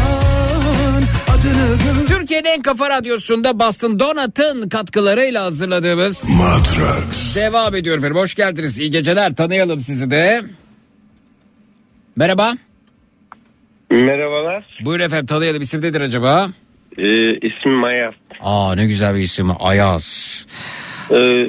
Türkiye'nin 2.08 2.46
en 2.46 2.62
kafa 2.62 2.90
radyosunda 2.90 3.60
Boston 3.60 4.00
Donat'ın 4.00 4.70
katkılarıyla 4.70 5.44
hazırladığımız 5.44 6.30
Matrax. 6.30 7.36
devam 7.36 7.76
ediyor 7.76 7.98
efendim. 7.98 8.18
Hoş 8.18 8.36
geldiniz. 8.36 8.80
İyi 8.80 8.92
geceler. 8.92 9.36
Tanıyalım 9.36 9.80
sizi 9.80 10.12
de. 10.12 10.42
Merhaba. 12.16 12.54
Merhabalar. 13.92 14.66
Buyurun 14.86 15.04
efendim 15.04 15.26
tanıyalım. 15.26 15.62
İsim 15.62 15.82
nedir 15.82 16.02
acaba? 16.02 16.50
Ee, 16.98 17.34
ismim 17.34 17.84
Ayaz. 17.84 18.14
Aa 18.42 18.76
ne 18.76 18.86
güzel 18.86 19.16
bir 19.16 19.20
isim. 19.20 19.48
Ayaz. 19.60 20.46
Ee, 21.12 21.48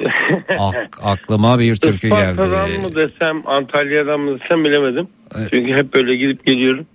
Ak- 0.59 0.99
aklıma 1.03 1.59
bir 1.59 1.75
türkü 1.75 2.07
Isparta'dan 2.07 2.67
geldi. 2.67 2.77
mı 2.79 2.95
desem 2.95 3.47
Antalya'dan 3.47 4.19
mı 4.19 4.39
desem 4.39 4.63
bilemedim. 4.63 5.07
Çünkü 5.53 5.73
hep 5.73 5.93
böyle 5.93 6.15
gidip 6.15 6.45
geliyorum. 6.45 6.85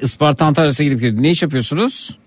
Isparta 0.00 0.44
Antalya'ya 0.46 0.84
gidip 0.90 1.00
geliyor. 1.00 1.22
Ne 1.22 1.30
iş 1.30 1.42
yapıyorsunuz? 1.42 2.18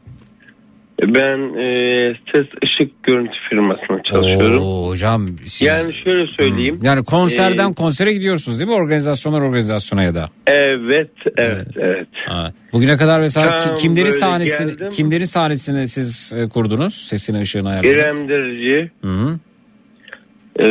Ben 1.08 1.40
e, 1.60 2.14
ses 2.34 2.46
ışık 2.64 3.04
görüntü 3.04 3.32
firmasına 3.50 4.04
çalışıyorum. 4.12 4.64
Oo, 4.64 4.88
hocam 4.90 5.28
siz... 5.48 5.62
Yani 5.68 5.94
şöyle 6.04 6.28
söyleyeyim. 6.42 6.80
Yani 6.84 7.04
konserden 7.04 7.72
Ee, 7.72 7.74
konsere 7.74 8.14
gidiyorsunuz 8.14 8.60
değil 8.60 8.70
mi? 8.70 8.76
Organizasyonlar 8.76 9.42
organizasyona 9.42 10.04
ya 10.04 10.16
da. 10.16 10.26
Evet, 10.48 11.10
evet, 11.38 11.68
evet. 11.80 12.08
Ha. 12.26 12.52
Bugüne 12.74 12.98
kadar 12.98 13.20
mesela 13.20 13.56
Tam 13.56 13.76
kimlerin 13.76 14.06
böyle 14.06 14.18
sahnesini 14.18 14.72
geldim. 14.72 14.90
kimlerin 14.90 15.26
sahnesini 15.26 15.88
siz 15.88 16.34
e, 16.36 16.50
kurdunuz? 16.50 16.94
Sesini 17.08 17.40
ışığını 17.42 17.70
ayarladınız. 17.70 17.94
İrem 17.96 18.30
Derici, 18.30 18.92
Hı 19.02 19.08
hı. 19.08 19.40
e, 20.60 20.68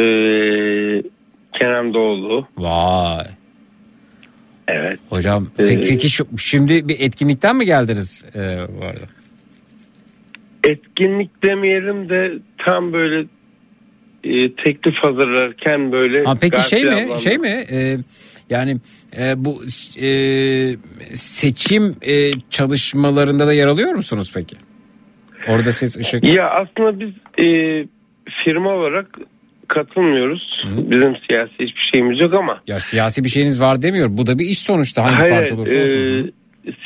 Kenan 1.60 1.94
Doğulu. 1.94 2.46
Vay. 2.58 3.24
Evet. 4.68 4.98
Hocam 5.08 5.48
Ee, 5.58 5.62
peki, 5.62 5.88
peki 5.88 6.10
şu, 6.10 6.26
şimdi 6.38 6.88
bir 6.88 7.00
etkinlikten 7.00 7.56
mi 7.56 7.66
geldiniz 7.66 8.24
e, 8.34 8.38
bu 8.80 8.84
arada? 8.84 9.04
Etkinlik 10.64 11.44
demeyelim 11.44 12.08
de 12.08 12.32
tam 12.66 12.92
böyle 12.92 13.26
e, 14.24 14.54
teklif 14.54 14.94
hazırlarken 15.02 15.92
böyle. 15.92 16.24
Ha, 16.24 16.34
peki 16.40 16.68
şey 16.68 16.84
mi 16.84 16.90
ablamla- 16.90 17.18
şey 17.18 17.38
mi 17.38 17.64
e, 17.72 17.96
yani 18.50 18.76
e, 19.18 19.44
bu 19.44 19.62
e, 20.00 20.10
seçim 21.14 21.96
e, 22.02 22.30
çalışmalarında 22.50 23.46
da 23.46 23.52
yer 23.52 23.66
alıyor 23.66 23.94
musunuz 23.94 24.32
peki? 24.34 24.56
Orada 25.48 25.72
ses 25.72 25.96
ışık. 25.96 26.34
Ya 26.34 26.50
aslında 26.50 27.00
biz 27.00 27.10
e, 27.44 27.48
firma 28.44 28.70
olarak 28.70 29.18
katılmıyoruz. 29.68 30.64
Bizim 30.66 31.16
siyasi 31.28 31.52
hiçbir 31.52 31.90
şeyimiz 31.92 32.20
yok 32.20 32.34
ama. 32.34 32.60
Ya 32.66 32.80
siyasi 32.80 33.24
bir 33.24 33.28
şeyiniz 33.28 33.60
var 33.60 33.82
demiyor. 33.82 34.08
Bu 34.10 34.26
da 34.26 34.38
bir 34.38 34.44
iş 34.44 34.58
sonuçta 34.58 35.04
hangi 35.04 35.16
Hayır, 35.16 35.34
parti 35.34 35.54
olursa 35.54 35.78
e, 35.78 35.82
olsun. 35.82 36.32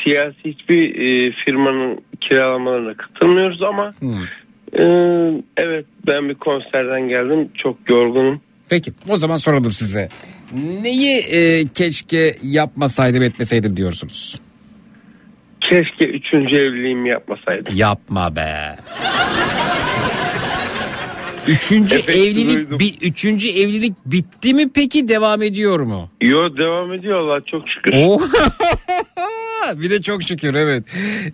Siyasi 0.05 0.39
hiçbir 0.44 0.94
e, 0.94 1.33
firmanın 1.44 2.01
kiralamalarına 2.20 2.94
katılmıyoruz 2.94 3.62
ama 3.62 3.91
Hı. 4.01 4.07
e, 4.73 4.85
evet 5.57 5.86
ben 6.07 6.28
bir 6.28 6.35
konserden 6.35 7.09
geldim. 7.09 7.49
Çok 7.62 7.91
yorgunum. 7.91 8.41
Peki 8.69 8.93
o 9.09 9.17
zaman 9.17 9.36
soralım 9.36 9.73
size. 9.73 10.09
Neyi 10.83 11.19
e, 11.19 11.65
keşke 11.75 12.36
yapmasaydım 12.43 13.23
etmeseydim 13.23 13.77
diyorsunuz? 13.77 14.41
Keşke 15.61 16.05
üçüncü 16.09 16.57
evliliğimi 16.57 17.09
yapmasaydım. 17.09 17.77
Yapma 17.77 18.36
be. 18.36 18.77
Üçüncü 21.48 21.94
Efekti 21.94 22.20
evlilik 22.20 22.70
bi- 22.81 23.06
üçüncü 23.06 23.48
evlilik 23.48 23.92
bitti 24.06 24.55
mi 24.55 24.68
peki 24.74 25.08
devam 25.08 25.42
ediyor 25.42 25.81
mu? 25.81 26.10
Yo 26.23 26.56
devam 26.56 26.92
ediyor 26.92 27.18
Allah 27.18 27.40
çok 27.47 27.62
şükür. 27.70 27.92
Oo. 27.97 28.20
bir 29.82 29.90
de 29.90 30.02
çok 30.02 30.23
şükür 30.23 30.55
evet. 30.55 30.84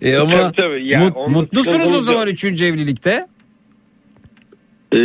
E, 0.01 0.17
ama 0.17 0.31
Tabii, 0.31 0.55
tabii. 0.55 0.87
Ya, 0.87 0.99
mut- 1.03 1.27
mutlusunuz 1.29 1.95
o 1.95 1.99
zaman 1.99 2.19
yok. 2.21 2.29
üçüncü 2.33 2.65
evlilikte. 2.65 3.27
Ee, 4.95 4.97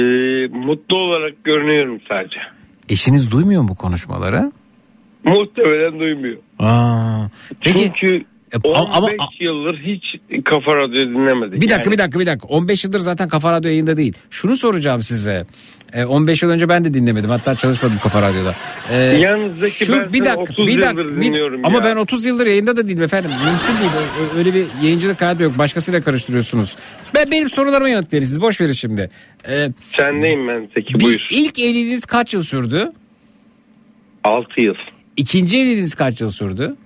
mutlu 0.53 0.97
olarak 0.97 1.45
görünüyorum 1.45 2.01
sadece. 2.09 2.39
Eşiniz 2.89 3.31
duymuyor 3.31 3.63
mu 3.63 3.75
konuşmaları? 3.77 4.53
Muhtemelen 5.25 6.01
duymuyor. 6.01 6.37
Aa, 6.59 7.27
peki 7.61 7.93
Çünkü 8.01 8.25
15 8.65 8.79
ama- 8.97 9.09
yıldır 9.41 9.79
hiç 9.79 10.05
kafa 10.45 10.77
radyo 10.77 10.97
dinlemedik. 10.97 11.55
bir 11.63 11.69
dakika 11.69 11.75
Yani 11.85 11.93
bir 11.93 11.99
dakika 11.99 12.21
bir 12.21 12.27
dakika 12.27 12.49
15 12.49 12.85
yıldır 12.85 12.99
zaten 12.99 13.29
Kafa 13.29 13.53
Radyo 13.53 13.71
yayında 13.71 13.97
değil. 13.97 14.13
Şunu 14.31 14.57
soracağım 14.57 15.03
size. 15.03 15.47
E, 15.93 16.05
15 16.05 16.43
yıl 16.43 16.51
önce 16.51 16.69
ben 16.69 16.85
de 16.85 16.95
dinlemedim 16.95 17.31
hatta 17.31 17.55
çalışmadım 17.55 17.99
Kafa 18.03 18.23
Radyo'da. 18.23 18.55
E, 18.93 18.97
Yalnız 18.97 19.59
Zeki 19.59 19.93
ben 19.93 20.09
seni 20.13 20.37
30 20.37 20.73
yıldır 20.75 21.09
dinliyorum 21.23 21.61
Ama 21.65 21.79
ya. 21.79 21.85
ben 21.85 21.97
30 21.97 22.27
yıldır 22.27 22.47
yayında 22.47 22.77
da 22.77 22.89
değilim 22.89 23.03
efendim. 23.03 23.31
Mümkün 23.31 23.83
değil. 23.83 23.91
Öyle 24.39 24.55
bir 24.55 24.67
yayıncılık 24.85 25.21
hayatı 25.21 25.43
yok. 25.43 25.59
Başkasıyla 25.59 26.01
karıştırıyorsunuz. 26.01 26.77
Ben 27.15 27.31
benim 27.31 27.49
sorularıma 27.49 27.89
yanıt 27.89 28.13
verin 28.13 28.25
siz. 28.25 28.41
Boş 28.41 28.61
verin 28.61 28.73
şimdi. 28.73 29.11
E, 29.49 29.69
Sendeyim 29.97 30.49
ben 30.49 30.69
Zeki 30.75 30.95
bir, 30.95 31.05
buyur. 31.05 31.21
ilk 31.31 31.59
evliliğiniz 31.59 32.07
kaç 32.07 32.35
yıl 32.35 32.43
sürdü? 32.43 32.93
6 34.25 34.61
yıl. 34.61 34.75
İkinci 35.17 35.59
evliliğiniz 35.59 35.95
kaç 35.95 36.21
yıl 36.21 36.31
sürdü? 36.31 36.77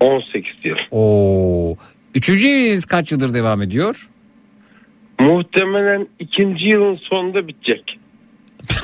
18 0.00 0.52
yıl. 0.64 0.76
Oo. 0.90 1.76
Üçüncü 2.14 2.48
evliliğiniz 2.48 2.84
kaç 2.84 3.12
yıldır 3.12 3.34
devam 3.34 3.62
ediyor? 3.62 4.08
Muhtemelen 5.20 6.06
ikinci 6.18 6.64
yılın 6.64 6.96
sonunda 6.96 7.48
bitecek. 7.48 7.98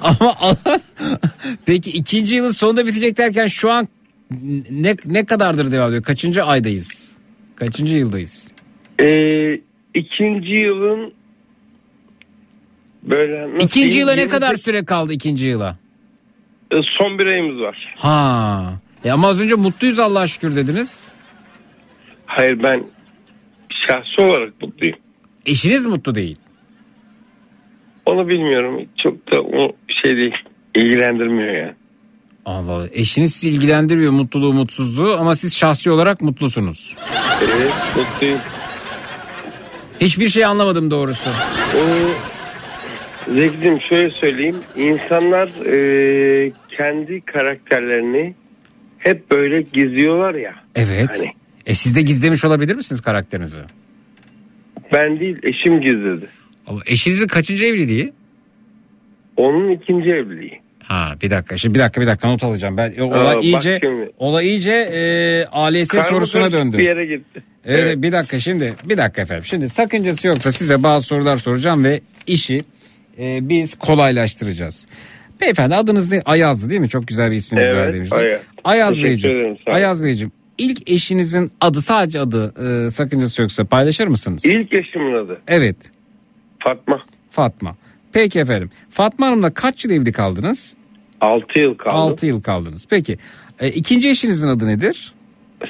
Ama 0.00 0.34
peki 1.66 1.90
ikinci 1.90 2.34
yılın 2.34 2.50
sonunda 2.50 2.86
bitecek 2.86 3.18
derken 3.18 3.46
şu 3.46 3.70
an 3.70 3.88
ne 4.70 4.96
ne 5.06 5.24
kadardır 5.24 5.72
devam 5.72 5.88
ediyor? 5.88 6.02
Kaçıncı 6.02 6.44
aydayız? 6.44 7.12
Kaçıncı 7.56 7.98
yıldayız? 7.98 8.48
Ee, 9.00 9.54
ikinci 9.94 10.52
yılın 10.52 11.12
böyle 13.02 13.54
nasıl 13.54 13.66
İkinci 13.66 13.98
yıla 13.98 14.14
ne 14.14 14.28
kadar 14.28 14.54
süre 14.54 14.84
kaldı 14.84 15.12
ikinci 15.12 15.48
yıla? 15.48 15.78
Ee, 16.72 16.76
Son 16.98 17.18
bir 17.18 17.26
ayımız 17.26 17.60
var. 17.62 17.94
Ha. 17.98 18.72
E 19.04 19.10
ama 19.10 19.28
az 19.28 19.40
önce 19.40 19.54
mutluyuz 19.54 19.98
Allah'a 19.98 20.26
şükür 20.26 20.56
dediniz. 20.56 21.04
Hayır 22.26 22.62
ben 22.62 22.84
şahsi 23.88 24.22
olarak 24.30 24.62
mutluyum. 24.62 24.96
Eşiniz 25.46 25.86
mutlu 25.86 26.14
değil. 26.14 26.36
Onu 28.06 28.28
bilmiyorum. 28.28 28.88
Çok 29.02 29.32
da 29.32 29.40
o 29.42 29.72
şey 30.04 30.16
değil. 30.16 30.34
ilgilendirmiyor 30.74 31.54
yani. 31.54 31.74
Allah 32.44 32.72
Allah. 32.72 32.88
Eşiniz 32.92 33.34
sizi 33.34 33.50
ilgilendirmiyor 33.50 34.12
mutluluğu 34.12 34.52
mutsuzluğu 34.52 35.16
ama 35.20 35.36
siz 35.36 35.56
şahsi 35.56 35.90
olarak 35.90 36.20
mutlusunuz. 36.20 36.96
Evet 37.42 37.72
mutluyum. 37.96 38.38
Hiçbir 40.00 40.28
şey 40.28 40.44
anlamadım 40.44 40.90
doğrusu. 40.90 41.30
Ee, 41.30 41.82
Zeki'cim 43.34 43.80
şöyle 43.80 44.10
söyleyeyim. 44.10 44.56
İnsanlar 44.76 45.48
e, 45.48 46.52
kendi 46.76 47.20
karakterlerini 47.20 48.34
hep 48.98 49.30
böyle 49.30 49.62
gizliyorlar 49.62 50.34
ya. 50.34 50.54
Evet. 50.74 51.08
Hani 51.10 51.32
E 51.66 51.74
siz 51.74 51.96
de 51.96 52.02
gizlemiş 52.02 52.44
olabilir 52.44 52.74
misiniz 52.74 53.00
karakterinizi? 53.00 53.58
ben 54.92 55.20
değil 55.20 55.36
eşim 55.42 55.80
gizledi. 55.80 56.26
Ama 56.66 56.80
eşinizin 56.86 57.26
kaçıncı 57.26 57.64
evliliği? 57.64 58.12
Onun 59.36 59.70
ikinci 59.70 60.08
evliliği. 60.10 60.60
Ha 60.82 61.14
bir 61.22 61.30
dakika 61.30 61.56
şimdi 61.56 61.74
bir 61.74 61.80
dakika 61.80 62.00
bir 62.00 62.06
dakika 62.06 62.28
not 62.28 62.44
alacağım. 62.44 62.76
Ben 62.76 62.98
olay 62.98 63.36
Aa, 63.36 63.40
iyice 63.40 63.78
şimdi. 63.82 64.10
olay 64.18 64.46
iyice 64.48 64.72
e, 64.72 65.44
ALS 65.52 66.08
sorusuna 66.08 66.52
döndü. 66.52 66.78
Bir 66.78 66.84
yere 66.88 67.06
gitti. 67.06 67.42
Evet, 67.64 67.80
Evet. 67.84 68.02
bir 68.02 68.12
dakika 68.12 68.40
şimdi 68.40 68.74
bir 68.84 68.96
dakika 68.96 69.22
efendim. 69.22 69.44
Şimdi 69.44 69.68
sakıncası 69.68 70.28
yoksa 70.28 70.52
size 70.52 70.82
bazı 70.82 71.06
sorular 71.06 71.36
soracağım 71.36 71.84
ve 71.84 72.00
işi 72.26 72.64
e, 73.18 73.48
biz 73.48 73.74
kolaylaştıracağız. 73.74 74.86
Beyefendi 75.40 75.74
adınız 75.74 76.12
ne? 76.12 76.22
Ayaz'dı 76.24 76.70
değil 76.70 76.80
mi? 76.80 76.88
Çok 76.88 77.06
güzel 77.08 77.30
bir 77.30 77.36
isminiz 77.36 77.64
Evet, 77.64 77.74
var 77.76 77.94
demiştim. 77.94 78.18
Ayaz. 78.18 78.40
Ayaz 78.64 78.98
Beyciğim. 78.98 79.36
ederim. 79.38 79.56
Ayaz 79.66 80.02
Beyciğim. 80.04 80.32
İlk 80.58 80.90
eşinizin 80.90 81.52
adı 81.60 81.82
sadece 81.82 82.20
adı 82.20 82.54
e, 82.86 82.90
sakıncası 82.90 83.42
yoksa 83.42 83.64
paylaşır 83.64 84.06
mısınız? 84.06 84.44
İlk 84.44 84.72
eşimin 84.78 85.24
adı 85.24 85.40
Evet. 85.48 85.76
Fatma. 86.64 87.02
Fatma. 87.30 87.76
Peki 88.12 88.40
efendim. 88.40 88.70
Fatma 88.90 89.26
Hanım'la 89.26 89.54
kaç 89.54 89.84
yıl 89.84 89.92
evli 89.92 90.12
kaldınız? 90.12 90.76
6 91.20 91.58
yıl 91.60 91.74
kaldı. 91.74 91.94
6 91.94 92.26
yıl 92.26 92.42
kaldınız. 92.42 92.86
Peki. 92.90 93.18
E, 93.60 93.68
ikinci 93.68 94.08
eşinizin 94.08 94.48
adı 94.48 94.66
nedir? 94.68 95.14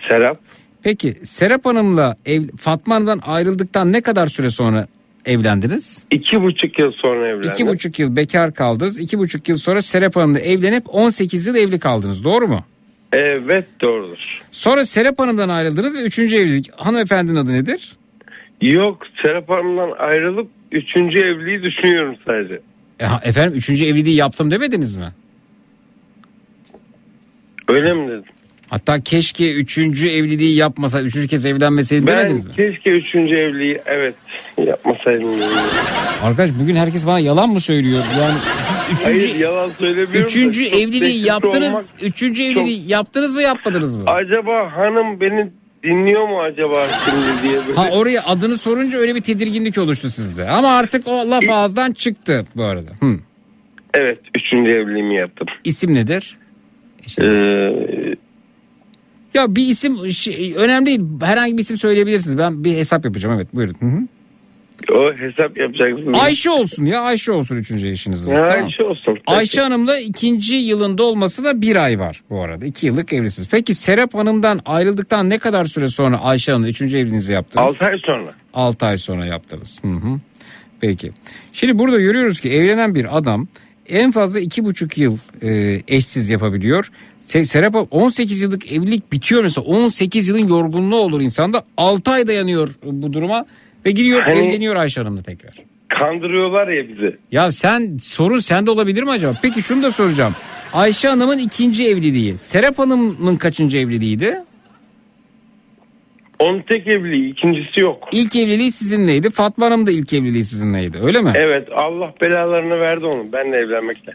Serap. 0.08 0.39
Peki 0.83 1.18
Serap 1.23 1.65
Hanım'la 1.65 2.16
ev, 2.26 2.42
Fatma 2.58 2.94
Hanım'dan 2.94 3.20
ayrıldıktan 3.26 3.92
ne 3.92 4.00
kadar 4.00 4.26
süre 4.26 4.50
sonra 4.50 4.86
evlendiniz? 5.27 6.07
iki 6.11 6.43
buçuk 6.43 6.79
yıl 6.79 6.93
sonra 6.93 7.29
evlendim. 7.29 7.51
İki 7.51 7.67
buçuk 7.67 7.99
yıl 7.99 8.17
bekar 8.17 8.55
kaldınız. 8.55 9.01
İki 9.01 9.19
buçuk 9.19 9.49
yıl 9.49 9.59
sonra 9.59 9.83
Serap 9.83 10.17
Hanım'la 10.17 10.41
evlenip 10.41 10.95
18 10.95 11.47
yıl 11.47 11.57
evli 11.57 11.79
kaldınız. 11.79 12.25
Doğru 12.25 12.49
mu? 12.49 12.65
Evet 13.13 13.67
doğrudur. 13.81 14.43
Sonra 14.53 14.85
Serap 14.85 15.19
Hanım'dan 15.19 15.49
ayrıldınız 15.49 15.97
ve 15.97 16.03
üçüncü 16.03 16.37
evlilik. 16.37 16.71
Hanımefendinin 16.77 17.37
adı 17.37 17.53
nedir? 17.53 17.97
Yok 18.61 19.03
Serap 19.25 19.49
Hanım'dan 19.51 19.91
ayrılıp 19.99 20.49
üçüncü 20.73 21.19
evliliği 21.19 21.63
düşünüyorum 21.63 22.17
sadece. 22.27 22.61
E, 23.01 23.29
efendim 23.29 23.53
üçüncü 23.59 23.85
evliliği 23.85 24.17
yaptım 24.17 24.51
demediniz 24.51 24.97
mi? 24.97 25.09
Öyle 27.69 27.93
mi 27.93 28.09
dedim? 28.09 28.25
Hatta 28.70 29.01
keşke 29.01 29.53
üçüncü 29.55 30.09
evliliği 30.09 30.57
yapmasa, 30.57 31.03
üçüncü 31.03 31.28
kez 31.28 31.47
evlenmeseydim 31.47 32.07
Ben 32.07 32.17
demediniz 32.19 32.47
mi? 32.47 32.53
keşke 32.57 32.91
üçüncü 32.91 33.35
evliliği 33.35 33.81
evet 33.86 34.15
yapmasaydım. 34.67 35.31
Arkadaş 36.23 36.51
bugün 36.62 36.77
herkes 36.77 37.07
bana 37.07 37.19
yalan 37.19 37.51
mı 37.51 37.61
söylüyor? 37.61 38.05
Yani 38.20 38.35
siz 38.62 38.99
üçüncü, 38.99 39.05
Hayır 39.05 39.35
yalan 39.41 39.70
söylemiyorum. 39.78 40.15
da 40.15 40.19
üçüncü 40.19 40.65
çok 40.70 40.81
evliliği 40.81 41.27
yaptınız. 41.27 41.73
olmak- 41.75 41.85
Üçüncü 42.03 42.43
evliliği 42.45 42.89
yaptınız 42.91 43.35
mı 43.35 43.43
yapmadınız 43.43 43.97
mı? 43.97 44.03
Acaba 44.07 44.73
hanım 44.77 45.20
beni 45.20 45.51
dinliyor 45.85 46.28
mu 46.28 46.41
acaba 46.43 46.86
şimdi 47.05 47.43
diye 47.49 47.61
böyle. 47.69 47.78
Ha 47.78 47.89
oraya 47.93 48.23
adını 48.25 48.59
sorunca 48.59 48.99
öyle 48.99 49.15
bir 49.15 49.20
tedirginlik 49.20 49.78
oluştu 49.78 50.11
sizde. 50.11 50.49
Ama 50.49 50.69
artık 50.77 51.09
o 51.09 51.31
laf 51.31 51.45
ağızdan 51.51 51.93
çıktı 51.93 52.45
bu 52.57 52.65
arada. 52.65 52.91
Hı. 53.01 53.17
Evet 53.95 54.19
üçüncü 54.39 54.70
evliliğimi 54.73 55.15
yaptım. 55.17 55.47
İsim 55.65 55.95
nedir? 55.95 56.39
Ee, 57.20 57.25
Ya 59.36 59.56
bir 59.56 59.66
isim 59.66 60.08
şey, 60.08 60.55
önemli 60.56 60.86
değil. 60.86 61.00
Herhangi 61.23 61.56
bir 61.56 61.62
isim 61.62 61.76
söyleyebilirsiniz. 61.76 62.39
Ben 62.39 62.65
bir 62.65 62.76
hesap 62.76 63.05
yapacağım. 63.05 63.36
Evet 63.36 63.55
buyurun. 63.55 63.76
Hı 63.81 63.86
hı. 63.86 64.00
o 64.98 65.12
hesap 65.15 65.58
yapacaksınız. 65.58 66.18
Ayşe 66.23 66.50
olsun 66.50 66.84
ya 66.84 67.00
Ayşe 67.00 67.32
olsun 67.32 67.56
üçüncü 67.56 67.89
eşinizin. 67.89 68.32
Ya, 68.32 68.47
Tamam. 68.47 68.65
Ayşe 68.65 68.82
olsun. 68.82 69.18
Ayşe 69.26 69.60
Hanım'la 69.60 69.98
ikinci 69.98 70.56
yılında 70.56 71.02
olması 71.02 71.44
da 71.44 71.62
bir 71.62 71.76
ay 71.76 71.98
var 71.98 72.20
bu 72.31 72.42
arada. 72.42 72.66
İki 72.66 72.86
yıllık 72.86 73.12
evlisiniz. 73.12 73.48
Peki 73.50 73.74
Serap 73.74 74.15
Hanım'dan 74.15 74.60
ayrıldıktan 74.66 75.31
ne 75.31 75.39
kadar 75.39 75.65
süre 75.65 75.89
sonra 75.89 76.20
Ayşe 76.20 76.52
Hanım'la 76.52 76.68
üçüncü 76.68 76.98
evliliğinizi 76.98 77.32
yaptınız? 77.32 77.66
6 77.66 77.84
ay 77.84 77.98
sonra. 78.06 78.31
6 78.55 78.86
ay 78.86 78.98
sonra 78.98 79.26
yaptınız. 79.26 79.78
Hı 79.82 79.89
hı. 79.89 80.20
Peki. 80.81 81.12
Şimdi 81.52 81.78
burada 81.78 82.00
görüyoruz 82.00 82.40
ki 82.40 82.50
evlenen 82.50 82.94
bir 82.94 83.16
adam 83.18 83.47
en 83.89 84.10
fazla 84.10 84.40
iki 84.40 84.65
buçuk 84.65 84.98
yıl 84.98 85.18
e, 85.42 85.81
eşsiz 85.89 86.31
yapabiliyor. 86.31 86.90
Se- 87.27 87.45
Serap 87.45 87.75
Hanım, 87.75 87.89
18 87.91 88.43
yıllık 88.43 88.73
evlilik 88.73 89.13
bitiyor 89.13 89.43
mesela 89.43 89.65
18 89.67 90.29
yılın 90.29 90.49
yorgunluğu 90.49 90.97
olur 90.97 91.21
insanda 91.21 91.63
6 91.77 92.11
ay 92.11 92.27
dayanıyor 92.27 92.69
bu 92.85 93.13
duruma 93.13 93.47
ve 93.87 93.91
gidiyor 93.91 94.21
Hani- 94.23 94.39
evleniyor 94.39 94.77
Ayşe 94.77 95.01
Hanım'la 95.01 95.23
tekrar. 95.23 95.55
Kandırıyorlar 95.89 96.69
ya 96.69 96.89
bizi. 96.89 97.17
Ya 97.33 97.51
sen 97.51 97.97
sorun 98.03 98.39
sende 98.39 98.71
olabilir 98.71 99.03
mi 99.03 99.11
acaba? 99.11 99.39
Peki 99.43 99.63
şunu 99.63 99.83
da 99.83 99.91
soracağım. 99.91 100.35
Ayşe 100.73 101.09
Hanım'ın 101.09 101.39
ikinci 101.39 101.89
evliliği 101.89 102.39
Serap 102.39 102.79
Hanım'ın 102.79 103.37
kaçıncı 103.37 103.79
evliliğiydi? 103.79 104.37
Onun 106.39 106.63
tek 106.63 106.87
evliliği 106.87 107.33
ikincisi 107.33 107.81
yok. 107.81 108.09
İlk 108.13 108.37
evliliği 108.37 108.71
sizinleydi. 108.73 109.31
Fatma 109.31 109.67
Hanım 109.67 109.87
da 109.87 109.91
ilk 109.91 110.13
evliliği 110.13 110.45
sizinleydi 110.45 110.99
öyle 111.05 111.21
mi? 111.21 111.33
Evet 111.35 111.69
Allah 111.77 112.15
belalarını 112.23 112.81
verdi 112.81 113.07
onun. 113.07 113.33
Benle 113.33 113.57
evlenmekle. 113.57 114.13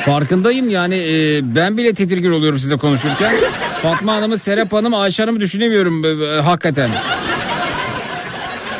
Farkındayım 0.00 0.70
yani 0.70 0.94
e, 0.94 1.40
ben 1.54 1.76
bile 1.76 1.94
tedirgin 1.94 2.32
oluyorum 2.32 2.58
size 2.58 2.76
konuşurken. 2.76 3.34
Fatma 3.82 4.14
Hanım'ı, 4.14 4.38
Serap 4.38 4.72
Hanım'ı, 4.72 5.00
Ayşe 5.00 5.22
Hanım'ı 5.22 5.40
düşünemiyorum 5.40 6.04
e, 6.04 6.08
e, 6.08 6.40
hakikaten. 6.40 6.90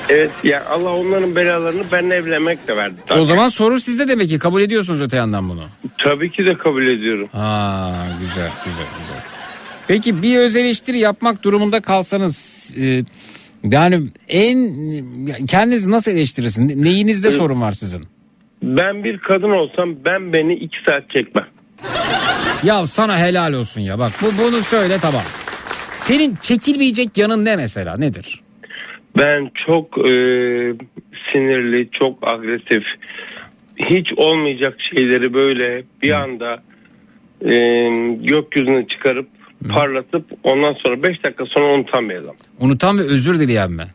Evet 0.09 0.31
ya 0.45 0.65
Allah 0.67 0.95
onların 0.95 1.37
belalarını 1.37 1.83
benle 1.93 2.15
evlenmekle 2.15 2.77
verdi. 2.77 2.95
Tabii. 3.07 3.21
O 3.21 3.25
zaman 3.25 3.49
soru 3.49 3.81
sizde 3.81 4.09
demek 4.09 4.29
ki 4.29 4.39
kabul 4.39 4.63
ediyorsunuz 4.63 5.03
öte 5.03 5.17
yandan 5.17 5.49
bunu. 5.49 5.65
Tabii 5.99 6.31
ki 6.31 6.47
de 6.47 6.59
kabul 6.59 6.83
ediyorum. 6.87 7.29
Ha 7.33 8.07
güzel 8.21 8.51
güzel 8.65 8.87
güzel. 9.01 9.23
Peki 9.89 10.23
bir 10.23 10.39
öz 10.39 10.57
eleştiri 10.57 10.99
yapmak 10.99 11.43
durumunda 11.43 11.81
kalsanız 11.81 12.75
e, 12.81 13.05
Yani 13.65 14.03
en 14.29 14.57
kendinizi 15.47 15.91
nasıl 15.91 16.11
eleştirirsin? 16.11 16.85
Neyinizde 16.85 17.31
sorun 17.31 17.61
var 17.61 17.73
sizin? 17.73 18.12
Ben 18.63 19.05
bir 19.05 19.19
kadın 19.19 19.51
olsam 19.51 19.95
ben 20.05 20.33
beni 20.33 20.55
iki 20.55 20.77
saat 20.89 21.11
çekmem. 21.11 21.47
Ya 22.63 22.87
sana 22.87 23.19
helal 23.19 23.53
olsun 23.53 23.81
ya 23.81 23.99
bak 23.99 24.13
bu 24.23 24.27
bunu 24.27 24.63
söyle 24.63 24.97
tamam. 25.03 25.23
Senin 25.97 26.35
çekilmeyecek 26.43 27.19
yanın 27.19 27.45
ne 27.45 27.57
mesela 27.57 27.97
nedir? 27.97 28.41
Ben 29.19 29.51
çok 29.67 29.99
e, 29.99 30.13
sinirli, 31.33 31.89
çok 31.91 32.29
agresif, 32.29 32.83
hiç 33.77 34.09
olmayacak 34.17 34.79
şeyleri 34.95 35.35
böyle 35.35 35.85
bir 36.03 36.13
anda 36.13 36.63
e, 37.45 37.55
gökyüzüne 38.17 38.87
çıkarıp 38.89 39.29
parlatıp 39.69 40.25
ondan 40.45 40.77
sonra 40.87 41.03
5 41.03 41.25
dakika 41.25 41.47
sonra 41.47 41.75
unutamayalım. 41.75 42.37
Unutan 42.61 42.99
ve 42.99 43.03
özür 43.03 43.41
dileyen 43.41 43.73
mi? 43.73 43.87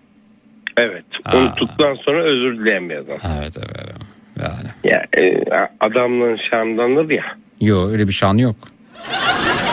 Evet. 0.78 1.06
Unuttuktan 1.34 1.96
sonra 1.96 2.24
özür 2.24 2.58
dileyen 2.58 2.90
bir 2.90 2.96
adam. 2.96 3.18
Evet 3.40 3.58
evet. 3.58 3.96
Yani. 4.40 4.70
Ya, 4.94 5.06
e, 5.18 5.44
adamlığın 5.80 6.38
şandandır 6.52 7.10
ya. 7.10 7.24
Yok 7.62 7.92
öyle 7.92 8.08
bir 8.08 8.14
şanı 8.14 8.42
yok. 8.42 8.56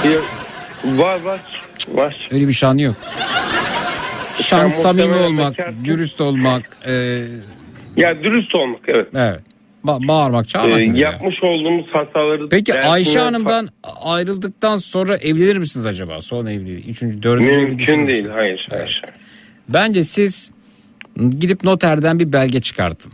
Ya, 0.04 0.18
var 0.84 1.20
var 1.20 1.40
var. 1.88 2.28
Öyle 2.32 2.48
bir 2.48 2.52
şanı 2.52 2.82
yok. 2.82 2.96
Şan 4.42 4.68
samimi 4.68 5.14
olmak, 5.14 5.58
bekarsın. 5.58 5.84
dürüst 5.84 6.20
olmak, 6.20 6.62
e, 6.86 6.92
Ya 7.96 8.22
dürüst 8.22 8.54
olmak 8.54 8.80
evet. 8.88 9.08
evet. 9.14 9.40
Ba- 9.84 10.08
bağırmak, 10.08 10.48
çağırmak. 10.48 10.78
ya? 10.80 11.10
yapmış 11.10 11.34
olduğumuz 11.42 11.86
hataları 11.92 12.48
Peki 12.48 12.74
Ayşe 12.74 13.18
Hanım'dan 13.18 13.68
ayrıldıktan 14.02 14.76
sonra 14.76 15.16
evlenir 15.16 15.56
misiniz 15.56 15.86
acaba? 15.86 16.20
Son 16.20 16.46
evliliği, 16.46 16.90
üçüncü, 16.90 17.22
dördüncü 17.22 17.50
evliliği 17.50 17.68
mümkün 17.68 18.08
değil 18.08 18.28
hayır 18.28 18.66
hayır. 18.70 19.02
Bence 19.68 20.04
siz 20.04 20.50
gidip 21.30 21.64
noterden 21.64 22.18
bir 22.18 22.32
belge 22.32 22.60
çıkartın. 22.60 23.12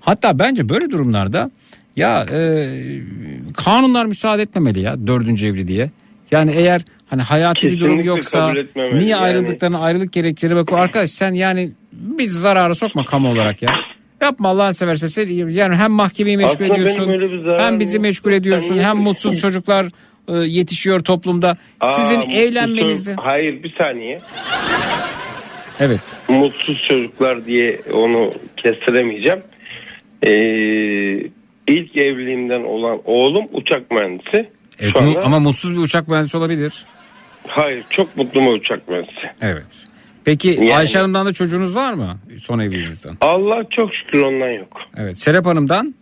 Hatta 0.00 0.38
bence 0.38 0.68
böyle 0.68 0.90
durumlarda 0.90 1.50
ya 1.96 2.26
e, 2.32 2.68
kanunlar 3.56 4.06
müsaade 4.06 4.42
etmemeli 4.42 4.80
ya 4.80 5.06
dördüncü 5.06 5.46
evliliğe. 5.48 5.90
Yani 6.30 6.50
eğer 6.56 6.82
hani 7.06 7.22
hayati 7.22 7.66
bir 7.68 7.80
durum 7.80 7.90
Kesinlikle 7.90 8.08
yoksa 8.08 8.52
niye 8.76 9.08
Yani- 9.08 9.16
ayrıldıklarına 9.16 9.78
ayrılık 9.78 10.12
gerekçeleri 10.12 10.56
bak 10.56 10.72
arkadaş 10.72 11.10
sen 11.10 11.32
yani 11.32 11.70
biz 11.92 12.32
zarara 12.40 12.74
sokma 12.74 13.04
kamu 13.04 13.28
olarak 13.30 13.62
ya. 13.62 13.68
Yapma 14.20 14.48
Allah'ını 14.48 14.74
seversen 14.74 15.06
sen 15.06 15.28
yani 15.48 15.74
hem 15.76 15.90
mahkemeyi 15.92 16.36
meşgul 16.36 16.52
Aslında 16.64 16.74
ediyorsun 16.74 17.58
hem 17.58 17.80
bizi 17.80 17.98
meşgul 17.98 18.32
ediyorsun 18.32 18.78
hem 18.78 18.96
mutsuz 19.02 19.40
çocuklar 19.40 19.86
e, 20.28 20.32
yetişiyor 20.36 21.00
toplumda. 21.00 21.56
Sizin 21.84 22.14
Aa, 22.16 22.18
mutsuz 22.20 22.34
evlenmenizi 22.38 23.10
çocuk- 23.10 23.24
Hayır 23.24 23.62
bir 23.62 23.74
saniye. 23.78 24.20
evet 25.80 26.00
Mutsuz 26.28 26.82
çocuklar 26.88 27.46
diye 27.46 27.80
onu 27.92 28.32
kestiremeyeceğim. 28.56 29.40
Ee, 30.22 30.30
ilk 31.68 31.96
evliliğimden 31.96 32.64
olan 32.64 33.00
oğlum 33.04 33.44
uçak 33.52 33.90
mühendisi. 33.90 34.48
Evet, 34.80 34.92
Şu 34.98 35.04
mu- 35.04 35.08
anda- 35.10 35.22
ama 35.22 35.40
mutsuz 35.40 35.72
bir 35.76 35.78
uçak 35.82 36.08
mühendisi 36.08 36.36
olabilir. 36.38 36.84
Hayır 37.46 37.84
çok 37.90 38.16
mutlu 38.16 38.40
bir 38.40 38.46
uçak 38.60 38.88
mühendisi. 38.88 39.30
Evet. 39.40 39.66
Peki 40.24 40.48
Yani- 40.48 40.76
Ayşe 40.76 40.98
Hanım'dan 40.98 41.26
da 41.26 41.32
çocuğunuz 41.32 41.76
var 41.76 41.92
mı? 41.92 42.18
Son 42.38 42.58
evliliğinizden. 42.58 43.16
Allah 43.20 43.62
çok 43.70 43.90
şükür 43.94 44.22
ondan 44.22 44.50
yok. 44.50 44.76
Evet. 44.96 45.18
Serap 45.18 45.46
Hanım'dan? 45.46 45.94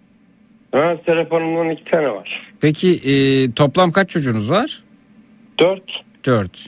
Ha, 0.73 0.97
Serap 1.07 1.33
Hanım'dan 1.33 1.71
iki 1.71 1.85
tane 1.91 2.09
var. 2.09 2.47
Peki 2.61 2.91
e, 3.05 3.51
toplam 3.53 3.93
kaç 3.93 4.11
çocuğunuz 4.11 4.51
var? 4.51 4.83
Dört. 5.61 5.83
Dört. 6.27 6.67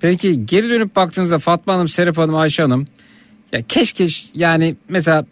Peki 0.00 0.46
geri 0.46 0.70
dönüp 0.70 0.96
baktığınızda 0.96 1.38
Fatma 1.38 1.74
Hanım, 1.74 1.88
Serap 1.88 2.18
Hanım, 2.18 2.34
Ayşe 2.36 2.62
Hanım 2.62 2.86
ya 3.52 3.62
keşke 3.68 4.04
yani 4.34 4.74
mesela 4.88 5.26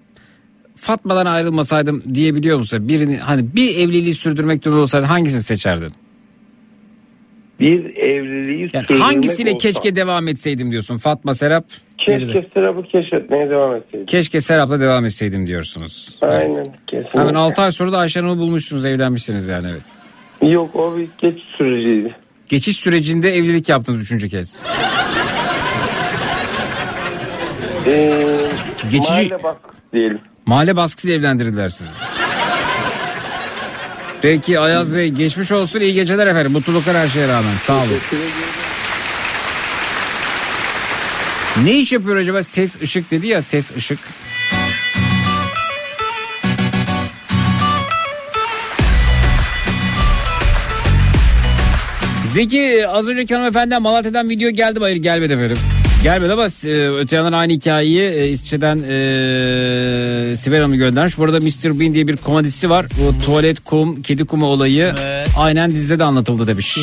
Fatma'dan 0.86 1.26
ayrılmasaydım 1.26 2.02
diyebiliyor 2.14 2.58
musun? 2.58 2.88
Birini 2.88 3.16
hani 3.18 3.54
bir 3.56 3.76
evliliği 3.78 4.14
sürdürmek 4.14 4.64
durumunda 4.64 4.82
olsaydın 4.82 5.06
hangisini 5.06 5.42
seçerdin? 5.42 5.92
Bir 7.60 7.96
evliliği 7.96 8.60
Yani 8.72 8.82
sürdürmek 8.86 9.02
hangisiyle 9.02 9.50
olsa- 9.50 9.58
keşke 9.58 9.96
devam 9.96 10.28
etseydim 10.28 10.70
diyorsun? 10.70 10.98
Fatma, 10.98 11.34
Serap. 11.34 11.64
Keşke 11.98 12.46
Serap'ı 12.54 12.82
keşfetmeye 12.82 13.50
devam 13.50 13.74
etseydim. 13.76 14.06
Keşke 14.06 14.40
Serap'la 14.40 14.80
devam 14.80 15.04
etseydim 15.04 15.46
diyorsunuz. 15.46 16.18
Aynen 16.20 16.66
kesinlikle. 16.86 17.20
Hemen 17.20 17.34
6 17.34 17.62
ay 17.62 17.72
sonra 17.72 17.92
da 17.92 17.98
Ayşe 17.98 18.20
Hanım'ı 18.20 18.38
bulmuşsunuz 18.40 18.84
evlenmişsiniz 18.84 19.48
yani 19.48 19.68
evet. 19.70 20.52
Yok 20.52 20.76
o 20.76 20.96
bir 20.96 21.08
geç 21.22 21.38
süreciydi. 21.58 22.16
Geçiş 22.48 22.76
sürecinde 22.76 23.36
evlilik 23.36 23.68
yaptınız 23.68 24.02
üçüncü 24.02 24.28
kez. 24.28 24.62
Ee, 27.86 28.12
Geçici- 28.90 28.98
Mahalle 29.28 29.42
baskısı 29.42 29.76
diyelim. 29.92 30.18
Mahalle 30.46 30.76
baskısı 30.76 31.10
evlendirdiler 31.10 31.68
sizi. 31.68 31.90
Peki 34.22 34.60
Ayaz 34.60 34.94
Bey 34.94 35.08
geçmiş 35.08 35.52
olsun 35.52 35.80
iyi 35.80 35.94
geceler 35.94 36.26
efendim. 36.26 36.52
Mutluluklar 36.52 36.96
her 36.96 37.08
şeye 37.08 37.28
rağmen 37.28 37.54
sağ 37.62 37.76
olun. 37.76 37.98
Ne 41.64 41.78
iş 41.78 41.92
yapıyor 41.92 42.16
acaba 42.16 42.42
ses 42.42 42.82
ışık 42.82 43.10
dedi 43.10 43.26
ya 43.26 43.42
ses 43.42 43.76
ışık. 43.76 43.98
Zeki 52.32 52.88
az 52.88 53.08
önceki 53.08 53.34
hanımefendiden 53.34 53.82
Malatya'dan 53.82 54.28
video 54.28 54.50
geldi 54.50 54.78
mi? 54.78 54.82
Hayır 54.82 54.96
gelmedi 54.96 55.32
efendim. 55.32 55.58
Gelmedi 56.02 56.32
ama 56.32 56.46
e, 56.64 56.88
öte 56.88 57.16
yandan 57.16 57.32
aynı 57.32 57.52
hikayeyi 57.52 58.02
e, 58.02 58.28
İsviçre'den 58.28 58.76
e, 58.76 60.36
Sibel 60.36 60.60
Hanım 60.60 60.76
göndermiş. 60.76 61.18
Bu 61.18 61.24
arada 61.24 61.40
Mr. 61.40 61.80
Bean 61.80 61.94
diye 61.94 62.06
bir 62.08 62.16
komedisi 62.16 62.70
var. 62.70 62.86
Bu 62.98 63.24
tuvalet 63.24 63.64
kum, 63.64 64.02
kedi 64.02 64.24
kumu 64.24 64.46
olayı 64.46 64.94
aynen 65.38 65.72
dizide 65.72 65.98
de 65.98 66.04
anlatıldı 66.04 66.46
demiş. 66.46 66.78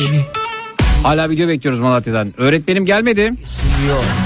Hala 1.02 1.30
video 1.30 1.48
bekliyoruz 1.48 1.80
Malatya'dan. 1.80 2.32
Öğretmenim 2.36 2.86
gelmedi. 2.86 3.22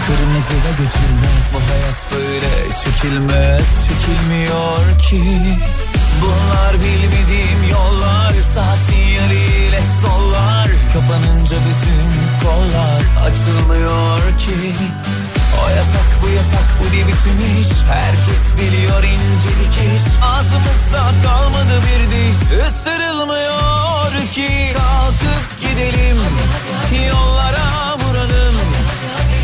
Kırmızı 0.07 0.55
da 0.55 0.71
geçilmez 0.83 1.55
Bu 1.55 1.59
hayat 1.73 2.07
böyle 2.13 2.75
çekilmez 2.85 3.89
Çekilmiyor 3.89 4.99
ki 5.11 5.41
Bunlar 6.23 6.75
bilmediğim 6.75 7.71
yollar 7.73 8.41
sollar 8.43 9.44
Kapanınca 10.95 11.57
bütün 11.57 12.09
kollar 12.43 13.27
Açılmıyor 13.27 14.39
ki. 14.39 14.75
O 15.65 15.69
yasak 15.69 16.09
bu 16.23 16.29
yasak 16.29 16.67
bu 16.81 16.85
ne 16.85 17.07
biçim 17.07 17.39
Herkes 17.93 18.57
biliyor 18.57 19.03
incelik 19.03 19.97
iş. 19.97 20.03
Ağzımızda 20.23 21.03
kalmadı 21.25 21.81
bir 21.87 22.11
diş. 22.11 22.67
Isırılmıyor 22.69 24.13
ki. 24.33 24.73
Kalkıp 24.77 25.61
gidelim 25.61 26.19
Yollara 27.09 27.99
vuralım. 27.99 28.57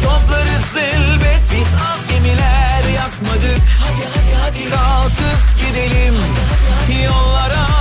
Toplarız 0.03 0.77
elbet 0.77 1.45
biz 1.53 1.75
az 1.93 2.07
gemiler 2.07 2.83
yakmadık. 2.95 3.67
Kalkıp 4.71 5.41
gidelim 5.59 6.15
Yollara 7.05 7.80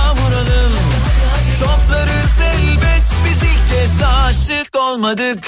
biz 3.24 3.42
ilk 3.42 3.68
kez 3.70 4.02
aşık 4.02 4.76
olmadık 4.76 5.38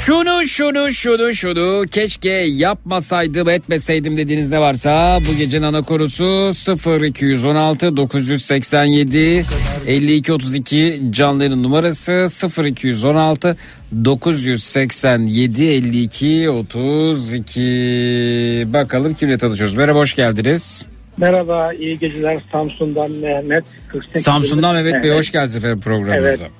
Şunu 0.00 0.46
şunu 0.46 0.92
şunu 0.92 1.34
şunu 1.34 1.84
keşke 1.90 2.28
yapmasaydım 2.30 3.48
etmeseydim 3.48 4.16
dediğiniz 4.16 4.48
ne 4.48 4.60
varsa 4.60 5.18
bu 5.28 5.36
gecenin 5.36 5.62
ana 5.62 5.82
konusu 5.82 6.52
0216 7.06 7.96
987 7.96 9.44
52 9.86 10.32
32 10.32 11.02
canlı 11.10 11.44
yayın 11.44 11.62
numarası 11.62 12.26
0216 12.66 13.56
987 14.04 15.64
52 15.64 16.50
32 16.50 17.60
bakalım 18.72 19.14
kimle 19.14 19.38
tanışıyoruz? 19.38 19.76
Merhaba 19.76 19.98
hoş 19.98 20.14
geldiniz 20.14 20.84
Merhaba, 21.20 21.72
iyi 21.72 21.98
geceler. 21.98 22.40
Samsun'dan 22.52 23.10
Mehmet. 23.10 23.64
48 23.92 24.22
Samsun'dan 24.22 24.74
Mehmet 24.74 25.04
Bey 25.04 25.10
hoş 25.10 25.32
geldiniz 25.32 25.56
efendim 25.56 25.80
programımıza 25.80 26.28
Evet. 26.44 26.50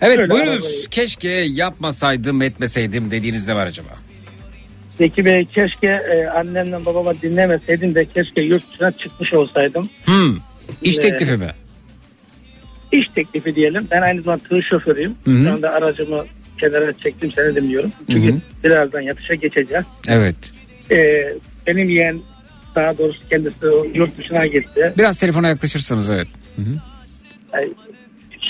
Evet, 0.00 0.16
Şöyle 0.16 0.30
buyurunuz 0.30 0.64
arabayı- 0.64 0.88
keşke 0.90 1.28
yapmasaydım 1.30 2.42
etmeseydim 2.42 3.10
dediğiniz 3.10 3.48
ne 3.48 3.54
var 3.54 3.66
acaba 3.66 3.88
Zeki 4.98 5.24
Bey 5.24 5.44
keşke 5.44 5.86
e, 5.86 6.26
annemle 6.26 6.86
babama 6.86 7.20
dinlemeseydim 7.22 7.94
de 7.94 8.04
keşke 8.04 8.42
yurt 8.42 8.72
dışına 8.72 8.92
çıkmış 8.92 9.32
olsaydım. 9.34 9.88
Hmm, 10.04 10.36
iş 10.82 10.98
Ee, 10.98 11.00
teklifi 11.00 11.36
mi? 11.36 11.50
İş 12.92 13.08
teklifi 13.14 13.54
diyelim. 13.54 13.86
Ben 13.90 14.02
aynı 14.02 14.22
zamanda 14.22 14.42
tır 14.48 14.62
şoförüyüm. 14.62 15.14
Hı 15.24 15.30
hı. 15.30 15.42
Şu 15.44 15.52
anda 15.52 15.70
aracımı 15.70 16.24
kenara 16.60 16.92
çektim 16.92 17.32
seni 17.32 17.56
dinliyorum. 17.56 17.92
Çünkü 18.10 18.28
Hı 18.28 18.32
hı. 18.32 18.38
birazdan 18.64 19.00
yatışa 19.00 19.34
geçeceğiz. 19.34 19.84
Evet. 20.08 20.36
E, 20.90 21.28
benim 21.66 21.88
yeğen 21.90 22.20
Daha 22.76 22.98
doğrusu 22.98 23.28
kendisi 23.30 23.66
yurt 23.94 24.18
dışına 24.18 24.46
gitti. 24.46 24.92
Biraz 24.98 25.18
telefona 25.18 25.48
yaklaşırsanız 25.48 26.10
evet. 26.10 26.28
Ay, 27.52 27.68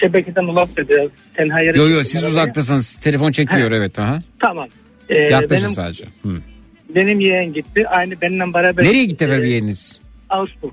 şebekeden 0.03 0.45
ulap 0.45 0.77
dedi. 0.77 1.09
Tenha 1.35 1.61
yere 1.61 1.79
Yo 1.79 1.85
yo 1.85 1.89
gittim 1.89 2.05
siz 2.05 2.25
uzaktasınız. 2.25 2.93
Telefon 2.95 3.33
çekiyor 3.33 3.73
evet. 3.73 3.99
Aha. 3.99 4.19
Tamam. 4.41 4.69
Ee, 5.09 5.19
Yaklaşın 5.19 5.51
benim, 5.51 5.71
sadece. 5.71 6.05
Hı. 6.23 6.41
benim 6.95 7.21
yeğen 7.21 7.53
gitti. 7.53 7.89
Aynı 7.89 8.21
benimle 8.21 8.55
beraber. 8.55 8.85
Nereye 8.85 9.05
gitti 9.05 9.25
efendim 9.25 9.47
yeğeniniz? 9.47 10.01
Augsburg. 10.29 10.73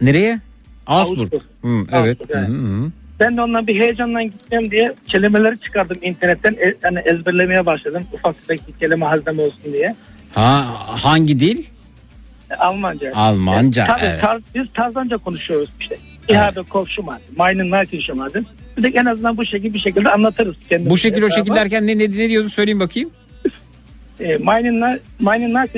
Nereye? 0.00 0.40
Augsburg. 0.86 1.32
Augsburg. 1.32 1.42
Hı, 1.62 1.86
evet. 1.92 2.20
Augsburg. 2.20 2.48
Hı 2.48 2.52
hı. 2.52 2.90
Ben 3.20 3.36
de 3.36 3.40
ondan 3.42 3.66
bir 3.66 3.80
heyecanla 3.80 4.22
gideceğim 4.22 4.70
diye 4.70 4.84
kelimeleri 5.12 5.58
çıkardım 5.58 5.98
internetten. 6.02 6.52
E, 6.52 6.74
hani 6.82 6.98
ezberlemeye 6.98 7.66
başladım. 7.66 8.02
Ufak 8.12 8.38
tefek 8.38 8.68
bir 8.68 8.72
kelime 8.72 9.06
hazneme 9.06 9.42
olsun 9.42 9.72
diye. 9.72 9.94
Ha 10.34 10.64
hangi 11.04 11.40
dil? 11.40 11.64
Almanca. 12.58 13.12
Almanca, 13.14 13.84
E, 13.84 13.86
tabii, 13.86 14.00
evet. 14.04 14.20
Tar- 14.22 14.42
biz 14.54 14.66
Tarzanca 14.74 15.16
konuşuyoruz 15.16 15.70
işte. 15.80 15.96
İhabe 16.28 16.62
komşumadı. 16.62 17.20
Meinen 17.38 17.70
Nachrichtenmadı. 17.70 18.44
Bir 18.76 18.82
de 18.82 18.88
en 18.88 19.04
azından 19.04 19.36
bu 19.36 19.46
şekilde 19.46 19.74
bir 19.74 19.78
şekilde 19.78 20.10
anlatırız. 20.10 20.56
kendimize. 20.68 20.90
Bu 20.90 20.96
şekil 20.98 21.22
o 21.22 21.30
şekil 21.30 21.54
derken 21.54 21.86
ne, 21.86 21.98
ne, 21.98 22.02
ne 22.04 22.28
diyordu 22.28 22.48
söyleyin 22.48 22.80
bakayım. 22.80 23.10
E, 24.20 24.36
meinen, 24.36 25.00
meinen. 25.20 25.68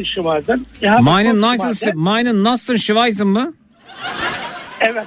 İhabe 0.83 1.03
Meinen. 1.03 1.41
Nasser, 1.41 1.95
meinen 1.95 2.45
Nasser 2.45 2.77
Schweizen 2.77 3.27
mı? 3.27 3.53
Evet. 4.81 5.05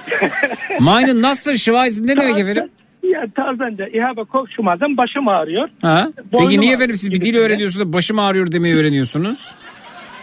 Meinen 0.80 1.22
Nasser 1.22 1.54
Schweizen 1.54 2.06
ne 2.06 2.16
demek 2.16 2.38
efendim? 2.38 2.68
Ya 3.02 3.26
Tarzanca 3.36 3.86
İhabe 3.88 4.24
komşumadan 4.24 4.96
başım 4.96 5.28
ağrıyor. 5.28 5.68
Ha? 5.82 6.08
Boynum 6.32 6.48
Peki 6.48 6.60
niye 6.60 6.74
efendim 6.74 6.96
siz 6.96 7.10
bir 7.10 7.20
dil 7.20 7.34
öğreniyorsunuz 7.36 7.88
da 7.88 7.92
başım 7.92 8.18
ağrıyor 8.18 8.52
demeyi 8.52 8.74
öğreniyorsunuz? 8.74 9.54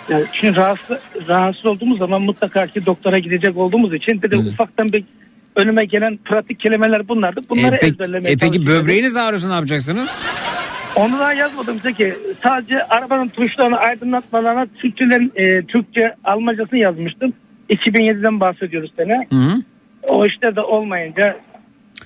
Yani 0.10 0.26
şimdi 0.34 0.56
rahatsız, 0.56 0.98
rahatsız 1.28 1.66
olduğumuz 1.66 1.98
zaman 2.00 2.22
mutlaka 2.22 2.68
ki 2.68 2.86
doktora 2.86 3.20
gidecek 3.20 3.58
olduğumuz 3.58 3.94
için 3.94 4.22
bir 4.22 4.32
de 4.32 4.38
ufaktan 4.38 4.94
bir 4.94 5.04
önüme 5.56 5.86
gelen 5.86 6.18
pratik 6.26 6.60
kelimeler 6.60 7.08
bunlardı. 7.08 7.42
Bunları 7.50 7.76
E, 7.76 7.80
peki, 7.82 7.88
ezberlemeye 7.94 8.34
e, 8.34 8.38
peki 8.38 8.66
böbreğiniz 8.66 9.18
ağrıyorsa 9.18 9.48
ne 9.48 9.54
yapacaksınız? 9.54 10.24
Onu 10.96 11.20
da 11.20 11.34
yazmadım 11.34 11.80
ki 11.80 12.16
sadece 12.44 12.84
arabanın 12.84 13.28
tuşlarını 13.28 13.78
aydınlatmalarına 13.78 14.68
Türkçelerin 14.82 15.32
e, 15.36 15.62
Türkçe 15.66 16.14
Almancasını 16.24 16.80
yazmıştım. 16.80 17.34
2007'den 17.70 18.40
bahsediyoruz 18.40 18.92
sene. 18.96 19.28
Hı 19.30 19.36
hı. 19.36 19.62
O 20.08 20.26
işler 20.26 20.56
de 20.56 20.62
olmayınca 20.62 21.38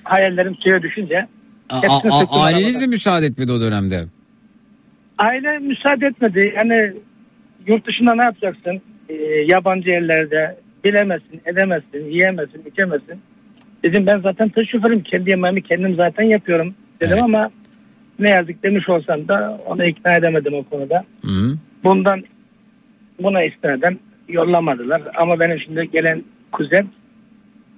hayallerim 0.04 0.56
suya 0.60 0.82
düşünce 0.82 1.26
A- 1.70 1.76
a- 1.78 2.00
söktüm 2.00 2.12
aileniz 2.30 2.80
mi 2.80 2.86
müsaade 2.86 3.26
etmedi 3.26 3.52
o 3.52 3.60
dönemde? 3.60 4.04
Aile 5.18 5.58
müsaade 5.58 6.06
etmedi. 6.06 6.54
Yani 6.56 6.92
yurt 7.66 7.86
dışında 7.86 8.14
ne 8.14 8.24
yapacaksın? 8.24 8.80
Ee, 9.08 9.14
yabancı 9.48 9.90
yerlerde 9.90 10.56
bilemezsin, 10.84 11.40
edemezsin, 11.46 12.04
yiyemezsin, 12.10 12.62
içemezsin. 12.72 13.20
Dedim 13.84 14.06
ben 14.06 14.20
zaten 14.20 14.48
tır 14.48 14.66
şoförüm. 14.66 15.02
Kendi 15.02 15.30
yemeğimi 15.30 15.62
kendim 15.62 15.94
zaten 15.96 16.24
yapıyorum 16.24 16.74
dedim 17.00 17.22
ama 17.24 17.50
ne 18.18 18.30
yazık 18.30 18.62
demiş 18.62 18.88
olsam 18.88 19.28
da 19.28 19.60
onu 19.66 19.84
ikna 19.84 20.14
edemedim 20.16 20.54
o 20.54 20.64
konuda. 20.64 21.04
Hı. 21.24 21.58
Bundan 21.84 22.22
buna 23.22 23.44
istinaden 23.44 23.98
yollamadılar. 24.28 25.02
Ama 25.16 25.40
benim 25.40 25.60
şimdi 25.60 25.90
gelen 25.92 26.24
kuzen 26.52 26.86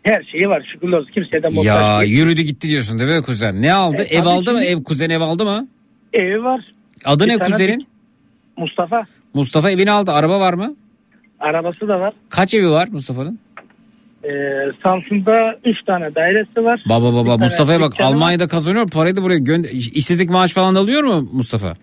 her 0.02 0.22
şeyi 0.22 0.48
var. 0.48 0.68
Şükürler 0.72 0.96
olsun 0.98 1.10
kimseye 1.10 1.42
de 1.42 1.48
muhtaç 1.48 1.66
Ya 1.66 2.00
değil. 2.00 2.18
yürüdü 2.18 2.42
gitti 2.42 2.68
diyorsun 2.68 2.98
değil 2.98 3.10
mi 3.10 3.22
kuzen? 3.22 3.62
Ne 3.62 3.72
aldı? 3.72 4.02
E, 4.02 4.16
ev 4.16 4.24
aldı 4.26 4.52
mı? 4.52 4.64
Ev 4.64 4.82
kuzen 4.82 5.10
ev 5.10 5.20
aldı 5.20 5.44
mı? 5.44 5.68
Evi 6.12 6.44
var. 6.44 6.60
Adı 7.04 7.24
Bir 7.24 7.28
ne 7.28 7.38
kuzenin? 7.38 7.86
Mustafa. 8.56 9.06
Mustafa 9.34 9.70
evini 9.70 9.92
aldı. 9.92 10.12
Araba 10.12 10.40
var 10.40 10.54
mı? 10.54 10.74
Arabası 11.40 11.88
da 11.88 12.00
var. 12.00 12.12
Kaç 12.28 12.54
evi 12.54 12.70
var 12.70 12.88
Mustafa'nın? 12.92 13.38
Ee, 14.24 14.28
Samsun'da 14.82 15.58
3 15.64 15.76
tane 15.86 16.14
dairesi 16.14 16.64
var. 16.64 16.82
Baba 16.88 17.14
baba 17.14 17.36
Mustafa'ya 17.38 17.80
bak 17.80 18.00
var. 18.00 18.04
Almanya'da 18.06 18.48
kazanıyor 18.48 18.90
parayı 18.90 19.16
da 19.16 19.22
buraya 19.22 19.38
gönder. 19.38 19.70
İşsizlik 19.70 20.30
maaş 20.30 20.52
falan 20.52 20.74
alıyor 20.74 21.02
mu 21.02 21.28
Mustafa? 21.32 21.74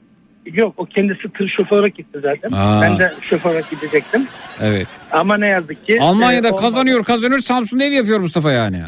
Yok 0.46 0.74
o 0.78 0.86
kendisi 0.86 1.22
tır 1.34 1.54
şoförü 1.58 1.90
gitti 1.90 2.20
zaten. 2.22 2.52
Aa. 2.52 2.82
Ben 2.82 3.00
de 3.00 3.14
şoföre 3.22 3.62
gidecektim. 3.72 4.28
Evet. 4.62 4.88
Ama 5.12 5.38
ne 5.38 5.48
yazık 5.48 5.88
ki. 5.88 5.98
Almanya'da 6.02 6.48
e, 6.48 6.56
kazanıyor 6.56 7.04
kazanıyor 7.04 7.40
Samsun'da 7.40 7.84
ev 7.84 7.92
yapıyor 7.92 8.20
Mustafa 8.20 8.52
yani. 8.52 8.82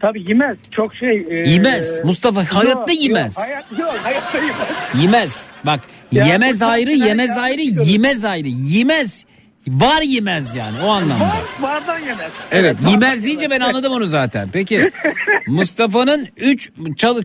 Tabii 0.00 0.24
yemez. 0.28 0.56
Çok 0.70 0.94
şey. 0.94 1.26
e, 1.30 1.50
Yemez. 1.50 2.04
Mustafa 2.04 2.40
hayatta 2.54 2.92
yok, 2.92 3.02
yemez. 3.02 3.36
Yok, 3.38 3.46
hayat, 3.46 3.64
yok 3.78 3.94
hayatta 4.02 4.38
yemez. 4.38 5.02
Yemez. 5.02 5.48
Bak 5.66 5.80
Ya 6.14 6.26
yemez 6.26 6.62
ayrı 6.62 6.92
yemez 6.92 7.36
ya. 7.36 7.42
ayrı 7.42 7.60
yemez 7.60 8.24
ayrı 8.24 8.48
yemez. 8.48 9.24
Var 9.68 10.02
yemez 10.02 10.54
yani 10.54 10.76
o 10.84 10.88
anlamda. 10.88 11.24
Var, 11.24 11.42
vardan 11.60 11.98
yemez. 11.98 12.30
Evet 12.52 12.76
vardan 12.80 12.90
yemez 12.90 13.24
deyince 13.24 13.50
ben 13.50 13.60
anladım 13.60 13.92
onu 13.92 14.06
zaten. 14.06 14.48
Peki 14.52 14.90
Mustafa'nın 15.46 16.28
3 16.36 16.72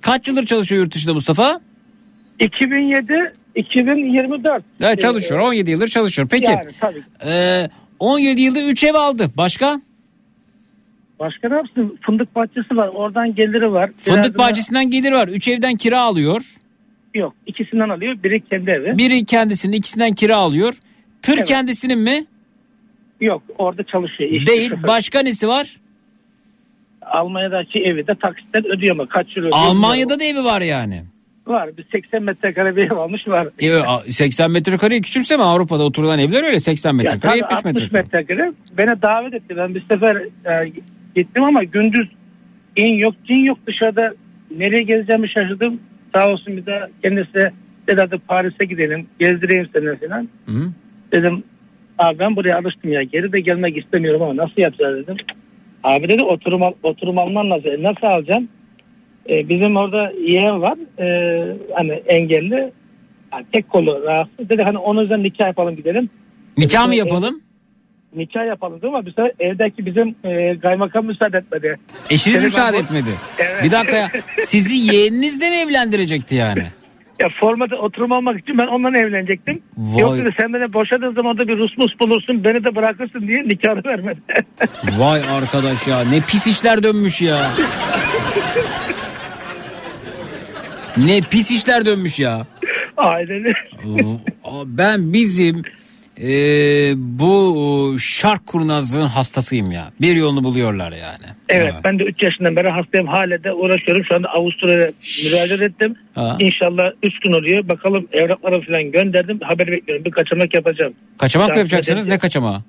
kaç 0.01 0.27
yıldır 0.27 0.45
çalışıyor 0.45 0.83
yurt 0.83 0.95
dışında 0.95 1.13
Mustafa? 1.13 1.61
2007 2.39 3.33
2024. 3.55 4.63
Evet, 4.81 4.99
çalışıyor 4.99 5.39
17 5.39 5.71
yıldır 5.71 5.87
çalışıyor. 5.87 6.27
Peki 6.31 6.45
Yani 6.45 6.67
tabii. 6.79 7.03
e, 7.25 7.69
17 7.99 8.41
yılda 8.41 8.61
3 8.61 8.83
ev 8.83 8.93
aldı. 8.93 9.31
Başka? 9.37 9.81
Başka 11.19 11.49
ne 11.49 11.55
yapsın? 11.55 11.97
Fındık 12.05 12.35
bahçesi 12.35 12.75
var. 12.77 12.87
Oradan 12.87 13.35
geliri 13.35 13.71
var. 13.71 13.89
Fındık 13.97 14.23
Birazını- 14.23 14.37
bahçesinden 14.37 14.89
gelir 14.91 15.11
var. 15.11 15.27
3 15.27 15.47
evden 15.47 15.75
kira 15.75 16.01
alıyor. 16.01 16.41
Yok. 17.13 17.35
ikisinden 17.47 17.89
alıyor. 17.89 18.15
Biri 18.23 18.41
kendi 18.41 18.71
evi. 18.71 18.97
Biri 18.97 19.25
kendisinin 19.25 19.73
ikisinden 19.77 20.13
kira 20.13 20.35
alıyor. 20.35 20.73
Tır 21.21 21.37
Evet. 21.37 21.47
kendisinin 21.47 21.99
mi? 21.99 22.25
Yok. 23.21 23.43
Orada 23.57 23.83
çalışıyor. 23.83 24.29
işçi 24.31 24.45
Değil. 24.45 24.69
şoför. 24.69 24.87
Başka 24.87 25.19
nesi 25.21 25.47
var? 25.47 25.77
Almanya'daki 27.01 27.79
evi 27.79 28.07
de 28.07 28.15
taksitten 28.15 28.65
ödüyor 28.65 28.95
mu? 28.95 29.07
Kaç 29.09 29.27
ödüyor? 29.31 29.49
Almanya'da 29.55 30.19
da 30.19 30.23
evi 30.23 30.43
var 30.43 30.61
yani. 30.61 31.03
Var. 31.47 31.77
Bir 31.77 31.85
80 31.91 32.23
metrekare 32.23 32.75
bir 32.75 32.83
ev 32.91 32.97
almış 32.97 33.27
var. 33.27 33.47
E, 33.59 33.73
a- 33.73 33.99
80 33.99 34.51
metrekareyi 34.51 35.01
küçümseme 35.01 35.43
Avrupa'da 35.43 35.83
oturulan 35.83 36.19
evler 36.19 36.43
öyle 36.43 36.59
80 36.59 36.89
Ya 36.89 36.93
metrekare 36.93 37.21
tabii 37.21 37.37
70 37.37 37.57
60 37.57 37.73
metrekare. 37.91 38.03
metrekare. 38.03 38.51
Beni 38.77 39.01
davet 39.01 39.33
etti. 39.33 39.57
Ben 39.57 39.75
bir 39.75 39.81
sefer 39.91 40.15
e, 40.15 40.71
gittim 41.15 41.43
ama 41.43 41.63
gündüz 41.63 42.09
in 42.75 42.93
yok 42.95 43.15
cin 43.27 43.43
yok 43.43 43.57
dışarıda 43.67 44.13
nereye 44.57 44.83
gezeceğimi 44.83 45.29
şaşırdım. 45.29 45.79
Sağ 46.15 46.29
olsun 46.31 46.57
bir 46.57 46.65
de 46.65 46.89
kendisi 47.03 47.51
dedi 47.87 48.01
hadi 48.01 48.17
Paris'e 48.17 48.65
gidelim 48.65 49.07
gezdireyim 49.19 49.69
seni 49.73 49.97
falan. 49.97 50.29
Hı. 50.45 50.71
Dedim 51.13 51.43
abi 51.97 52.19
ben 52.19 52.35
buraya 52.35 52.57
alıştım 52.57 52.91
ya 52.93 53.03
geri 53.03 53.31
de 53.31 53.39
gelmek 53.39 53.77
istemiyorum 53.77 54.21
ama 54.21 54.35
nasıl 54.35 54.61
yapacağız 54.61 54.97
dedim. 54.97 55.17
Abi 55.83 56.09
dedi 56.09 56.23
oturum, 56.23 56.61
oturum 56.83 57.17
alman 57.17 57.49
lazım. 57.49 57.71
E, 57.71 57.83
nasıl 57.83 58.07
alacağım? 58.07 58.49
E, 59.29 59.49
bizim 59.49 59.75
orada 59.75 60.13
yeğen 60.19 60.61
var 60.61 60.77
e, 60.99 61.07
hani 61.75 61.91
engelli 61.91 62.71
yani 63.33 63.45
tek 63.51 63.69
kolu 63.69 64.03
rahatsız. 64.03 64.49
Dedi 64.49 64.63
hani 64.63 64.77
onun 64.77 65.03
üzerine 65.03 65.23
nikah 65.23 65.47
yapalım 65.47 65.75
gidelim. 65.75 66.09
Nikah 66.57 66.85
mı 66.85 66.91
Dedim, 66.91 67.05
yapalım? 67.05 67.41
Nikah 68.15 68.45
yapalım 68.47 68.81
değil 68.81 68.93
mi? 68.93 69.05
Bir 69.05 69.11
sefer 69.11 69.31
evdeki 69.39 69.85
bizim 69.85 70.15
e, 70.23 70.59
kaymakam 70.59 71.05
müsaade 71.05 71.37
etmedi. 71.37 71.75
Eşiniz 72.09 72.37
Seni 72.37 72.45
müsaade 72.45 72.77
ben- 72.77 72.83
etmedi. 72.83 73.09
Evet. 73.39 73.63
Bir 73.63 73.71
dakika 73.71 73.95
ya. 73.95 74.09
Sizi 74.45 74.75
yeğeninizle 74.75 75.49
mi 75.49 75.55
evlendirecekti 75.55 76.35
yani? 76.35 76.63
Ya 77.23 77.29
formada 77.39 77.75
oturum 77.75 78.11
almak 78.11 78.39
için 78.39 78.57
ben 78.57 78.67
ondan 78.67 78.93
evlenecektim. 78.95 79.61
Vay. 79.77 80.01
Yok 80.01 80.17
dedi 80.17 80.29
sen 80.39 80.53
beni 80.53 80.73
boşadığın 80.73 81.13
zaman 81.15 81.37
da 81.37 81.47
bir 81.47 81.57
Rusmus 81.57 81.99
bulursun 81.99 82.43
beni 82.43 82.63
de 82.63 82.75
bırakırsın 82.75 83.27
diye 83.27 83.43
nikahını 83.43 83.83
vermedi. 83.85 84.19
Vay 84.97 85.21
arkadaş 85.29 85.87
ya 85.87 86.01
ne 86.01 86.21
pis 86.21 86.47
işler 86.47 86.83
dönmüş 86.83 87.21
ya. 87.21 87.51
ne 90.97 91.21
pis 91.21 91.51
işler 91.51 91.85
dönmüş 91.85 92.19
ya. 92.19 92.45
Oo, 94.43 94.63
Ben 94.65 95.13
bizim 95.13 95.61
e, 96.23 96.29
bu 96.97 97.95
şark 97.99 98.47
kurnazlığın 98.47 99.05
hastasıyım 99.05 99.71
ya. 99.71 99.91
Bir 100.01 100.15
yolunu 100.15 100.43
buluyorlar 100.43 100.91
yani. 100.91 101.25
Evet 101.49 101.73
ben 101.83 101.99
de 101.99 102.03
3 102.03 102.23
yaşından 102.23 102.55
beri 102.55 102.67
hastayım. 102.67 103.07
Hala 103.07 103.43
da 103.43 103.55
uğraşıyorum. 103.55 104.05
Şu 104.05 104.15
anda 104.15 104.27
Avusturya'ya 104.27 104.91
müracaat 105.23 105.61
ettim. 105.61 105.95
Ha. 106.15 106.37
İnşallah 106.39 106.91
3 107.03 107.19
gün 107.19 107.33
oluyor. 107.33 107.67
Bakalım 107.67 108.07
evrakları 108.11 108.61
falan 108.61 108.91
gönderdim. 108.91 109.39
Haber 109.43 109.67
bekliyorum. 109.67 110.05
Bir 110.05 110.11
kaçamak 110.11 110.55
yapacağım. 110.55 110.93
Kaçamak 111.17 111.49
mı 111.49 111.57
yapacaksınız? 111.57 112.07
Ne 112.07 112.17
kaçamağı? 112.17 112.63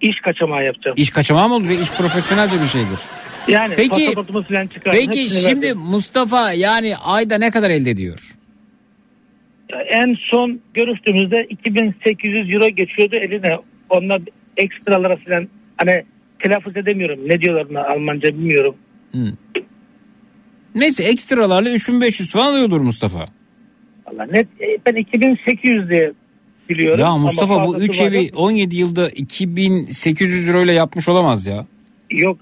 İş 0.00 0.20
kaçamağı 0.24 0.64
yapacağım. 0.64 0.94
İş 0.98 1.10
kaçamağı 1.10 1.48
mı 1.48 1.54
olur? 1.54 1.70
İş 1.70 1.90
profesyonelce 1.90 2.60
bir 2.62 2.66
şeydir. 2.66 2.98
Yani 3.48 3.74
Peki- 3.76 3.90
pasaportumu 3.90 4.42
falan 4.42 4.66
çıkardım. 4.66 5.00
Peki 5.00 5.22
Hepsini 5.22 5.40
şimdi 5.40 5.66
verdim. 5.66 5.78
Mustafa 5.78 6.52
yani 6.52 6.96
ayda 6.96 7.38
ne 7.38 7.50
kadar 7.50 7.70
elde 7.70 7.90
ediyor? 7.90 8.36
En 9.92 10.16
son 10.30 10.60
görüştüğümüzde 10.74 11.46
2800 11.50 12.54
euro 12.54 12.68
geçiyordu 12.68 13.16
eline. 13.16 13.56
Onlar 13.90 14.22
ekstralara 14.56 15.16
falan 15.16 15.48
hani 15.76 16.04
telaffuz 16.38 16.76
edemiyorum. 16.76 17.18
Ne 17.26 17.40
diyorlar 17.40 17.66
ona 17.70 17.84
Almanca 17.88 18.28
bilmiyorum. 18.28 18.74
Hı. 19.12 19.32
Neyse 20.74 21.04
ekstralarla 21.04 21.70
3500 21.70 22.32
falan 22.32 22.52
alıyordur 22.52 22.80
Mustafa. 22.80 23.26
Valla 24.06 24.26
net 24.26 24.46
e, 24.60 24.78
ben 24.86 24.94
2800 24.94 25.90
diye 25.90 26.12
biliyorum. 26.68 27.00
Ya 27.00 27.16
Mustafa 27.16 27.54
bu 27.54 27.58
fazlası 27.58 27.84
3 27.84 28.00
var 28.00 28.06
evi 28.06 28.16
yok. 28.16 28.26
17 28.34 28.76
yılda 28.76 29.08
2800 29.08 30.48
euro 30.48 30.62
ile 30.64 30.72
yapmış 30.72 31.08
olamaz 31.08 31.46
ya. 31.46 31.66
Yok 32.10 32.38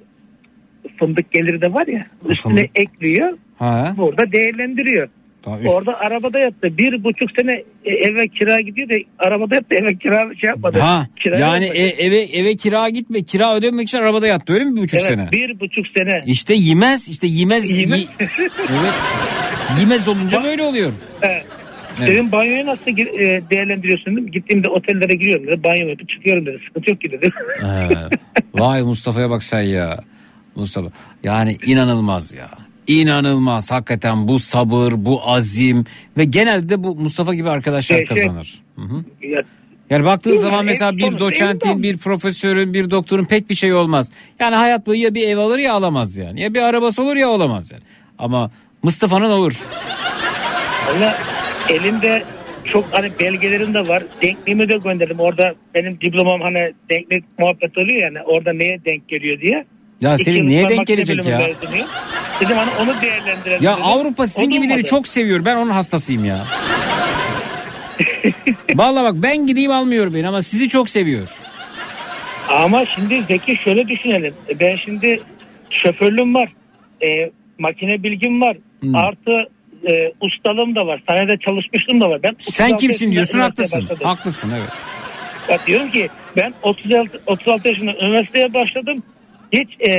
fındık 0.98 1.32
geliri 1.32 1.60
de 1.60 1.74
var 1.74 1.86
ya 1.86 2.04
üstüne 2.28 2.54
fındık. 2.56 2.70
ekliyor 2.74 3.38
Ha? 3.58 3.94
burada 3.96 4.32
değerlendiriyor. 4.32 5.08
Daha 5.44 5.58
üst- 5.60 5.68
Orada 5.68 6.00
arabada 6.00 6.38
yattı. 6.38 6.78
Bir 6.78 7.04
buçuk 7.04 7.30
sene 7.40 7.52
e, 7.84 7.90
eve 7.94 8.28
kira 8.28 8.60
gidiyor 8.60 8.88
da 8.88 8.94
arabada 9.18 9.54
yattı 9.54 9.74
eve 9.74 9.94
kira 9.98 10.34
şey 10.40 10.48
yapmadı. 10.48 10.78
Ha 10.78 11.06
Kira 11.24 11.38
yani 11.38 11.64
yapmadı. 11.64 11.82
e- 11.82 12.06
eve 12.06 12.20
eve 12.20 12.56
kira 12.56 12.88
gitme 12.88 13.22
kira 13.22 13.54
ödememek 13.56 13.88
için 13.88 13.98
arabada 13.98 14.26
yattı 14.26 14.52
öyle 14.52 14.64
mi 14.64 14.76
bir 14.76 14.80
buçuk 14.80 15.00
evet, 15.00 15.08
sene? 15.08 15.28
bir 15.32 15.60
buçuk 15.60 15.86
sene. 15.98 16.22
İşte 16.26 16.54
yemez 16.54 17.08
işte 17.08 17.26
yemez. 17.26 17.70
Yemez. 17.70 18.06
Evet. 18.20 18.92
Yemez 19.80 20.08
olunca 20.08 20.44
böyle 20.44 20.62
oluyor. 20.62 20.92
Evet. 21.22 21.44
Evet. 21.98 22.08
Dedim 22.08 22.32
banyoyu 22.32 22.66
nasıl 22.66 22.90
e, 22.90 23.42
değerlendiriyorsun 23.50 24.12
dedim. 24.12 24.30
Gittiğimde 24.30 24.68
otellere 24.68 25.14
giriyorum 25.16 25.46
dedi. 25.46 25.62
Banyo 25.64 25.88
yapıp 25.88 26.08
çıkıyorum 26.08 26.46
dedi. 26.46 26.58
Sıkıntı 26.68 26.90
yok 26.90 27.00
ki 27.00 27.10
dedi. 27.10 27.30
He. 27.60 27.96
Vay 28.54 28.82
Mustafa'ya 28.82 29.30
bak 29.30 29.42
sen 29.42 29.60
ya. 29.60 29.98
Mustafa 30.54 30.88
yani 31.22 31.56
inanılmaz 31.66 32.32
ya. 32.32 32.48
İnanılmaz 32.88 33.70
hakikaten 33.70 34.28
bu 34.28 34.38
sabır, 34.38 34.92
bu 34.96 35.20
azim 35.24 35.84
ve 36.16 36.24
genelde 36.24 36.68
de 36.68 36.82
bu 36.84 36.96
Mustafa 36.96 37.34
gibi 37.34 37.50
arkadaşlar 37.50 38.04
kazanır. 38.04 38.58
Hı 38.76 38.82
hı. 38.82 39.04
Ya, 39.22 39.42
Yani 39.90 40.04
baktığın 40.04 40.30
Değil 40.30 40.40
mi? 40.40 40.42
zaman 40.42 40.64
mesela 40.64 40.96
bir 40.96 41.02
sonuçta 41.02 41.18
doçentin, 41.20 41.82
bir 41.82 41.98
profesörün, 41.98 42.74
bir 42.74 42.90
doktorun 42.90 43.24
pek 43.24 43.50
bir 43.50 43.54
şey 43.54 43.74
olmaz. 43.74 44.10
Yani 44.40 44.54
hayat 44.54 44.86
boyu 44.86 45.02
ya 45.02 45.14
bir 45.14 45.28
ev 45.28 45.38
alır 45.38 45.58
ya 45.58 45.74
alamaz 45.74 46.16
yani. 46.16 46.40
Ya 46.40 46.54
bir 46.54 46.62
arabası 46.62 47.02
olur 47.02 47.16
ya 47.16 47.28
olamaz 47.28 47.72
yani. 47.72 47.82
Ama 48.18 48.50
Mustafa'nın 48.82 49.30
olur. 49.30 49.52
Valla 50.88 51.18
elimde 51.68 52.22
çok 52.64 52.84
hani 52.92 53.10
belgelerim 53.20 53.74
de 53.74 53.88
var. 53.88 54.02
Denkliğimi 54.22 54.68
de 54.68 54.76
gönderdim. 54.76 55.20
Orada 55.20 55.54
benim 55.74 56.00
diplomam 56.00 56.40
hani 56.40 56.72
denklik 56.90 57.24
muhabbet 57.38 57.78
oluyor 57.78 58.02
yani. 58.02 58.22
Orada 58.22 58.52
neye 58.52 58.84
denk 58.84 59.08
geliyor 59.08 59.40
diye. 59.40 59.64
Ya 60.00 60.16
neye 60.26 60.62
sonra 60.62 60.68
denk 60.68 60.86
gelecek 60.86 61.26
ya? 61.26 61.40
Dedim 62.40 62.56
hani 62.56 62.70
onu 62.82 63.02
değerlendirelim. 63.02 63.62
Ya 63.64 63.72
dedim. 63.72 63.84
Avrupa 63.86 64.26
sizin 64.26 64.46
O 64.48 64.50
gibileri 64.50 64.72
olmadı. 64.72 64.88
çok 64.88 65.08
seviyor. 65.08 65.44
Ben 65.44 65.56
onun 65.56 65.70
hastasıyım 65.70 66.24
ya. 66.24 66.46
Vallahi 68.74 69.04
bak 69.04 69.14
ben 69.14 69.46
gideyim 69.46 69.70
almıyor 69.70 70.14
beni 70.14 70.28
ama 70.28 70.42
sizi 70.42 70.68
çok 70.68 70.88
seviyor. 70.88 71.28
Ama 72.48 72.84
şimdi 72.86 73.22
Zeki 73.28 73.56
şöyle 73.56 73.88
düşünelim. 73.88 74.34
E, 74.48 74.60
Ben 74.60 74.76
şimdi 74.76 75.20
şoförlüğüm 75.70 76.34
var. 76.34 76.52
E, 77.02 77.30
makine 77.58 78.02
bilgim 78.02 78.40
var. 78.42 78.56
Hmm. 78.80 78.94
Artı 78.94 79.30
e, 79.90 80.12
ustalığım 80.20 80.74
da 80.76 80.86
var. 80.86 81.02
Sahnede 81.08 81.36
çalışmışlığım 81.48 82.00
da 82.00 82.10
var. 82.10 82.22
Ben 82.22 82.34
Sen 82.38 82.64
36 82.64 82.76
kimsin 82.86 83.12
diyorsun 83.12 83.38
haklısın. 83.38 83.80
başladım. 83.82 84.06
Haklısın 84.06 84.50
evet. 84.58 84.70
Bak 85.48 85.66
diyorum 85.66 85.90
ki 85.90 86.08
ben 86.36 86.54
36, 86.62 87.20
36 87.26 87.68
yaşında 87.68 87.94
üniversiteye 87.94 88.54
başladım. 88.54 89.02
Hiç 89.52 89.68
e, 89.88 89.92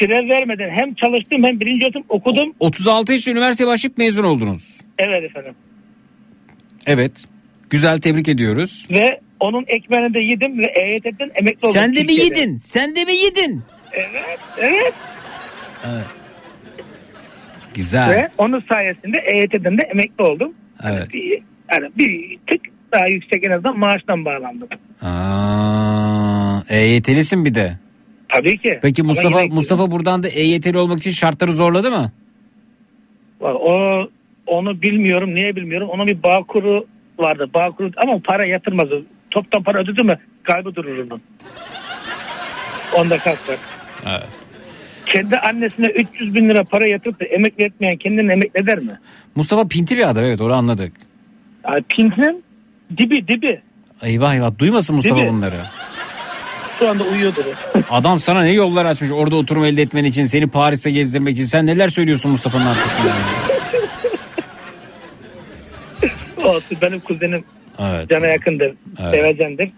fire 0.00 0.28
vermeden 0.32 0.70
hem 0.70 0.94
çalıştım 0.94 1.42
hem 1.44 1.60
birinci 1.60 1.84
öğretim 1.84 2.04
okudum. 2.08 2.54
36 2.60 3.12
yaşında 3.12 3.32
üniversiteye 3.38 3.68
başlayıp 3.68 3.98
mezun 3.98 4.24
oldunuz. 4.24 4.80
Evet 4.98 5.24
efendim. 5.24 5.54
Evet. 6.86 7.24
Güzel 7.70 7.98
tebrik 7.98 8.28
ediyoruz. 8.28 8.86
Ve 8.90 9.20
onun 9.40 9.64
ekmeğini 9.68 10.14
de 10.14 10.18
yedim 10.20 10.58
ve 10.58 10.64
EYT'den 10.64 11.30
emekli 11.34 11.66
oldum. 11.66 11.80
Sen 11.80 11.96
de 11.96 12.00
mi 12.00 12.06
Türkiye'de. 12.06 12.40
yedin? 12.40 12.56
Sen 12.56 12.96
de 12.96 13.04
mi 13.04 13.12
yedin? 13.12 13.62
Evet, 13.92 14.38
evet. 14.58 14.94
Evet. 15.86 16.06
Güzel. 17.74 18.10
Ve 18.10 18.28
onun 18.38 18.60
sayesinde 18.68 19.18
EYT'den 19.18 19.78
de 19.78 19.82
emekli 19.82 20.24
oldum. 20.24 20.54
Evet. 20.84 21.14
Bir, 21.14 21.42
yani 21.72 21.90
bir 21.98 22.38
tık 22.50 22.60
daha 22.92 23.06
yüksek 23.08 23.46
en 23.46 23.50
azından 23.50 23.78
maaştan 23.78 24.24
bağlandım. 24.24 24.68
Aa, 25.02 26.62
EYT'lisin 26.68 27.44
bir 27.44 27.54
de. 27.54 27.78
Tabii 28.36 28.58
ki. 28.58 28.78
Peki 28.82 29.02
Mustafa 29.02 29.42
yine- 29.42 29.54
Mustafa 29.54 29.90
buradan 29.90 30.22
da 30.22 30.28
EYT'li 30.28 30.78
olmak 30.78 30.98
için 30.98 31.10
şartları 31.10 31.52
zorladı 31.52 31.90
mı? 31.90 32.12
O 33.40 34.00
onu 34.46 34.82
bilmiyorum 34.82 35.34
niye 35.34 35.56
bilmiyorum. 35.56 35.88
Onun 35.90 36.06
bir 36.06 36.22
bağ 36.22 36.42
kuru 36.48 36.86
vardı. 37.18 37.50
Bağ 37.54 37.70
kuru 37.70 37.90
ama 37.96 38.18
para 38.24 38.46
yatırmaz. 38.46 38.88
Toptan 39.30 39.62
para 39.62 39.78
ödedi 39.78 40.02
mi 40.04 40.18
kaybı 40.42 40.74
durur 40.74 40.98
onun. 40.98 41.20
Onda 42.96 43.18
kalkar. 43.18 43.56
Evet. 44.06 44.26
Kendi 45.06 45.38
annesine 45.38 45.86
300 45.86 46.34
bin 46.34 46.48
lira 46.48 46.64
para 46.64 46.88
yatırıp 46.90 47.20
da 47.20 47.24
emekli 47.24 47.64
etmeyen 47.64 47.96
kendini 47.96 48.32
emekli 48.32 48.60
eder 48.62 48.78
mi? 48.78 48.98
Mustafa 49.36 49.68
pinti 49.68 49.96
bir 49.96 50.08
adam 50.10 50.24
evet 50.24 50.40
onu 50.40 50.52
anladık. 50.54 50.92
Yani 51.68 51.82
Pink'in 51.88 52.44
dibi 52.98 53.28
dibi. 53.28 53.60
Eyvah 54.02 54.34
eyvah 54.34 54.58
duymasın 54.58 54.96
Mustafa 54.96 55.22
mi? 55.22 55.28
bunları. 55.28 55.60
Şu 56.78 56.88
anda 56.88 57.04
uyuyordur. 57.04 57.44
Adam 57.90 58.18
sana 58.18 58.42
ne 58.42 58.52
yollar 58.52 58.86
açmış 58.86 59.10
orada 59.10 59.36
oturum 59.36 59.64
elde 59.64 59.82
etmen 59.82 60.04
için 60.04 60.24
seni 60.24 60.46
Paris'te 60.46 60.90
gezdirmek 60.90 61.34
için. 61.34 61.44
Sen 61.44 61.66
neler 61.66 61.88
söylüyorsun 61.88 62.30
Mustafa'nın 62.30 62.66
arkasında? 62.66 63.12
Olsun 66.44 66.78
benim 66.82 67.00
kuzenim 67.00 67.44
Evet. 67.78 68.10
cana 68.10 68.26
yakındır. 68.26 68.74
Evet. 69.00 69.14
Sevecendir. 69.14 69.70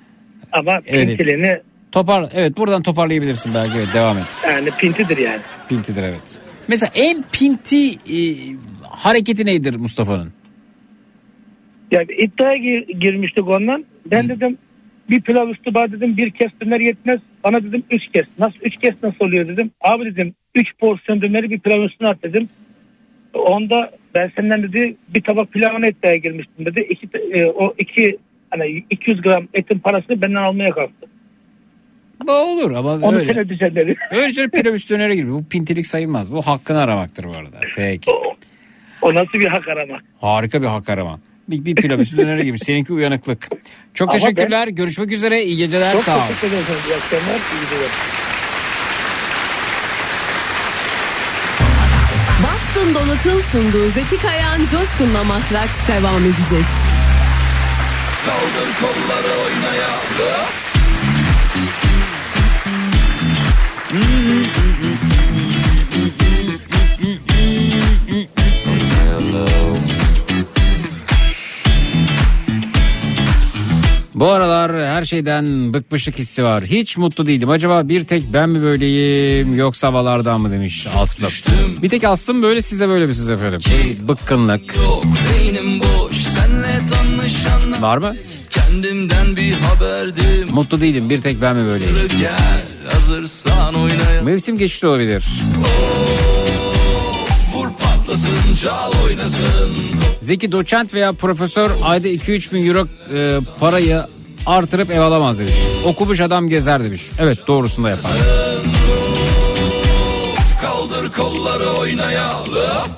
Ama 0.52 0.72
Evet. 0.86 1.08
pintiliğini 1.08 1.60
Topar 1.92 2.28
evet 2.34 2.56
buradan 2.56 2.82
toparlayabilirsin 2.82 3.54
belki 3.54 3.78
evet 3.78 3.88
devam 3.94 4.18
et. 4.18 4.24
yani 4.48 4.70
pintidir 4.78 5.16
yani. 5.16 5.40
Pintidir 5.68 6.02
evet. 6.02 6.38
Mesela 6.68 6.90
en 6.94 7.24
pinti 7.32 7.90
e, 7.92 8.18
hareketi 8.90 9.46
nedir 9.46 9.76
Mustafa'nın? 9.76 10.32
Yani 11.92 12.06
iddiaya 12.18 12.56
gir- 12.56 12.88
girmiştik 13.00 13.48
ondan. 13.48 13.84
Ben 14.06 14.28
dedim 14.28 14.58
bir 15.10 15.20
pilav 15.20 15.48
üstü 15.48 15.74
bana 15.74 15.92
dedim 15.92 16.16
bir 16.16 16.30
kez 16.30 16.50
döner 16.62 16.80
yetmez. 16.80 17.20
Bana 17.44 17.62
dedim 17.62 17.82
üç 17.90 18.02
kez. 18.14 18.26
Nasıl 18.38 18.58
üç 18.62 18.76
kez 18.76 19.02
nasıl 19.02 19.24
oluyor 19.24 19.48
dedim. 19.48 19.70
Abi 19.80 20.04
dedim 20.04 20.34
üç 20.54 20.66
porsiyon 20.78 21.22
döneri 21.22 21.50
bir 21.50 21.60
pilav 21.60 21.82
üstüne 21.82 22.08
at 22.08 22.22
dedim. 22.22 22.48
Onda 23.34 23.90
ben 24.14 24.32
senden 24.36 24.62
dedi 24.62 24.96
bir 25.14 25.20
tabak 25.22 25.52
pilavına 25.52 25.86
iddiaya 25.88 26.16
girmiştim 26.16 26.66
dedi. 26.66 26.86
İki, 26.90 27.08
e, 27.32 27.44
o 27.46 27.74
iki 27.78 28.18
hani 28.50 28.84
200 28.90 29.20
gram 29.22 29.48
etin 29.54 29.78
parasını 29.78 30.22
benden 30.22 30.42
almaya 30.42 30.70
kalktı. 30.70 31.06
Bu 32.26 32.32
olur 32.32 32.70
ama 32.70 32.92
Onu 32.94 33.16
öyle. 33.16 33.32
sen 33.34 33.42
ödeyeceksin 33.42 33.76
dedi. 33.76 33.96
Öyle 34.10 34.32
şey 34.32 34.48
pilav 34.48 34.72
üstü 34.74 34.94
dönere 34.94 35.16
gibi. 35.16 35.30
Bu 35.30 35.44
pintilik 35.44 35.86
sayılmaz. 35.86 36.32
Bu 36.32 36.42
hakkını 36.42 36.80
aramaktır 36.80 37.24
bu 37.24 37.30
arada. 37.32 37.56
Peki. 37.76 38.10
O 39.02 39.14
nasıl 39.14 39.32
bir 39.40 39.46
hak 39.46 39.68
aramak? 39.68 40.04
Harika 40.20 40.62
bir 40.62 40.66
hak 40.66 40.88
arama. 40.88 41.20
Bir, 41.48 41.64
bir 41.64 41.74
pilav 41.74 41.98
üstü 41.98 42.16
dönere 42.16 42.44
gibi. 42.44 42.58
Seninki 42.58 42.92
uyanıklık. 42.92 43.48
Çok 43.94 44.08
Ama 44.10 44.18
teşekkürler. 44.18 44.68
Görüşmek 44.68 45.12
üzere. 45.12 45.44
İyi 45.44 45.56
geceler. 45.56 45.92
Çok 45.92 46.04
Sağ 46.04 46.16
ol. 46.16 46.20
teşekkür 46.28 46.48
ederim. 46.48 46.64
İyi 46.88 46.94
akşamlar. 46.94 47.34
iyi 47.34 47.60
geceler. 47.70 47.90
Boston 52.42 52.94
Donat'ın 52.94 53.40
sunduğu 53.40 53.88
Zeki 53.88 54.16
Kayan 54.22 54.60
Coşkun'la 54.60 55.24
Matraks 55.24 55.88
devam 55.88 56.22
edecek. 56.24 56.66
Kaldır 58.26 58.68
kolları 58.80 59.32
oynayalım. 59.44 60.46
Bu 74.16 74.26
aralar 74.26 74.86
her 74.86 75.04
şeyden 75.04 75.72
bıkmışlık 75.72 76.18
hissi 76.18 76.44
var. 76.44 76.64
Hiç 76.64 76.96
mutlu 76.96 77.26
değilim. 77.26 77.50
Acaba 77.50 77.88
bir 77.88 78.04
tek 78.04 78.32
ben 78.32 78.48
mi 78.48 78.62
böyleyim 78.62 79.54
yoksa 79.54 79.88
havalardan 79.88 80.40
mı 80.40 80.50
demiş 80.50 80.86
Aslım. 80.96 81.30
Bir 81.82 81.88
tek 81.88 82.04
Aslım 82.04 82.42
böyle 82.42 82.62
siz 82.62 82.80
de 82.80 82.88
böyle 82.88 83.06
misiniz 83.06 83.30
efendim? 83.30 83.60
Bıkkınlık. 84.08 84.76
Yok 84.76 85.04
boş 85.80 86.24
tanışan 86.90 87.82
Var 87.82 87.98
mı? 87.98 88.16
Kendimden 88.50 89.36
bir 89.36 89.52
haberdim 89.52 90.48
Mutlu 90.50 90.80
değilim 90.80 91.10
bir 91.10 91.22
tek 91.22 91.42
ben 91.42 91.56
mi 91.56 91.66
böyleyim? 91.66 91.94
Gel 92.20 92.92
hazırsan 92.92 93.74
oynayalım 93.74 94.24
Mevsim 94.24 94.58
geçişi 94.58 94.86
olabilir. 94.86 95.24
Vur 95.58 96.35
patlasın 98.16 98.54
çal 98.62 98.92
oynasın 99.04 99.72
Zeki 100.20 100.52
doçent 100.52 100.94
veya 100.94 101.12
profesör 101.12 101.70
ayda 101.82 102.08
2-3 102.08 102.52
bin 102.52 102.66
euro 102.66 102.86
e, 103.14 103.40
parayı 103.60 104.02
artırıp 104.46 104.90
ev 104.90 105.00
alamaz 105.00 105.38
demiş. 105.38 105.52
Okumuş 105.84 106.20
adam 106.20 106.48
gezer 106.48 106.84
demiş. 106.84 107.02
Evet 107.18 107.38
doğrusunu 107.46 107.84
da 107.84 107.90
yapar. 107.90 108.12
Kaldır 110.62 111.12
kolları 111.12 111.68
oynayalım 111.70 112.90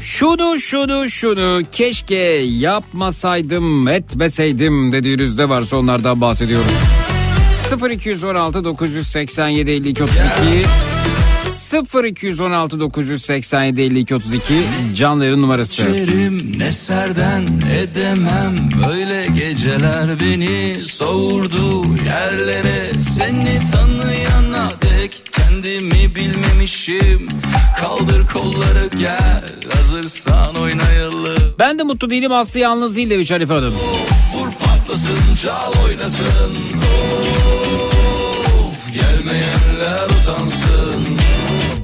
Şunu 0.00 0.58
şunu 0.58 1.10
şunu 1.10 1.62
keşke 1.72 2.16
yapmasaydım 2.44 3.88
etmeseydim 3.88 4.92
dediğiniz 4.92 5.38
de 5.38 5.48
varsa 5.48 5.76
onlardan 5.76 6.20
bahsediyoruz. 6.20 6.72
0216 7.90 8.64
987 8.64 9.70
52 9.70 10.02
32 10.02 10.20
0216 11.72 12.80
987 12.80 13.82
52 13.82 14.14
32 14.14 14.40
canların 14.94 15.42
numarası. 15.42 15.82
Geçerim 15.82 16.58
ne 16.58 16.72
serden 16.72 17.42
edemem. 17.82 18.56
Öyle 18.92 19.26
geceler 19.26 20.20
beni 20.20 20.80
savurdu 20.80 21.84
yerlere. 22.06 22.92
Seni 23.00 23.70
tanıyana 23.72 24.72
dek 24.82 25.22
kendimi 25.32 26.14
bilmemişim. 26.14 27.28
Kaldır 27.80 28.26
kolları 28.26 28.88
gel 28.98 29.44
hazırsan 29.74 30.56
oynayalım. 30.56 31.54
Ben 31.58 31.78
de 31.78 31.82
mutlu 31.82 32.10
değilim 32.10 32.32
Aslı 32.32 32.60
yalnız 32.60 32.96
değil 32.96 33.10
demiş 33.10 33.30
Hanife 33.30 33.54
Hanım. 33.54 33.74
Vur 34.34 34.48
patlasın 34.52 35.34
çal 35.42 35.72
oynasın. 35.86 36.56
Of 38.66 38.94
gelmeyenler 38.94 40.04
utansın 40.06 41.09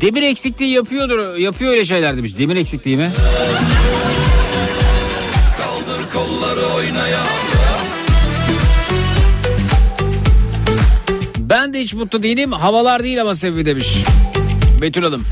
Demir 0.00 0.23
eksikliği 0.23 0.70
yapıyordur, 0.70 1.36
yapıyor 1.36 1.70
öyle 1.73 1.84
şeyler 1.84 2.16
demiş. 2.16 2.39
Demir 2.39 2.57
eksikliği 2.57 2.97
mi? 2.97 3.10
Kaldır 5.58 6.12
kolları 6.12 6.66
oynayalım 6.66 7.26
Ben 11.39 11.73
de 11.73 11.81
hiç 11.81 11.94
mutlu 11.94 12.23
değilim. 12.23 12.52
Havalar 12.52 13.02
değil 13.02 13.20
ama 13.20 13.34
sebebi 13.34 13.66
demiş. 13.66 13.97
Betül 14.81 15.02
Hanım. 15.02 15.25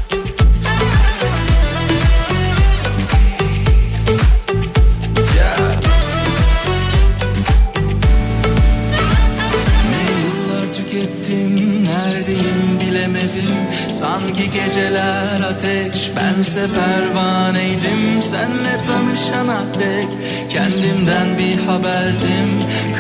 Sanki 14.45 14.65
geceler 14.65 15.41
ateş. 15.41 16.11
Bense 16.17 16.67
pervaneydim. 16.75 18.23
Senle 18.23 18.83
tanışana 18.87 19.63
dek 19.79 20.09
kendimden 20.51 21.39
bir 21.39 21.67
haberdim. 21.67 22.51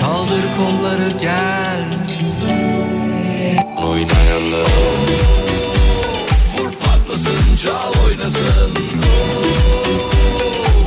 Kaldır 0.00 0.44
kolları 0.58 1.10
gel. 1.20 1.84
Oynayalım. 3.76 4.70
Vur 6.58 6.70
patlasın 6.72 7.56
çal 7.64 8.04
oynasın. 8.06 8.72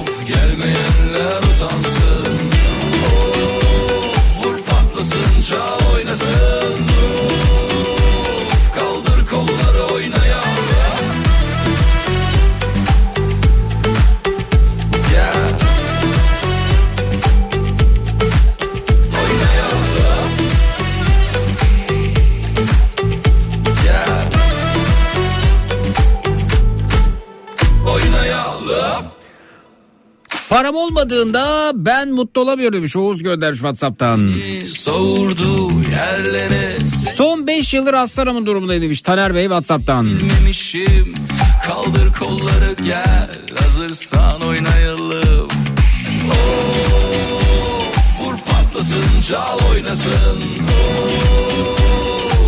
Of 0.02 0.28
gelmeyenler 0.28 1.38
utansın 1.38 1.97
Param 30.50 30.76
olmadığında 30.76 31.72
ben 31.76 32.12
mutlu 32.12 32.42
olamıyorum 32.42 32.78
demiş. 32.78 32.96
Oğuz 32.96 33.24
göndermiş 33.24 33.60
Whatsapp'tan. 33.60 34.32
Yerlere 35.92 36.78
Son 37.16 37.48
5 37.48 37.74
yıldır 37.74 37.94
aslanımın 37.94 38.46
durumundayım 38.46 38.84
demiş 38.84 39.02
Taner 39.02 39.36
Bey 39.36 39.44
Whatsapp'tan. 39.44 40.06
Bilmemişim 40.06 41.14
Kaldır 41.68 42.14
kolları 42.14 42.76
gel 42.86 43.30
Hazırsan 43.60 44.42
oynayalım 44.42 45.48
Of, 46.32 48.22
Vur 48.22 48.36
patlasın 48.38 49.22
çal 49.30 49.60
oynasın 49.72 50.40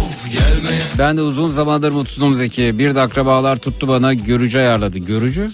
Of, 0.05 0.31
Gelmeye 0.31 0.81
Ben 0.97 1.17
de 1.17 1.21
uzun 1.21 1.51
zamandır 1.51 1.91
mutsuzum 1.91 2.35
Zeki. 2.35 2.79
Bir 2.79 2.95
de 2.95 3.01
akrabalar 3.01 3.55
tuttu 3.57 3.87
bana 3.87 4.13
görücü 4.13 4.57
ayarladı. 4.57 4.97
Görücü? 4.99 5.49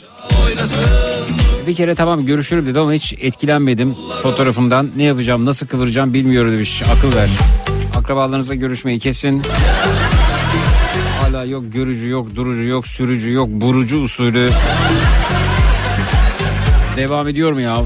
Bir 1.68 1.76
kere 1.76 1.96
tamam 1.96 2.26
görüşürüm 2.26 2.66
dedi 2.66 2.80
ama 2.80 2.94
hiç 2.94 3.14
etkilenmedim 3.20 3.96
fotoğrafımdan. 4.24 4.92
Ne 4.98 5.04
yapacağım 5.04 5.46
nasıl 5.46 5.68
kıvıracağım 5.68 6.14
bilmiyorum 6.14 6.52
demiş. 6.54 6.84
Akıl 6.98 7.16
ver. 7.18 7.30
Akrabalarınızla 7.98 8.56
görüşmeyi 8.56 9.00
kesin. 9.00 9.42
Hala 11.22 11.46
yok 11.46 11.64
görücü 11.74 12.10
yok 12.10 12.36
durucu 12.36 12.64
yok 12.64 12.88
sürücü 12.88 13.34
yok 13.34 13.48
burucu 13.50 14.00
usulü. 14.02 14.50
Devam 16.98 17.28
ediyor 17.28 17.52
mu 17.52 17.62
ya? 17.62 17.78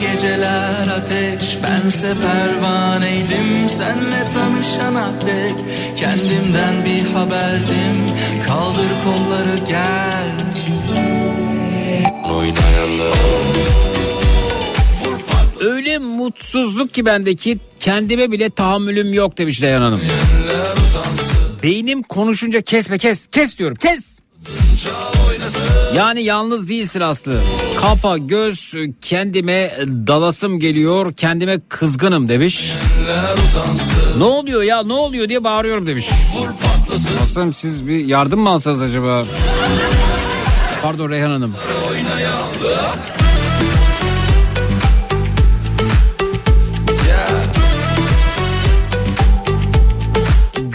Geceler 0.00 0.88
ateş 0.88 1.58
bense 1.62 2.14
pervaneydim 2.14 3.68
Senle 3.68 4.28
tanışana 4.34 5.10
dek 5.26 5.54
kendimden 5.96 6.84
bir 6.84 7.14
haberdim 7.14 7.96
Kaldır 8.46 8.90
kolları 9.04 9.58
gel 9.68 10.32
Oynayalım 12.24 13.62
Öyle 15.60 15.98
mutsuzluk 15.98 16.94
ki 16.94 17.06
bendeki 17.06 17.58
kendime 17.80 18.32
bile 18.32 18.50
tahammülüm 18.50 19.14
yok 19.14 19.38
demiş 19.38 19.62
Reyhan 19.62 19.82
Hanım. 19.82 20.00
Beynim 21.62 22.02
konuşunca 22.02 22.60
kesme 22.60 22.98
kes 22.98 23.26
kes 23.26 23.58
diyorum 23.58 23.76
kes. 23.76 24.21
Yani 25.96 26.22
yalnız 26.22 26.68
değilsin 26.68 27.00
Aslı. 27.00 27.40
Kafa 27.80 28.18
göz 28.18 28.74
kendime 29.00 29.76
dalasım 29.86 30.58
geliyor 30.58 31.12
kendime 31.12 31.60
kızgınım 31.68 32.28
demiş. 32.28 32.72
Ne 34.18 34.24
oluyor 34.24 34.62
ya 34.62 34.82
ne 34.82 34.92
oluyor 34.92 35.28
diye 35.28 35.44
bağırıyorum 35.44 35.86
demiş. 35.86 36.08
Aslanım 37.22 37.52
siz 37.52 37.86
bir 37.86 38.04
yardım 38.04 38.40
mı 38.40 38.50
alsanız 38.50 38.82
acaba? 38.82 39.24
Pardon 40.82 41.10
Reyhan 41.10 41.30
Hanım. 41.30 41.54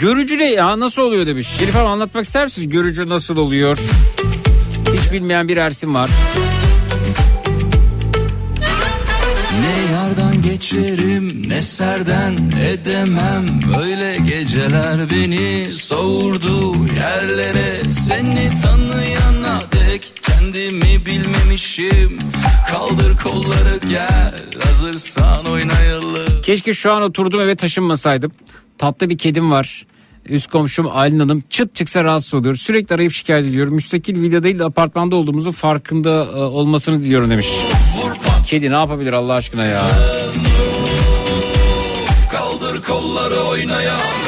Görücü 0.00 0.38
ne 0.38 0.52
ya 0.52 0.80
nasıl 0.80 1.02
oluyor 1.02 1.26
demiş. 1.26 1.48
Şerif 1.58 1.74
Hanım 1.74 1.86
anlatmak 1.86 2.24
ister 2.24 2.44
misiniz? 2.44 2.68
Görücü 2.68 3.08
nasıl 3.08 3.36
oluyor? 3.36 3.78
Hiç 4.94 5.12
bilmeyen 5.12 5.48
bir 5.48 5.56
Ersin 5.56 5.94
var. 5.94 6.10
Ne 9.60 9.92
yardan 9.92 10.42
geçerim 10.42 11.48
ne 11.48 11.62
serden 11.62 12.36
edemem 12.70 13.46
Böyle 13.78 14.16
geceler 14.28 15.10
beni 15.10 15.66
savurdu 15.70 16.86
yerlere 16.96 17.82
Seni 17.92 18.60
tanıyana 18.62 19.62
dek 19.72 20.12
kendimi 20.22 21.06
bilmemişim 21.06 22.18
Kaldır 22.70 23.16
kolları 23.16 23.78
gel 23.90 24.34
hazırsan 24.64 25.46
oynayalım 25.46 26.42
Keşke 26.42 26.74
şu 26.74 26.92
an 26.92 27.02
oturduğum 27.02 27.40
eve 27.40 27.54
taşınmasaydım. 27.54 28.32
Tatlı 28.78 29.10
bir 29.10 29.18
kedim 29.18 29.50
var. 29.50 29.86
Üst 30.28 30.50
komşum 30.50 30.86
Aylin 30.92 31.18
Hanım 31.18 31.42
çıt 31.50 31.74
çıksa 31.74 32.04
rahatsız 32.04 32.34
oluyor. 32.34 32.54
Sürekli 32.54 32.94
arayıp 32.94 33.12
şikayet 33.12 33.46
ediyorum. 33.46 33.74
Müstakil 33.74 34.22
villa 34.22 34.42
değil 34.42 34.58
de 34.58 34.64
apartmanda 34.64 35.16
olduğumuzu 35.16 35.52
farkında 35.52 36.24
e, 36.24 36.34
olmasını 36.34 37.02
diliyorum 37.02 37.30
demiş. 37.30 37.48
Kedi 38.46 38.70
ne 38.70 38.74
yapabilir 38.74 39.12
Allah 39.12 39.32
aşkına 39.32 39.64
ya? 39.64 39.82
Kaldır 42.32 42.82
kolları 42.82 43.40
oynayalım 43.40 44.18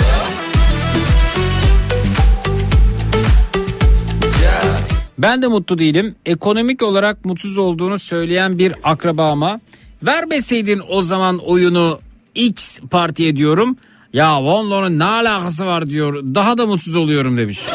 Ben 5.19 5.43
de 5.43 5.47
mutlu 5.47 5.79
değilim. 5.79 6.15
Ekonomik 6.27 6.83
olarak 6.83 7.25
mutsuz 7.25 7.59
olduğunu 7.59 7.99
söyleyen 7.99 8.59
bir 8.59 8.75
akrabama 8.85 9.61
vermeseydin 10.03 10.83
o 10.89 11.03
zaman 11.03 11.39
oyunu 11.39 12.01
X 12.35 12.81
partiye 12.81 13.37
diyorum. 13.37 13.77
Ya 14.13 14.43
Vonlo'nun 14.43 14.99
ne 14.99 15.05
alakası 15.05 15.67
var 15.67 15.91
diyor. 15.91 16.15
Daha 16.35 16.59
da 16.59 16.67
mutsuz 16.67 16.97
oluyorum 16.97 17.37
demiş. 17.37 17.61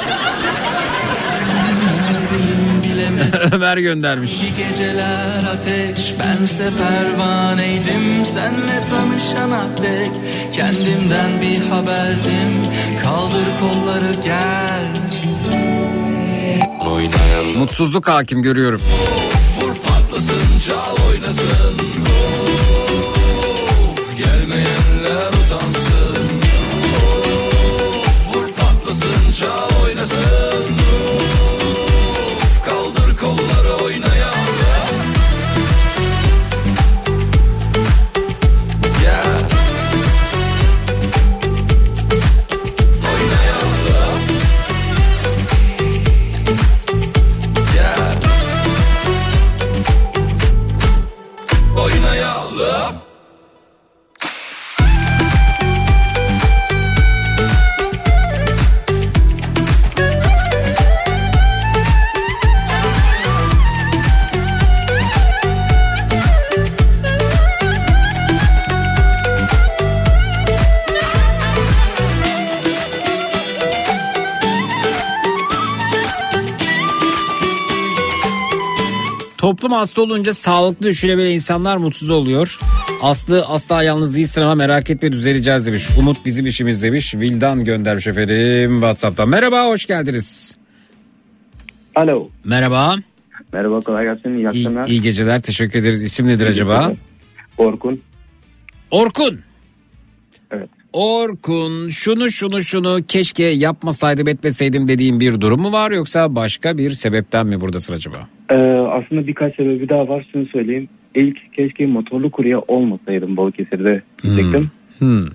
Ömer 3.54 3.78
göndermiş. 3.78 4.32
Bir 4.42 4.64
geceler 4.68 5.44
ateş 5.54 6.14
bense 6.20 6.70
pervaneydim 6.78 8.26
Senle 8.26 8.86
tanışana 8.90 9.66
dek 9.84 10.12
kendimden 10.54 11.30
bir 11.42 11.70
haberdim 11.70 12.52
Kaldır 13.04 13.46
kolları 13.60 14.14
gel 14.24 14.84
Oynayalım 16.92 17.58
Mutsuzluk 17.58 18.08
hakim 18.08 18.42
görüyorum. 18.42 18.82
patlasın 19.88 20.60
çal 20.68 21.08
oynasın 21.10 21.78
Toplum 79.46 79.72
hasta 79.72 80.02
olunca 80.02 80.34
sağlıklı 80.34 80.88
düşünebilen 80.88 81.32
insanlar 81.32 81.78
mutsuz 81.78 82.12
oluyor. 82.12 82.60
Aslı 83.02 83.46
asla 83.46 83.84
yalnız 83.84 84.16
değilsin 84.16 84.42
ama 84.42 84.56
merak 84.56 84.90
etme 84.90 85.12
düzeleceğiz 85.12 85.68
demiş. 85.68 85.88
Umut 86.00 86.26
bizim 86.26 86.46
işimiz 86.46 86.84
demiş. 86.84 87.16
Vildan 87.16 87.64
göndermiş 87.64 88.08
efendim 88.08 88.72
Whatsapp'tan. 88.74 89.30
Merhaba 89.30 89.66
hoş 89.66 89.86
geldiniz. 89.86 90.58
Alo. 91.96 92.30
Merhaba. 92.44 92.96
Merhaba 93.54 93.80
kolay 93.80 94.06
gelsin. 94.06 94.38
İyi 94.38 94.50
akşamlar. 94.50 94.88
İyi, 94.88 94.92
iyi 94.92 95.02
geceler 95.02 95.42
teşekkür 95.42 95.80
ederiz. 95.80 96.04
İsim 96.04 96.28
nedir 96.28 96.48
acaba? 96.48 96.94
Orkun. 97.58 98.02
Orkun. 98.92 99.40
Evet. 100.52 100.70
Orkun 100.94 101.90
şunu 101.90 102.32
şunu 102.32 102.62
şunu 102.62 103.00
keşke 103.08 103.44
yapmasaydım 103.44 104.28
etmeseydim 104.28 104.88
dediğim 104.88 105.20
bir 105.20 105.42
durum 105.42 105.62
mu 105.62 105.72
var 105.72 105.92
yoksa 105.92 106.36
başka 106.36 106.78
bir 106.78 106.90
sebepten 106.90 107.48
mi 107.48 107.62
buradasın 107.62 107.94
acaba? 107.94 108.28
Ee, 108.50 108.56
aslında 108.92 109.28
birkaç 109.28 109.56
sebebi 109.56 109.90
daha 109.90 110.08
var. 110.08 110.26
Şunu 110.32 110.46
söyleyeyim. 110.46 110.90
İlk 111.16 111.54
keşke 111.54 111.86
motorlu 111.86 112.32
kurye 112.32 112.58
olmasaydım 112.58 113.38
Balıkesir'de 113.38 114.02
diyecektim. 114.24 114.72
Hmm. 115.00 115.26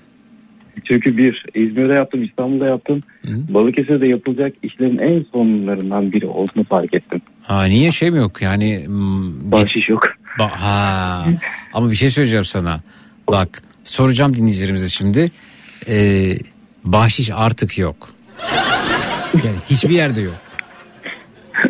Çünkü 0.85 1.17
bir 1.17 1.45
İzmir'de 1.55 1.93
yaptım, 1.95 2.23
İstanbul'da 2.25 2.67
yaptım. 2.67 3.03
Balıkesir'de 3.27 4.07
yapılacak 4.07 4.53
işlerin 4.63 4.99
en 4.99 5.25
sonlarından 5.33 6.13
biri 6.13 6.27
olduğunu 6.27 6.65
fark 6.65 6.95
ettim. 6.95 7.21
Ha 7.43 7.65
niye 7.65 7.91
şey 7.91 8.11
mi 8.11 8.19
yok 8.19 8.43
yani? 8.43 8.83
hmm, 8.87 9.53
Bahşiş 9.53 9.89
yok. 9.89 10.07
Ba- 10.39 10.49
ha. 10.49 11.27
Ama 11.73 11.91
bir 11.91 11.97
şey 11.97 12.11
söyleyeceğim 12.11 12.45
sana. 12.45 12.81
Bak 13.31 13.63
soracağım 13.85 14.37
dinleyicilerimize 14.37 14.89
şimdi. 14.89 15.31
Ee, 15.89 16.37
bahşiş 16.85 17.31
artık 17.35 17.79
yok. 17.79 18.11
Yani 19.35 19.57
hiçbir 19.71 19.95
yerde 19.95 20.21
yok. 20.21 20.35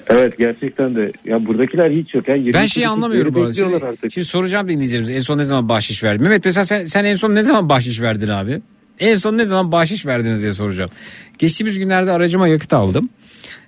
Evet 0.09 0.39
gerçekten 0.39 0.97
de. 0.97 1.13
Ya 1.25 1.47
buradakiler 1.47 1.91
hiç 1.91 2.15
yok. 2.15 2.29
Ya. 2.29 2.35
Ben 2.35 2.43
22 2.43 2.69
şeyi 2.69 2.89
anlamıyorum 2.89 3.35
bu 3.35 3.41
arada. 3.41 3.53
Şimdi, 3.53 3.77
artık. 3.77 4.13
şimdi 4.13 4.27
soracağım 4.27 4.69
dinleyicilerimize 4.69 5.15
en 5.15 5.19
son 5.19 5.39
ne 5.39 5.45
zaman 5.45 5.69
bahşiş 5.69 6.05
verdin? 6.05 6.23
Mehmet 6.23 6.45
mesela 6.45 6.65
sen, 6.65 6.85
sen 6.85 7.05
en 7.05 7.17
son 7.17 7.35
ne 7.35 7.43
zaman 7.43 7.69
bahşiş 7.69 8.01
verdin 8.01 8.29
abi? 8.29 8.61
En 8.99 9.15
son 9.15 9.39
ne 9.39 9.45
zaman 9.45 9.73
bahşiş 9.73 10.07
verdiniz 10.07 10.43
diye 10.43 10.53
soracağım. 10.53 10.91
Geçtiğimiz 11.39 11.79
günlerde 11.79 12.13
aracıma 12.13 12.49
yakıt 12.49 12.73
aldım. 12.73 13.09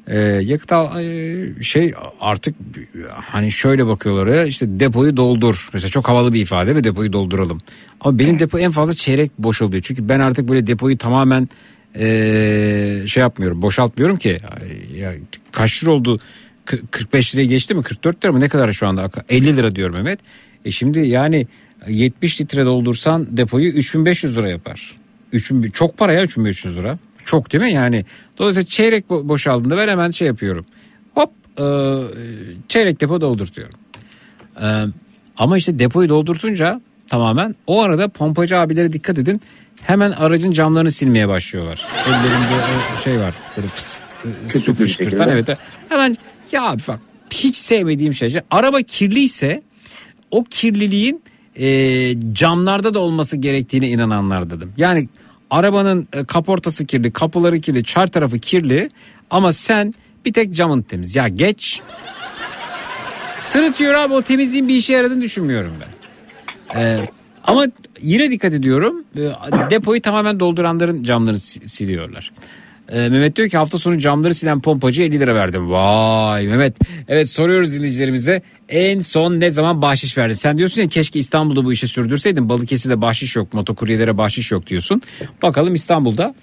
Ee, 0.06 0.18
yakıt 0.20 0.72
al 0.72 1.02
şey 1.62 1.92
artık 2.20 2.54
hani 3.14 3.50
şöyle 3.50 3.86
bakıyorlar 3.86 4.26
ya 4.26 4.44
işte 4.44 4.66
depoyu 4.68 5.16
doldur. 5.16 5.68
Mesela 5.72 5.90
çok 5.90 6.08
havalı 6.08 6.32
bir 6.32 6.40
ifade 6.40 6.76
ve 6.76 6.84
depoyu 6.84 7.12
dolduralım. 7.12 7.60
Ama 8.00 8.18
benim 8.18 8.38
depo 8.38 8.58
en 8.58 8.70
fazla 8.70 8.94
çeyrek 8.94 9.30
boş 9.38 9.62
oluyor. 9.62 9.82
Çünkü 9.82 10.08
ben 10.08 10.20
artık 10.20 10.48
böyle 10.48 10.66
depoyu 10.66 10.98
tamamen 10.98 11.48
e, 11.98 13.02
şey 13.06 13.20
yapmıyorum 13.20 13.62
boşaltmıyorum 13.62 14.16
ki. 14.16 14.40
Ya, 14.96 15.12
kaç 15.52 15.84
lira 15.84 15.92
oldu? 15.92 16.20
Kı- 16.66 16.82
45 16.90 17.34
liraya 17.34 17.46
geçti 17.46 17.74
mi? 17.74 17.82
44 17.82 18.24
lira 18.24 18.32
mı? 18.32 18.40
Ne 18.40 18.48
kadar 18.48 18.72
şu 18.72 18.86
anda? 18.86 19.10
50 19.28 19.56
lira 19.56 19.74
diyor 19.76 19.90
Mehmet. 19.94 20.20
E 20.64 20.70
şimdi 20.70 21.00
yani 21.00 21.46
70 21.88 22.40
litre 22.40 22.64
doldursan 22.64 23.36
depoyu 23.36 23.68
3500 23.68 24.38
lira 24.38 24.48
yapar. 24.48 24.96
3000 25.32 25.70
çok 25.70 25.98
para 25.98 26.12
ya 26.12 26.22
3500 26.22 26.76
lira. 26.78 26.98
Çok 27.24 27.52
değil 27.52 27.64
mi 27.64 27.72
yani? 27.72 28.04
Dolayısıyla 28.38 28.66
çeyrek 28.66 29.04
bo- 29.10 29.28
boşaldığında 29.28 29.76
ben 29.76 29.88
hemen 29.88 30.10
şey 30.10 30.28
yapıyorum. 30.28 30.66
Hop 31.14 31.30
e, 31.58 31.64
çeyrek 32.68 33.00
depo 33.00 33.20
doldurtuyorum. 33.20 33.78
E, 34.62 34.66
ama 35.36 35.56
işte 35.56 35.78
depoyu 35.78 36.08
doldurtunca 36.08 36.80
tamamen 37.08 37.54
o 37.66 37.82
arada 37.82 38.08
pompacı 38.08 38.58
abilere 38.58 38.92
dikkat 38.92 39.18
edin. 39.18 39.40
Hemen 39.82 40.10
aracın 40.10 40.52
camlarını 40.52 40.92
silmeye 40.92 41.28
başlıyorlar. 41.28 41.86
Ellerinde 42.06 42.62
şey 43.04 43.20
var. 43.20 43.34
Böyle 43.56 43.68
fıs 43.68 44.04
fıs, 44.48 44.64
su 44.64 44.74
fışkırtan 44.74 45.28
evet. 45.28 45.58
Hemen 45.88 46.16
ya 46.52 46.62
abi 46.62 46.82
bak 46.88 47.00
hiç 47.30 47.56
sevmediğim 47.56 48.14
şey. 48.14 48.34
Araba 48.50 48.82
kirliyse 48.82 49.62
o 50.30 50.44
kirliliğin 50.44 51.22
e, 51.56 52.32
camlarda 52.32 52.94
da 52.94 52.98
olması 52.98 53.36
gerektiğine 53.36 53.88
inananlardadım. 53.88 54.72
Yani 54.76 55.08
arabanın 55.50 56.08
e, 56.12 56.24
kaportası 56.24 56.86
kirli, 56.86 57.12
kapıları 57.12 57.60
kirli, 57.60 57.84
çar 57.84 58.06
tarafı 58.06 58.38
kirli 58.38 58.90
ama 59.30 59.52
sen 59.52 59.94
bir 60.24 60.32
tek 60.32 60.54
camın 60.54 60.82
temiz. 60.82 61.16
Ya 61.16 61.28
geç. 61.28 61.80
Sırıtıyor 63.36 63.94
abi 63.94 64.14
o 64.14 64.22
temizliğin 64.22 64.68
bir 64.68 64.74
işe 64.74 64.92
yaradığını 64.92 65.20
düşünmüyorum 65.22 65.72
ben. 65.80 65.92
Ee, 66.80 67.08
ama 67.44 67.66
yine 68.02 68.30
dikkat 68.30 68.54
ediyorum. 68.54 69.04
e, 69.16 69.20
Depoyu 69.70 70.00
tamamen 70.02 70.40
dolduranların 70.40 71.02
camlarını 71.02 71.38
si- 71.38 71.68
siliyorlar. 71.68 72.32
Ee, 72.88 73.08
Mehmet 73.08 73.36
diyor 73.36 73.48
ki 73.48 73.56
hafta 73.58 73.78
sonu 73.78 73.98
camları 73.98 74.34
silen 74.34 74.60
pompacı 74.60 75.02
50 75.02 75.20
lira 75.20 75.34
verdim. 75.34 75.70
Vay 75.70 76.46
Mehmet. 76.46 76.76
Evet 77.08 77.28
soruyoruz 77.28 77.74
dinleyicilerimize. 77.74 78.42
En 78.68 79.00
son 79.00 79.40
ne 79.40 79.50
zaman 79.50 79.82
bahşiş 79.82 80.18
verdin? 80.18 80.34
Sen 80.34 80.58
diyorsun 80.58 80.82
ya 80.82 80.88
keşke 80.88 81.18
İstanbul'da 81.18 81.64
bu 81.64 81.72
işi 81.72 81.88
sürdürseydin. 81.88 82.48
Balıkesir'de 82.48 83.00
bahşiş 83.00 83.36
yok. 83.36 83.54
Motokuryelere 83.54 84.18
bahşiş 84.18 84.52
yok 84.52 84.66
diyorsun. 84.66 85.02
Bakalım 85.42 85.74
İstanbul'da 85.74 86.34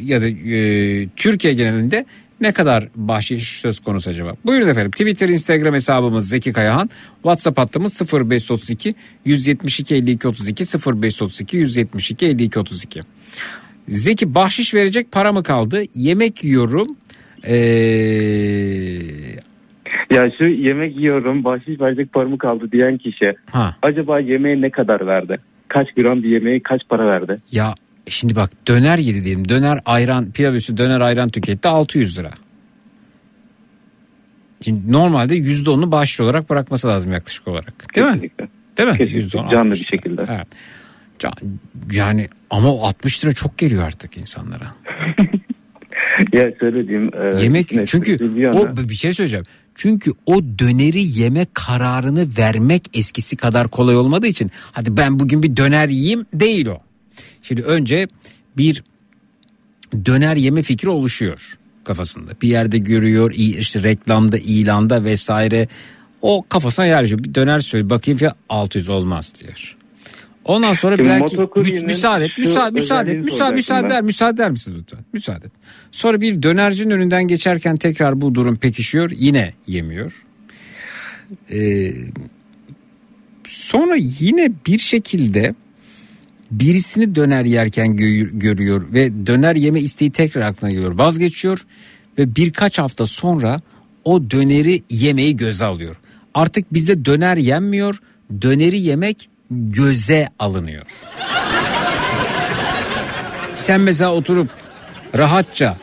ya 0.00 0.22
da 0.22 0.28
e, 0.28 1.08
Türkiye 1.16 1.54
genelinde 1.54 2.06
ne 2.40 2.52
kadar 2.52 2.88
bahşiş 2.94 3.60
söz 3.60 3.80
konusu 3.80 4.10
acaba? 4.10 4.34
Buyurun 4.44 4.68
efendim. 4.68 4.90
Twitter, 4.90 5.28
Instagram 5.28 5.74
hesabımız 5.74 6.28
Zeki 6.28 6.52
Kayahan. 6.52 6.90
WhatsApp 7.22 7.58
hattımız 7.58 8.12
0532 8.12 8.94
172 9.24 9.94
52 9.94 10.28
32 10.28 10.64
0532 10.64 11.56
172 11.56 12.26
52 12.26 12.58
32. 12.58 13.00
Zeki 13.88 14.34
bahşiş 14.34 14.74
verecek 14.74 15.12
para 15.12 15.32
mı 15.32 15.42
kaldı? 15.42 15.82
Yemek 15.94 16.44
yiyorum. 16.44 16.96
Ee, 17.46 17.54
Ya 20.10 20.30
şu 20.38 20.44
yemek 20.44 20.96
yiyorum 20.96 21.44
bahşiş 21.44 21.80
verecek 21.80 22.12
paramı 22.12 22.38
kaldı 22.38 22.72
diyen 22.72 22.98
kişi. 22.98 23.34
Ha. 23.50 23.76
Acaba 23.82 24.20
yemeğe 24.20 24.60
ne 24.60 24.70
kadar 24.70 25.06
verdi? 25.06 25.36
Kaç 25.68 25.88
gram 25.96 26.22
bir 26.22 26.28
yemeğe 26.34 26.60
kaç 26.60 26.80
para 26.88 27.06
verdi? 27.06 27.36
ya 27.52 27.74
şimdi 28.10 28.36
bak 28.36 28.50
döner 28.68 28.98
yedi 28.98 29.24
diyelim. 29.24 29.48
Döner 29.48 29.80
ayran 29.86 30.30
pilav 30.30 30.54
üstü 30.54 30.76
döner 30.76 31.00
ayran 31.00 31.28
tüketti 31.28 31.68
600 31.68 32.18
lira. 32.18 32.30
Şimdi 34.60 34.92
normalde 34.92 35.36
%10'unu 35.36 35.90
bahşiş 35.90 36.20
olarak 36.20 36.50
bırakması 36.50 36.88
lazım 36.88 37.12
yaklaşık 37.12 37.48
olarak. 37.48 37.94
Değil 37.94 38.06
mi? 38.06 38.30
Değil 38.78 38.88
mi? 38.88 38.98
Kesinlikle. 38.98 39.38
%10, 39.38 39.50
Canlı 39.50 39.58
60. 39.58 39.80
bir 39.80 39.86
şekilde. 39.86 40.24
Evet. 40.28 40.46
Yani 41.92 42.28
ama 42.50 42.74
o 42.74 42.86
60 42.86 43.24
lira 43.24 43.32
çok 43.32 43.58
geliyor 43.58 43.82
artık 43.82 44.16
insanlara. 44.16 44.74
Ya 46.32 46.52
söylediğim 46.60 47.10
e, 47.14 47.42
Yemek 47.42 47.86
çünkü 47.86 48.18
o 48.52 48.88
bir 48.88 48.94
şey 48.94 49.12
söyleyeceğim. 49.12 49.44
Çünkü 49.74 50.12
o 50.26 50.42
döneri 50.42 51.02
yeme 51.20 51.46
kararını 51.54 52.28
vermek 52.38 52.82
eskisi 52.94 53.36
kadar 53.36 53.68
kolay 53.68 53.96
olmadığı 53.96 54.26
için 54.26 54.50
hadi 54.72 54.96
ben 54.96 55.18
bugün 55.18 55.42
bir 55.42 55.56
döner 55.56 55.88
yiyeyim 55.88 56.26
değil 56.34 56.66
o. 56.66 56.78
Şimdi 57.48 57.62
önce 57.62 58.08
bir 58.56 58.84
döner 60.06 60.36
yeme 60.36 60.62
fikri 60.62 60.88
oluşuyor 60.88 61.58
kafasında. 61.84 62.32
Bir 62.42 62.48
yerde 62.48 62.78
görüyor 62.78 63.32
işte 63.34 63.82
reklamda 63.82 64.38
ilanda 64.38 65.04
vesaire 65.04 65.68
o 66.22 66.44
kafasına 66.48 66.86
yerleşiyor. 66.86 67.24
Bir 67.24 67.34
döner 67.34 67.60
söyle 67.60 67.90
bakayım 67.90 68.18
ya 68.22 68.34
600 68.48 68.88
olmaz 68.88 69.32
diyor. 69.40 69.76
Ondan 70.44 70.72
sonra 70.72 70.96
Şimdi 70.96 71.08
belki 71.08 71.36
mü- 71.36 71.86
müsaade 71.86 72.24
et, 72.24 72.30
müsaade, 72.38 72.70
müsaade 72.70 73.10
et, 73.10 73.24
müsaade, 73.24 73.54
müsaade 73.54 73.86
eder, 73.86 74.02
müsaade 74.02 74.34
eder 74.34 74.50
misiniz 74.50 74.78
lütfen? 74.80 75.04
Müsaade 75.12 75.46
et. 75.46 75.52
Sonra 75.92 76.20
bir 76.20 76.42
dönercinin 76.42 76.90
önünden 76.90 77.28
geçerken 77.28 77.76
tekrar 77.76 78.20
bu 78.20 78.34
durum 78.34 78.56
pekişiyor. 78.56 79.10
Yine 79.16 79.52
yemiyor. 79.66 80.24
Ee, 81.52 81.92
sonra 83.48 83.96
yine 83.96 84.52
bir 84.66 84.78
şekilde 84.78 85.54
birisini 86.50 87.14
döner 87.14 87.44
yerken 87.44 87.86
gö- 87.88 88.38
görüyor 88.38 88.92
ve 88.92 89.26
döner 89.26 89.56
yeme 89.56 89.80
isteği 89.80 90.10
tekrar 90.10 90.42
aklına 90.42 90.70
geliyor. 90.70 90.92
Vazgeçiyor 90.92 91.66
ve 92.18 92.36
birkaç 92.36 92.78
hafta 92.78 93.06
sonra 93.06 93.60
o 94.04 94.30
döneri 94.30 94.82
yemeyi 94.90 95.36
göze 95.36 95.64
alıyor. 95.64 95.96
Artık 96.34 96.74
bizde 96.74 97.04
döner 97.04 97.36
yenmiyor, 97.36 98.00
döneri 98.42 98.80
yemek 98.80 99.28
göze 99.50 100.28
alınıyor. 100.38 100.86
Sen 103.54 103.80
mesela 103.80 104.14
oturup 104.14 104.48
rahatça 105.16 105.76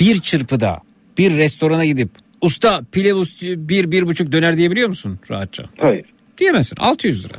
bir 0.00 0.20
çırpıda 0.20 0.78
bir 1.18 1.36
restorana 1.36 1.84
gidip 1.84 2.10
usta 2.40 2.80
pilav 2.92 3.24
bir 3.42 3.90
bir 3.90 4.06
buçuk 4.06 4.32
döner 4.32 4.56
diyebiliyor 4.56 4.88
musun 4.88 5.18
rahatça? 5.30 5.64
Hayır. 5.78 6.04
Diyemezsin 6.38 6.76
600 6.76 7.24
lira. 7.24 7.36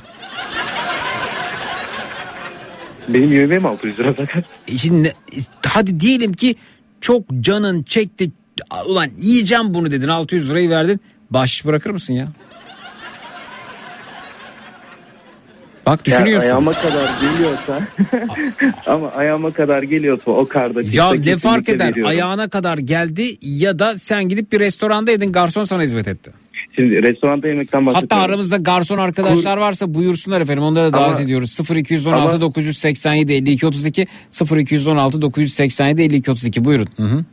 Benim 3.08 3.34
yemeğim 3.34 3.66
600 3.66 4.00
lira 4.00 4.14
zaten. 4.18 4.44
E 4.68 4.78
Şimdi 4.78 5.04
ne- 5.04 5.14
hadi 5.66 6.00
diyelim 6.00 6.34
ki 6.34 6.56
çok 7.02 7.24
canın 7.42 7.84
çekti 7.84 8.32
ulan 8.88 9.10
yiyeceğim 9.22 9.74
bunu 9.74 9.92
dedin 9.92 10.08
600 10.08 10.50
lirayı 10.50 10.70
verdin 10.70 11.00
bahşiş 11.32 11.66
bırakır 11.66 11.90
mısın 11.90 12.14
ya? 12.14 12.28
Bak 15.86 16.06
düşünüyorsun. 16.06 16.32
Yani 16.34 16.44
ayağıma 16.44 16.74
kadar 16.74 17.10
geliyorsa 17.22 17.80
ama 18.86 19.12
ayağıma 19.12 19.52
kadar 19.52 19.84
geliyorsa 19.84 20.32
o 20.32 20.48
karda 20.48 20.82
Ya 20.82 21.12
ne 21.14 21.38
fark 21.38 21.70
eder 21.70 21.88
veriyorum. 21.88 22.10
ayağına 22.10 22.50
kadar 22.50 22.78
geldi 22.78 23.38
ya 23.42 23.80
da 23.80 23.98
sen 23.98 24.30
gidip 24.30 24.52
bir 24.52 24.60
restoranda 24.60 25.12
yedin 25.12 25.32
garson 25.32 25.64
sana 25.64 25.82
hizmet 25.84 26.08
etti. 26.08 26.32
Şimdi 26.78 27.02
restoranda 27.04 27.48
yemekten 27.48 27.86
bahsediyorum. 27.86 28.08
Hatta 28.12 28.26
aramızda 28.26 28.58
garson 28.58 28.98
arkadaşlar 28.98 29.58
varsa 29.58 29.94
buyursunlar 29.94 30.42
efendim 30.42 30.64
onları 30.64 30.94
da 30.94 30.98
Ama- 30.98 31.08
davet 31.08 31.20
ediyoruz. 31.20 31.60
0216 31.76 32.32
ama- 32.32 32.42
987 32.42 33.34
52 33.34 33.68
32 33.68 34.08
0216 34.58 35.22
987 35.22 36.02
52 36.02 36.32
32 36.32 36.66
buyurun. 36.66 36.88
Hı 36.98 37.04
hı. 37.04 37.26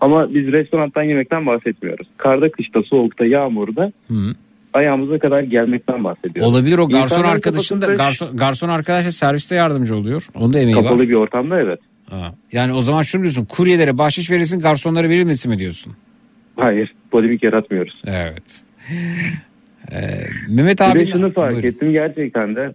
Ama 0.00 0.34
biz 0.34 0.46
restorandan 0.46 1.02
yemekten 1.02 1.46
bahsetmiyoruz. 1.46 2.06
Karda, 2.16 2.50
kışta, 2.50 2.82
soğukta, 2.82 3.26
yağmurda 3.26 3.92
Hı. 4.08 4.34
ayağımıza 4.74 5.18
kadar 5.18 5.42
gelmekten 5.42 6.04
bahsediyoruz. 6.04 6.52
Olabilir 6.52 6.78
o 6.78 6.88
garson 6.88 7.02
İnsanların 7.04 7.28
arkadaşın 7.34 7.82
da 7.82 7.86
garson, 7.86 8.36
garson 8.36 8.68
arkadaşa 8.68 9.12
serviste 9.12 9.54
yardımcı 9.54 9.96
oluyor. 9.96 10.26
Onun 10.34 10.52
da 10.52 10.58
emeği 10.58 10.76
Kapalı 10.76 10.98
var. 10.98 11.08
bir 11.08 11.14
ortamda 11.14 11.60
evet. 11.60 11.78
Ha. 12.10 12.34
Yani 12.52 12.72
o 12.72 12.80
zaman 12.80 13.02
şunu 13.02 13.22
diyorsun 13.22 13.44
kuryelere 13.44 13.98
bahşiş 13.98 14.30
verilsin 14.30 14.58
garsonlara 14.58 15.08
verilmesin 15.08 15.50
mi 15.52 15.58
diyorsun? 15.58 15.92
Hayır 16.56 16.94
polemik 17.10 17.42
yaratmıyoruz. 17.42 18.02
Evet. 18.06 18.42
Ee, 19.92 19.96
Mehmet 20.48 20.80
Bir 20.80 20.84
abi 20.84 21.00
de 21.06 21.12
şunu 21.12 21.32
fark 21.32 21.64
ettim 21.64 21.92
gerçekten 21.92 22.56
de 22.56 22.72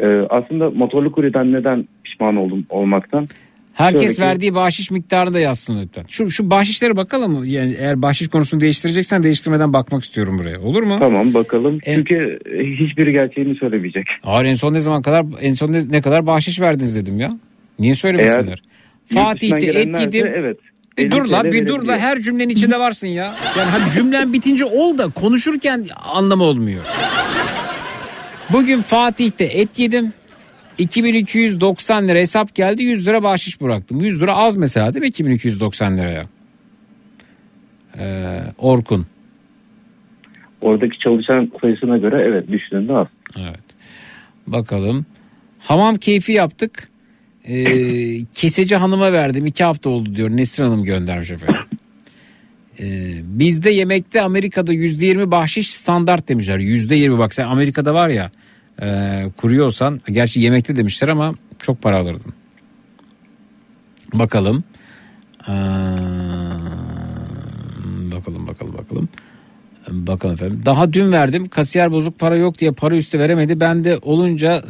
e, 0.00 0.06
aslında 0.30 0.70
motorlu 0.70 1.12
kuryeden 1.12 1.52
neden 1.52 1.88
pişman 2.04 2.36
oldum 2.36 2.66
olmaktan. 2.70 3.26
Herkes 3.72 4.00
Şöyle 4.02 4.14
ki- 4.14 4.22
verdiği 4.22 4.54
bahşiş 4.54 4.90
miktarını 4.90 5.34
da 5.34 5.38
yazsın 5.38 5.82
lütfen. 5.82 6.04
Şu, 6.08 6.30
şu 6.30 6.50
bahşişlere 6.50 6.96
bakalım 6.96 7.32
mı? 7.32 7.46
Yani 7.46 7.76
eğer 7.78 8.02
bahşiş 8.02 8.28
konusunu 8.28 8.60
değiştireceksen 8.60 9.22
değiştirmeden 9.22 9.72
bakmak 9.72 10.02
istiyorum 10.04 10.38
buraya. 10.38 10.60
Olur 10.60 10.82
mu? 10.82 10.96
Tamam 11.00 11.34
bakalım. 11.34 11.78
Çünkü 11.84 12.38
e, 12.52 12.64
hiçbiri 12.64 13.12
gerçeğini 13.12 13.54
söylemeyecek. 13.54 14.06
Hayır 14.22 14.50
en 14.50 14.54
son 14.54 14.74
ne 14.74 14.80
zaman 14.80 15.02
kadar 15.02 15.24
en 15.40 15.52
son 15.52 15.72
ne, 15.72 15.82
ne 15.90 16.00
kadar 16.02 16.26
bahşiş 16.26 16.60
verdiniz 16.60 16.96
dedim 16.96 17.20
ya. 17.20 17.38
Niye 17.78 17.94
söylemesinler? 17.94 18.62
Eğer 19.10 19.22
Fatih'te 19.22 19.66
et 19.66 20.00
yedim. 20.00 20.26
Evet. 20.34 20.58
Bir 20.98 21.10
dur 21.10 21.24
50 21.24 21.30
la 21.30 21.44
bir 21.44 21.66
dur 21.68 21.82
la 21.82 21.98
her 21.98 22.20
cümlenin 22.20 22.48
içinde 22.48 22.78
varsın 22.78 23.06
ya. 23.06 23.24
Yani 23.58 23.70
hadi 23.70 23.92
cümlen 23.94 24.32
bitince 24.32 24.64
ol 24.64 24.98
da 24.98 25.08
konuşurken 25.08 25.86
anlamı 26.14 26.44
olmuyor. 26.44 26.84
Bugün 28.52 28.82
Fatih'te 28.82 29.44
et 29.44 29.78
yedim. 29.78 30.12
2290 30.78 32.08
lira 32.08 32.18
hesap 32.18 32.54
geldi 32.54 32.82
100 32.82 33.08
lira 33.08 33.22
bahşiş 33.22 33.60
bıraktım. 33.60 34.00
100 34.00 34.22
lira 34.22 34.36
az 34.36 34.56
mesela 34.56 34.94
değil 34.94 35.00
mi 35.02 35.08
2290 35.08 35.96
liraya? 35.98 36.26
Ee, 37.98 38.40
Orkun. 38.58 39.06
Oradaki 40.60 40.98
çalışan 40.98 41.52
sayısına 41.60 41.98
göre 41.98 42.24
evet 42.28 42.48
düşündüğünde 42.48 42.92
az. 42.92 43.06
Evet. 43.36 43.60
Bakalım. 44.46 45.06
Hamam 45.58 45.94
keyfi 45.94 46.32
yaptık. 46.32 46.88
Ee, 47.48 48.24
keseci 48.34 48.76
hanıma 48.76 49.12
verdim. 49.12 49.46
iki 49.46 49.64
hafta 49.64 49.90
oldu 49.90 50.14
diyor. 50.14 50.30
Nesrin 50.30 50.64
Hanım 50.64 50.84
göndermiş 50.84 51.30
efendim. 51.30 51.56
Ee, 52.80 53.20
bizde 53.24 53.70
yemekte 53.70 54.22
Amerika'da 54.22 54.72
yüzde 54.72 55.06
yirmi 55.06 55.30
bahşiş 55.30 55.74
standart 55.74 56.28
demişler. 56.28 56.58
Yüzde 56.58 56.94
yirmi 56.94 57.18
bak 57.18 57.34
sen 57.34 57.44
Amerika'da 57.44 57.94
var 57.94 58.08
ya 58.08 58.30
e, 58.82 59.30
kuruyorsan 59.36 60.00
gerçi 60.10 60.40
yemekte 60.40 60.76
demişler 60.76 61.08
ama 61.08 61.34
çok 61.58 61.82
para 61.82 61.98
alırdın. 61.98 62.34
Bakalım. 64.12 64.64
Ee, 65.48 65.52
bakalım 68.12 68.46
bakalım 68.46 68.74
bakalım. 68.78 69.08
Bakalım 69.90 70.34
efendim. 70.34 70.62
Daha 70.64 70.92
dün 70.92 71.12
verdim. 71.12 71.48
Kasiyer 71.48 71.92
bozuk 71.92 72.18
para 72.18 72.36
yok 72.36 72.58
diye 72.58 72.72
para 72.72 72.96
üstü 72.96 73.18
veremedi. 73.18 73.60
Ben 73.60 73.84
de 73.84 73.98
olunca 74.02 74.62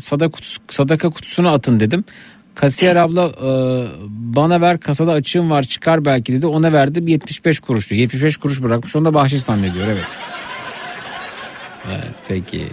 sadaka 0.69 1.11
kutusuna 1.11 1.53
atın 1.53 1.81
dedim. 1.81 2.05
Kasiyer 2.57 2.97
abla 2.97 3.27
e, 3.27 3.51
bana 4.09 4.61
ver 4.61 4.81
kasada 4.81 5.13
açığım 5.13 5.51
var 5.51 5.63
çıkar 5.63 6.05
belki 6.05 6.33
dedi. 6.33 6.47
Ona 6.47 6.73
verdim 6.73 7.09
75 7.09 7.61
kuruştu. 7.61 7.95
75 7.95 8.37
kuruş 8.37 8.63
bırakmış 8.63 8.97
onu 8.97 9.05
da 9.05 9.15
bahşiş 9.15 9.43
zannediyor 9.43 9.87
evet. 9.87 10.05
Evet 11.89 12.15
peki. 12.29 12.65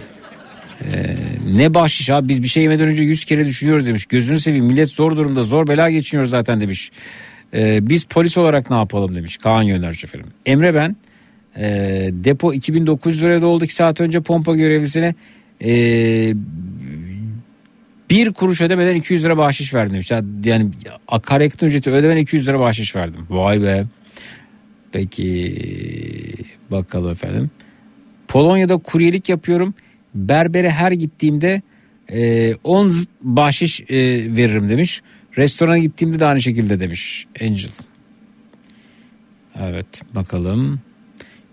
Ee, 0.84 1.16
ne 1.56 1.74
bahşiş 1.74 2.10
abi 2.10 2.28
biz 2.28 2.42
bir 2.42 2.48
şey 2.48 2.62
yemeden 2.62 2.88
önce 2.88 3.02
100 3.02 3.24
kere 3.24 3.46
düşünüyoruz 3.46 3.86
demiş. 3.86 4.06
Gözünü 4.06 4.40
seveyim 4.40 4.64
millet 4.64 4.88
zor 4.88 5.16
durumda 5.16 5.42
zor 5.42 5.66
bela 5.66 5.90
geçiniyor 5.90 6.26
zaten 6.26 6.60
demiş. 6.60 6.90
Ee, 7.54 7.88
biz 7.88 8.04
polis 8.04 8.38
olarak 8.38 8.70
ne 8.70 8.76
yapalım 8.76 9.14
demiş 9.14 9.36
Kaan 9.36 9.66
göndermiş 9.66 10.04
efendim. 10.04 10.30
Emre 10.46 10.74
ben 10.74 10.96
e, 11.56 11.64
depo 12.12 12.54
2900 12.54 13.22
liraya 13.22 13.42
doldu 13.42 13.64
2 13.64 13.74
saat 13.74 14.00
önce 14.00 14.20
pompa 14.20 14.54
görevlisine 14.54 15.14
e, 15.64 15.72
bir 18.10 18.32
kuruş 18.32 18.60
ödemeden 18.60 18.94
200 18.94 19.24
lira 19.24 19.36
bahşiş 19.36 19.74
verdim 19.74 19.94
demiş. 19.94 20.10
Yani 20.44 20.70
akaryakıt 21.08 21.62
ücreti 21.62 21.90
ödemeden 21.90 22.16
200 22.16 22.48
lira 22.48 22.60
bahşiş 22.60 22.96
verdim. 22.96 23.26
Vay 23.30 23.62
be. 23.62 23.84
Peki 24.92 25.54
bakalım 26.70 27.10
efendim. 27.10 27.50
Polonya'da 28.28 28.76
kuryelik 28.76 29.28
yapıyorum. 29.28 29.74
Berbere 30.14 30.70
her 30.70 30.92
gittiğimde 30.92 31.62
e, 32.08 32.54
10 32.54 32.88
zıt 32.88 33.08
bahşiş 33.22 33.80
e, 33.80 33.96
veririm 34.36 34.68
demiş. 34.68 35.02
Restorana 35.38 35.78
gittiğimde 35.78 36.18
de 36.18 36.26
aynı 36.26 36.42
şekilde 36.42 36.80
demiş 36.80 37.26
Angel. 37.40 37.70
Evet 39.60 40.02
bakalım. 40.14 40.80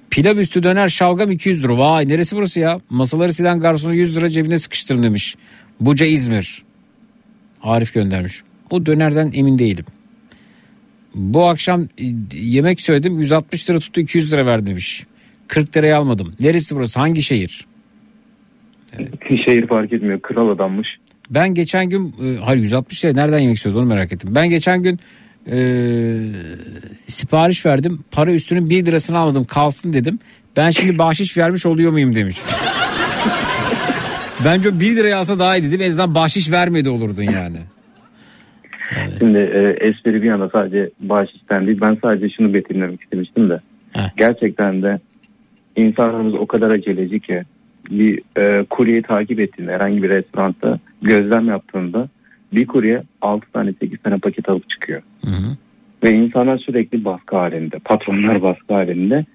Pilav 0.10 0.38
üstü 0.38 0.64
döner 0.64 0.90
şalgam 0.90 1.32
200 1.32 1.64
lira. 1.64 1.78
Vay 1.78 2.08
neresi 2.08 2.36
burası 2.36 2.60
ya? 2.60 2.80
Masaları 2.90 3.34
silen 3.34 3.60
garsonu 3.60 3.96
100 3.96 4.18
lira 4.18 4.30
cebine 4.30 4.60
sıkıştırın 4.60 5.04
demiş. 5.04 5.36
Buca 5.82 6.06
İzmir. 6.06 6.64
Arif 7.64 7.94
göndermiş. 7.94 8.42
O 8.70 8.86
dönerden 8.86 9.32
emin 9.34 9.60
değilim. 9.60 9.86
Bu 11.16 11.48
akşam 11.48 11.82
e, 11.82 11.88
yemek 12.34 12.82
söyledim 12.82 13.20
160 13.20 13.70
lira 13.70 13.80
tuttu 13.80 14.02
200 14.02 14.34
lira 14.34 14.46
verdim 14.46 14.66
demiş. 14.66 15.06
40 15.48 15.78
liraya 15.78 15.98
almadım. 15.98 16.34
Neresi 16.40 16.76
burası? 16.76 17.00
Hangi 17.00 17.22
şehir? 17.22 17.66
Şehir 19.46 19.68
fark 19.68 19.94
etmiyor. 19.94 20.22
Kral 20.22 20.50
adammış. 20.50 20.88
Ben 21.30 21.54
geçen 21.54 21.90
gün 21.90 22.16
e, 22.24 22.38
hayır 22.38 22.62
160 22.62 23.06
lira 23.06 23.14
nereden 23.14 23.40
yemek 23.40 23.60
söyledi 23.60 23.80
onu 23.80 23.86
merak 23.86 24.14
ettim. 24.14 24.36
Ben 24.36 24.50
geçen 24.50 24.84
gün 24.84 25.00
e, 25.52 25.58
sipariş 27.08 27.66
verdim. 27.66 28.00
Para 28.12 28.34
üstünün 28.34 28.70
1 28.70 28.86
lirasını 28.86 29.18
almadım 29.18 29.46
kalsın 29.46 29.94
dedim. 29.94 30.20
Ben 30.56 30.70
şimdi 30.70 30.98
bahşiş 30.98 31.38
vermiş 31.38 31.66
oluyor 31.66 31.92
muyum 31.92 32.16
demiş. 32.16 32.38
Bence 34.46 34.70
o 34.70 34.80
1 34.80 34.96
liraya 34.96 35.18
alsa 35.18 35.40
daha 35.40 35.58
iyi 35.58 35.64
dedim. 35.64 35.82
En 35.82 35.88
azından 35.88 36.16
bahşiş 36.16 36.52
vermedi 36.52 36.90
olurdun 36.90 37.24
yani. 37.24 37.58
Şimdi 39.20 39.38
e, 39.38 39.78
espri 39.88 40.22
bir 40.22 40.28
yana 40.28 40.50
sadece 40.50 40.90
bahşişten 41.00 41.68
değil. 41.68 41.82
Ben 41.82 41.98
sadece 42.02 42.30
şunu 42.30 42.54
betimlemek 42.54 43.02
istemiştim 43.02 43.50
de. 43.50 43.60
Gerçekten 44.18 44.82
de 44.82 45.00
insanlarımız 45.76 46.34
o 46.34 46.46
kadar 46.46 46.70
aceleci 46.70 47.20
ki 47.20 47.44
bir 47.90 48.22
e, 48.38 48.64
kuryeyi 48.64 49.02
takip 49.02 49.40
ettiğinde 49.40 49.72
herhangi 49.72 50.04
bir 50.04 50.10
restoranda 50.10 50.80
gözlem 51.02 51.48
yaptığında 51.48 52.10
bir 52.54 52.68
kurye 52.68 53.04
6 53.22 53.52
tane 53.52 53.74
8 53.80 54.00
tane 54.04 54.18
paket 54.18 54.50
alıp 54.50 54.70
çıkıyor. 54.70 55.02
Ve 56.04 56.10
insanlar 56.16 56.58
sürekli 56.58 57.06
baskı 57.06 57.36
halinde. 57.36 57.80
Patronlar 57.80 58.42
baskı 58.42 58.74
halinde. 58.74 59.26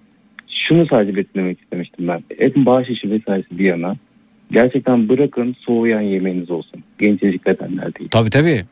Şunu 0.68 0.86
sadece 0.86 1.16
betimlemek 1.16 1.60
istemiştim 1.60 2.08
ben. 2.08 2.22
Etin 2.38 2.66
bahşişi 2.66 3.10
vesairesi 3.10 3.58
bir 3.58 3.68
yana. 3.68 3.96
Gerçekten 4.50 5.08
bırakın 5.08 5.56
soğuyan 5.60 6.00
yemeğiniz 6.00 6.50
olsun. 6.50 6.82
Gencecik 6.98 7.46
bedenler 7.46 7.94
değil. 7.94 8.10
Tabii 8.10 8.30
tabii. 8.30 8.64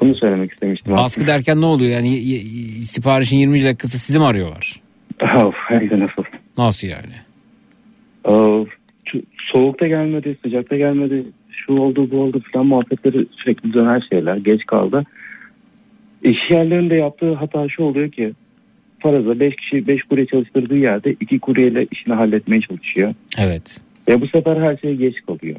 Bunu 0.00 0.14
söylemek 0.14 0.52
istemiştim. 0.52 0.92
Baskı 0.96 1.26
derken 1.26 1.60
ne 1.60 1.66
oluyor? 1.66 1.90
Yani 1.90 2.08
y- 2.10 2.36
y- 2.36 2.82
siparişin 2.82 3.38
20 3.38 3.64
dakikası 3.64 3.98
sizi 3.98 4.18
mi 4.18 4.24
arıyorlar? 4.24 4.80
Of, 5.36 5.54
hem 5.68 5.90
de 5.90 6.00
nasıl? 6.00 6.22
Nasıl 6.58 6.88
yani? 6.88 7.14
Şu- 9.04 9.22
soğukta 9.52 9.86
gelmedi, 9.86 10.36
sıcakta 10.42 10.76
gelmedi, 10.76 11.24
şu 11.50 11.72
oldu 11.72 12.10
bu 12.10 12.20
oldu 12.20 12.42
falan 12.52 12.66
muhabbetleri 12.66 13.26
sürekli 13.30 13.72
döner 13.72 14.06
şeyler. 14.10 14.36
Geç 14.36 14.66
kaldı. 14.66 15.04
İş 16.22 16.38
yerlerinde 16.50 16.94
yaptığı 16.94 17.34
hata 17.34 17.68
şu 17.68 17.82
oluyor 17.82 18.10
ki 18.10 18.32
faraza 18.98 19.40
5 19.40 19.56
kişi 19.56 19.86
5 19.86 20.02
kurye 20.02 20.26
çalıştırdığı 20.26 20.76
yerde 20.76 21.14
2 21.20 21.38
kuryeyle 21.38 21.86
işini 21.90 22.14
halletmeye 22.14 22.60
çalışıyor. 22.60 23.14
Evet. 23.38 23.80
Ve 24.08 24.20
bu 24.20 24.26
sefer 24.28 24.56
her 24.56 24.76
şey 24.76 24.94
geç 24.94 25.14
kalıyor. 25.26 25.56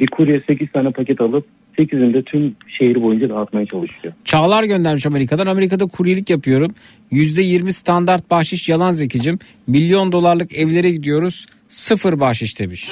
Bir 0.00 0.06
kurye 0.06 0.42
8 0.46 0.72
tane 0.72 0.90
paket 0.90 1.20
alıp 1.20 1.46
8'inde 1.78 2.22
tüm 2.24 2.56
şehir 2.78 3.02
boyunca 3.02 3.28
dağıtmaya 3.28 3.66
çalışıyor. 3.66 4.14
Çağlar 4.24 4.64
göndermiş 4.64 5.06
Amerika'dan. 5.06 5.46
Amerika'da 5.46 5.86
kuryelik 5.86 6.30
yapıyorum. 6.30 6.74
%20 7.12 7.72
standart 7.72 8.30
bahşiş 8.30 8.68
yalan 8.68 8.90
zekicim. 8.92 9.38
Milyon 9.66 10.12
dolarlık 10.12 10.54
evlere 10.54 10.90
gidiyoruz. 10.90 11.46
Sıfır 11.68 12.20
bahşiş 12.20 12.58
demiş. 12.60 12.90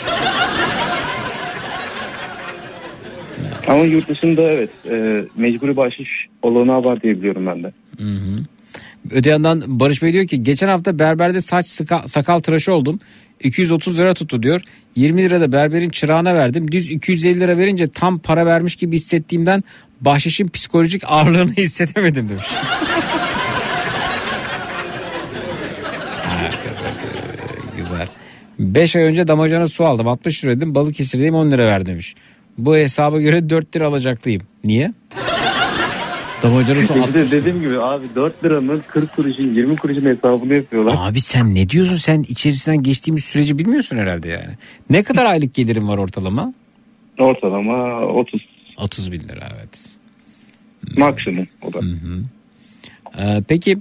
Ama 3.68 3.84
yurt 3.84 4.08
dışında 4.08 4.42
evet 4.42 4.70
e, 4.90 5.24
mecburi 5.36 5.76
bahşiş 5.76 6.10
olanağı 6.42 6.84
var 6.84 7.02
diye 7.02 7.16
biliyorum 7.18 7.46
ben 7.46 7.62
de. 7.62 7.72
Hı 7.98 8.04
hı. 8.08 8.44
Öte 9.10 9.30
yandan 9.30 9.62
Barış 9.66 10.02
Bey 10.02 10.12
diyor 10.12 10.26
ki 10.26 10.42
geçen 10.42 10.68
hafta 10.68 10.98
berberde 10.98 11.40
saç 11.40 11.66
sıka- 11.66 12.08
sakal 12.08 12.38
tıraşı 12.38 12.72
oldum. 12.74 13.00
230 13.40 13.98
lira 13.98 14.14
tuttu 14.14 14.42
diyor. 14.42 14.60
20 14.96 15.22
lira 15.22 15.40
da 15.40 15.52
berberin 15.52 15.90
çırağına 15.90 16.34
verdim. 16.34 16.72
Düz 16.72 16.90
250 16.90 17.40
lira 17.40 17.58
verince 17.58 17.86
tam 17.86 18.18
para 18.18 18.46
vermiş 18.46 18.76
gibi 18.76 18.96
hissettiğimden 18.96 19.64
bahşişin 20.00 20.48
psikolojik 20.48 21.02
ağırlığını 21.06 21.52
hissedemedim 21.56 22.28
demiş. 22.28 22.46
Güzel. 27.76 28.08
5 28.58 28.96
ay 28.96 29.02
önce 29.02 29.28
damacana 29.28 29.68
su 29.68 29.86
aldım. 29.86 30.08
60 30.08 30.44
lira 30.44 30.56
dedim. 30.56 30.74
Balıkesir'deyim 30.74 31.34
10 31.34 31.50
lira 31.50 31.66
ver 31.66 31.86
demiş. 31.86 32.14
Bu 32.58 32.76
hesaba 32.76 33.20
göre 33.20 33.50
4 33.50 33.76
lira 33.76 33.86
alacaklıyım. 33.86 34.42
Niye? 34.64 34.92
Damacana 36.42 36.82
su 36.82 36.92
60 36.94 37.06
İşte 37.24 37.30
dediğim 37.30 37.60
gibi 37.60 37.80
abi 37.80 38.04
4 38.14 38.44
liranın 38.44 38.82
40 38.88 39.16
kuruşun 39.16 39.54
20 39.54 39.76
kuruşun 39.76 40.04
hesabını 40.04 40.54
yapıyorlar. 40.54 40.94
Abi 40.98 41.20
sen 41.20 41.54
ne 41.54 41.68
diyorsun 41.68 41.96
sen 41.96 42.22
içerisinden 42.28 42.82
geçtiğimiz 42.82 43.24
süreci 43.24 43.58
bilmiyorsun 43.58 43.96
herhalde 43.96 44.28
yani. 44.28 44.50
Ne 44.90 45.02
kadar 45.02 45.24
aylık 45.24 45.54
gelirim 45.54 45.88
var 45.88 45.98
ortalama? 45.98 46.54
Ortalama 47.18 48.00
30. 48.00 48.46
30 48.76 49.12
bin 49.12 49.20
lira 49.20 49.48
evet. 49.56 49.96
Maksimum 50.96 51.46
o 51.62 51.72
da. 51.72 51.80
Ee, 53.18 53.42
peki 53.48 53.78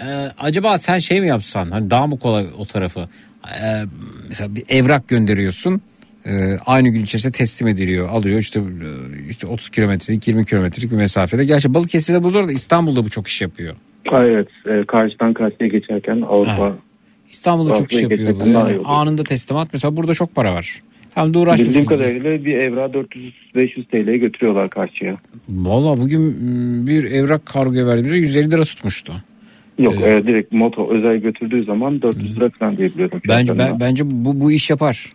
e, 0.00 0.06
acaba 0.38 0.78
sen 0.78 0.98
şey 0.98 1.20
mi 1.20 1.28
yapsan 1.28 1.70
hani 1.70 1.90
daha 1.90 2.06
mı 2.06 2.18
kolay 2.18 2.46
o 2.58 2.64
tarafı? 2.64 3.08
Ee, 3.46 3.84
mesela 4.28 4.54
bir 4.54 4.64
evrak 4.68 5.08
gönderiyorsun. 5.08 5.82
Ee, 6.26 6.58
aynı 6.66 6.88
gün 6.88 7.02
içerisinde 7.02 7.32
teslim 7.32 7.68
ediliyor. 7.68 8.08
Alıyor 8.08 8.38
işte, 8.38 8.60
e, 8.60 9.28
işte 9.30 9.46
30 9.46 9.70
kilometrelik 9.70 10.28
20 10.28 10.46
kilometrelik 10.46 10.90
bir 10.90 10.96
mesafede. 10.96 11.44
Gerçi 11.44 11.74
Balıkesir'de 11.74 12.22
bu 12.22 12.30
zor 12.30 12.48
da 12.48 12.52
İstanbul'da 12.52 13.04
bu 13.04 13.10
çok 13.10 13.28
iş 13.28 13.42
yapıyor. 13.42 13.74
Evet 14.12 14.48
e, 14.66 14.84
karşıdan 14.84 15.34
karşıya 15.34 15.68
geçerken 15.68 16.22
Avrupa 16.28 16.52
Ha. 16.52 16.72
İstanbul'da 17.30 17.74
çok 17.74 17.92
iş 17.92 18.02
yapıyor. 18.02 18.40
bu. 18.40 18.48
Yani 18.48 18.78
anında 18.84 19.24
teslimat 19.24 19.68
mesela 19.72 19.96
burada 19.96 20.14
çok 20.14 20.34
para 20.34 20.54
var. 20.54 20.82
Hem 21.14 21.34
de 21.34 21.38
uğraşmıyorsun. 21.38 21.68
Bildiğim 21.68 21.86
kadarıyla 21.86 22.44
bir 22.44 22.54
evrağı 22.54 22.88
400-500 23.54 23.84
TL'ye 23.84 24.16
götürüyorlar 24.16 24.70
karşıya. 24.70 25.16
Valla 25.48 26.00
bugün 26.00 26.20
mm, 26.20 26.86
bir 26.86 27.04
evrak 27.04 27.46
kargoya 27.46 27.86
verdiğimizde 27.86 28.16
150 28.16 28.50
lira 28.50 28.62
tutmuştu. 28.62 29.12
Yok 29.78 29.94
Evet. 30.02 30.24
e, 30.24 30.26
direkt 30.26 30.52
moto 30.52 30.90
özel 30.90 31.16
götürdüğü 31.16 31.64
zaman 31.64 32.02
400 32.02 32.36
lira 32.36 32.50
falan 32.50 32.76
diye 32.76 32.88
biliyordum. 32.88 33.20
Bence 33.28 33.58
ben, 33.58 33.80
bence 33.80 34.04
bu 34.06 34.40
bu 34.40 34.52
iş 34.52 34.70
yapar. 34.70 35.12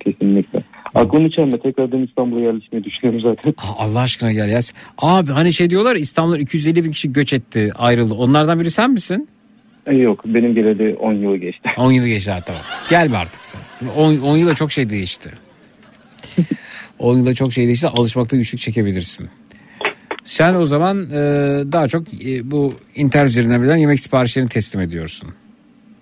Kesinlikle. 0.00 0.62
Aklım 0.94 1.26
içeride 1.26 1.58
tekrardan 1.58 2.02
İstanbul'a 2.02 2.42
yerleşmeyi 2.42 2.84
düşünüyorum 2.84 3.30
zaten. 3.30 3.54
Allah 3.78 4.00
aşkına 4.00 4.32
gel 4.32 4.48
ya. 4.48 4.60
Abi 4.98 5.32
hani 5.32 5.52
şey 5.52 5.70
diyorlar 5.70 5.94
ya, 5.94 6.00
İstanbul'dan 6.00 6.40
250 6.40 6.84
bin 6.84 6.90
kişi 6.90 7.12
göç 7.12 7.32
etti 7.32 7.70
ayrıldı. 7.74 8.14
Onlardan 8.14 8.60
biri 8.60 8.70
sen 8.70 8.90
misin? 8.90 9.28
E, 9.86 9.94
yok 9.94 10.24
benim 10.26 10.54
geleli 10.54 10.94
10 10.96 11.12
yıl 11.12 11.36
geçti. 11.36 11.68
10 11.78 11.92
yıl 11.92 12.06
geçti 12.06 12.30
ha, 12.30 12.40
tamam. 12.46 12.62
Gel 12.90 13.12
be 13.12 13.16
artık 13.16 13.44
sen. 13.44 13.60
10, 13.96 14.18
10 14.18 14.36
yılda 14.36 14.54
çok 14.54 14.72
şey 14.72 14.90
değişti. 14.90 15.30
10 16.98 17.16
yılda 17.16 17.34
çok 17.34 17.52
şey 17.52 17.66
değişti. 17.66 17.88
Alışmakta 17.88 18.36
güçlük 18.36 18.60
çekebilirsin. 18.60 19.28
Sen 20.24 20.54
o 20.54 20.64
zaman 20.64 21.10
e, 21.10 21.16
daha 21.72 21.88
çok 21.88 22.02
e, 22.24 22.50
bu 22.50 22.74
internet 22.94 23.28
üzerinden 23.30 23.62
bilen 23.62 23.76
yemek 23.76 24.00
siparişlerini 24.00 24.48
teslim 24.48 24.80
ediyorsun. 24.80 25.28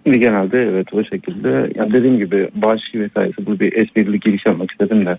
Genelde 0.06 0.58
evet 0.58 0.94
o 0.94 1.04
şekilde. 1.04 1.48
Ya 1.74 1.92
dediğim 1.92 2.18
gibi 2.18 2.48
bağış 2.54 2.82
vesairesi 2.94 3.46
bu 3.46 3.60
bir 3.60 3.72
esprili 3.72 4.20
giriş 4.20 4.46
yapmak 4.46 4.70
istedim 4.70 5.06
de. 5.06 5.18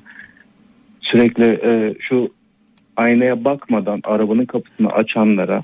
Sürekli 1.02 1.44
e, 1.44 1.94
şu 2.00 2.30
aynaya 2.98 3.46
bakmadan 3.46 4.02
arabanın 4.04 4.46
kapısını 4.46 4.90
açanlara 4.90 5.64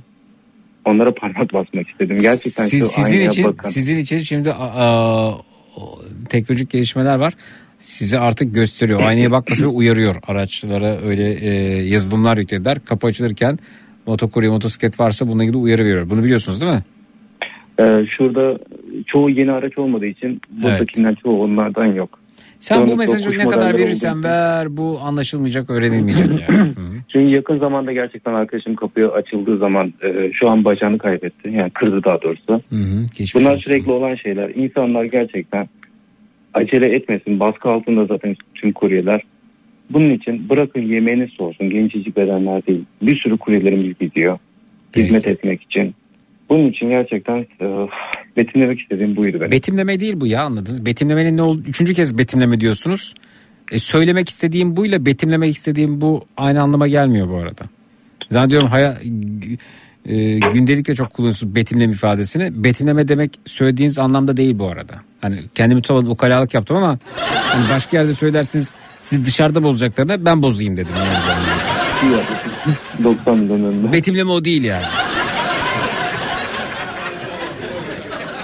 onlara 0.86 1.14
parmak 1.14 1.54
basmak 1.54 1.90
istedim. 1.90 2.18
Gerçekten 2.22 2.66
Siz- 2.66 2.84
şu 2.84 2.88
sizin 2.88 3.14
aynaya 3.18 3.30
için 3.30 3.44
bakın. 3.44 3.70
sizin 3.70 3.98
için 3.98 4.18
şimdi 4.18 4.52
aa, 4.54 5.32
o, 5.78 6.02
teknolojik 6.30 6.70
gelişmeler 6.70 7.16
var. 7.16 7.34
Size 7.80 8.20
artık 8.20 8.54
gösteriyor. 8.54 9.02
Aynaya 9.02 9.32
bakmasın 9.32 9.64
ve 9.64 9.70
uyarıyor. 9.70 10.16
Araçlara 10.28 11.02
öyle 11.02 11.34
e, 11.34 11.50
yazılımlar 11.84 12.38
yüklediler. 12.38 12.86
Kapı 12.86 13.08
açılırken 13.08 13.60
motokurye 14.08 14.50
motosiklet 14.50 15.00
varsa 15.00 15.28
bununla 15.28 15.44
ilgili 15.44 15.58
uyarı 15.58 15.84
veriyor. 15.84 16.10
Bunu 16.10 16.24
biliyorsunuz 16.24 16.62
değil 16.62 16.74
mi? 16.74 16.84
E, 17.80 18.06
şurada 18.18 18.60
çoğu 19.08 19.30
yeni 19.30 19.52
araç 19.52 19.78
olmadığı 19.78 20.06
için 20.06 20.42
buradakiler 20.64 21.16
çoğu 21.16 21.44
onlardan 21.44 21.86
yok. 21.86 22.20
Sen 22.60 22.76
Sonra 22.76 22.88
bu 22.88 22.96
mesajı 22.96 23.38
ne 23.38 23.48
kadar 23.48 23.78
verirsen 23.78 24.24
ver 24.24 24.78
bu 24.78 25.00
anlaşılmayacak 25.02 25.70
öğrenilmeyecek 25.70 26.50
yani. 26.50 26.74
Çünkü 27.12 27.36
yakın 27.36 27.60
zamanda 27.60 27.94
gerçekten 27.94 28.34
arkadaşım 28.34 28.76
kapıya 28.76 29.12
açıldığı 29.12 29.58
zaman 29.58 29.94
e, 30.04 30.32
şu 30.34 30.50
an 30.50 30.66
bacağını 30.66 30.98
kaybetti. 30.98 31.50
Yani 31.60 31.70
kırdı 31.70 32.04
daha 32.04 32.22
doğrusu. 32.22 32.62
Hı 32.70 32.76
hı, 32.76 33.06
Bunlar 33.36 33.54
olsun. 33.54 33.64
sürekli 33.64 33.92
olan 33.92 34.16
şeyler. 34.16 34.50
İnsanlar 34.50 35.04
gerçekten 35.04 35.70
acele 36.54 36.96
etmesin. 36.96 37.40
Baskı 37.40 37.70
altında 37.70 38.06
zaten 38.06 38.36
tüm 38.56 38.72
kuryeler. 38.72 39.22
Bunun 39.90 40.10
için 40.10 40.50
bırakın 40.50 40.82
yemeğiniz 40.82 41.30
soğusun. 41.30 41.70
Gencecik 41.70 42.18
bedenler 42.18 42.68
değil. 42.68 42.86
Bir 43.02 43.18
sürü 43.18 43.38
kuryelerimiz 43.38 43.98
gidiyor. 44.00 44.40
Hizmet 44.96 45.28
etmek 45.28 45.62
için. 45.62 45.96
Bunun 46.50 46.70
için 46.70 46.90
gerçekten 46.90 47.38
e, 47.62 47.88
betimlemek 48.38 48.80
istediğim 48.80 49.16
buydu 49.16 49.40
benim. 49.40 49.52
Betimleme 49.52 50.00
değil 50.00 50.14
bu 50.18 50.28
ya 50.28 50.42
anladınız. 50.42 50.86
Betimlemenin 50.86 51.38
ne 51.38 51.42
olduğunu 51.42 51.68
üçüncü 51.68 51.94
kez 51.94 52.18
betimleme 52.18 52.60
diyorsunuz. 52.60 53.14
E, 53.72 53.80
söylemek 53.80 54.30
istediğim 54.30 54.78
buyla 54.78 55.06
betimlemek 55.06 55.56
istediğim 55.56 56.02
bu 56.02 56.26
aynı 56.38 56.62
anlama 56.62 56.88
gelmiyor 56.88 57.30
bu 57.30 57.36
arada. 57.36 57.64
Zannediyorum 58.30 58.70
haya, 58.70 58.98
e, 60.06 60.40
gündelikle 60.40 60.96
çok 60.96 61.14
kullanıyorsunuz 61.14 61.56
betimleme 61.56 61.94
ifadesini. 61.94 62.64
Betimleme 62.64 63.08
demek 63.08 63.32
söylediğiniz 63.46 64.00
anlamda 64.00 64.38
değil 64.38 64.60
bu 64.60 64.68
arada. 64.68 64.94
Hani 65.22 65.40
kendimi 65.56 65.82
tutamadım 65.82 66.12
ukalalık 66.12 66.54
yaptım 66.54 66.78
ama 66.78 67.00
hani 67.34 67.70
başka 67.70 67.98
yerde 67.98 68.14
söylersiniz 68.14 68.74
siz 69.02 69.26
dışarıda 69.26 69.64
bozacaklarına 69.64 70.26
ben 70.26 70.42
bozayım 70.42 70.78
dedim. 70.78 70.92
Yani. 70.98 71.44
90 73.04 73.38
milyon 73.38 73.64
önünde. 73.64 73.94
Betimleme 73.94 74.32
o 74.32 74.46
değil 74.46 74.64
yani. 74.64 74.86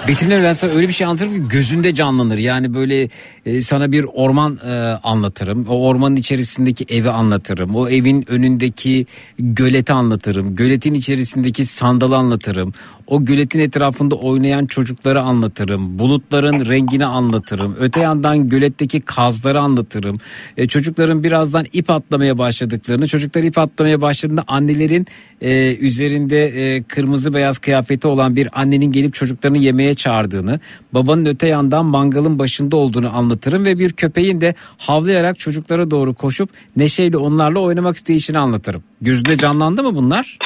Betimleme 0.08 0.44
ben 0.44 0.52
sana 0.52 0.72
öyle 0.72 0.88
bir 0.88 0.92
şey 0.92 1.06
anlatırım 1.06 1.34
ki 1.34 1.48
gözünde 1.48 1.94
canlanır. 1.94 2.38
Yani 2.38 2.74
böyle 2.74 3.08
e, 3.46 3.62
sana 3.62 3.92
bir 3.92 4.06
orman 4.12 4.58
e, 4.66 4.70
anlatırım. 5.02 5.66
O 5.68 5.86
ormanın 5.86 6.16
içerisindeki 6.16 6.86
evi 6.88 7.10
anlatırım. 7.10 7.76
O 7.76 7.88
evin 7.88 8.30
önündeki 8.30 9.06
göleti 9.38 9.92
anlatırım. 9.92 10.56
Göletin 10.56 10.94
içerisindeki 10.94 11.66
sandalı 11.66 12.16
anlatırım. 12.16 12.72
O 13.10 13.24
göletin 13.24 13.60
etrafında 13.60 14.14
oynayan 14.14 14.66
çocukları 14.66 15.20
anlatırım. 15.20 15.98
Bulutların 15.98 16.66
rengini 16.66 17.06
anlatırım. 17.06 17.76
Öte 17.80 18.00
yandan 18.00 18.48
göletteki 18.48 19.00
kazları 19.00 19.60
anlatırım. 19.60 20.16
E, 20.56 20.66
çocukların 20.66 21.24
birazdan 21.24 21.66
ip 21.72 21.90
atlamaya 21.90 22.38
başladıklarını, 22.38 23.06
çocuklar 23.06 23.42
ip 23.42 23.58
atlamaya 23.58 24.00
başladığında 24.00 24.44
annelerin 24.46 25.06
e, 25.40 25.76
üzerinde 25.76 26.44
e, 26.46 26.82
kırmızı 26.82 27.34
beyaz 27.34 27.58
kıyafeti 27.58 28.08
olan 28.08 28.36
bir 28.36 28.60
annenin 28.60 28.92
gelip 28.92 29.14
çocuklarını 29.14 29.58
yemeğe 29.58 29.94
çağırdığını, 29.94 30.60
babanın 30.94 31.26
öte 31.26 31.46
yandan 31.46 31.86
mangalın 31.86 32.38
başında 32.38 32.76
olduğunu 32.76 33.16
anlatırım 33.16 33.64
ve 33.64 33.78
bir 33.78 33.92
köpeğin 33.92 34.40
de 34.40 34.54
havlayarak 34.78 35.38
çocuklara 35.38 35.90
doğru 35.90 36.14
koşup 36.14 36.50
neşeyle 36.76 37.16
onlarla 37.16 37.58
oynamak 37.58 37.96
isteyişini 37.96 38.38
anlatırım. 38.38 38.82
Gözünde 39.00 39.36
canlandı 39.36 39.82
mı 39.82 39.94
bunlar? 39.94 40.38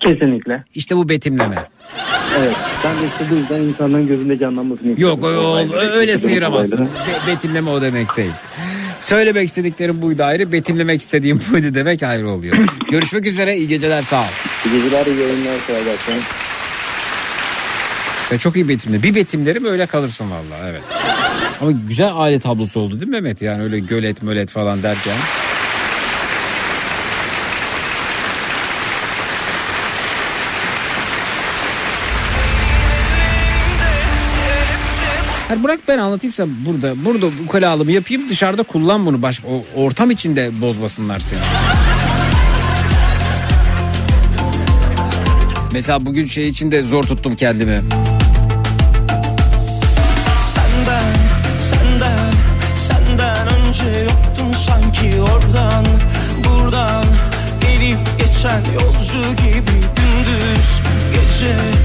Kesinlikle. 0.00 0.64
İşte 0.74 0.96
bu 0.96 1.08
betimleme. 1.08 1.68
Evet. 2.38 2.56
Ben 2.84 2.94
de 2.96 3.06
işte 3.06 3.24
bu 3.30 3.34
yüzden 3.34 3.60
insanların 3.60 4.06
gözünde 4.06 4.38
canlanmasını 4.38 4.88
Yok 4.88 4.98
istiyorum. 4.98 5.24
o, 5.24 5.76
o- 5.76 5.76
öyle 5.80 6.10
yaşadığım 6.10 6.30
sıyıramazsın. 6.30 6.86
Be- 6.86 7.32
betimleme 7.32 7.70
o 7.70 7.82
demek 7.82 8.16
değil. 8.16 8.30
Söylemek 9.00 9.48
istediklerim 9.48 10.02
buydu 10.02 10.22
ayrı, 10.24 10.52
betimlemek 10.52 11.00
istediğim 11.02 11.40
buydu 11.52 11.74
demek 11.74 12.02
ayrı 12.02 12.30
oluyor. 12.30 12.56
Görüşmek 12.90 13.26
üzere, 13.26 13.56
iyi 13.56 13.68
geceler, 13.68 14.02
sağ 14.02 14.20
ol. 14.20 14.24
İyi 14.66 14.82
geceler, 14.82 15.06
iyi 15.06 15.20
yayınlar. 15.20 15.54
Kolay 15.66 15.84
gelsin. 15.84 16.14
Ve 18.32 18.38
çok 18.38 18.56
iyi 18.56 18.68
betimle. 18.68 19.02
Bir 19.02 19.14
betimlerim 19.14 19.64
öyle 19.64 19.86
kalırsın 19.86 20.30
vallahi 20.30 20.66
evet. 20.70 20.82
Ama 21.60 21.70
güzel 21.88 22.08
aile 22.14 22.40
tablosu 22.40 22.80
oldu 22.80 22.94
değil 22.94 23.06
mi 23.08 23.10
Mehmet? 23.20 23.42
Yani 23.42 23.62
öyle 23.62 23.78
gölet 23.78 24.22
mölet 24.22 24.50
falan 24.50 24.82
derken. 24.82 25.16
Hadi 35.50 35.62
bırak 35.64 35.80
ben 35.88 35.98
anlatayımsa 35.98 36.46
burada 36.66 37.04
burada 37.04 37.26
ukalalımı 37.46 37.92
yapayım 37.92 38.28
dışarıda 38.28 38.62
kullan 38.62 39.06
bunu 39.06 39.22
baş 39.22 39.42
o 39.44 39.82
ortam 39.82 40.10
içinde 40.10 40.60
bozmasınlar 40.60 41.20
seni. 41.20 41.40
Mesela 45.72 46.06
bugün 46.06 46.26
şey 46.26 46.48
içinde 46.48 46.82
zor 46.82 47.02
tuttum 47.02 47.36
kendimi. 47.36 47.80
Yolcu 58.74 59.36
gibi 59.36 59.76
gündüz 59.96 60.80
gece 61.12 61.79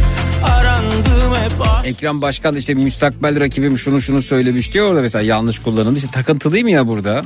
Ekrem 1.84 2.22
Başkan 2.22 2.56
işte 2.56 2.74
müstakbel 2.74 3.40
rakibim 3.40 3.78
şunu 3.78 4.02
şunu 4.02 4.22
söylemiş 4.22 4.74
diyor 4.74 4.90
orada 4.90 5.02
mesela 5.02 5.24
yanlış 5.24 5.60
kullanılmış. 5.60 6.04
İşte 6.04 6.14
takıntılıyım 6.14 6.68
ya 6.68 6.88
burada. 6.88 7.22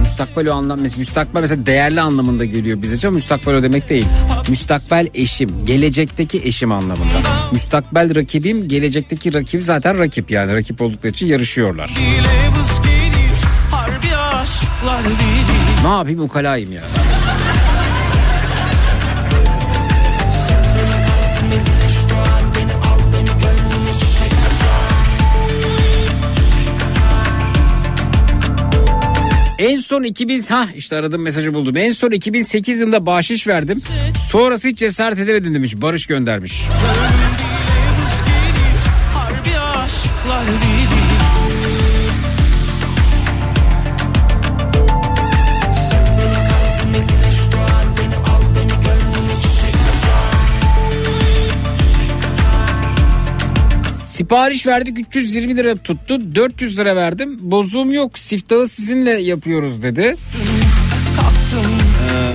Müstakbel 0.00 0.48
o 0.48 0.54
anlam 0.54 0.80
müstakbel 0.80 1.40
mesela 1.40 1.66
değerli 1.66 2.00
anlamında 2.00 2.44
geliyor 2.44 2.82
bize 2.82 3.08
ama 3.08 3.14
müstakbel 3.14 3.54
o 3.54 3.62
demek 3.62 3.88
değil. 3.88 4.06
Müstakbel 4.48 5.08
eşim, 5.14 5.66
gelecekteki 5.66 6.40
eşim 6.44 6.72
anlamında. 6.72 7.18
Müstakbel 7.52 8.14
rakibim, 8.14 8.68
gelecekteki 8.68 9.34
rakip 9.34 9.62
zaten 9.62 9.98
rakip 9.98 10.30
yani 10.30 10.52
rakip 10.52 10.82
oldukları 10.82 11.12
için 11.12 11.26
yarışıyorlar. 11.26 11.90
Ne 15.84 15.88
yapayım 15.88 16.20
ukalayım 16.20 16.72
ya. 16.72 16.82
En 29.58 29.76
son 29.80 30.02
2000 30.02 30.42
ha 30.42 30.68
işte 30.74 30.96
aradım 30.96 31.22
mesajı 31.22 31.54
buldum. 31.54 31.76
En 31.76 31.92
son 31.92 32.10
2008 32.10 32.80
yılında 32.80 33.06
bahşiş 33.06 33.46
verdim. 33.46 33.82
Sonrası 34.30 34.68
hiç 34.68 34.78
cesaret 34.78 35.18
edemedim 35.18 35.54
demiş. 35.54 35.82
Barış 35.82 36.06
göndermiş. 36.06 36.62
Sipariş 54.28 54.66
verdik 54.66 54.98
320 54.98 55.56
lira 55.56 55.76
tuttu. 55.76 56.34
400 56.34 56.78
lira 56.78 56.96
verdim. 56.96 57.38
Bozuğum 57.40 57.92
yok. 57.92 58.18
Siftahı 58.18 58.68
sizinle 58.68 59.10
yapıyoruz 59.22 59.82
dedi. 59.82 60.14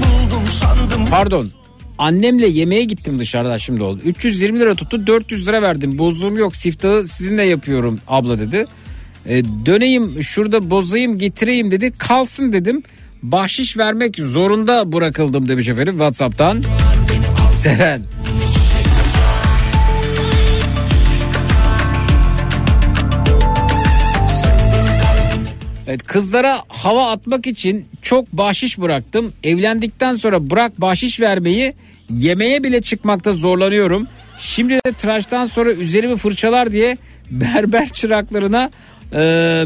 Buldum 0.01 0.47
sandım 0.47 1.05
Pardon. 1.09 1.49
Annemle 1.97 2.47
yemeğe 2.47 2.83
gittim 2.83 3.19
dışarıda 3.19 3.59
şimdi 3.59 3.83
oldu. 3.83 4.01
320 4.05 4.59
lira 4.59 4.75
tuttu 4.75 5.07
400 5.07 5.47
lira 5.47 5.61
verdim. 5.61 5.97
Bozuğum 5.99 6.37
yok 6.37 6.55
siftahı 6.55 7.07
sizinle 7.07 7.43
yapıyorum 7.43 7.99
abla 8.07 8.39
dedi. 8.39 8.65
E, 9.25 9.43
döneyim 9.65 10.23
şurada 10.23 10.69
bozayım 10.69 11.17
getireyim 11.17 11.71
dedi. 11.71 11.91
Kalsın 11.97 12.53
dedim. 12.53 12.83
Bahşiş 13.23 13.77
vermek 13.77 14.15
zorunda 14.17 14.91
bırakıldım 14.91 15.47
demiş 15.47 15.69
efendim 15.69 15.93
Whatsapp'tan. 15.93 16.63
Seren. 17.51 18.01
Evet, 25.93 26.03
kızlara 26.03 26.61
hava 26.67 27.11
atmak 27.11 27.47
için 27.47 27.85
çok 28.01 28.31
bahşiş 28.31 28.81
bıraktım. 28.81 29.33
Evlendikten 29.43 30.15
sonra 30.15 30.49
bırak 30.49 30.81
bahşiş 30.81 31.21
vermeyi 31.21 31.73
yemeğe 32.09 32.63
bile 32.63 32.81
çıkmakta 32.81 33.33
zorlanıyorum. 33.33 34.07
Şimdi 34.37 34.73
de 34.73 34.91
tıraştan 34.91 35.45
sonra 35.45 35.71
üzerimi 35.71 36.17
fırçalar 36.17 36.71
diye 36.71 36.97
berber 37.31 37.89
çıraklarına 37.89 38.69
e, 39.11 39.17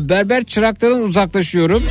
berber 0.01 0.43
çıraklarından 0.43 1.03
uzaklaşıyorum. 1.03 1.83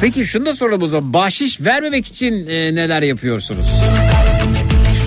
Peki 0.00 0.26
şunu 0.26 0.46
da 0.46 0.54
soralım 0.54 0.82
o 0.82 0.86
zaman. 0.86 1.12
Bahşiş 1.12 1.60
vermemek 1.60 2.06
için 2.06 2.46
e, 2.46 2.74
neler 2.74 3.02
yapıyorsunuz? 3.02 3.66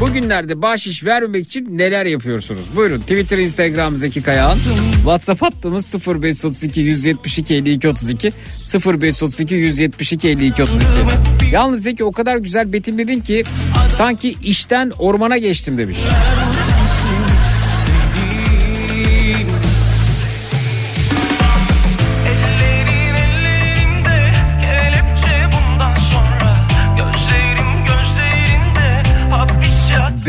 Bugünlerde 0.02 0.62
bahşiş 0.62 1.04
vermemek 1.04 1.48
için 1.48 1.78
neler 1.78 2.06
yapıyorsunuz? 2.06 2.66
Buyurun 2.76 3.00
Twitter, 3.00 3.38
Instagram 3.38 3.96
Zeki 3.96 4.24
Kayağan. 4.24 4.58
WhatsApp 4.96 5.42
hattımız 5.42 5.96
0532 6.08 6.82
172 6.82 7.56
52 7.56 7.88
32 7.88 8.32
0532 8.76 9.56
172 9.56 10.30
52 10.30 10.64
32. 10.64 10.86
Yalnız 11.52 11.84
Zeki 11.84 12.04
o 12.04 12.12
kadar 12.12 12.38
güzel 12.38 12.74
betimledin 12.74 13.20
ki 13.20 13.44
sanki 13.96 14.36
işten 14.44 14.92
ormana 15.00 15.38
geçtim 15.38 15.78
demiş. 15.78 15.98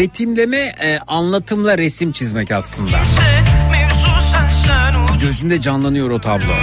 Betimleme 0.03 0.57
e, 0.57 0.99
anlatımla 1.07 1.79
resim 1.79 2.13
çizmek 2.13 2.51
aslında. 2.51 3.01
Gözünde 5.21 5.61
canlanıyor 5.61 6.11
o 6.11 6.21
tablo. 6.21 6.55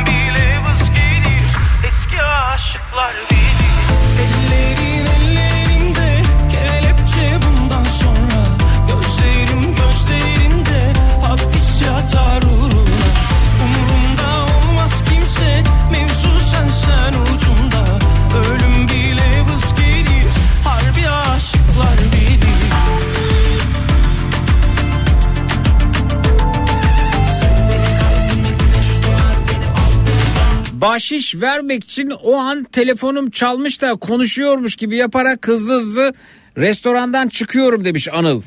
Bahşiş 30.99 31.35
vermek 31.35 31.83
için 31.83 32.09
o 32.23 32.35
an 32.35 32.63
telefonum 32.63 33.29
çalmış 33.29 33.81
da 33.81 33.95
konuşuyormuş 33.95 34.75
gibi 34.75 34.97
yaparak 34.97 35.47
hızlı 35.47 35.75
hızlı 35.75 36.13
restorandan 36.57 37.27
çıkıyorum 37.27 37.85
demiş 37.85 38.07
Anıl. 38.11 38.41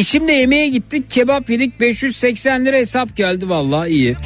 Eşimle 0.00 0.32
yemeğe 0.32 0.68
gittik 0.68 1.10
kebap 1.10 1.50
yedik 1.50 1.80
580 1.80 2.64
lira 2.64 2.76
hesap 2.76 3.16
geldi 3.16 3.48
vallahi 3.48 3.90
iyi. 3.90 4.16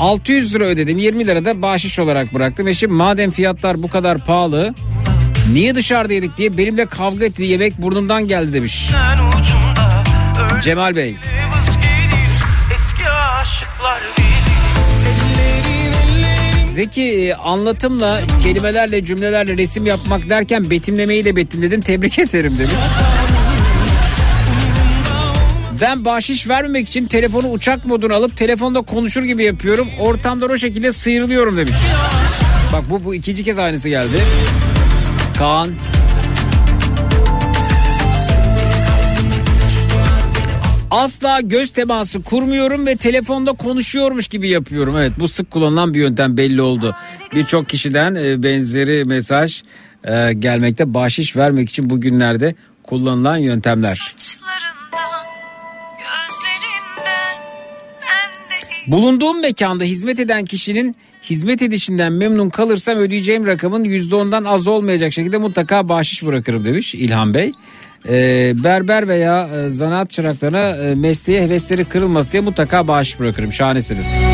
600 0.00 0.54
lira 0.54 0.64
ödedim 0.64 0.98
20 0.98 1.26
lira 1.26 1.44
da 1.44 1.62
bahşiş 1.62 1.98
olarak 1.98 2.34
bıraktım. 2.34 2.68
Eşim 2.68 2.92
madem 2.92 3.30
fiyatlar 3.30 3.82
bu 3.82 3.88
kadar 3.88 4.24
pahalı 4.24 4.74
niye 5.52 5.74
dışarıda 5.74 6.12
yedik 6.12 6.36
diye 6.36 6.58
benimle 6.58 6.86
kavga 6.86 7.24
etti 7.24 7.42
yemek 7.42 7.82
burnumdan 7.82 8.28
geldi 8.28 8.52
demiş. 8.52 8.90
Cemal 10.62 10.94
Bey. 10.94 11.16
Zeki 16.68 17.02
e, 17.02 17.34
anlatımla 17.34 18.20
kelimelerle 18.42 19.04
cümlelerle 19.04 19.56
resim 19.56 19.86
yapmak 19.86 20.28
derken 20.28 20.70
betimlemeyi 20.70 21.24
de 21.24 21.36
betimledin 21.36 21.80
tebrik 21.80 22.18
ederim 22.18 22.52
demiş. 22.58 22.74
Ben 25.80 26.04
bahşiş 26.04 26.48
vermemek 26.48 26.88
için 26.88 27.06
telefonu 27.06 27.50
uçak 27.50 27.86
moduna 27.86 28.14
alıp 28.14 28.36
telefonda 28.36 28.82
konuşur 28.82 29.22
gibi 29.22 29.44
yapıyorum. 29.44 29.88
Ortamdan 30.00 30.50
o 30.50 30.56
şekilde 30.56 30.92
sıyrılıyorum 30.92 31.56
demiş. 31.56 31.74
Bak 32.72 32.82
bu, 32.90 33.04
bu 33.04 33.14
ikinci 33.14 33.44
kez 33.44 33.58
aynısı 33.58 33.88
geldi. 33.88 34.22
Kaan. 35.38 35.68
Asla 40.90 41.40
göz 41.40 41.70
teması 41.70 42.22
kurmuyorum 42.22 42.86
ve 42.86 42.96
telefonda 42.96 43.52
konuşuyormuş 43.52 44.28
gibi 44.28 44.50
yapıyorum. 44.50 44.96
Evet 44.96 45.12
bu 45.18 45.28
sık 45.28 45.50
kullanılan 45.50 45.94
bir 45.94 46.00
yöntem 46.00 46.36
belli 46.36 46.62
oldu. 46.62 46.96
Birçok 47.34 47.68
kişiden 47.68 48.14
e, 48.14 48.42
benzeri 48.42 49.04
mesaj 49.04 49.62
e, 50.04 50.32
gelmekte. 50.32 50.94
Bahşiş 50.94 51.36
vermek 51.36 51.70
için 51.70 51.90
bugünlerde 51.90 52.54
kullanılan 52.82 53.36
yöntemler. 53.36 54.14
Bulunduğum 58.86 59.40
mekanda 59.40 59.84
hizmet 59.84 60.20
eden 60.20 60.44
kişinin 60.44 60.96
hizmet 61.22 61.62
edişinden 61.62 62.12
memnun 62.12 62.50
kalırsam 62.50 62.96
ödeyeceğim 62.96 63.46
rakamın 63.46 63.84
%10'dan 63.84 64.44
az 64.44 64.68
olmayacak 64.68 65.12
şekilde 65.12 65.38
mutlaka 65.38 65.88
bahşiş 65.88 66.26
bırakırım 66.26 66.64
demiş 66.64 66.94
İlhan 66.94 67.34
Bey. 67.34 67.52
Ee, 68.08 68.52
berber 68.64 69.08
veya 69.08 69.48
e, 69.48 69.68
zanaat 69.68 70.10
çıraklarına 70.10 70.68
e, 70.76 70.94
mesleğe 70.94 71.42
hevesleri 71.42 71.84
kırılması 71.84 72.32
diye 72.32 72.42
mutlaka 72.42 72.88
bağış 72.88 73.20
bırakırım. 73.20 73.52
Şahanesiniz. 73.52 74.24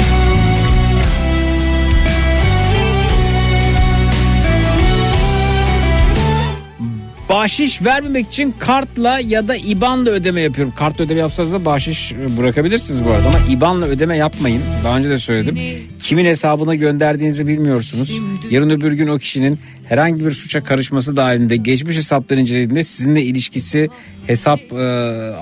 Bahşiş 7.41 7.85
vermemek 7.85 8.27
için 8.27 8.55
kartla 8.59 9.21
ya 9.21 9.49
da 9.49 9.57
IBAN'la 9.57 10.11
ödeme 10.11 10.41
yapıyorum. 10.41 10.75
Kartla 10.77 11.05
ödeme 11.05 11.21
yapsanız 11.21 11.53
da 11.53 11.65
bahşiş 11.65 12.13
e, 12.13 12.37
bırakabilirsiniz 12.37 13.05
bu 13.05 13.11
arada 13.11 13.29
ama 13.29 13.39
IBAN'la 13.51 13.87
ödeme 13.87 14.17
yapmayın. 14.17 14.63
Daha 14.85 14.99
önce 14.99 15.11
de 15.11 15.19
söyledim. 15.19 15.59
Kimin 16.03 16.25
hesabına 16.25 16.75
gönderdiğinizi 16.75 17.47
bilmiyorsunuz. 17.47 18.21
Yarın 18.51 18.71
öbür 18.71 18.93
gün 18.93 19.09
o 19.09 19.19
kişinin 19.19 19.59
herhangi 19.89 20.27
bir 20.27 20.31
suça 20.31 20.65
karışması 20.65 21.17
dahilinde 21.17 21.57
geçmiş 21.57 21.97
hesapları 21.97 22.41
incelediğinde 22.41 22.85
sizinle 22.85 23.23
ilişkisi 23.23 23.89
hesap 24.27 24.61
e, 24.73 24.77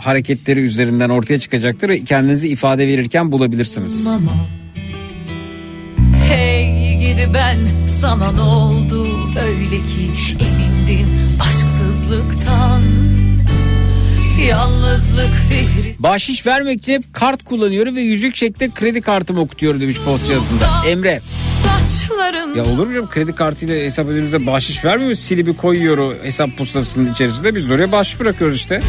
hareketleri 0.01 0.61
üzerinden 0.61 1.09
ortaya 1.09 1.39
çıkacaktır 1.39 1.89
ve 1.89 2.05
kendinizi 2.05 2.49
ifade 2.49 2.87
verirken 2.87 3.33
bulabilirsiniz. 3.33 4.07
Mama. 4.07 4.33
Hey 6.29 6.99
gidi 6.99 7.29
ben 7.35 7.57
sana 8.01 8.33
ne 8.33 8.41
oldu 8.41 9.09
öyle 9.47 9.77
ki 9.77 10.48
Bahşiş 15.99 16.47
vermek 16.47 16.79
için 16.79 16.93
hep 16.93 17.03
kart 17.13 17.45
kullanıyorum 17.45 17.97
ve 17.97 18.01
yüzük 18.01 18.37
şeklinde 18.37 18.75
kredi 18.75 19.01
kartımı 19.01 19.41
okutuyorum 19.41 19.81
demiş 19.81 20.01
post 20.05 20.31
yazısında. 20.31 20.69
Emre. 20.87 21.21
saçların 21.63 22.55
Ya 22.55 22.65
olur 22.65 22.87
mu 22.87 23.09
kredi 23.11 23.35
kartıyla 23.35 23.75
hesap 23.75 24.07
ödediğimizde 24.07 24.47
bahşiş 24.47 24.85
vermiyor? 24.85 25.15
Silibi 25.15 25.57
koyuyor 25.57 25.99
o 25.99 26.15
hesap 26.23 26.57
pusulasının 26.59 27.13
içerisinde 27.13 27.55
biz 27.55 27.71
de 27.71 27.75
oraya 27.75 27.93
bahşiş 27.93 28.21
bırakıyoruz 28.21 28.57
işte. 28.57 28.81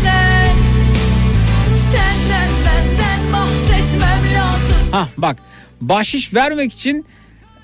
Senden 1.92 2.50
benden 2.66 3.34
bahsetmem 3.34 4.36
lazım 4.36 4.92
Ha 4.92 5.08
bak 5.18 5.38
bahşiş 5.82 6.34
vermek 6.34 6.74
için 6.74 7.06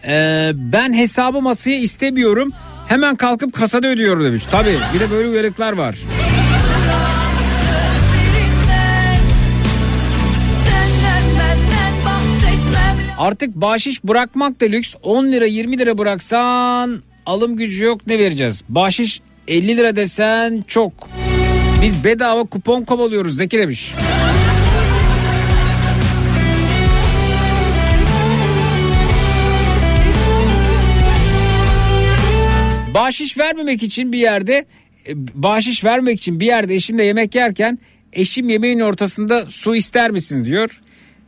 e, 0.07 0.51
ben 0.53 0.93
hesabı 0.93 1.41
masaya 1.41 1.79
istemiyorum. 1.79 2.51
Hemen 2.87 3.15
kalkıp 3.15 3.53
kasada 3.53 3.87
ödüyorum 3.87 4.25
demiş. 4.25 4.43
Tabii 4.51 4.77
bir 4.93 4.99
de 4.99 5.11
böyle 5.11 5.27
uyarıklar 5.27 5.73
var. 5.73 5.95
Artık 13.17 13.55
bahşiş 13.55 14.03
bırakmak 14.03 14.61
da 14.61 14.65
lüks. 14.65 14.95
10 15.03 15.25
lira 15.31 15.45
20 15.45 15.77
lira 15.77 15.97
bıraksan 15.97 17.01
alım 17.25 17.55
gücü 17.55 17.85
yok 17.85 18.07
ne 18.07 18.19
vereceğiz? 18.19 18.63
Bahşiş 18.69 19.21
50 19.47 19.77
lira 19.77 19.95
desen 19.95 20.63
çok. 20.67 20.93
Biz 21.81 22.03
bedava 22.03 22.43
kupon 22.43 22.83
kovalıyoruz 22.83 23.37
Zeki 23.37 23.57
demiş. 23.57 23.93
Bahşiş 32.93 33.37
vermemek 33.37 33.83
için 33.83 34.13
bir 34.13 34.19
yerde 34.19 34.65
e, 35.07 35.11
bahşiş 35.15 35.83
vermek 35.83 36.19
için 36.19 36.39
bir 36.39 36.45
yerde 36.45 36.75
eşimle 36.75 37.05
yemek 37.05 37.35
yerken 37.35 37.79
eşim 38.13 38.49
yemeğin 38.49 38.79
ortasında 38.79 39.45
su 39.45 39.75
ister 39.75 40.11
misin 40.11 40.45
diyor. 40.45 40.81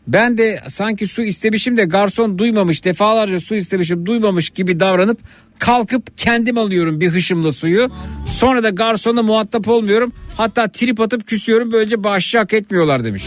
Ben 0.07 0.37
de 0.37 0.59
sanki 0.67 1.07
su 1.07 1.23
istemişim 1.23 1.77
de 1.77 1.85
garson 1.85 2.37
duymamış 2.37 2.85
defalarca 2.85 3.39
su 3.39 3.55
istemişim 3.55 4.05
duymamış 4.05 4.49
gibi 4.49 4.79
davranıp 4.79 5.19
kalkıp 5.59 6.17
kendim 6.17 6.57
alıyorum 6.57 7.01
bir 7.01 7.09
hışımla 7.09 7.51
suyu. 7.51 7.89
Sonra 8.27 8.63
da 8.63 8.69
garsona 8.69 9.23
muhatap 9.23 9.67
olmuyorum. 9.67 10.13
Hatta 10.37 10.67
trip 10.67 10.99
atıp 10.99 11.27
küsüyorum 11.27 11.71
böylece 11.71 12.03
bahşiş 12.03 12.35
hak 12.35 12.53
etmiyorlar 12.53 13.03
demiş. 13.03 13.23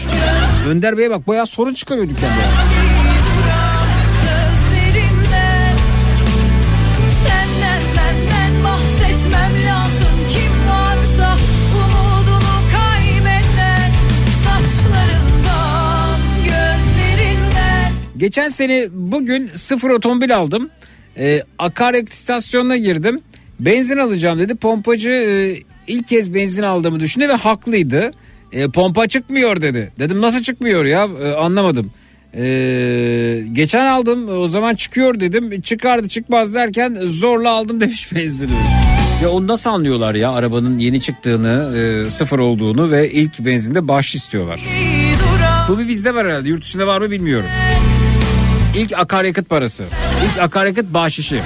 Önder 0.69 0.97
Bey'e 0.97 1.09
bak 1.09 1.27
bayağı 1.27 1.47
sorun 1.47 1.73
çıkarıyor 1.73 2.09
dükkanda. 2.09 2.31
sözlerinden 2.31 2.70
Geçen 18.21 18.49
sene 18.49 18.87
bugün 18.91 19.51
sıfır 19.53 19.89
otomobil 19.89 20.35
aldım. 20.35 20.69
Ee, 21.17 21.41
akaryakıt 21.59 22.13
istasyonuna 22.13 22.77
girdim. 22.77 23.21
Benzin 23.59 23.97
alacağım 23.97 24.39
dedi. 24.39 24.55
Pompacı 24.55 25.09
e, 25.09 25.57
ilk 25.87 26.07
kez 26.07 26.33
benzin 26.33 26.63
aldığımı 26.63 26.99
düşündü 26.99 27.27
ve 27.27 27.33
haklıydı. 27.33 28.11
E, 28.51 28.67
pompa 28.67 29.07
çıkmıyor 29.07 29.61
dedi. 29.61 29.91
Dedim 29.99 30.21
nasıl 30.21 30.41
çıkmıyor 30.41 30.85
ya 30.85 31.07
E, 31.21 31.31
anlamadım. 31.31 31.91
E, 32.33 32.43
geçen 33.51 33.85
aldım 33.85 34.39
o 34.41 34.47
zaman 34.47 34.75
çıkıyor 34.75 35.19
dedim. 35.19 35.61
Çıkardı 35.61 36.07
çıkmaz 36.07 36.53
derken 36.53 36.97
zorla 37.05 37.49
aldım 37.51 37.81
demiş 37.81 38.11
benzini. 38.15 38.51
Ya 39.23 39.29
onu 39.29 39.47
nasıl 39.47 39.69
anlıyorlar 39.69 40.15
ya 40.15 40.31
arabanın 40.31 40.77
yeni 40.77 41.01
çıktığını 41.01 41.77
e, 41.77 42.09
sıfır 42.09 42.39
olduğunu 42.39 42.91
ve 42.91 43.11
ilk 43.11 43.39
benzinde 43.39 43.87
bahş 43.87 44.15
istiyorlar. 44.15 44.61
Bu 45.69 45.79
bir 45.79 45.87
bizde 45.87 46.15
var 46.15 46.27
herhalde 46.27 46.49
yurt 46.49 46.63
dışında 46.63 46.87
var 46.87 47.01
mı 47.01 47.11
bilmiyorum. 47.11 47.49
İlk 48.75 48.93
akaryakıt 48.93 49.49
parası. 49.49 49.85
İlk 50.25 50.41
akaryakıt 50.41 50.93
bahşişi. 50.93 51.41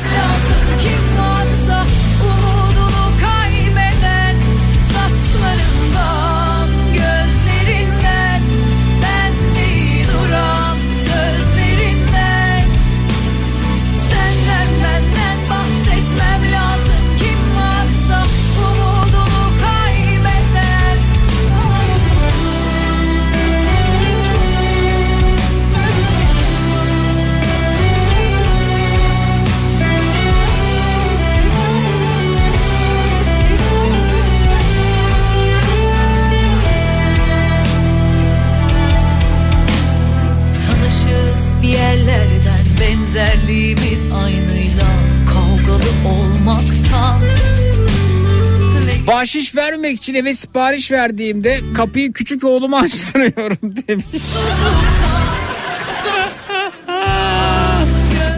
Bahşiş 49.35 49.55
vermek 49.55 49.97
için 49.97 50.15
eve 50.15 50.33
sipariş 50.33 50.91
verdiğimde 50.91 51.59
kapıyı 51.73 52.13
küçük 52.13 52.43
oğluma 52.43 52.79
açtırıyorum 52.81 53.75
demiş. 53.87 54.05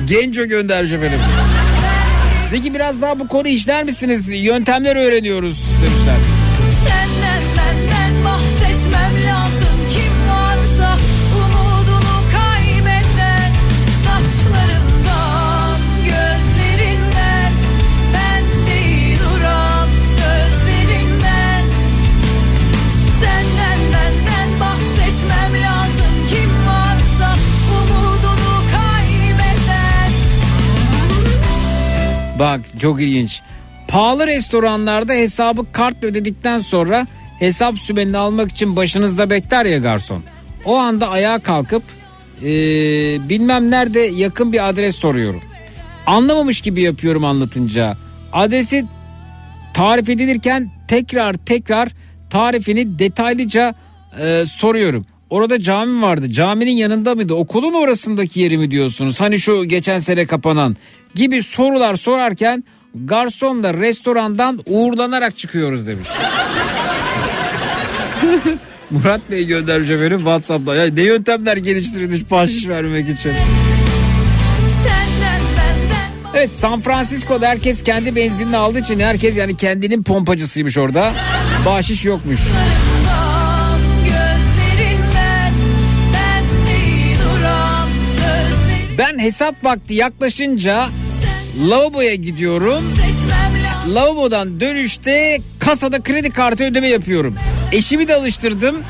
Genco 0.09 0.45
göndermiş 0.45 0.91
efendim. 0.91 1.19
Peki 2.51 2.73
biraz 2.73 3.01
daha 3.01 3.19
bu 3.19 3.27
konu 3.27 3.47
işler 3.47 3.83
misiniz? 3.83 4.29
Yöntemler 4.29 4.95
öğreniyoruz 4.95 5.65
demişler. 5.81 6.15
Bak 32.39 32.59
çok 32.81 33.01
ilginç. 33.01 33.41
Pahalı 33.87 34.27
restoranlarda 34.27 35.13
hesabı 35.13 35.71
kartla 35.71 36.07
ödedikten 36.07 36.59
sonra 36.59 37.07
hesap 37.39 37.79
sümenini 37.79 38.17
almak 38.17 38.51
için 38.51 38.75
başınızda 38.75 39.29
bekler 39.29 39.65
ya 39.65 39.77
garson. 39.77 40.23
O 40.65 40.75
anda 40.77 41.09
ayağa 41.09 41.39
kalkıp 41.39 41.83
eee, 42.41 42.49
bilmem 43.29 43.71
nerede 43.71 43.99
yakın 43.99 44.53
bir 44.53 44.69
adres 44.69 44.95
soruyorum. 44.95 45.41
Anlamamış 46.05 46.61
gibi 46.61 46.81
yapıyorum 46.81 47.25
anlatınca. 47.25 47.97
Adresi 48.33 48.85
tarif 49.73 50.09
edilirken 50.09 50.71
tekrar 50.87 51.33
tekrar 51.33 51.89
tarifini 52.29 52.99
detaylıca 52.99 53.75
e, 54.21 54.45
soruyorum. 54.45 55.05
Orada 55.29 55.59
cami 55.59 56.01
vardı. 56.01 56.31
Caminin 56.31 56.71
yanında 56.77 57.15
mıydı? 57.15 57.33
Okulun 57.33 57.73
orasındaki 57.73 58.39
yeri 58.39 58.57
mi 58.57 58.71
diyorsunuz? 58.71 59.21
Hani 59.21 59.39
şu 59.39 59.65
geçen 59.65 59.97
sene 59.97 60.25
kapanan 60.25 60.75
gibi 61.15 61.43
sorular 61.43 61.95
sorarken 61.95 62.63
garson 62.95 63.63
da 63.63 63.73
restorandan 63.73 64.59
uğurlanarak 64.65 65.37
çıkıyoruz 65.37 65.87
demiş. 65.87 66.07
Murat 68.91 69.31
Bey 69.31 69.45
göndermiş 69.45 69.89
efendim 69.89 70.17
Whatsapp'ta. 70.17 70.75
Ya 70.75 70.93
ne 70.93 71.01
yöntemler 71.01 71.57
geliştirilmiş 71.57 72.31
bahşiş 72.31 72.67
vermek 72.67 73.09
için. 73.09 73.31
Evet 76.35 76.51
San 76.51 76.79
Francisco'da 76.79 77.47
herkes 77.47 77.83
kendi 77.83 78.15
benzinini 78.15 78.57
aldığı 78.57 78.79
için 78.79 78.99
herkes 78.99 79.37
yani 79.37 79.57
kendinin 79.57 80.03
pompacısıymış 80.03 80.77
orada. 80.77 81.13
Bahşiş 81.65 82.05
yokmuş. 82.05 82.39
Ben 88.97 89.19
hesap 89.19 89.63
vakti 89.63 89.93
yaklaşınca 89.93 90.87
lavaboya 91.69 92.15
gidiyorum. 92.15 92.93
Lavabodan 93.93 94.59
dönüşte 94.59 95.41
kasada 95.59 96.01
kredi 96.03 96.29
kartı 96.29 96.63
ödeme 96.63 96.89
yapıyorum. 96.89 97.35
Eşimi 97.71 98.07
de 98.07 98.15
alıştırdım. 98.15 98.83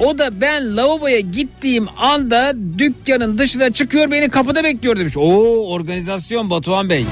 O 0.00 0.18
da 0.18 0.40
ben 0.40 0.76
lavaboya 0.76 1.20
gittiğim 1.20 1.86
anda 1.96 2.52
dükkanın 2.78 3.38
dışına 3.38 3.70
çıkıyor 3.70 4.10
beni 4.10 4.28
kapıda 4.28 4.64
bekliyor 4.64 4.96
demiş. 4.96 5.16
Oo 5.16 5.66
organizasyon 5.72 6.50
Batuhan 6.50 6.90
Bey. 6.90 7.06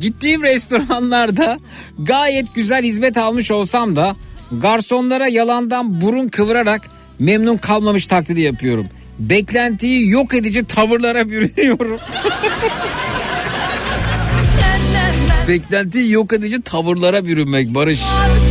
Gittiğim 0.00 0.42
restoranlarda 0.42 1.58
gayet 1.98 2.54
güzel 2.54 2.84
hizmet 2.84 3.16
almış 3.18 3.50
olsam 3.50 3.96
da 3.96 4.16
garsonlara 4.52 5.28
yalandan 5.28 6.00
burun 6.00 6.28
kıvırarak 6.28 6.82
memnun 7.18 7.56
kalmamış 7.56 8.06
taklidi 8.06 8.40
yapıyorum. 8.40 8.86
Beklentiyi 9.18 10.10
yok 10.10 10.34
edici 10.34 10.64
tavırlara 10.64 11.28
bürünüyorum. 11.30 11.98
Beklentiyi 15.48 16.10
yok 16.10 16.32
edici 16.32 16.62
tavırlara 16.62 17.24
bürünmek 17.24 17.74
Barış. 17.74 18.00
varsa 18.02 18.49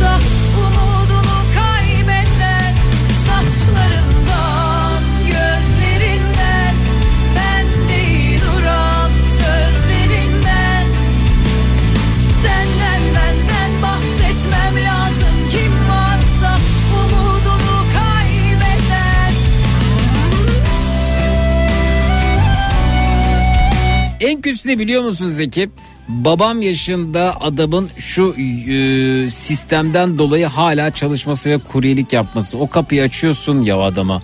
Ne 24.64 24.78
biliyor 24.78 25.02
musun 25.02 25.28
Zeki? 25.28 25.70
Babam 26.08 26.62
yaşında 26.62 27.40
adamın 27.40 27.88
şu 27.98 28.34
e, 28.38 29.30
sistemden 29.30 30.18
dolayı 30.18 30.46
hala 30.46 30.90
çalışması 30.90 31.50
ve 31.50 31.58
kuryelik 31.58 32.12
yapması. 32.12 32.58
O 32.58 32.68
kapıyı 32.70 33.02
açıyorsun 33.02 33.62
ya 33.62 33.78
adama. 33.80 34.22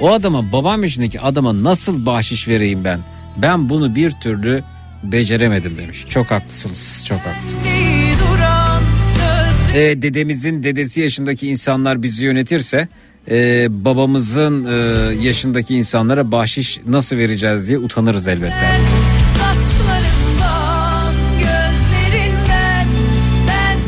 O 0.00 0.12
adama 0.12 0.52
babam 0.52 0.82
yaşındaki 0.82 1.20
adama 1.20 1.64
nasıl 1.64 2.06
bahşiş 2.06 2.48
vereyim 2.48 2.84
ben? 2.84 3.00
Ben 3.36 3.68
bunu 3.68 3.94
bir 3.94 4.10
türlü 4.10 4.64
beceremedim 5.02 5.78
demiş. 5.78 6.06
Çok 6.08 6.30
haklısınız. 6.30 7.04
Çok 7.08 7.18
haklısınız. 7.18 7.64
değil 7.64 8.14
duran 8.18 8.82
söz 9.14 9.76
E, 9.76 10.02
dedemizin 10.02 10.62
dedesi 10.62 11.00
yaşındaki 11.00 11.48
insanlar 11.48 12.02
bizi 12.02 12.24
yönetirse 12.24 12.88
e, 13.30 13.66
babamızın 13.84 14.64
e, 14.64 14.76
yaşındaki 15.22 15.74
insanlara 15.74 16.32
bahşiş 16.32 16.80
nasıl 16.86 17.16
vereceğiz 17.16 17.68
diye 17.68 17.78
utanırız 17.78 18.28
elbette. 18.28 18.70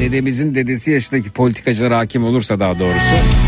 Dedemizin 0.04 0.54
dedesi 0.54 0.90
yaşındaki 0.90 1.30
politikacılar 1.30 1.92
hakim 1.92 2.24
olursa 2.24 2.60
daha 2.60 2.78
doğrusu. 2.78 3.43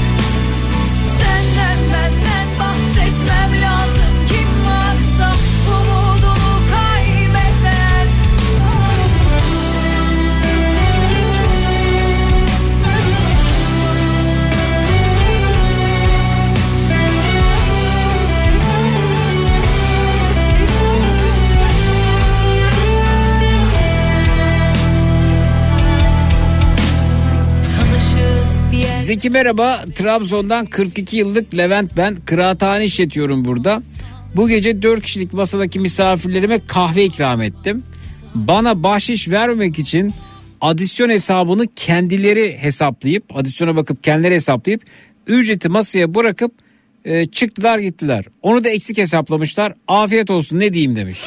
Zeki 29.27 29.33
merhaba. 29.39 29.85
Trabzon'dan 29.95 30.67
42 30.67 31.17
yıllık 31.17 31.57
Levent 31.57 31.97
ben. 31.97 32.17
Kıraathane 32.17 32.85
işletiyorum 32.85 33.45
burada. 33.45 33.83
Bu 34.37 34.49
gece 34.49 34.83
4 34.83 35.03
kişilik 35.03 35.33
masadaki 35.33 35.81
misafirlerime 35.81 36.67
kahve 36.67 37.05
ikram 37.05 37.43
ettim. 37.43 37.83
Bana 38.35 38.83
bahşiş 38.83 39.29
vermemek 39.29 39.79
için 39.79 40.13
adisyon 40.61 41.11
hesabını 41.11 41.67
kendileri 41.77 42.57
hesaplayıp 42.61 43.25
adisyona 43.37 43.77
bakıp 43.77 44.05
kendileri 44.05 44.35
hesaplayıp 44.35 44.83
ücreti 45.27 45.69
masaya 45.69 46.15
bırakıp 46.15 46.53
e, 47.05 47.25
çıktılar 47.25 47.79
gittiler. 47.79 48.25
Onu 48.43 48.65
da 48.65 48.69
eksik 48.69 48.99
hesaplamışlar. 48.99 49.75
Afiyet 49.89 50.31
olsun 50.31 50.61
ne 50.61 50.73
diyeyim 50.73 50.97
demiş. 50.97 51.19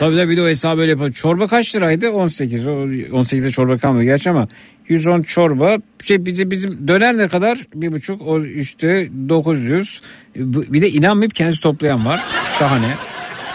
Tabii 0.00 0.16
tabii 0.16 0.30
bir 0.30 0.36
de 0.36 0.42
o 0.42 0.46
hesabı 0.48 0.80
öyle 0.80 0.90
yapalım. 0.90 1.12
Çorba 1.12 1.46
kaç 1.46 1.74
liraydı? 1.76 2.10
18. 2.10 2.66
O 2.68 2.70
18'de 2.70 3.50
çorba 3.50 3.76
kalmıyor 3.78 4.04
gerçi 4.04 4.30
ama 4.30 4.48
110 4.88 5.22
çorba. 5.22 5.76
Şey 6.04 6.26
de 6.26 6.50
bizim 6.50 6.88
döner 6.88 7.18
ne 7.18 7.28
kadar? 7.28 7.58
Bir 7.74 7.92
buçuk. 7.92 8.22
O 8.22 8.44
işte 8.44 9.08
900. 9.28 10.00
Bu- 10.36 10.64
Bir 10.72 10.80
de 10.82 10.90
inanmayıp 10.90 11.34
kendisi 11.34 11.60
toplayan 11.62 12.06
var. 12.06 12.24
Şahane. 12.58 12.94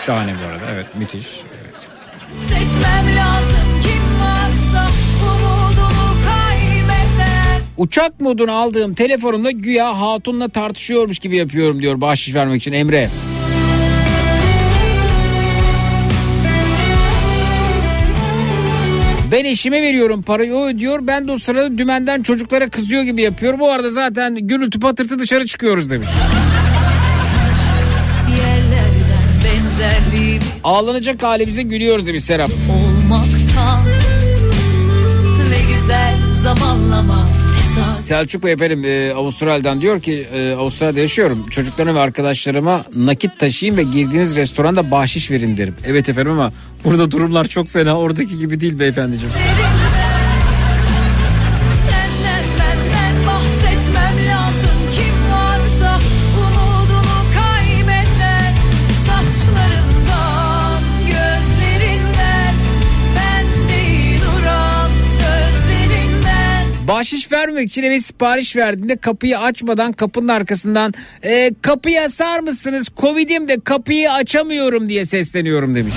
Şahane 0.06 0.34
bu 0.44 0.48
arada. 0.52 0.64
Evet 0.74 0.86
müthiş. 1.00 1.28
Evet. 1.62 1.76
Etmem 2.46 3.16
lazım 3.18 3.82
kim 3.82 4.20
varsa 4.22 4.88
umudunu 5.24 6.14
kaybeden 6.28 7.62
Uçak 7.78 8.22
modunu 8.22 8.52
aldığım 8.52 8.94
telefonumda 8.94 9.52
güya 9.52 10.00
hatunla 10.02 10.50
tartışıyormuş 10.50 11.20
gibi 11.20 11.38
yapıyorum 11.38 11.82
diyor 11.82 12.02
bahşiş 12.02 12.36
vermek 12.36 12.62
için 12.62 12.72
Emre. 12.72 13.10
Ben 19.32 19.46
eşime 19.46 19.82
veriyorum 19.82 20.22
parayı 20.22 20.54
o 20.56 20.68
ödüyor. 20.68 21.00
Ben 21.08 21.28
de 21.28 21.32
o 21.32 21.38
sırada 21.38 21.78
dümenden 21.78 22.22
çocuklara 22.24 22.70
kızıyor 22.70 23.04
gibi 23.04 23.22
yapıyorum. 23.22 23.60
Bu 23.60 23.72
arada 23.72 23.92
zaten 23.92 24.36
gürültü 24.36 24.80
patırtı 24.80 25.20
dışarı 25.20 25.46
çıkıyoruz 25.46 25.90
demiş. 25.90 26.10
Ağlanacak 30.64 31.24
halimize 31.24 31.64
gülüyoruz 31.64 32.08
demiş 32.08 32.24
Serap. 32.24 32.50
olmaktan 32.50 33.86
ne 35.50 35.74
güzel 35.76 36.16
zamanlama 36.44 37.28
Selçuk 37.96 38.44
Bey 38.44 38.54
efendim 38.54 38.86
e, 38.86 39.14
Avustralya'dan 39.14 39.82
diyor 39.82 40.02
ki 40.02 40.28
e, 40.34 40.52
Avustralya'da 40.52 41.00
yaşıyorum. 41.00 41.46
Çocuklarıma 41.50 42.00
ve 42.00 42.04
arkadaşlarıma 42.04 42.86
nakit 42.96 43.40
taşıyın 43.40 43.78
ve 43.78 43.84
girdiğiniz 43.84 44.36
restoranda 44.36 44.92
bahşiş 44.92 45.32
verin 45.32 45.58
derim. 45.58 45.76
Evet 45.86 46.10
efendim 46.10 46.32
ama 46.32 46.54
Burada 46.86 47.12
durumlar 47.12 47.46
çok 47.46 47.68
fena 47.68 47.98
oradaki 47.98 48.40
gibi 48.40 48.60
değil 48.60 48.80
beyefendiciğim. 48.80 49.34
Bahşiş 66.88 67.32
vermek 67.32 67.70
için 67.70 67.84
eve 67.84 68.00
sipariş 68.00 68.56
verdiğinde 68.56 68.96
kapıyı 68.96 69.40
açmadan 69.40 69.92
kapının 69.94 70.28
arkasından 70.28 70.94
e, 71.24 71.52
kapıyı 71.62 72.02
asar 72.02 72.40
mısınız? 72.40 72.88
Covid'im 72.98 73.48
de 73.48 73.60
kapıyı 73.64 74.12
açamıyorum 74.12 74.90
diye 74.90 75.06
sesleniyorum 75.06 75.76
demiş 75.76 75.94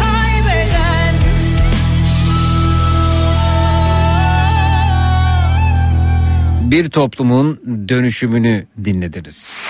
kaybeden. 0.00 1.14
Bir 6.70 6.90
toplumun 6.90 7.60
dönüşümünü 7.88 8.66
dinlediniz. 8.84 9.64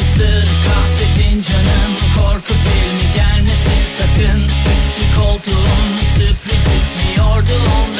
Mısır 0.00 0.46
kahve 0.66 1.06
fincanım 1.16 1.92
korku 2.16 2.54
filmi 2.64 3.14
gelmesin 3.14 3.82
sakın. 3.98 4.40
Üçlü 4.44 5.20
koltuğun 5.20 5.88
sürpriz 6.14 6.66
ismiyordu 6.76 7.54
onların 7.78 7.99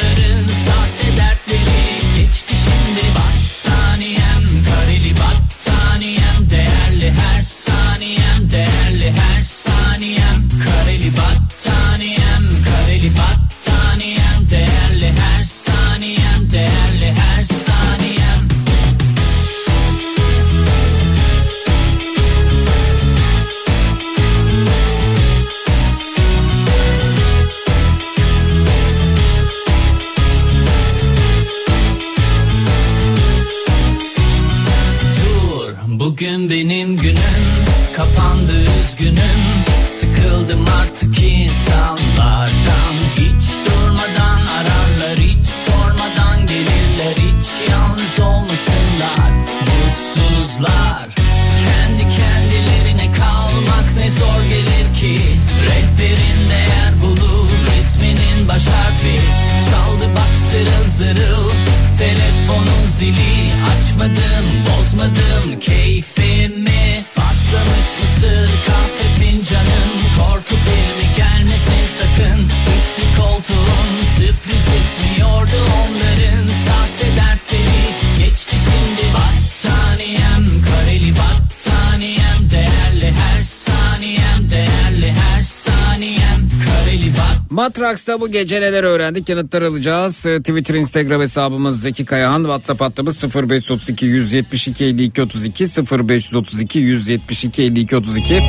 bat 87.71 87.77
Matraks'ta 87.77 88.21
bu 88.21 88.31
gece 88.31 88.61
neler 88.61 88.83
öğrendik 88.83 89.29
yanıtlar 89.29 89.61
alacağız. 89.61 90.25
Ee, 90.25 90.39
Twitter, 90.39 90.75
Instagram 90.75 91.21
hesabımız 91.21 91.81
Zeki 91.81 92.05
Kayahan. 92.05 92.43
WhatsApp 92.43 92.81
hattımız 92.81 93.23
0532 93.35 94.05
172 94.05 94.85
52 94.85 95.21
32 95.21 95.63
0532 95.65 96.79
172 96.79 97.63
52 97.63 97.95
32. 97.95 98.39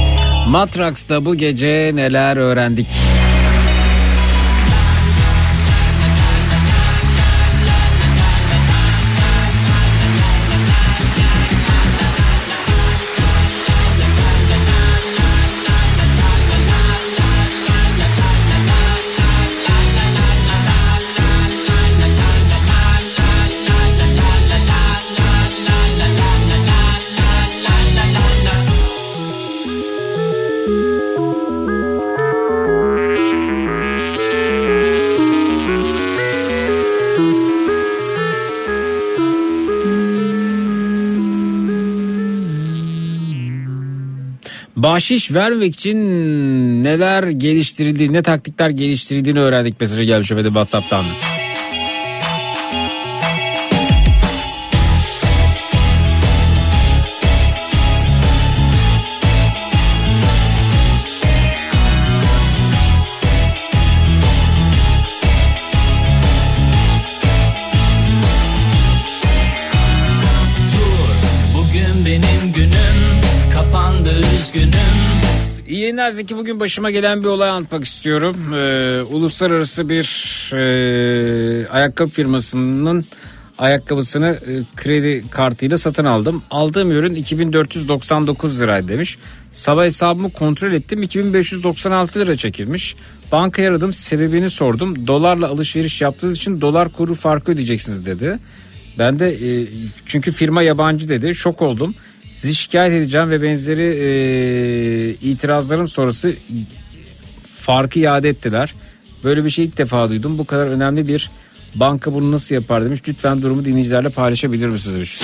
Matraks'ta 0.49 1.25
bu 1.25 1.35
gece 1.35 1.91
neler 1.95 2.37
öğrendik? 2.37 2.87
Bahşiş 44.93 45.35
vermek 45.35 45.75
için 45.75 45.97
neler 46.85 47.23
geliştirildiğini, 47.29 48.13
ne 48.13 48.23
taktikler 48.23 48.71
geliştirildiğini 48.71 49.41
öğrendik 49.41 49.81
mesajı 49.81 50.05
gelmiş 50.05 50.33
efendim 50.33 50.53
WhatsApp'tan. 50.53 51.05
Yayınlar 75.93 76.11
Zeki. 76.11 76.37
Bugün 76.37 76.61
başıma 76.61 76.91
gelen 76.91 77.23
bir 77.23 77.29
olay 77.29 77.51
anlatmak 77.51 77.85
istiyorum. 77.85 78.55
Ee, 78.55 79.03
uluslararası 79.03 79.89
bir 79.89 80.07
e, 80.53 81.67
ayakkabı 81.67 82.11
firmasının 82.11 83.05
ayakkabısını 83.59 84.27
e, 84.27 84.77
kredi 84.77 85.31
kartıyla 85.31 85.79
satın 85.79 86.05
aldım. 86.05 86.43
Aldığım 86.51 86.91
ürün 86.91 87.15
2499 87.15 88.61
liraydı 88.61 88.89
demiş. 88.89 89.19
Sabah 89.53 89.85
hesabımı 89.85 90.33
kontrol 90.33 90.73
ettim 90.73 91.03
2596 91.03 92.21
lira 92.21 92.37
çekilmiş. 92.37 92.97
Bankaya 93.33 93.71
aradım 93.71 93.93
sebebini 93.93 94.51
sordum. 94.51 95.07
Dolarla 95.07 95.49
alışveriş 95.49 96.01
yaptığınız 96.01 96.37
için 96.37 96.61
dolar 96.61 96.89
kuru 96.89 97.15
farkı 97.15 97.53
ödeyeceksiniz 97.53 98.07
dedi. 98.07 98.39
Ben 98.99 99.19
de 99.19 99.29
e, 99.29 99.69
çünkü 100.07 100.33
firma 100.33 100.63
yabancı 100.63 101.09
dedi. 101.09 101.35
Şok 101.35 101.63
oldum. 101.63 101.95
Sizi 102.43 102.55
şikayet 102.55 102.93
edeceğim 102.93 103.31
ve 103.31 103.43
benzeri 103.43 103.83
e, 103.83 105.11
itirazların 105.11 105.87
sonrası 105.87 106.35
farkı 107.59 107.99
iade 107.99 108.29
ettiler. 108.29 108.75
Böyle 109.25 109.45
bir 109.45 109.51
şey 109.51 109.65
ilk 109.65 109.79
defa 109.79 110.11
duydum. 110.11 110.39
Bu 110.39 110.45
kadar 110.45 110.67
önemli 110.67 111.09
bir 111.09 111.31
banka 111.75 112.15
bunu 112.15 112.33
nasıl 112.33 112.55
yapar 112.55 112.85
demiş. 112.85 113.01
Lütfen 113.09 113.43
durumu 113.43 113.65
dinleyicilerle 113.65 114.09
paylaşabilir 114.09 114.69
misiniz? 114.69 115.23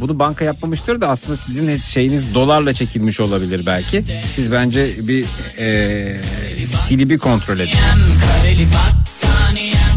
Bunu 0.00 0.18
banka 0.18 0.44
yapmamıştır 0.44 1.00
da 1.00 1.08
aslında 1.08 1.36
sizin 1.36 1.76
şeyiniz 1.76 2.34
dolarla 2.34 2.72
çekilmiş 2.72 3.20
olabilir 3.20 3.66
belki. 3.66 4.04
Siz 4.34 4.52
bence 4.52 4.96
bir 5.08 5.24
e, 5.58 6.16
silibi 6.66 7.18
kontrol 7.18 7.58
edin. 7.58 7.72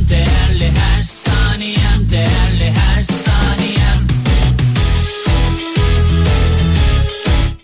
Değerli 0.09 0.71
her 0.79 1.03
saniyem 1.03 2.09
değerli 2.09 2.44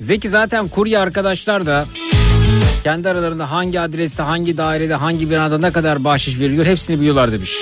Zeki 0.02 0.30
zaten 0.30 0.68
kurye 0.68 1.00
arkadaşlar 1.00 1.66
da 1.66 1.86
kendi 2.84 3.10
aralarında 3.10 3.52
hangi 3.52 3.80
adreste, 3.80 4.24
hangi 4.24 4.58
dairede, 4.58 4.96
hangi 4.96 5.30
binada 5.30 5.58
ne 5.58 5.72
kadar 5.72 6.04
bahşiş 6.04 6.40
veriliyor 6.40 6.66
hepsini 6.66 7.00
biliyorlar 7.00 7.32
demiş. 7.32 7.62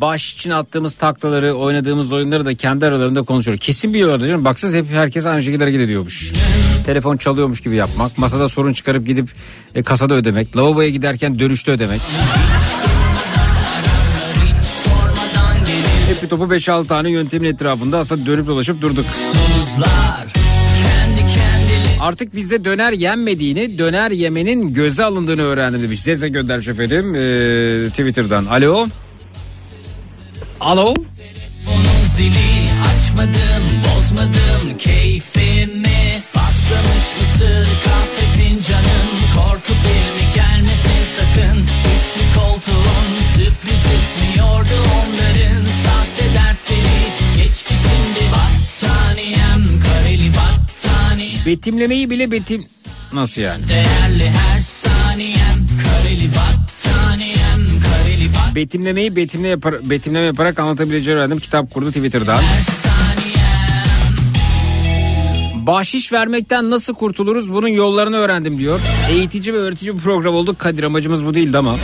Bahşiş 0.00 0.34
için 0.34 0.50
attığımız 0.50 0.94
taklaları, 0.94 1.54
oynadığımız 1.54 2.12
oyunları 2.12 2.44
da 2.44 2.54
kendi 2.54 2.86
aralarında 2.86 3.22
konuşuyor. 3.22 3.58
Kesin 3.58 3.94
biliyorlar 3.94 4.18
canım. 4.18 4.44
Baksanız 4.44 4.74
hep 4.74 4.90
herkes 4.90 5.26
aynı 5.26 5.42
şekilde 5.42 5.64
hareket 5.64 5.80
ediyormuş. 5.80 6.32
Telefon 6.86 7.16
çalıyormuş 7.16 7.60
gibi 7.60 7.76
yapmak, 7.76 8.18
masada 8.18 8.48
sorun 8.48 8.72
çıkarıp 8.72 9.06
gidip 9.06 9.28
e, 9.74 9.82
kasada 9.82 10.14
ödemek, 10.14 10.56
lavaboya 10.56 10.88
giderken 10.88 11.38
dönüşte 11.38 11.72
ödemek. 11.72 12.00
Hep 16.08 16.22
bir 16.22 16.28
topu 16.28 16.44
5-6 16.44 16.86
tane 16.86 17.10
yöntemin 17.10 17.48
etrafında 17.52 17.98
aslında 17.98 18.26
dönüp 18.26 18.46
dolaşıp 18.46 18.82
durduk. 18.82 19.06
Artık 22.04 22.36
bizde 22.36 22.64
döner 22.64 22.92
yenmediğini, 22.92 23.78
döner 23.78 24.10
yemenin 24.10 24.74
göze 24.74 25.04
alındığını 25.04 25.42
öğrendim 25.42 25.82
demiş. 25.82 26.02
Zeze 26.02 26.28
göndermiş 26.28 26.68
efendim 26.68 27.14
ee, 27.14 27.88
Twitter'dan. 27.88 28.44
Alo. 28.44 28.86
Alo. 30.60 30.94
Zili 32.16 32.54
açmadım 32.88 33.64
bozmadım 33.84 34.78
keyfimi 34.78 36.22
Patlamış 36.34 37.06
mısır 37.20 37.66
kahve 37.84 38.24
fincanım 38.36 39.10
Korku 39.34 39.72
filmi 39.82 40.34
gelmesin 40.34 41.04
sakın 41.16 41.58
Üçlü 41.94 42.40
koltuğun 42.40 43.08
sürpriz 43.34 43.86
esmiyordu 43.96 44.76
onların 44.98 45.64
Sahte 45.84 46.34
dertleri 46.34 47.00
geçti 47.36 47.74
şimdi 47.84 48.33
Betimlemeyi 51.46 52.10
bile 52.10 52.30
betim... 52.30 52.64
Nasıl 53.12 53.42
yani? 53.42 53.66
Değerli 53.66 54.30
her 54.30 54.60
saniyem 54.60 55.66
kareli 55.82 56.28
battaniyem 56.28 57.66
kareli 57.66 58.28
bat 58.34 58.54
Betimlemeyi 58.54 59.16
betimle 59.16 59.48
yapar, 59.48 59.90
betimleme 59.90 60.26
yaparak 60.26 60.58
anlatabileceği 60.58 61.16
öğrendim. 61.16 61.38
Kitap 61.38 61.74
kurdu 61.74 61.88
Twitter'dan. 61.88 62.40
Bahşiş 65.66 66.12
vermekten 66.12 66.70
nasıl 66.70 66.94
kurtuluruz 66.94 67.52
bunun 67.52 67.68
yollarını 67.68 68.16
öğrendim 68.16 68.58
diyor. 68.58 68.80
Eğitici 69.10 69.54
ve 69.54 69.58
öğretici 69.58 69.94
bir 69.96 70.00
program 70.00 70.34
olduk. 70.34 70.58
Kadir 70.58 70.84
amacımız 70.84 71.26
bu 71.26 71.34
değildi 71.34 71.58
ama. 71.58 71.76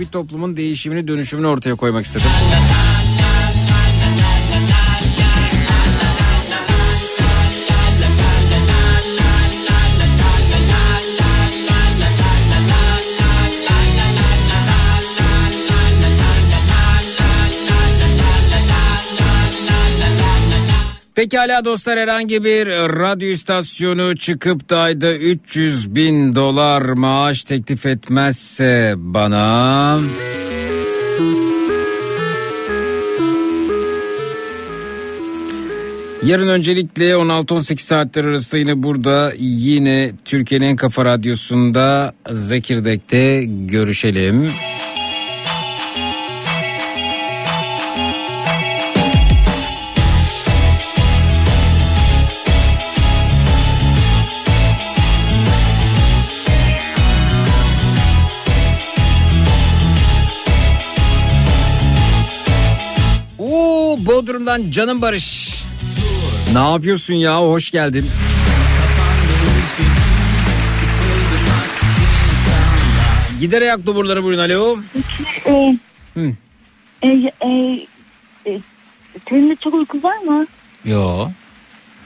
Bir 0.00 0.06
toplumun 0.06 0.56
değişimini 0.56 1.08
dönüşümünü 1.08 1.46
ortaya 1.46 1.74
koymak 1.74 2.04
istedim. 2.04 2.26
Pekala 21.18 21.64
dostlar 21.64 21.98
herhangi 21.98 22.44
bir 22.44 22.66
radyo 22.70 23.28
istasyonu 23.28 24.16
çıkıp 24.16 24.70
da 24.70 24.78
ayda 24.80 25.14
300 25.14 25.94
bin 25.94 26.34
dolar 26.34 26.82
maaş 26.82 27.44
teklif 27.44 27.86
etmezse 27.86 28.94
bana... 28.96 30.00
Yarın 36.26 36.48
öncelikle 36.48 37.10
16-18 37.10 37.78
saatler 37.78 38.24
arasında 38.24 38.60
yine 38.60 38.82
burada 38.82 39.32
yine 39.38 40.12
Türkiye'nin 40.24 40.66
en 40.66 40.76
kafa 40.76 41.04
radyosunda 41.04 42.14
Zekirdek'te 42.30 43.44
görüşelim. 43.44 44.44
Oo 44.44 44.87
Bodrum'dan 64.28 64.70
canım 64.70 65.02
Barış. 65.02 65.54
Ne 66.52 66.58
yapıyorsun 66.58 67.14
ya 67.14 67.40
hoş 67.40 67.70
geldin. 67.70 68.06
Gider 73.40 73.62
ayak 73.62 73.86
duburları 73.86 74.24
buyurun 74.24 74.42
alo. 74.42 74.78
Ee, 75.46 75.78
Hı. 76.14 76.32
e, 77.02 77.08
e, 77.40 77.50
e, 78.46 78.58
senin 79.28 79.50
de 79.50 79.56
çok 79.56 79.74
uykun 79.74 80.02
var 80.02 80.18
mı? 80.18 80.46
Yo. 80.84 81.28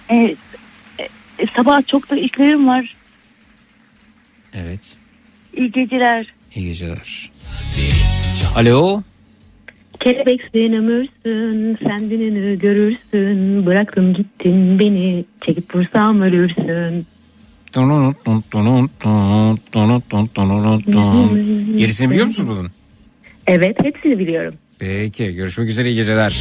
E, 0.08 0.16
e, 0.16 0.36
e, 1.38 1.46
sabah 1.56 1.86
çok 1.86 2.10
da 2.10 2.16
işlerim 2.16 2.68
var. 2.68 2.96
Evet. 4.54 4.80
İyi 5.56 5.72
geceler. 5.72 6.34
İyi 6.54 6.66
geceler. 6.66 7.30
Alo. 8.56 9.02
Kelebek 10.04 10.40
sen 10.52 10.72
ömürsün, 10.72 11.78
sen 11.86 12.10
dinini 12.10 12.58
görürsün. 12.58 13.66
Bıraktın 13.66 14.14
gittin 14.14 14.78
beni, 14.78 15.24
çekip 15.46 15.74
vursam 15.74 16.22
ölürsün. 16.22 17.06
Gerisini 21.76 22.10
biliyor 22.10 22.26
musunuz 22.26 22.48
bunun? 22.48 22.70
Evet, 23.46 23.76
hepsini 23.82 24.18
biliyorum. 24.18 24.54
Peki 24.78 25.34
görüşmek 25.34 25.68
üzere 25.68 25.88
iyi 25.88 25.94
geceler. 25.94 26.40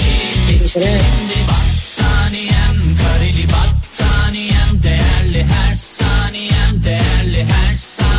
Değerli 4.84 5.44
her 5.44 5.76
saniyem 5.76 6.84
değerli 6.84 7.44
her 7.44 7.76
saniyem 7.76 8.11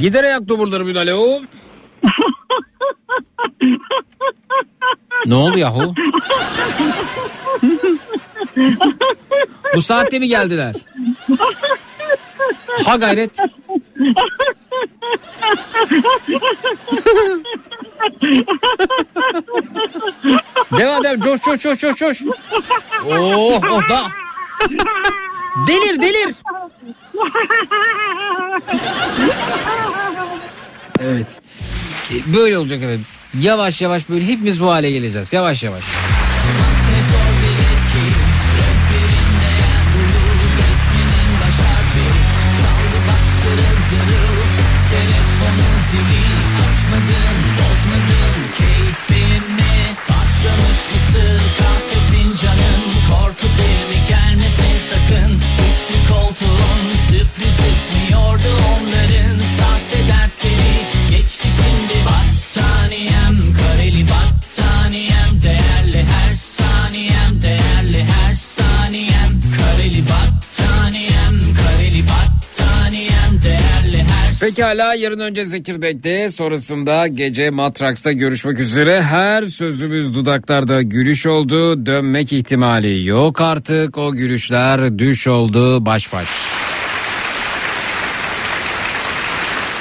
değerli 0.00 0.08
Gider 0.08 0.24
ayak 0.24 0.48
duburları 0.48 0.84
buyurun 0.84 1.00
alo. 1.00 1.40
ne 5.26 5.34
oldu 5.34 5.58
yahu? 5.58 5.94
Bu 9.74 9.82
saatte 9.82 10.18
mi 10.18 10.28
geldiler? 10.28 10.74
Ha 12.84 12.96
gayret. 12.96 13.38
devam 20.78 21.04
devam 21.04 21.20
coş 21.20 21.40
coş 21.42 21.60
coş 21.60 21.80
coş 21.80 21.96
coş. 21.96 22.22
Oh 23.06 23.60
oh 23.70 23.88
da. 23.88 24.06
Delir 25.68 26.00
delir. 26.02 26.34
Evet. 31.00 31.26
E, 32.10 32.34
Böyle 32.36 32.58
olacak 32.58 32.78
efendim. 32.78 33.06
Yavaş 33.40 33.82
yavaş 33.82 34.08
böyle 34.08 34.26
hepimiz 34.26 34.60
bu 34.60 34.70
hale 34.70 34.90
geleceğiz. 34.90 35.32
Yavaş 35.32 35.62
yavaş. 35.62 35.84
Sürpriz 57.30 57.60
esmiyordu 57.60 58.60
Pekala 74.40 74.94
yarın 74.94 75.18
önce 75.18 75.44
Zekirdek'te 75.44 76.30
sonrasında 76.30 77.06
gece 77.06 77.50
Matraks'ta 77.50 78.12
görüşmek 78.12 78.58
üzere. 78.58 79.02
Her 79.02 79.46
sözümüz 79.46 80.14
dudaklarda 80.14 80.82
gülüş 80.82 81.26
oldu. 81.26 81.86
Dönmek 81.86 82.32
ihtimali 82.32 83.06
yok 83.06 83.40
artık. 83.40 83.98
O 83.98 84.12
gülüşler 84.12 84.98
düş 84.98 85.26
oldu 85.26 85.86
baş 85.86 86.12
baş. 86.12 86.49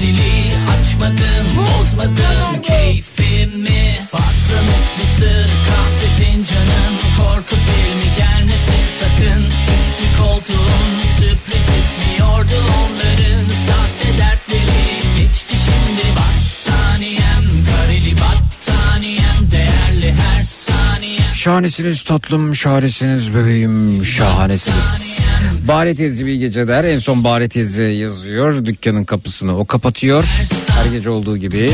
zili 0.00 0.54
açmadın 0.72 1.46
bozmadın 1.56 2.62
keyfimi 2.62 3.82
patlamış 4.12 4.86
mısır 4.98 5.48
kahve 5.68 6.08
fincanın 6.18 6.94
korku 7.18 7.56
filmi 7.66 8.08
gelmesin 8.18 8.86
sakın. 9.00 9.42
Üçlü 9.76 10.22
koltuğun 10.22 10.88
sürpriz 11.16 11.66
esmiyordu 11.78 12.58
onların 12.80 13.46
Şahanesiniz 21.40 22.02
tatlım, 22.02 22.54
şahanesiniz 22.54 23.34
bebeğim, 23.34 24.04
şahanesiniz. 24.04 25.18
Bahri 25.68 25.96
teyze 25.96 26.26
bir 26.26 26.34
geceler. 26.34 26.84
En 26.84 26.98
son 26.98 27.24
Bahri 27.24 27.48
teyze 27.48 27.84
yazıyor. 27.84 28.64
Dükkanın 28.64 29.04
kapısını 29.04 29.58
o 29.58 29.64
kapatıyor. 29.64 30.24
Her 30.68 30.92
gece 30.92 31.10
olduğu 31.10 31.36
gibi. 31.36 31.70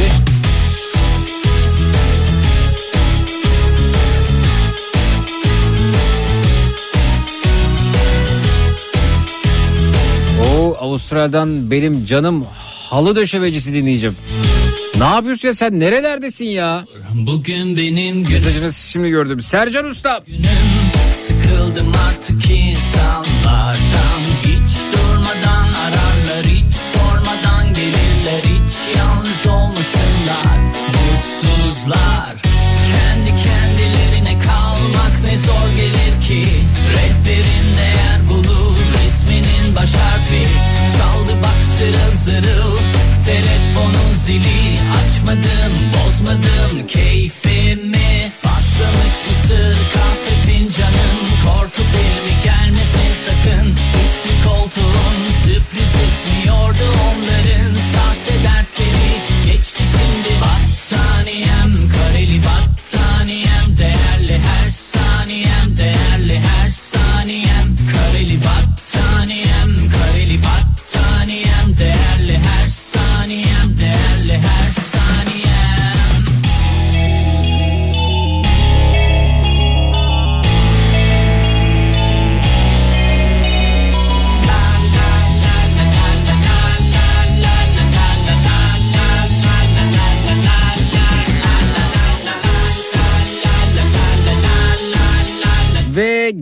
O 10.48 10.76
Avustralya'dan 10.80 11.70
benim 11.70 12.04
canım 12.04 12.44
halı 12.90 13.16
döşemecisi 13.16 13.74
dinleyeceğim. 13.74 14.16
Ne 14.98 15.04
yapıyorsun 15.04 15.48
ya 15.48 15.54
sen 15.54 15.80
nerelerdesin 15.80 16.44
ya? 16.44 16.84
Bugün 17.14 17.76
benim 17.76 18.24
günüm 18.24 18.32
Mesajını 18.32 18.72
şimdi 18.72 19.08
gördüm. 19.10 19.40
Sercan 19.42 19.84
Usta. 19.84 20.22
Sıkıldım 21.12 21.92
artık 22.08 22.50
insanlardan 22.50 24.20
Hiç 24.42 24.72
durmadan 24.92 25.72
ararlar 25.72 26.46
Hiç 26.46 26.74
sormadan 26.74 27.74
gelirler 27.74 28.40
Hiç 28.42 28.96
yalnız 28.96 29.46
olmasınlar 29.46 30.58
Mutsuzlar 30.88 32.34
Kendi 32.92 33.30
kendilerine 33.42 34.38
kalmak 34.38 35.22
ne 35.24 35.38
zor 35.38 35.68
gelir 35.76 36.22
ki 36.28 36.50
Rehberin 36.94 37.76
değer 37.78 38.28
bulur 38.28 38.76
Resminin 39.04 39.74
baş 39.76 39.94
harfi 39.94 40.46
Çaldı 40.98 41.32
bak 41.42 41.64
zırıl 41.78 42.16
zırıl 42.16 42.85
zili 44.26 44.80
Açmadım 44.98 45.74
bozmadım 45.94 46.86
keyfimi. 46.86 48.32
Patlamış 48.42 49.16
mısır 49.28 49.76
kahve 49.94 50.34
fincanın 50.46 51.18
Korku 51.44 51.82
filmi 51.92 52.34
gelmesin 52.44 53.12
sakın. 53.26 53.66
Üçlü 54.02 54.48
koltuğun 54.48 55.16
sürpriz 55.44 55.94
esmiyordu 56.06 56.86
onların. 57.08 57.72
Sahte 57.92 58.34
dertleri 58.44 59.12
geçti 59.46 59.82
şimdi 59.92 60.40
Battaniyem. 60.40 61.88
Kareli 61.88 62.40
battaniyem 62.44 63.45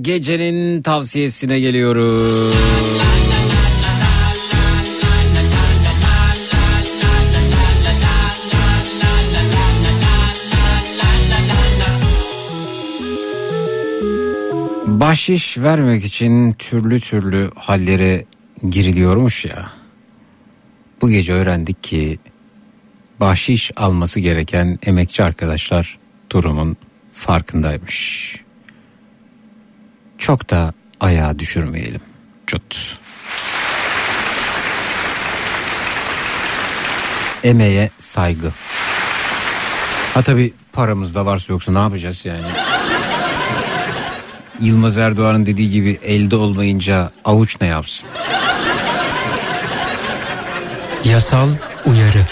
gecenin 0.05 0.83
tavsiyesine 0.83 1.61
geliyoruz. 1.61 2.55
Bahşiş 14.87 15.59
vermek 15.59 16.05
için 16.05 16.53
türlü 16.53 17.01
türlü 17.01 17.51
hallere 17.55 18.25
giriliyormuş 18.71 19.45
ya. 19.45 19.73
Bu 21.03 21.11
gece 21.11 21.33
öğrendik 21.33 21.83
ki 21.83 22.19
bahşiş 23.21 23.71
alması 23.77 24.21
gereken 24.21 24.79
emekçi 24.83 25.25
arkadaşlar 25.25 25.99
durumun 26.31 26.77
farkındaymış. 27.13 28.44
Çok 30.25 30.51
da 30.51 30.73
ayağa 31.01 31.39
düşürmeyelim. 31.39 32.01
Cut. 32.47 32.99
Emeğe 37.45 37.91
saygı. 37.99 38.51
Ha 40.15 40.23
tabi 40.23 40.53
paramız 40.73 41.15
da 41.15 41.27
varsa 41.27 41.53
yoksa 41.53 41.73
ne 41.73 41.79
yapacağız 41.79 42.25
yani? 42.25 42.47
Yılmaz 44.61 44.99
Erdoğan'ın 44.99 45.47
dediği 45.47 45.71
gibi 45.71 45.99
elde 46.03 46.37
olmayınca 46.37 47.13
avuç 47.25 47.61
ne 47.61 47.67
yapsın? 47.67 48.11
Yasal 51.05 51.49
uyarı. 51.87 52.27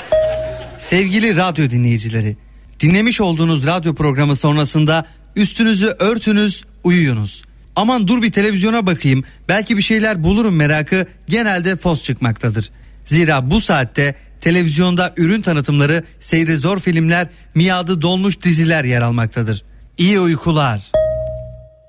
Sevgili 0.78 1.36
radyo 1.36 1.70
dinleyicileri, 1.70 2.36
dinlemiş 2.80 3.20
olduğunuz 3.20 3.66
radyo 3.66 3.94
programı 3.94 4.36
sonrasında 4.36 5.06
üstünüzü 5.36 5.86
örtünüz, 5.86 6.64
uyuyunuz. 6.84 7.42
Aman 7.76 8.08
dur 8.08 8.22
bir 8.22 8.32
televizyona 8.32 8.86
bakayım, 8.86 9.24
belki 9.48 9.76
bir 9.76 9.82
şeyler 9.82 10.24
bulurum 10.24 10.56
merakı 10.56 11.06
genelde 11.28 11.76
fos 11.76 12.04
çıkmaktadır. 12.04 12.70
Zira 13.04 13.50
bu 13.50 13.60
saatte 13.60 14.14
televizyonda 14.40 15.14
ürün 15.16 15.42
tanıtımları, 15.42 16.04
seyri 16.20 16.56
zor 16.56 16.78
filmler, 16.78 17.28
miadı 17.54 18.02
dolmuş 18.02 18.42
diziler 18.42 18.84
yer 18.84 19.02
almaktadır. 19.02 19.64
İyi 19.98 20.20
uykular. 20.20 20.90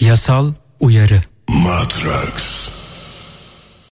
Yasal 0.01 0.53
uyarı. 0.79 1.21
Matrax. 1.47 2.69